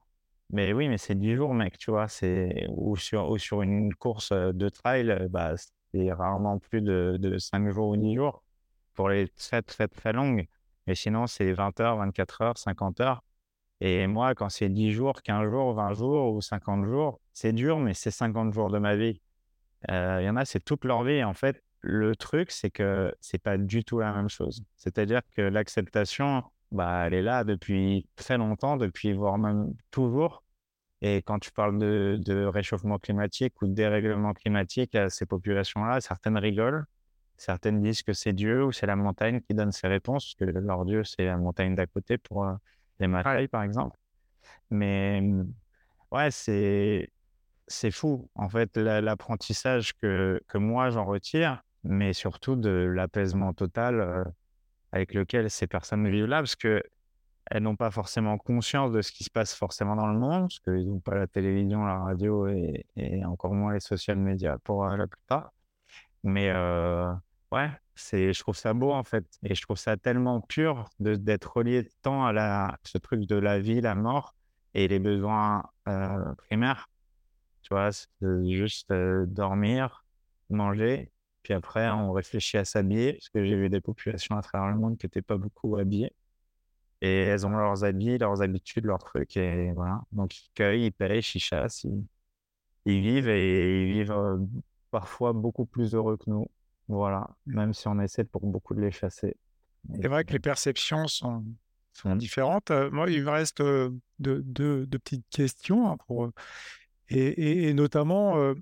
Mais 0.50 0.72
oui, 0.72 0.88
mais 0.88 0.98
c'est 0.98 1.14
10 1.14 1.34
jours, 1.34 1.54
mec, 1.54 1.78
tu 1.78 1.90
vois, 1.90 2.08
c'est, 2.08 2.66
ou 2.70 2.96
sur, 2.96 3.62
une 3.62 3.94
course 3.94 4.30
euh, 4.32 4.52
de 4.52 4.68
trail, 4.68 5.10
euh, 5.10 5.28
bah, 5.28 5.54
c'est 5.92 6.12
rarement 6.12 6.58
plus 6.58 6.80
de, 6.82 7.16
de 7.18 7.38
5 7.38 7.70
jours 7.70 7.88
ou 7.88 7.96
10 7.96 8.14
jours 8.14 8.42
pour 8.94 9.08
les 9.08 9.28
très, 9.28 9.62
très, 9.62 10.12
longues. 10.12 10.46
Et 10.86 10.94
sinon, 10.94 11.26
c'est 11.26 11.52
20 11.52 11.80
heures, 11.80 11.96
24 11.96 12.42
heures, 12.42 12.58
50 12.58 13.00
heures. 13.00 13.24
Et 13.80 14.06
moi, 14.06 14.34
quand 14.34 14.48
c'est 14.50 14.68
10 14.68 14.92
jours, 14.92 15.22
15 15.22 15.50
jours, 15.50 15.74
20 15.74 15.94
jours 15.94 16.34
ou 16.34 16.40
50 16.40 16.86
jours, 16.86 17.20
c'est 17.32 17.52
dur, 17.52 17.78
mais 17.80 17.94
c'est 17.94 18.10
50 18.10 18.52
jours 18.54 18.70
de 18.70 18.78
ma 18.78 18.96
vie. 18.96 19.20
Euh, 19.90 20.18
Il 20.22 20.26
y 20.26 20.30
en 20.30 20.36
a, 20.36 20.44
c'est 20.44 20.60
toute 20.60 20.84
leur 20.84 21.04
vie. 21.04 21.24
En 21.24 21.34
fait, 21.34 21.62
le 21.84 22.16
truc, 22.16 22.50
c'est 22.50 22.70
que 22.70 23.14
c'est 23.20 23.38
pas 23.38 23.58
du 23.58 23.84
tout 23.84 23.98
la 24.00 24.12
même 24.14 24.28
chose. 24.28 24.64
C'est-à-dire 24.76 25.22
que 25.36 25.42
l'acceptation, 25.42 26.42
bah, 26.72 27.04
elle 27.06 27.14
est 27.14 27.22
là 27.22 27.44
depuis 27.44 28.08
très 28.16 28.38
longtemps, 28.38 28.76
depuis 28.76 29.12
voire 29.12 29.38
même 29.38 29.74
toujours. 29.90 30.44
Et 31.02 31.18
quand 31.22 31.38
tu 31.40 31.52
parles 31.52 31.78
de, 31.78 32.18
de 32.24 32.44
réchauffement 32.46 32.98
climatique 32.98 33.60
ou 33.62 33.68
de 33.68 33.74
dérèglement 33.74 34.32
climatique 34.34 34.94
à 34.94 35.10
ces 35.10 35.26
populations-là, 35.26 36.00
certaines 36.00 36.38
rigolent, 36.38 36.84
certaines 37.36 37.82
disent 37.82 38.02
que 38.02 38.12
c'est 38.14 38.32
Dieu 38.32 38.64
ou 38.64 38.72
c'est 38.72 38.86
la 38.86 38.96
montagne 38.96 39.40
qui 39.42 39.54
donne 39.54 39.72
ces 39.72 39.88
réponses, 39.88 40.34
parce 40.38 40.52
que 40.52 40.58
leur 40.58 40.84
Dieu, 40.86 41.04
c'est 41.04 41.26
la 41.26 41.36
montagne 41.36 41.74
d'à 41.74 41.86
côté 41.86 42.18
pour 42.18 42.44
euh, 42.46 42.54
les 43.00 43.08
Maasai, 43.08 43.48
par 43.48 43.62
exemple. 43.64 43.98
Mais 44.70 45.18
hum, 45.22 45.52
ouais, 46.12 46.30
c'est 46.32 47.10
c'est 47.68 47.92
fou, 47.92 48.30
en 48.36 48.48
fait, 48.50 48.76
la- 48.78 49.02
l'apprentissage 49.02 49.94
que, 50.02 50.42
que 50.48 50.58
moi 50.58 50.90
j'en 50.90 51.06
retire, 51.06 51.63
mais 51.84 52.12
surtout 52.12 52.56
de 52.56 52.70
l'apaisement 52.70 53.52
total 53.52 54.00
euh, 54.00 54.24
avec 54.92 55.14
lequel 55.14 55.50
ces 55.50 55.66
personnes 55.66 56.08
vivent 56.08 56.26
là, 56.26 56.38
parce 56.38 56.56
que 56.56 56.82
elles 57.50 57.62
n'ont 57.62 57.76
pas 57.76 57.90
forcément 57.90 58.38
conscience 58.38 58.92
de 58.92 59.02
ce 59.02 59.12
qui 59.12 59.24
se 59.24 59.30
passe 59.30 59.54
forcément 59.54 59.96
dans 59.96 60.06
le 60.06 60.18
monde, 60.18 60.42
parce 60.42 60.60
qu'ils 60.60 60.88
n'ont 60.88 61.00
pas 61.00 61.14
la 61.14 61.26
télévision, 61.26 61.84
la 61.84 61.98
radio 61.98 62.46
et, 62.48 62.86
encore 63.24 63.54
moins 63.54 63.74
les 63.74 63.80
social 63.80 64.16
médias 64.16 64.58
pour 64.58 64.84
euh, 64.84 64.96
la 64.96 65.06
plupart. 65.06 65.52
Mais 66.22 66.50
euh, 66.50 67.12
ouais, 67.52 67.70
c'est, 67.94 68.32
je 68.32 68.40
trouve 68.40 68.56
ça 68.56 68.72
beau 68.72 68.92
en 68.92 69.04
fait, 69.04 69.26
et 69.42 69.54
je 69.54 69.62
trouve 69.62 69.76
ça 69.76 69.96
tellement 69.96 70.40
pur 70.40 70.88
de 71.00 71.16
d'être 71.16 71.56
relié 71.56 71.88
tant 72.02 72.24
à 72.24 72.32
la, 72.32 72.78
ce 72.84 72.98
truc 72.98 73.26
de 73.26 73.36
la 73.36 73.60
vie, 73.60 73.80
la 73.80 73.94
mort 73.94 74.34
et 74.74 74.88
les 74.88 74.98
besoins 74.98 75.64
euh, 75.88 76.34
primaires. 76.48 76.88
Tu 77.62 77.74
vois, 77.74 77.90
juste 78.20 78.92
dormir, 78.92 80.04
manger, 80.50 81.10
puis 81.44 81.54
après, 81.54 81.88
on 81.90 82.10
réfléchit 82.12 82.56
à 82.56 82.64
s'habiller, 82.64 83.12
parce 83.12 83.28
que 83.28 83.44
j'ai 83.44 83.54
vu 83.54 83.68
des 83.68 83.80
populations 83.80 84.36
à 84.36 84.42
travers 84.42 84.72
le 84.72 84.78
monde 84.80 84.98
qui 84.98 85.06
n'étaient 85.06 85.22
pas 85.22 85.36
beaucoup 85.36 85.76
habillées. 85.76 86.12
Et 87.02 87.18
elles 87.20 87.46
ont 87.46 87.50
leurs 87.50 87.84
habits, 87.84 88.16
leurs 88.18 88.40
habitudes, 88.40 88.86
leurs 88.86 88.98
trucs, 89.04 89.36
et 89.36 89.72
voilà. 89.72 90.00
Donc, 90.10 90.36
ils 90.36 90.48
cueillent, 90.54 90.86
ils 90.86 90.92
pêchent, 90.92 91.34
ils 91.34 91.40
chassent, 91.40 91.84
ils, 91.84 92.02
ils 92.86 93.00
vivent, 93.02 93.28
et 93.28 93.82
ils 93.84 93.92
vivent 93.92 94.12
euh, 94.12 94.38
parfois 94.90 95.32
beaucoup 95.34 95.66
plus 95.66 95.94
heureux 95.94 96.16
que 96.16 96.30
nous. 96.30 96.48
Voilà, 96.88 97.28
même 97.46 97.74
si 97.74 97.86
on 97.88 98.00
essaie 98.00 98.24
pour 98.24 98.46
beaucoup 98.46 98.74
de 98.74 98.80
les 98.80 98.90
chasser. 98.90 99.36
C'est 100.00 100.08
vrai 100.08 100.24
que 100.24 100.32
les 100.32 100.38
perceptions 100.38 101.06
sont, 101.08 101.44
sont 101.92 102.14
Mm. 102.14 102.18
différentes. 102.18 102.70
Euh, 102.70 102.90
moi, 102.90 103.10
il 103.10 103.22
me 103.22 103.30
reste 103.30 103.60
euh, 103.60 103.90
deux, 104.18 104.40
deux- 104.42 104.86
deux 104.86 104.98
petites 104.98 105.28
questions 105.28 105.90
hein, 105.90 105.96
pour, 106.06 106.30
et, 107.10 107.18
et- 107.18 107.68
et 107.68 107.74
notamment 107.74 108.54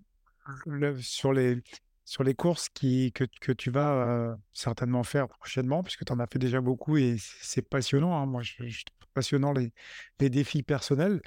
le- 0.66 1.01
sur 1.01 1.33
les, 1.33 1.62
sur 2.05 2.25
les 2.25 2.35
courses 2.35 2.69
qui, 2.69 3.13
que, 3.13 3.25
que 3.41 3.53
tu 3.53 3.71
vas 3.71 3.93
euh, 4.09 4.35
certainement 4.53 5.03
faire 5.05 5.29
prochainement, 5.29 5.83
puisque 5.83 6.05
tu 6.05 6.13
en 6.13 6.19
as 6.21 6.27
fait 6.27 6.39
déjà 6.39 6.61
beaucoup 6.61 6.97
et 6.97 7.17
c'est 7.41 7.63
passionnant. 7.63 8.17
hein. 8.21 8.27
Moi, 8.27 8.43
je, 8.43 8.55
je 8.67 8.85
trouve 8.85 9.09
passionnant 9.15 9.53
les, 9.53 9.73
les 10.21 10.31
défis 10.31 10.63
personnels. 10.63 11.21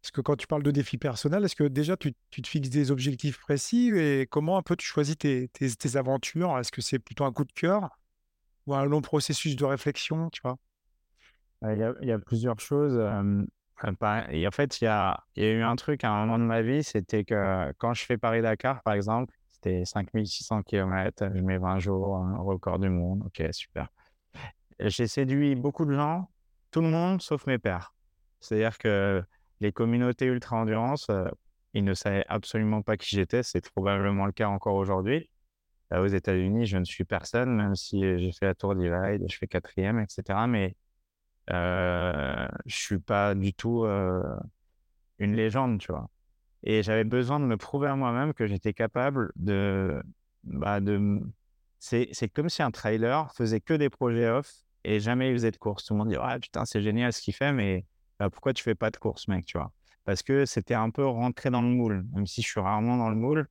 Parce 0.00 0.12
que 0.12 0.20
quand 0.20 0.36
tu 0.36 0.46
parles 0.46 0.62
de 0.62 0.70
défis 0.70 0.96
personnels, 0.98 1.44
est-ce 1.44 1.56
que 1.56 1.64
déjà 1.64 1.96
tu, 1.96 2.14
tu 2.30 2.40
te 2.40 2.48
fixes 2.48 2.70
des 2.70 2.90
objectifs 2.90 3.38
précis 3.40 3.90
et 3.96 4.26
comment 4.30 4.56
un 4.56 4.62
peu 4.62 4.76
tu 4.76 4.86
choisis 4.86 5.18
tes, 5.18 5.48
tes, 5.48 5.68
tes 5.74 5.96
aventures? 5.96 6.56
Est-ce 6.58 6.70
que 6.72 6.80
c'est 6.80 7.00
plutôt 7.00 7.24
un 7.24 7.32
coup 7.32 7.44
de 7.44 7.52
cœur 7.52 7.90
ou 8.66 8.74
un 8.74 8.84
long 8.84 9.00
processus 9.02 9.56
de 9.56 9.64
réflexion, 9.64 10.30
tu 10.30 10.40
vois? 10.44 10.56
Euh, 11.64 11.74
Il 11.74 11.80
y 11.80 11.82
a, 11.82 11.94
il 12.02 12.08
y 12.08 12.12
a 12.12 12.18
plusieurs 12.18 12.60
choses. 12.60 12.96
euh, 12.96 13.42
et 14.30 14.46
en 14.46 14.50
fait, 14.50 14.80
il 14.80 14.84
y 14.84 14.86
a, 14.88 15.20
il 15.36 15.42
y 15.44 15.46
a 15.46 15.50
eu 15.52 15.62
un 15.62 15.76
truc 15.76 16.02
à 16.02 16.10
un 16.10 16.26
moment 16.26 16.38
de 16.38 16.44
ma 16.44 16.62
vie, 16.62 16.82
c'était 16.82 17.24
que 17.24 17.72
quand 17.78 17.94
je 17.94 18.04
fais 18.04 18.18
Paris-Dakar, 18.18 18.82
par 18.82 18.94
exemple, 18.94 19.32
c'était 19.60 19.84
5600 19.84 20.62
km, 20.62 21.30
je 21.34 21.42
mets 21.42 21.58
20 21.58 21.78
jours, 21.80 22.16
un 22.16 22.38
record 22.38 22.78
du 22.78 22.88
monde, 22.88 23.24
ok, 23.26 23.42
super. 23.52 23.88
J'ai 24.80 25.06
séduit 25.06 25.54
beaucoup 25.56 25.84
de 25.84 25.94
gens, 25.94 26.30
tout 26.70 26.80
le 26.80 26.88
monde 26.88 27.20
sauf 27.22 27.46
mes 27.46 27.58
pairs. 27.58 27.94
C'est-à-dire 28.40 28.78
que 28.78 29.22
les 29.60 29.72
communautés 29.72 30.26
ultra-endurance, 30.26 31.08
euh, 31.10 31.28
ils 31.74 31.84
ne 31.84 31.94
savaient 31.94 32.24
absolument 32.28 32.82
pas 32.82 32.96
qui 32.96 33.16
j'étais, 33.16 33.42
c'est 33.42 33.68
probablement 33.70 34.26
le 34.26 34.32
cas 34.32 34.48
encore 34.48 34.76
aujourd'hui. 34.76 35.28
Aux 35.90 36.06
États-Unis, 36.06 36.66
je 36.66 36.76
ne 36.76 36.84
suis 36.84 37.04
personne, 37.04 37.56
même 37.56 37.74
si 37.74 38.04
euh, 38.04 38.18
j'ai 38.18 38.30
fait 38.32 38.44
la 38.44 38.54
Tour 38.54 38.74
d'Ivide, 38.74 39.24
je 39.28 39.36
fais 39.38 39.46
quatrième, 39.46 39.98
etc. 40.00 40.40
Mais 40.46 40.76
euh, 41.50 42.46
je 42.66 42.76
suis 42.76 42.98
pas 42.98 43.34
du 43.34 43.54
tout 43.54 43.84
euh, 43.84 44.22
une 45.18 45.34
légende, 45.34 45.80
tu 45.80 45.90
vois. 45.92 46.10
Et 46.64 46.82
j'avais 46.82 47.04
besoin 47.04 47.40
de 47.40 47.44
me 47.44 47.56
prouver 47.56 47.88
à 47.88 47.96
moi-même 47.96 48.34
que 48.34 48.46
j'étais 48.46 48.72
capable 48.72 49.32
de, 49.36 50.02
bah, 50.44 50.80
de, 50.80 51.20
c'est, 51.78 52.10
comme 52.34 52.48
si 52.48 52.62
un 52.62 52.70
trailer 52.70 53.32
faisait 53.34 53.60
que 53.60 53.74
des 53.74 53.90
projets 53.90 54.28
off 54.28 54.52
et 54.84 55.00
jamais 55.00 55.30
il 55.30 55.34
faisait 55.34 55.50
de 55.50 55.56
course. 55.56 55.84
Tout 55.84 55.94
le 55.94 55.98
monde 55.98 56.08
dit, 56.08 56.16
ah 56.20 56.38
putain, 56.38 56.64
c'est 56.64 56.82
génial 56.82 57.12
ce 57.12 57.20
qu'il 57.20 57.34
fait, 57.34 57.52
mais 57.52 57.84
bah, 58.18 58.30
pourquoi 58.30 58.52
tu 58.52 58.62
fais 58.62 58.74
pas 58.74 58.90
de 58.90 58.96
course, 58.96 59.28
mec, 59.28 59.44
tu 59.46 59.58
vois? 59.58 59.72
Parce 60.04 60.22
que 60.22 60.46
c'était 60.46 60.74
un 60.74 60.90
peu 60.90 61.06
rentré 61.06 61.50
dans 61.50 61.62
le 61.62 61.68
moule. 61.68 62.04
Même 62.14 62.26
si 62.26 62.42
je 62.42 62.48
suis 62.48 62.60
rarement 62.60 62.96
dans 62.96 63.10
le 63.10 63.16
moule, 63.16 63.46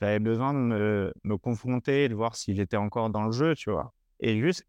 j'avais 0.00 0.18
besoin 0.18 0.54
de 0.54 0.58
me, 0.58 1.12
me 1.24 1.36
confronter 1.36 2.08
de 2.08 2.14
voir 2.14 2.34
si 2.34 2.54
j'étais 2.56 2.78
encore 2.78 3.10
dans 3.10 3.24
le 3.24 3.32
jeu, 3.32 3.54
tu 3.54 3.70
vois. 3.70 3.92
Et 4.18 4.40
juste, 4.40 4.64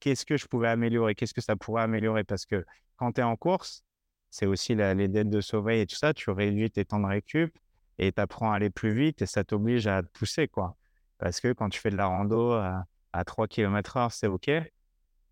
qu'est-ce 0.00 0.24
que 0.24 0.36
je 0.36 0.46
pouvais 0.46 0.68
améliorer? 0.68 1.14
Qu'est-ce 1.14 1.34
que 1.34 1.40
ça 1.40 1.56
pourrait 1.56 1.82
améliorer? 1.82 2.24
Parce 2.24 2.46
que 2.46 2.64
quand 2.96 3.12
tu 3.12 3.20
es 3.20 3.24
en 3.24 3.36
course, 3.36 3.84
c'est 4.32 4.46
aussi 4.46 4.74
la- 4.76 4.94
les 4.94 5.08
dettes 5.08 5.30
de 5.30 5.42
sommeil 5.42 5.82
et 5.82 5.86
tout 5.88 5.96
ça, 5.96 6.14
tu 6.14 6.30
réduis 6.32 6.72
tes 6.72 6.86
temps 6.86 7.00
de 7.00 7.06
récup 7.08 7.56
et 8.00 8.12
tu 8.12 8.20
apprends 8.22 8.52
à 8.52 8.56
aller 8.56 8.70
plus 8.70 8.94
vite 8.94 9.22
et 9.22 9.26
ça 9.26 9.44
t'oblige 9.44 9.86
à 9.88 10.02
te 10.02 10.08
pousser, 10.10 10.48
quoi. 10.48 10.76
Parce 11.18 11.40
que 11.40 11.54
quand 11.54 11.70
tu 11.70 11.80
fais 11.80 11.90
de 11.92 11.96
la 11.98 12.06
rando 12.08 12.52
à, 12.54 12.86
à 13.14 13.24
3 13.26 13.48
km 13.48 13.98
heure, 13.98 14.12
c'est 14.12 14.28
OK. 14.28 14.50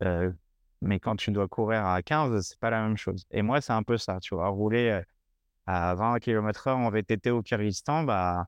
euh, 0.03 0.33
mais 0.83 0.99
quand 1.01 1.17
tu 1.17 1.31
dois 1.31 1.49
courir 1.49 1.85
à 1.87 2.03
15, 2.03 2.41
c'est 2.49 2.59
pas 2.59 2.71
la 2.71 2.83
même 2.83 2.97
chose. 2.97 3.27
Et 3.31 3.43
moi, 3.43 3.61
c'est 3.61 3.73
un 3.73 3.83
peu 3.83 3.99
ça, 3.99 4.19
tu 4.21 4.35
vois. 4.35 4.49
Rouler 4.49 4.89
euh, 4.91 5.03
à 5.67 5.95
20 5.95 6.19
km 6.21 6.69
heure 6.69 6.79
en 6.79 6.91
VTT 6.91 7.31
au 7.31 7.43
Kyrgyzstan, 7.43 8.05
bah, 8.05 8.47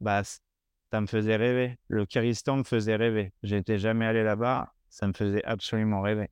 bah, 0.00 0.22
ça 0.24 1.00
me 1.00 1.06
faisait 1.06 1.36
rêver. 1.36 1.78
Le 1.88 2.06
Kyrgyzstan 2.06 2.58
me 2.58 2.64
faisait 2.64 2.96
rêver. 2.96 3.32
J'étais 3.42 3.78
jamais 3.78 4.06
allé 4.06 4.22
là-bas, 4.24 4.72
ça 4.88 5.06
me 5.08 5.12
faisait 5.12 5.44
absolument 5.44 6.02
rêver. 6.02 6.30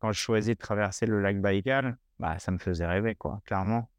Quand 0.00 0.12
je 0.12 0.20
choisis 0.20 0.54
de 0.56 0.60
traverser 0.60 1.06
le 1.06 1.20
lac 1.20 1.40
Baïkal, 1.40 1.96
bah, 2.22 2.38
ça 2.38 2.52
me 2.52 2.58
faisait 2.58 2.86
rêver, 2.86 3.16
quoi, 3.16 3.42
clairement. 3.44 3.90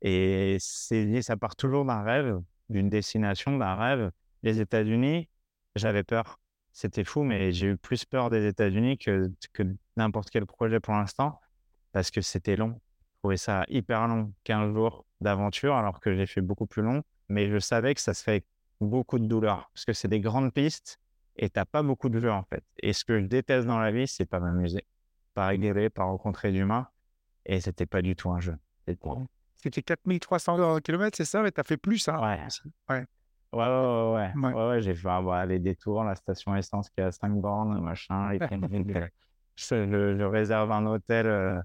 Et 0.00 0.56
ça 0.58 1.36
part 1.36 1.54
toujours 1.54 1.84
d'un 1.84 2.02
rêve, 2.02 2.40
d'une 2.70 2.88
destination, 2.88 3.58
d'un 3.58 3.74
rêve. 3.74 4.10
Les 4.42 4.60
États-Unis, 4.60 5.28
j'avais 5.76 6.02
peur. 6.02 6.40
C'était 6.72 7.04
fou, 7.04 7.24
mais 7.24 7.52
j'ai 7.52 7.66
eu 7.68 7.76
plus 7.76 8.06
peur 8.06 8.30
des 8.30 8.46
États-Unis 8.46 8.96
que, 8.96 9.30
que 9.52 9.64
n'importe 9.98 10.30
quel 10.30 10.46
projet 10.46 10.80
pour 10.80 10.94
l'instant, 10.94 11.40
parce 11.92 12.10
que 12.10 12.22
c'était 12.22 12.56
long. 12.56 12.80
Je 13.16 13.18
trouvais 13.18 13.36
ça 13.36 13.66
hyper 13.68 14.08
long, 14.08 14.32
15 14.44 14.72
jours 14.72 15.04
d'aventure, 15.20 15.76
alors 15.76 16.00
que 16.00 16.16
j'ai 16.16 16.26
fait 16.26 16.40
beaucoup 16.40 16.66
plus 16.66 16.82
long. 16.82 17.02
Mais 17.28 17.50
je 17.50 17.58
savais 17.58 17.94
que 17.94 18.00
ça 18.00 18.14
se 18.14 18.22
fait 18.22 18.46
beaucoup 18.80 19.18
de 19.18 19.26
douleur, 19.26 19.70
parce 19.74 19.84
que 19.84 19.92
c'est 19.92 20.08
des 20.08 20.20
grandes 20.20 20.54
pistes 20.54 20.98
et 21.36 21.50
t'as 21.50 21.66
pas 21.66 21.82
beaucoup 21.82 22.08
de 22.08 22.18
jeux, 22.18 22.32
en 22.32 22.44
fait. 22.44 22.64
Et 22.78 22.94
ce 22.94 23.04
que 23.04 23.20
je 23.20 23.26
déteste 23.26 23.66
dans 23.66 23.78
la 23.78 23.92
vie, 23.92 24.08
c'est 24.08 24.24
pas 24.24 24.40
m'amuser, 24.40 24.86
pas 25.34 25.48
rigoler, 25.48 25.90
pas 25.90 26.04
rencontrer 26.04 26.50
d'humains. 26.50 26.88
Et 27.48 27.60
c'était 27.60 27.86
pas 27.86 28.02
du 28.02 28.14
tout 28.14 28.30
un 28.30 28.40
jeu. 28.40 28.56
C'était- 28.86 29.08
C'était 29.56 29.82
4300 29.82 30.80
km, 30.80 31.16
c'est 31.16 31.24
ça? 31.24 31.42
Mais 31.42 31.50
tu 31.50 31.60
as 31.60 31.64
fait 31.64 31.76
plus, 31.76 31.98
ça 31.98 32.20
Ouais. 32.20 32.38
Ouais. 32.88 33.04
Ouais, 33.52 33.60
ouais, 33.60 33.66
ouais, 33.66 34.12
ouais. 34.14 34.52
Ouais. 34.52 34.68
Ouais, 34.68 34.82
j'ai 34.82 34.94
fait 34.94 35.08
ah, 35.08 35.22
bah, 35.22 35.46
les 35.46 35.58
détours, 35.58 36.04
la 36.04 36.14
station 36.14 36.54
essence 36.54 36.90
qui 36.90 37.00
est 37.00 37.04
à 37.04 37.12
5 37.12 37.32
bornes, 37.32 37.80
machin. 37.80 38.36
je, 39.56 40.22
réserve 40.22 40.70
un 40.70 40.86
hôtel 40.86 41.26
euh, 41.26 41.58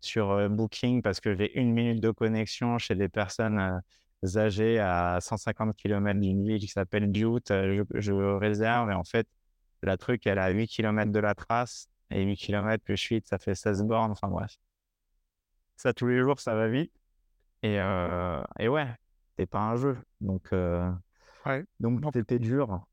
sur 0.00 0.30
euh, 0.30 0.48
Booking 0.48 1.00
parce 1.02 1.18
que 1.18 1.34
j'ai 1.34 1.58
une 1.58 1.72
minute 1.72 2.00
de 2.00 2.10
connexion 2.10 2.78
chez 2.78 2.94
des 2.94 3.08
personnes 3.08 3.58
euh, 3.58 4.36
âgées 4.36 4.78
à 4.78 5.18
150 5.20 5.74
km 5.76 6.20
d'une 6.20 6.44
ville 6.44 6.60
qui 6.60 6.68
s'appelle 6.68 7.06
Butte. 7.06 7.48
Je, 7.48 7.82
je 7.94 8.12
réserve 8.12 8.90
et 8.90 8.94
en 8.94 9.04
fait, 9.04 9.26
la 9.82 9.96
truc, 9.96 10.26
elle 10.26 10.36
est 10.36 10.42
à 10.42 10.50
8 10.50 10.68
km 10.68 11.10
de 11.10 11.20
la 11.20 11.34
trace 11.34 11.88
et 12.10 12.22
8 12.22 12.36
km 12.36 12.84
plus 12.84 13.00
8, 13.02 13.26
ça 13.26 13.38
fait 13.38 13.54
16 13.54 13.82
bornes. 13.84 14.12
Enfin 14.12 14.28
bref. 14.28 14.56
Ça, 15.80 15.94
tous 15.94 16.08
les 16.08 16.18
jours, 16.20 16.38
ça 16.38 16.54
va 16.54 16.68
vite. 16.68 16.92
Et, 17.62 17.80
euh, 17.80 18.42
et 18.58 18.68
ouais, 18.68 18.86
c'est 19.38 19.46
pas 19.46 19.60
un 19.60 19.76
jeu. 19.76 19.96
Donc, 20.20 20.42
euh, 20.52 20.90
Ouais. 21.46 21.64
donc 21.80 22.02
c'était 22.12 22.38
dur. 22.38 22.84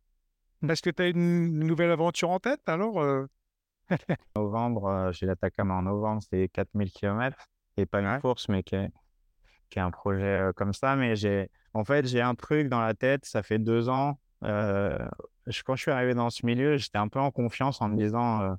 Est-ce 0.67 0.81
que 0.81 0.89
tu 0.89 1.01
as 1.01 1.07
une 1.09 1.59
nouvelle 1.65 1.91
aventure 1.91 2.29
en 2.29 2.39
tête 2.39 2.61
alors 2.65 3.01
euh? 3.01 3.25
Novembre, 4.37 4.85
euh, 4.85 5.11
j'ai 5.11 5.25
l'Atacama 5.25 5.73
en 5.73 5.81
novembre, 5.81 6.21
c'est 6.29 6.47
4000 6.47 6.89
km. 6.93 7.35
C'est 7.77 7.85
pas 7.85 7.99
une 7.99 8.07
Ouais. 8.07 8.21
course, 8.21 8.47
mais 8.47 8.63
qui 8.63 8.75
est, 8.75 8.89
qui 9.69 9.79
est 9.79 9.81
un 9.81 9.91
projet 9.91 10.39
euh, 10.39 10.53
comme 10.53 10.71
ça. 10.71 10.95
Mais 10.95 11.17
j'ai, 11.17 11.49
en 11.73 11.83
fait, 11.83 12.07
j'ai 12.07 12.21
un 12.21 12.35
truc 12.35 12.69
dans 12.69 12.79
la 12.79 12.93
tête, 12.93 13.25
ça 13.25 13.43
fait 13.43 13.59
deux 13.59 13.89
ans. 13.89 14.17
euh, 14.45 14.97
quand 15.65 15.75
je 15.75 15.81
suis 15.81 15.91
arrivé 15.91 16.13
dans 16.13 16.29
ce 16.29 16.45
milieu, 16.45 16.77
j'étais 16.77 16.99
un 16.99 17.09
peu 17.09 17.19
en 17.19 17.31
confiance 17.31 17.81
en 17.81 17.89
me 17.89 17.97
disant, 17.97 18.55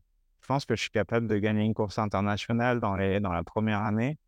pense 0.48 0.66
que 0.66 0.76
je 0.76 0.82
suis 0.82 0.90
capable 0.90 1.28
de 1.28 1.38
gagner 1.38 1.64
une 1.64 1.74
course 1.74 1.98
internationale 2.00 2.80
dans, 2.80 2.96
les, 2.96 3.20
dans 3.20 3.32
la 3.32 3.44
première 3.44 3.82
année. 3.82 4.18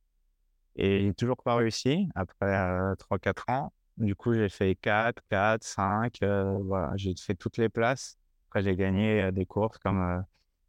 Et 0.76 1.02
j'ai 1.06 1.14
toujours 1.14 1.36
pas 1.42 1.56
réussi 1.56 2.08
après 2.14 2.46
euh, 2.46 2.94
3-4 2.96 3.44
ans. 3.50 3.72
Du 3.96 4.14
coup, 4.14 4.34
j'ai 4.34 4.48
fait 4.48 4.76
4, 4.76 5.22
4, 5.30 5.62
5. 5.64 6.22
euh, 6.22 6.58
voilà, 6.64 6.92
j'ai 6.96 7.14
fait 7.16 7.34
toutes 7.34 7.58
les 7.58 7.68
places. 7.68 8.18
Après, 8.48 8.62
j'ai 8.62 8.76
gagné 8.76 9.22
euh, 9.22 9.30
des 9.32 9.46
courses 9.46 9.78
comme. 9.78 10.00
euh, 10.02 10.20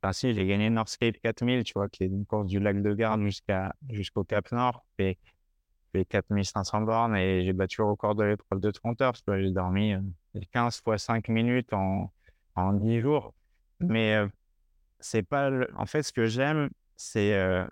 Enfin, 0.04 0.14
si, 0.14 0.34
j'ai 0.34 0.47
gagné 0.47 0.70
Northscape 0.72 1.18
4000, 1.22 1.64
tu 1.64 1.74
vois, 1.76 1.88
qui 1.89 2.04
est 2.04 2.08
une 2.08 2.26
course 2.26 2.47
du 2.47 2.60
lac 2.60 2.82
de 2.82 2.93
Garde 2.95 3.22
jusqu'au 3.91 4.24
Cap 4.24 4.52
Nord. 4.52 4.84
J'ai 4.97 5.20
fait 5.93 6.06
4500 6.06 6.82
bornes 6.82 7.16
et 7.16 7.45
j'ai 7.45 7.54
battu 7.54 7.82
le 7.82 7.88
record 7.88 8.16
de 8.16 8.24
l'épreuve 8.24 8.60
de 8.62 8.72
30 8.72 9.02
heures. 9.02 9.14
J'ai 9.28 9.52
dormi 9.52 9.94
euh, 9.94 10.02
15 10.52 10.82
fois 10.82 10.98
5 10.98 11.28
minutes 11.30 11.73
en, 11.73 12.11
en 12.56 12.73
10 12.73 12.99
jours. 13.02 13.34
Mais 13.80 14.15
euh, 14.15 14.28
c'est 15.02 15.23
pas. 15.23 15.49
le- 15.49 15.68
En 15.76 15.86
fait, 15.86 16.03
ce 16.03 16.14
que 16.14 16.26
j'aime, 16.26 16.69
c'est 16.95 17.34
euh, 17.34 17.65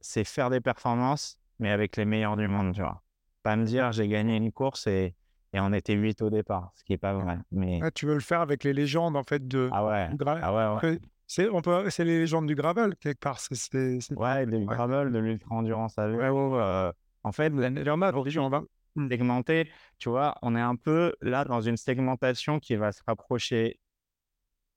c'est 0.00 0.24
faire 0.24 0.50
des 0.50 0.60
performances, 0.60 1.38
mais 1.58 1.70
avec 1.70 1.96
les 1.96 2.04
meilleurs 2.04 2.36
du 2.36 2.48
monde, 2.48 2.74
tu 2.74 2.80
vois. 2.80 3.02
Pas 3.42 3.56
me 3.56 3.64
dire 3.64 3.92
j'ai 3.92 4.08
gagné 4.08 4.36
une 4.36 4.52
course 4.52 4.86
et, 4.86 5.14
et 5.52 5.60
on 5.60 5.72
était 5.72 5.94
8 5.94 6.22
au 6.22 6.30
départ, 6.30 6.70
ce 6.74 6.84
qui 6.84 6.92
est 6.92 6.98
pas 6.98 7.14
vrai. 7.14 7.38
Mais 7.52 7.80
Ah, 7.82 7.90
Tu 7.90 8.06
veux 8.06 8.14
le 8.14 8.20
faire 8.20 8.40
avec 8.40 8.64
les 8.64 8.72
légendes 8.72 9.16
en 9.16 9.22
fait 9.24 9.46
de. 9.46 9.68
ah 9.72 9.84
ouais, 9.86 10.08
gra- 10.14 10.40
ah 10.42 10.76
ouais, 10.80 10.88
ouais. 10.90 10.98
C'est 11.28 11.48
on 11.48 11.60
peut, 11.60 11.90
c'est 11.90 12.04
les 12.04 12.20
légendes 12.20 12.46
du 12.46 12.54
gravel 12.54 12.94
quelque 12.96 13.18
part. 13.18 13.40
C'est, 13.40 13.54
c'est, 13.56 14.00
c'est- 14.00 14.14
Ouais, 14.14 14.46
du 14.46 14.64
gravel, 14.64 15.10
de 15.10 15.18
l'ultra-endurance 15.18 15.98
à 15.98 16.06
vélo. 16.08 16.54
euh, 16.56 16.92
en 17.24 17.32
fait, 17.32 17.52
aujourd'hui, 17.52 18.38
on 18.38 18.48
va. 18.48 18.62
segmenté, 19.10 19.68
tu 19.98 20.08
vois, 20.08 20.36
on 20.42 20.54
est 20.56 20.60
un 20.60 20.76
peu 20.76 21.12
là 21.20 21.44
dans 21.44 21.60
une 21.60 21.76
segmentation 21.76 22.60
qui 22.60 22.76
va 22.76 22.92
se 22.92 23.02
rapprocher 23.06 23.78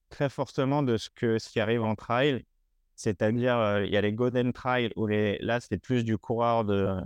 très 0.09 0.29
fortement 0.29 0.83
de 0.83 0.97
ce, 0.97 1.09
que, 1.09 1.39
ce 1.39 1.49
qui 1.49 1.59
arrive 1.59 1.83
en 1.83 1.95
trail. 1.95 2.45
C'est-à-dire, 2.95 3.57
euh, 3.57 3.85
il 3.85 3.91
y 3.91 3.97
a 3.97 4.01
les 4.01 4.13
Golden 4.13 4.51
Trail 4.51 4.91
où 4.95 5.07
les, 5.07 5.37
là, 5.39 5.59
c'est 5.59 5.77
plus 5.77 6.03
du 6.03 6.17
coureur 6.17 6.65
de 6.65 6.97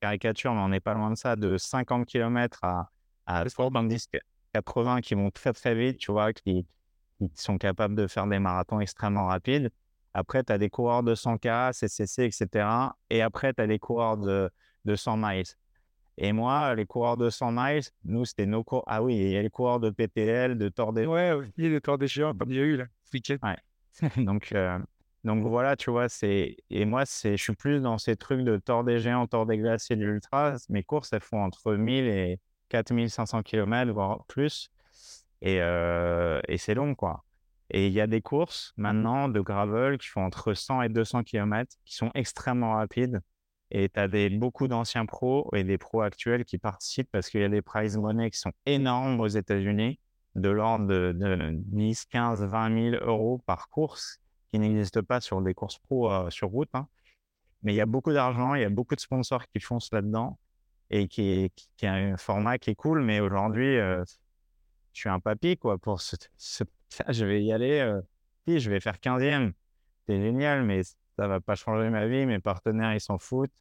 caricature, 0.00 0.54
mais 0.54 0.60
on 0.60 0.68
n'est 0.68 0.80
pas 0.80 0.94
loin 0.94 1.10
de 1.10 1.16
ça, 1.16 1.36
de 1.36 1.58
50 1.58 2.06
km 2.06 2.58
à, 2.62 2.90
à 3.26 3.48
70, 3.48 4.08
80 4.54 5.00
qui 5.00 5.14
vont 5.14 5.30
très 5.30 5.52
très 5.52 5.74
vite, 5.74 5.98
tu 5.98 6.10
vois, 6.12 6.32
qui, 6.32 6.66
qui 7.18 7.30
sont 7.34 7.58
capables 7.58 7.94
de 7.94 8.06
faire 8.06 8.26
des 8.26 8.38
marathons 8.38 8.80
extrêmement 8.80 9.26
rapides. 9.26 9.70
Après, 10.14 10.42
tu 10.44 10.52
as 10.52 10.58
des 10.58 10.70
coureurs 10.70 11.02
de 11.02 11.14
100K, 11.14 11.72
CCC, 11.72 12.24
etc. 12.24 12.66
Et 13.10 13.22
après, 13.22 13.54
tu 13.54 13.62
as 13.62 13.66
les 13.66 13.78
coureurs 13.78 14.18
de, 14.18 14.50
de 14.84 14.94
100 14.94 15.16
miles. 15.16 15.44
Et 16.18 16.32
moi, 16.32 16.74
les 16.74 16.86
coureurs 16.86 17.16
de 17.16 17.30
100 17.30 17.52
miles, 17.52 17.82
nous, 18.04 18.24
c'était 18.24 18.46
nos 18.46 18.62
coureurs. 18.64 18.84
Ah 18.86 19.02
oui, 19.02 19.16
il 19.16 19.30
y 19.30 19.36
a 19.36 19.42
les 19.42 19.50
coureurs 19.50 19.80
de 19.80 19.90
PTL, 19.90 20.58
de 20.58 20.68
Tour 20.68 20.92
des 20.92 21.06
Ouais, 21.06 21.32
aussi, 21.32 21.52
les 21.56 21.80
tours 21.80 21.98
des 21.98 22.06
géants, 22.06 22.34
comme 22.34 22.50
il 22.50 22.56
y 22.56 22.60
a 22.60 22.62
eu 22.62 22.76
là, 22.76 22.84
ce 23.04 23.16
week-end. 23.16 23.54
donc, 24.16 24.52
euh, 24.52 24.78
donc 25.24 25.46
voilà, 25.46 25.76
tu 25.76 25.90
vois, 25.90 26.08
c'est. 26.08 26.56
Et 26.70 26.84
moi, 26.84 27.06
c'est, 27.06 27.36
je 27.36 27.42
suis 27.42 27.54
plus 27.54 27.80
dans 27.80 27.98
ces 27.98 28.16
trucs 28.16 28.44
de 28.44 28.58
Tour 28.58 28.84
des 28.84 28.98
géants, 28.98 29.26
Tour 29.26 29.46
des 29.46 29.56
glaciers, 29.56 29.96
de 29.96 30.04
l'ultra. 30.04 30.54
Mes 30.68 30.82
courses, 30.82 31.12
elles 31.12 31.22
font 31.22 31.42
entre 31.42 31.74
1000 31.74 32.06
et 32.06 32.40
4500 32.68 33.42
km, 33.42 33.92
voire 33.92 34.24
plus. 34.26 34.70
Et, 35.40 35.56
et 35.56 36.58
c'est 36.58 36.74
long, 36.74 36.94
quoi. 36.94 37.24
Et 37.70 37.86
il 37.86 37.92
y 37.92 38.00
a 38.00 38.06
des 38.06 38.20
courses 38.20 38.74
maintenant 38.76 39.28
de 39.28 39.40
gravel 39.40 39.98
qui 39.98 40.08
font 40.08 40.24
entre 40.24 40.52
100 40.52 40.82
et 40.82 40.88
200 40.90 41.22
km, 41.24 41.74
qui 41.84 41.96
sont 41.96 42.10
extrêmement 42.14 42.74
rapides. 42.74 43.20
Et 43.74 43.88
tu 43.88 43.98
as 43.98 44.08
beaucoup 44.30 44.68
d'anciens 44.68 45.06
pros 45.06 45.48
et 45.54 45.64
des 45.64 45.78
pros 45.78 46.02
actuels 46.02 46.44
qui 46.44 46.58
participent 46.58 47.10
parce 47.10 47.30
qu'il 47.30 47.40
y 47.40 47.44
a 47.44 47.48
des 47.48 47.62
prize 47.62 47.96
money 47.96 48.30
qui 48.30 48.38
sont 48.38 48.52
énormes 48.66 49.18
aux 49.20 49.28
États-Unis, 49.28 49.98
de 50.34 50.48
l'ordre 50.50 50.86
de, 50.86 51.52
10, 51.54 52.04
15, 52.04 52.44
20 52.44 52.90
000 52.90 53.04
euros 53.04 53.42
par 53.46 53.70
course, 53.70 54.20
qui 54.52 54.58
n'existent 54.58 55.02
pas 55.02 55.22
sur 55.22 55.40
des 55.40 55.54
courses 55.54 55.78
pro 55.78 56.30
sur 56.30 56.48
route. 56.48 56.68
Hein. 56.74 56.86
Mais 57.62 57.72
il 57.72 57.76
y 57.76 57.80
a 57.80 57.86
beaucoup 57.86 58.12
d'argent, 58.12 58.54
il 58.54 58.60
y 58.60 58.64
a 58.64 58.70
beaucoup 58.70 58.94
de 58.94 59.00
sponsors 59.00 59.46
qui 59.48 59.58
foncent 59.58 59.90
là-dedans 59.90 60.38
et 60.90 61.08
qui, 61.08 61.50
qui, 61.76 61.86
un 61.86 62.18
format 62.18 62.58
qui 62.58 62.70
est 62.70 62.74
cool. 62.74 63.00
Mais 63.02 63.20
aujourd'hui, 63.20 63.78
je 64.92 65.00
suis 65.00 65.08
un 65.08 65.20
papy, 65.20 65.56
quoi, 65.56 65.78
pour 65.78 66.02
ce, 66.02 66.16
je 67.08 67.24
vais 67.24 67.42
y 67.42 67.52
aller, 67.52 67.80
euh, 67.80 68.02
je 68.46 68.70
vais 68.70 68.80
faire 68.80 68.96
15e. 68.96 69.52
C'est 70.06 70.20
génial, 70.20 70.64
mais 70.64 70.82
ça 71.16 71.26
va 71.28 71.40
pas 71.40 71.54
changer 71.54 71.90
ma 71.90 72.06
vie. 72.06 72.26
Mes 72.26 72.38
partenaires, 72.38 72.94
ils 72.94 73.00
s'en 73.00 73.18
foutent. 73.18 73.52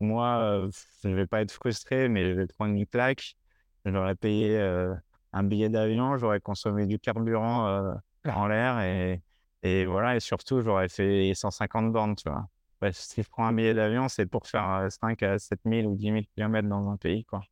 Moi, 0.00 0.26
euh, 0.26 0.70
je 1.04 1.08
vais 1.10 1.26
pas 1.26 1.42
être 1.42 1.52
frustré, 1.52 2.08
mais 2.08 2.24
je 2.28 2.32
vais 2.32 2.46
prendre 2.46 2.74
une 2.74 2.86
claque. 2.86 3.36
J'aurais 3.84 4.14
payé 4.14 4.58
euh, 4.58 4.94
un 5.32 5.42
billet 5.44 5.68
d'avion, 5.68 6.16
j'aurais 6.18 6.40
consommé 6.40 6.86
du 6.86 6.98
carburant 6.98 7.66
euh, 7.68 7.94
en 8.28 8.46
l'air 8.46 8.80
et, 8.80 9.22
et, 9.62 9.86
voilà. 9.86 10.16
Et 10.16 10.20
surtout, 10.20 10.60
j'aurais 10.60 10.88
fait 10.88 11.32
150 11.34 11.92
bornes, 11.92 12.16
tu 12.16 12.28
vois. 12.28 12.48
si 12.92 13.22
je 13.22 13.28
prends 13.28 13.46
un 13.46 13.52
billet 13.52 13.74
d'avion, 13.74 14.08
c'est 14.08 14.26
pour 14.26 14.46
faire 14.46 14.86
5 14.90 15.22
à 15.22 15.38
7 15.38 15.60
000 15.64 15.88
ou 15.88 15.96
10 15.96 16.04
000 16.04 16.18
km 16.34 16.68
dans 16.68 16.90
un 16.90 16.96
pays, 16.96 17.24
quoi. 17.24 17.42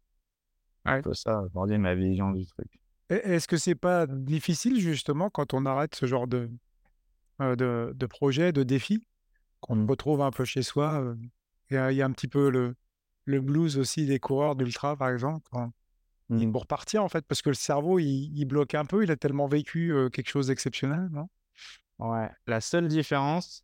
Un 0.85 1.02
peu 1.02 1.14
ça, 1.14 1.43
aujourd'hui, 1.43 1.78
ma 1.78 1.94
vision 1.94 2.31
du 2.31 2.47
truc. 2.47 2.68
Est-ce 3.10 3.47
que 3.47 3.56
c'est 3.56 3.74
pas 3.74 4.06
difficile 4.06 4.81
justement 4.81 5.31
quand 5.31 5.52
on 5.52 5.66
arrête 5.66 5.94
ce 5.94 6.06
genre 6.06 6.27
de, 6.27 6.51
de, 7.40 7.93
de 7.94 8.06
projet, 8.06 8.52
de 8.52 8.62
défi, 8.62 9.05
qu'on 9.60 9.86
retrouve 9.86 10.22
un 10.22 10.30
peu 10.30 10.44
chez 10.44 10.62
soi 10.62 11.14
Il 11.70 11.74
y, 11.74 12.02
a 12.02 12.04
un 12.04 12.12
petit 12.12 12.28
peu 12.28 12.50
le, 12.50 12.74
le 13.24 13.40
blues 13.40 13.78
aussi 13.78 14.06
des 14.06 14.18
coureurs 14.18 14.56
d'ultra, 14.56 14.96
par 14.96 15.10
exemple, 15.10 15.46
quand, 15.50 15.72
mmh. 16.28 16.52
pour 16.52 16.66
partir 16.66 17.04
en 17.04 17.08
fait, 17.08 17.24
parce 17.26 17.42
que 17.42 17.50
le 17.50 17.54
cerveau, 17.54 17.98
il, 17.98 18.44
bloque 18.44 18.74
un 18.74 18.84
peu, 18.84 19.04
il 19.04 19.10
a 19.10 19.16
tellement 19.16 19.46
vécu 19.46 19.94
quelque 20.12 20.28
chose 20.28 20.48
d'exceptionnel, 20.48 21.08
non? 21.12 21.28
Ouais, 21.98 22.30
la 22.46 22.60
seule 22.60 22.88
différence, 22.88 23.62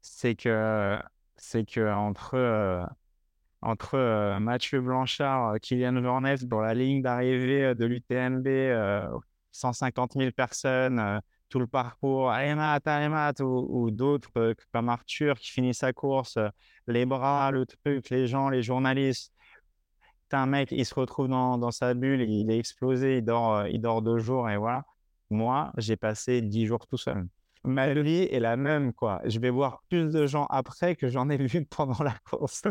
c'est 0.00 0.34
que 0.34 0.98
c'est 1.36 1.64
que 1.64 1.92
entre 1.92 2.88
entre 3.62 3.94
euh, 3.94 4.40
Mathieu 4.40 4.80
Blanchard, 4.80 5.54
euh, 5.54 5.58
Kylian 5.58 6.02
Jornet 6.02 6.34
pour 6.50 6.60
la 6.60 6.74
ligne 6.74 7.00
d'arrivée 7.00 7.64
euh, 7.64 7.74
de 7.74 7.86
l'UTMB, 7.86 9.22
150 9.52 10.14
000 10.14 10.32
personnes, 10.32 11.20
tout 11.52 11.58
le 11.58 11.66
parcours, 11.66 12.30
allez 12.30 12.54
Matt, 12.54 12.86
allez 12.86 13.42
ou, 13.42 13.84
ou 13.84 13.90
d'autres 13.90 14.54
comme 14.72 14.88
Arthur 14.88 15.38
qui 15.38 15.50
finit 15.50 15.74
sa 15.74 15.92
course, 15.92 16.38
les 16.86 17.04
bras, 17.06 17.50
le 17.50 17.66
truc, 17.66 18.08
les 18.10 18.26
gens, 18.26 18.48
les 18.48 18.62
journalistes. 18.62 19.32
un 20.32 20.46
mec, 20.46 20.72
il 20.72 20.86
se 20.86 20.94
retrouve 20.94 21.28
dans, 21.28 21.58
dans, 21.58 21.70
sa 21.70 21.92
bulle, 21.94 22.22
il 22.22 22.50
est 22.50 22.58
explosé, 22.58 23.18
il 23.18 23.24
dort, 23.24 23.66
il 23.66 23.80
dort 23.82 24.00
deux 24.00 24.18
jours 24.18 24.48
et 24.48 24.56
voilà. 24.56 24.84
Moi, 25.30 25.72
j'ai 25.76 25.96
passé 25.96 26.40
dix 26.42 26.66
jours 26.66 26.86
tout 26.86 26.96
seul 26.96 27.26
ma 27.64 27.92
vie 27.94 28.26
est 28.30 28.40
la 28.40 28.56
même, 28.56 28.92
quoi. 28.92 29.20
Je 29.24 29.38
vais 29.38 29.50
voir 29.50 29.82
plus 29.88 30.10
de 30.10 30.26
gens 30.26 30.46
après 30.46 30.96
que 30.96 31.08
j'en 31.08 31.28
ai 31.30 31.36
vu 31.36 31.64
pendant 31.70 32.02
la 32.02 32.14
course. 32.28 32.62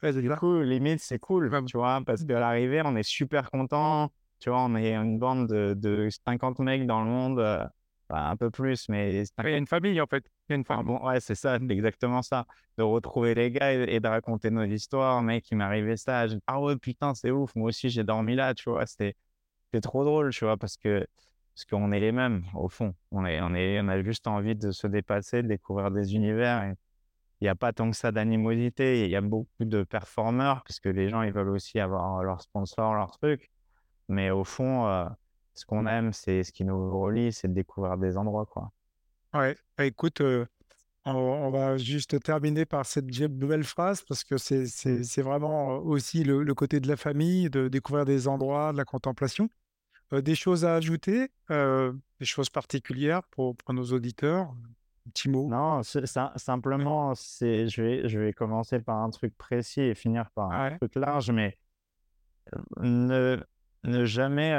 du 0.00 0.30
coup, 0.36 0.60
limite, 0.62 1.00
c'est 1.00 1.18
cool, 1.18 1.50
tu 1.66 1.76
vois, 1.76 2.00
parce 2.06 2.24
qu'à 2.24 2.40
l'arrivée, 2.40 2.82
on 2.84 2.96
est 2.96 3.02
super 3.02 3.50
content. 3.50 4.10
Tu 4.38 4.50
vois, 4.50 4.64
on 4.64 4.74
est 4.74 4.94
une 4.94 5.18
bande 5.18 5.48
de, 5.48 5.74
de 5.74 6.08
50 6.26 6.58
mecs 6.60 6.86
dans 6.86 7.04
le 7.04 7.10
monde, 7.10 7.70
un 8.12 8.36
peu 8.36 8.50
plus, 8.50 8.88
mais... 8.88 9.24
Il 9.38 9.50
y 9.50 9.54
a 9.54 9.56
une 9.56 9.66
famille, 9.66 10.00
en 10.00 10.06
fait. 10.06 10.24
Il 10.48 10.52
y 10.52 10.54
a 10.54 10.56
une 10.56 10.64
famille. 10.64 10.84
bon, 10.84 11.06
ouais, 11.06 11.20
c'est 11.20 11.34
ça, 11.34 11.56
exactement 11.56 12.22
ça. 12.22 12.46
De 12.78 12.82
retrouver 12.82 13.34
les 13.34 13.50
gars 13.50 13.72
et, 13.72 14.00
de 14.00 14.08
raconter 14.08 14.50
nos 14.50 14.64
histoires. 14.64 15.22
Mec, 15.22 15.50
il 15.50 15.56
m'est 15.56 15.64
arrivé 15.64 15.96
ça. 15.96 16.26
ah 16.46 16.60
ouais, 16.60 16.76
putain, 16.76 17.14
c'est 17.14 17.30
ouf. 17.30 17.54
Moi 17.54 17.68
aussi, 17.68 17.90
j'ai 17.90 18.04
dormi 18.04 18.34
là, 18.34 18.54
tu 18.54 18.70
vois. 18.70 18.86
C'était 18.86 19.14
trop 19.82 20.04
drôle, 20.04 20.30
tu 20.30 20.44
vois, 20.44 20.56
parce 20.56 20.76
que 20.76 21.06
parce 21.54 21.66
qu'on 21.66 21.92
est 21.92 22.00
les 22.00 22.12
mêmes 22.12 22.44
au 22.54 22.68
fond. 22.68 22.94
On, 23.10 23.24
est, 23.26 23.40
on, 23.42 23.54
est, 23.54 23.80
on 23.80 23.88
a 23.88 24.02
juste 24.02 24.26
envie 24.26 24.54
de 24.54 24.70
se 24.70 24.86
dépasser, 24.86 25.42
de 25.42 25.48
découvrir 25.48 25.90
des 25.90 26.14
univers. 26.14 26.64
il 27.40 27.44
n'y 27.44 27.48
a 27.48 27.54
pas 27.54 27.72
tant 27.72 27.90
que 27.90 27.96
ça 27.96 28.10
d'animosité. 28.12 29.04
Il 29.04 29.10
y 29.10 29.16
a 29.16 29.20
beaucoup 29.20 29.64
de 29.64 29.82
performeurs, 29.84 30.62
parce 30.64 30.80
que 30.80 30.88
les 30.88 31.08
gens, 31.08 31.22
ils 31.22 31.32
veulent 31.32 31.50
aussi 31.50 31.78
avoir 31.80 32.22
leur 32.22 32.40
sponsor, 32.42 32.94
leur 32.94 33.18
truc. 33.18 33.50
Mais 34.08 34.30
au 34.30 34.44
fond, 34.44 34.86
euh, 34.88 35.04
ce 35.54 35.66
qu'on 35.66 35.86
aime, 35.86 36.12
c'est 36.12 36.42
ce 36.42 36.52
qui 36.52 36.64
nous 36.64 36.98
relie, 37.00 37.32
c'est 37.32 37.48
de 37.48 37.54
découvrir 37.54 37.98
des 37.98 38.16
endroits. 38.16 38.46
Quoi. 38.46 38.70
Ouais, 39.34 39.56
bah, 39.76 39.84
écoute, 39.84 40.20
euh, 40.20 40.46
on, 41.04 41.50
va 41.50 41.76
juste 41.76 42.20
terminer 42.22 42.64
par 42.64 42.86
cette 42.86 43.06
nouvelle 43.06 43.64
phrase, 43.64 44.02
parce 44.02 44.24
que 44.24 44.36
c'est 44.38 45.22
vraiment 45.22 45.78
aussi 45.78 46.24
le, 46.24 46.42
le, 46.42 46.54
côté 46.54 46.80
de 46.80 46.88
la 46.88 46.96
famille, 46.96 47.50
de 47.50 47.68
découvrir 47.68 48.04
des 48.04 48.28
endroits, 48.28 48.72
de 48.72 48.76
la 48.76 48.84
contemplation 48.84 49.48
des 50.20 50.34
choses 50.34 50.66
à 50.66 50.74
ajouter, 50.74 51.30
des 51.48 52.24
choses 52.26 52.50
particulières 52.50 53.22
pour, 53.30 53.56
pour 53.56 53.72
nos 53.72 53.84
auditeurs 53.84 54.52
un 55.06 55.10
petit 55.10 55.28
mot? 55.28 55.48
Non, 55.48 55.82
simplement, 55.82 57.14
c'est, 57.14 57.68
je, 57.68 57.82
vais, 57.82 58.08
je 58.08 58.18
vais 58.20 58.32
commencer 58.32 58.78
par 58.78 58.98
un 58.98 59.10
truc 59.10 59.36
précis 59.36 59.80
et 59.80 59.94
finir 59.94 60.30
par 60.30 60.52
un 60.52 60.76
truc 60.76 60.94
large, 60.94 61.30
mais 61.30 61.58
ne, 62.80 63.42
ne 63.84 64.04
jamais 64.04 64.52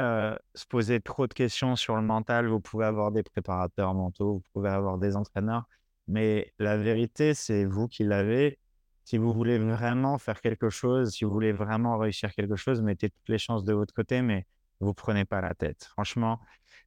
se 0.54 0.66
poser 0.66 1.00
trop 1.00 1.26
de 1.26 1.34
questions 1.34 1.76
sur 1.76 1.96
le 1.96 2.02
mental. 2.02 2.46
Vous 2.46 2.60
pouvez 2.60 2.84
avoir 2.84 3.10
des 3.12 3.22
préparateurs 3.22 3.94
mentaux, 3.94 4.34
vous 4.34 4.42
pouvez 4.52 4.70
avoir 4.70 4.98
des 4.98 5.16
entraîneurs, 5.16 5.64
mais 6.08 6.52
la 6.58 6.76
vérité, 6.76 7.34
c'est 7.34 7.64
vous 7.64 7.88
qui 7.88 8.04
l'avez. 8.04 8.58
Si 9.04 9.18
vous 9.18 9.32
voulez 9.32 9.58
vraiment 9.58 10.18
faire 10.18 10.40
quelque 10.40 10.70
chose, 10.70 11.12
si 11.12 11.24
vous 11.24 11.30
voulez 11.30 11.52
vraiment 11.52 11.98
réussir 11.98 12.34
quelque 12.34 12.56
chose, 12.56 12.80
mettez 12.80 13.10
toutes 13.10 13.28
les 13.28 13.38
chances 13.38 13.64
de 13.64 13.72
votre 13.74 13.92
côté, 13.92 14.22
mais 14.22 14.46
vous 14.80 14.94
prenez 14.94 15.24
pas 15.24 15.40
la 15.40 15.54
tête. 15.54 15.84
Franchement, 15.84 16.40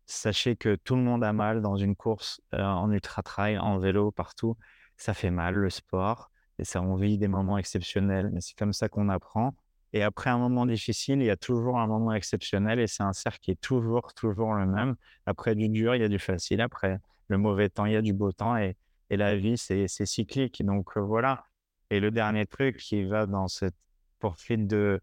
sachez 0.06 0.56
que 0.56 0.76
tout 0.76 0.96
le 0.96 1.02
monde 1.04 1.24
a 1.24 1.34
mal 1.34 1.62
dans 1.62 1.76
une 1.76 1.96
course, 1.96 2.42
en 2.52 2.92
ultra-trail, 2.92 3.58
en 3.60 3.78
vélo, 3.78 4.12
partout. 4.12 4.58
Ça 4.98 5.14
fait 5.14 5.30
mal, 5.30 5.54
le 5.56 5.70
sport, 5.70 6.32
et 6.58 6.64
ça, 6.64 6.82
on 6.82 6.96
vit 6.96 7.20
des 7.20 7.28
moments 7.28 7.60
exceptionnels, 7.60 8.32
mais 8.34 8.42
c'est 8.42 8.58
comme 8.58 8.74
ça 8.74 8.90
qu'on 8.90 9.10
apprend. 9.10 9.54
Et 9.94 10.04
après 10.04 10.30
un 10.30 10.38
moment 10.38 10.66
difficile, 10.66 11.20
il 11.20 11.26
y 11.26 11.30
a 11.30 11.38
toujours 11.38 11.80
un 11.80 11.88
moment 11.88 12.14
exceptionnel, 12.14 12.80
et 12.80 12.88
c'est 12.88 13.04
un 13.04 13.14
cercle 13.14 13.40
qui 13.40 13.52
est 13.52 13.62
toujours, 13.62 14.14
toujours 14.14 14.54
le 14.54 14.66
même. 14.66 14.96
Après 15.26 15.56
du 15.56 15.70
dur, 15.70 15.96
il 15.96 16.02
y 16.02 16.06
a 16.06 16.10
du 16.10 16.20
facile. 16.20 16.62
Après 16.62 17.00
le 17.30 17.38
mauvais 17.38 17.70
temps, 17.70 17.86
il 17.86 17.94
y 17.94 17.96
a 17.96 18.02
du 18.02 18.14
beau 18.14 18.32
temps, 18.32 18.58
et, 18.58 18.76
la 19.10 19.36
vie, 19.38 19.58
c'est 19.58 19.88
cyclique. 19.88 20.64
Donc 20.66 20.98
euh, 20.98 21.02
voilà. 21.02 21.46
Et 21.90 22.00
le 22.02 22.12
dernier 22.12 22.46
truc 22.46 22.78
qui 22.78 23.06
va 23.06 23.26
dans 23.26 23.48
cette 23.48 23.76
poursuite 24.20 24.68
de, 24.68 25.00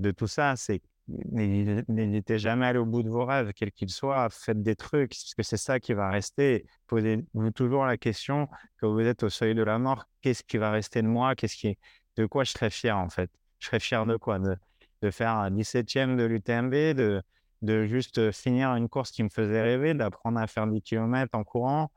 de 0.00 0.10
tout 0.10 0.26
ça, 0.26 0.56
c'est 0.56 0.82
N'hésitez 1.06 2.38
jamais 2.38 2.64
à 2.64 2.68
aller 2.70 2.78
au 2.78 2.86
bout 2.86 3.02
de 3.02 3.10
vos 3.10 3.26
rêves, 3.26 3.52
quels 3.52 3.72
qu'ils 3.72 3.90
soient. 3.90 4.28
Faites 4.30 4.62
des 4.62 4.74
trucs, 4.74 5.10
parce 5.10 5.34
que 5.34 5.42
c'est 5.42 5.58
ça 5.58 5.78
qui 5.78 5.92
va 5.92 6.08
rester. 6.10 6.66
Posez-vous 6.86 7.50
toujours 7.50 7.84
la 7.84 7.98
question, 7.98 8.48
quand 8.80 8.90
vous 8.92 9.00
êtes 9.00 9.22
au 9.22 9.28
seuil 9.28 9.54
de 9.54 9.62
la 9.62 9.78
mort, 9.78 10.06
qu'est-ce 10.22 10.42
qui 10.42 10.56
va 10.56 10.70
rester 10.70 11.02
de 11.02 11.08
moi? 11.08 11.34
Qu'est-ce 11.34 11.56
qui 11.56 11.78
De 12.16 12.26
quoi 12.26 12.44
je 12.44 12.52
serais 12.52 12.70
fier, 12.70 12.96
en 12.96 13.10
fait? 13.10 13.30
Je 13.64 13.68
serais 13.70 13.80
fier 13.80 14.04
de 14.06 14.16
quoi 14.16 14.38
de, 14.38 14.56
de 15.02 15.10
faire 15.10 15.30
un 15.30 15.50
17e 15.50 16.16
de 16.16 16.24
l'UTMB, 16.24 16.94
de, 16.94 17.22
de 17.62 17.86
juste 17.86 18.30
finir 18.30 18.74
une 18.74 18.88
course 18.88 19.10
qui 19.10 19.22
me 19.22 19.30
faisait 19.30 19.62
rêver, 19.62 19.94
d'apprendre 19.94 20.38
à 20.38 20.46
faire 20.46 20.66
10 20.66 20.82
km 20.82 21.30
en 21.32 21.44
courant. 21.44 21.90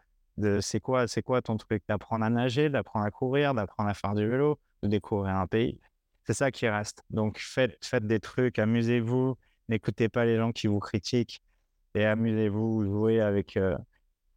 C'est 0.61 0.79
quoi, 0.79 1.05
quoi 1.25 1.41
ton 1.41 1.57
truc? 1.57 1.83
D'apprendre 1.87 2.23
à 2.23 2.29
nager, 2.29 2.69
d'apprendre 2.69 3.05
à 3.05 3.11
courir, 3.11 3.53
d'apprendre 3.53 3.89
à 3.89 3.93
faire 3.93 4.13
du 4.13 4.27
vélo, 4.27 4.59
de 4.81 4.87
découvrir 4.87 5.35
un 5.35 5.47
pays 5.47 5.79
c'est 6.27 6.33
ça 6.33 6.51
qui 6.51 6.67
reste. 6.67 7.03
Donc, 7.09 7.39
faites, 7.39 7.77
faites 7.83 8.05
des 8.05 8.19
trucs, 8.19 8.59
amusez-vous, 8.59 9.37
n'écoutez 9.69 10.09
pas 10.09 10.25
les 10.25 10.35
gens 10.35 10.51
qui 10.51 10.67
vous 10.67 10.79
critiquent 10.79 11.41
et 11.95 12.05
amusez-vous, 12.05 12.83
jouez 12.83 13.21
avec, 13.21 13.55
euh, 13.55 13.77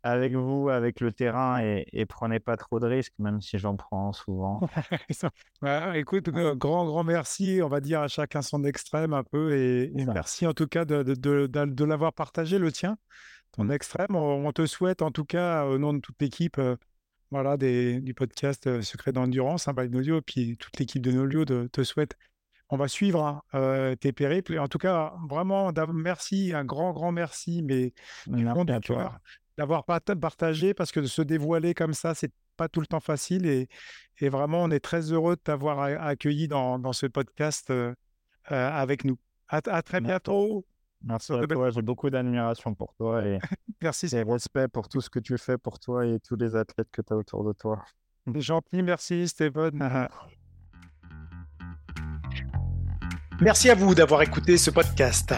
avec 0.03 0.35
vous, 0.35 0.69
avec 0.69 1.01
le 1.01 1.13
terrain 1.13 1.61
et, 1.61 2.07
prenez 2.07 2.41
pas 2.41 2.57
trop 2.57 2.81
de 2.81 2.87
risques, 2.87 3.15
même 3.19 3.41
si 3.41 3.59
j'en 3.59 3.77
prends 3.77 4.13
souvent. 4.13 4.61
écoute, 5.95 6.29
euh, 6.29 6.55
grand, 6.55 6.87
grand 6.87 7.05
merci, 7.05 7.61
on 7.63 7.69
va 7.69 7.81
dire 7.81 8.01
à 8.01 8.09
chacun 8.09 8.43
son 8.43 8.65
extrême 8.65 9.13
un 9.13 9.25
peu 9.25 9.55
et, 9.57 9.93
merci 9.95 10.47
en 10.47 10.55
tout 10.55 10.67
cas 10.67 10.85
de, 10.85 11.03
de, 11.03 11.47
de, 11.47 11.85
l'avoir 11.85 12.13
partagé, 12.13 12.59
le 12.59 12.73
tien, 12.73 12.97
ton 13.53 13.69
extrême. 13.69 14.15
On, 14.15 14.51
te 14.53 14.67
souhaite 14.67 15.03
en 15.03 15.11
tout 15.11 15.25
cas, 15.25 15.67
au 15.67 15.79
nom 15.79 15.93
de 15.93 16.01
toute 16.01 16.21
l'équipe, 16.21 16.59
euh, 16.59 16.77
voilà, 17.31 17.57
des, 17.57 18.01
du 18.01 18.15
podcast 18.15 18.81
Secret 18.81 19.13
d'endurance, 19.13 19.69
hein, 19.69 19.75
by 19.75 19.89
Nolio, 19.89 20.21
puis 20.23 20.57
toute 20.57 20.79
l'équipe 20.79 21.03
de 21.03 21.13
Nolio 21.13 21.45
de, 21.45 21.69
te 21.71 21.85
souhaite. 21.85 22.17
On 22.73 22.77
va 22.77 22.87
suivre 22.87 23.43
hein, 23.53 23.95
tes 23.97 24.13
périples. 24.13 24.57
En 24.59 24.69
tout 24.69 24.79
cas, 24.79 25.15
vraiment, 25.29 25.73
merci, 25.93 26.53
un 26.55 26.65
grand, 26.65 26.93
grand 26.93 27.11
merci, 27.11 27.63
mais 27.63 27.93
d'avoir 29.59 29.85
partagé, 29.85 30.75
parce 30.75 30.93
que 30.93 31.01
de 31.01 31.07
se 31.07 31.23
dévoiler 31.23 31.75
comme 31.75 31.95
ça, 31.95 32.15
c'est 32.15 32.33
pas 32.57 32.69
tout 32.69 32.81
le 32.81 32.87
temps 32.87 33.01
facile. 33.01 33.47
Et, 33.47 33.69
et 34.19 34.29
vraiment, 34.29 34.63
on 34.63 34.71
est 34.71 34.81
très 34.81 35.13
heureux 35.13 35.37
de 35.37 35.41
t'avoir 35.41 35.81
accueilli 35.81 36.49
dans, 36.49 36.79
dans, 36.79 36.93
ce 36.93 37.07
podcast 37.07 37.73
avec 38.45 39.05
nous. 39.05 39.19
À, 39.49 39.61
à 39.67 39.83
très 39.83 40.01
bientôt. 40.01 40.65
Merci 41.03 41.33
à 41.33 41.47
toi. 41.47 41.71
J'ai 41.71 41.83
beaucoup 41.83 42.11
d'admiration 42.11 42.75
pour 42.75 42.95
toi 42.95 43.25
et, 43.25 43.39
merci. 43.83 44.15
et 44.15 44.23
respect 44.23 44.69
pour 44.69 44.89
tout 44.89 45.01
ce 45.01 45.09
que 45.09 45.19
tu 45.19 45.39
fais 45.39 45.57
pour 45.57 45.79
toi 45.79 46.07
et 46.07 46.19
tous 46.21 46.37
les 46.37 46.57
athlètes 46.57 46.91
que 46.91 47.03
tu 47.03 47.13
as 47.13 47.17
autour 47.17 47.45
de 47.45 47.53
toi. 47.53 47.83
Gentil, 48.35 48.83
merci 48.83 49.27
Stéphane. 49.29 50.09
Merci 53.43 53.71
à 53.71 53.75
vous 53.75 53.95
d'avoir 53.95 54.21
écouté 54.21 54.59
ce 54.59 54.71
podcast. 54.71 55.33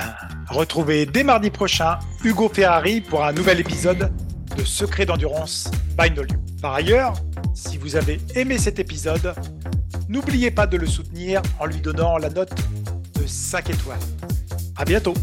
Retrouvez 0.48 1.06
dès 1.06 1.22
mardi 1.22 1.50
prochain 1.50 2.00
Hugo 2.24 2.48
Ferrari 2.48 3.00
pour 3.00 3.24
un 3.24 3.32
nouvel 3.32 3.60
épisode 3.60 4.12
de 4.56 4.64
Secret 4.64 5.06
d'endurance 5.06 5.70
by 5.96 6.10
Nolio. 6.10 6.36
Par 6.60 6.74
ailleurs, 6.74 7.14
si 7.54 7.78
vous 7.78 7.94
avez 7.94 8.20
aimé 8.34 8.58
cet 8.58 8.80
épisode, 8.80 9.34
n'oubliez 10.08 10.50
pas 10.50 10.66
de 10.66 10.76
le 10.78 10.86
soutenir 10.86 11.42
en 11.60 11.66
lui 11.66 11.80
donnant 11.80 12.18
la 12.18 12.28
note 12.28 12.52
de 13.20 13.24
5 13.24 13.70
étoiles. 13.70 14.00
À 14.76 14.84
bientôt 14.84 15.14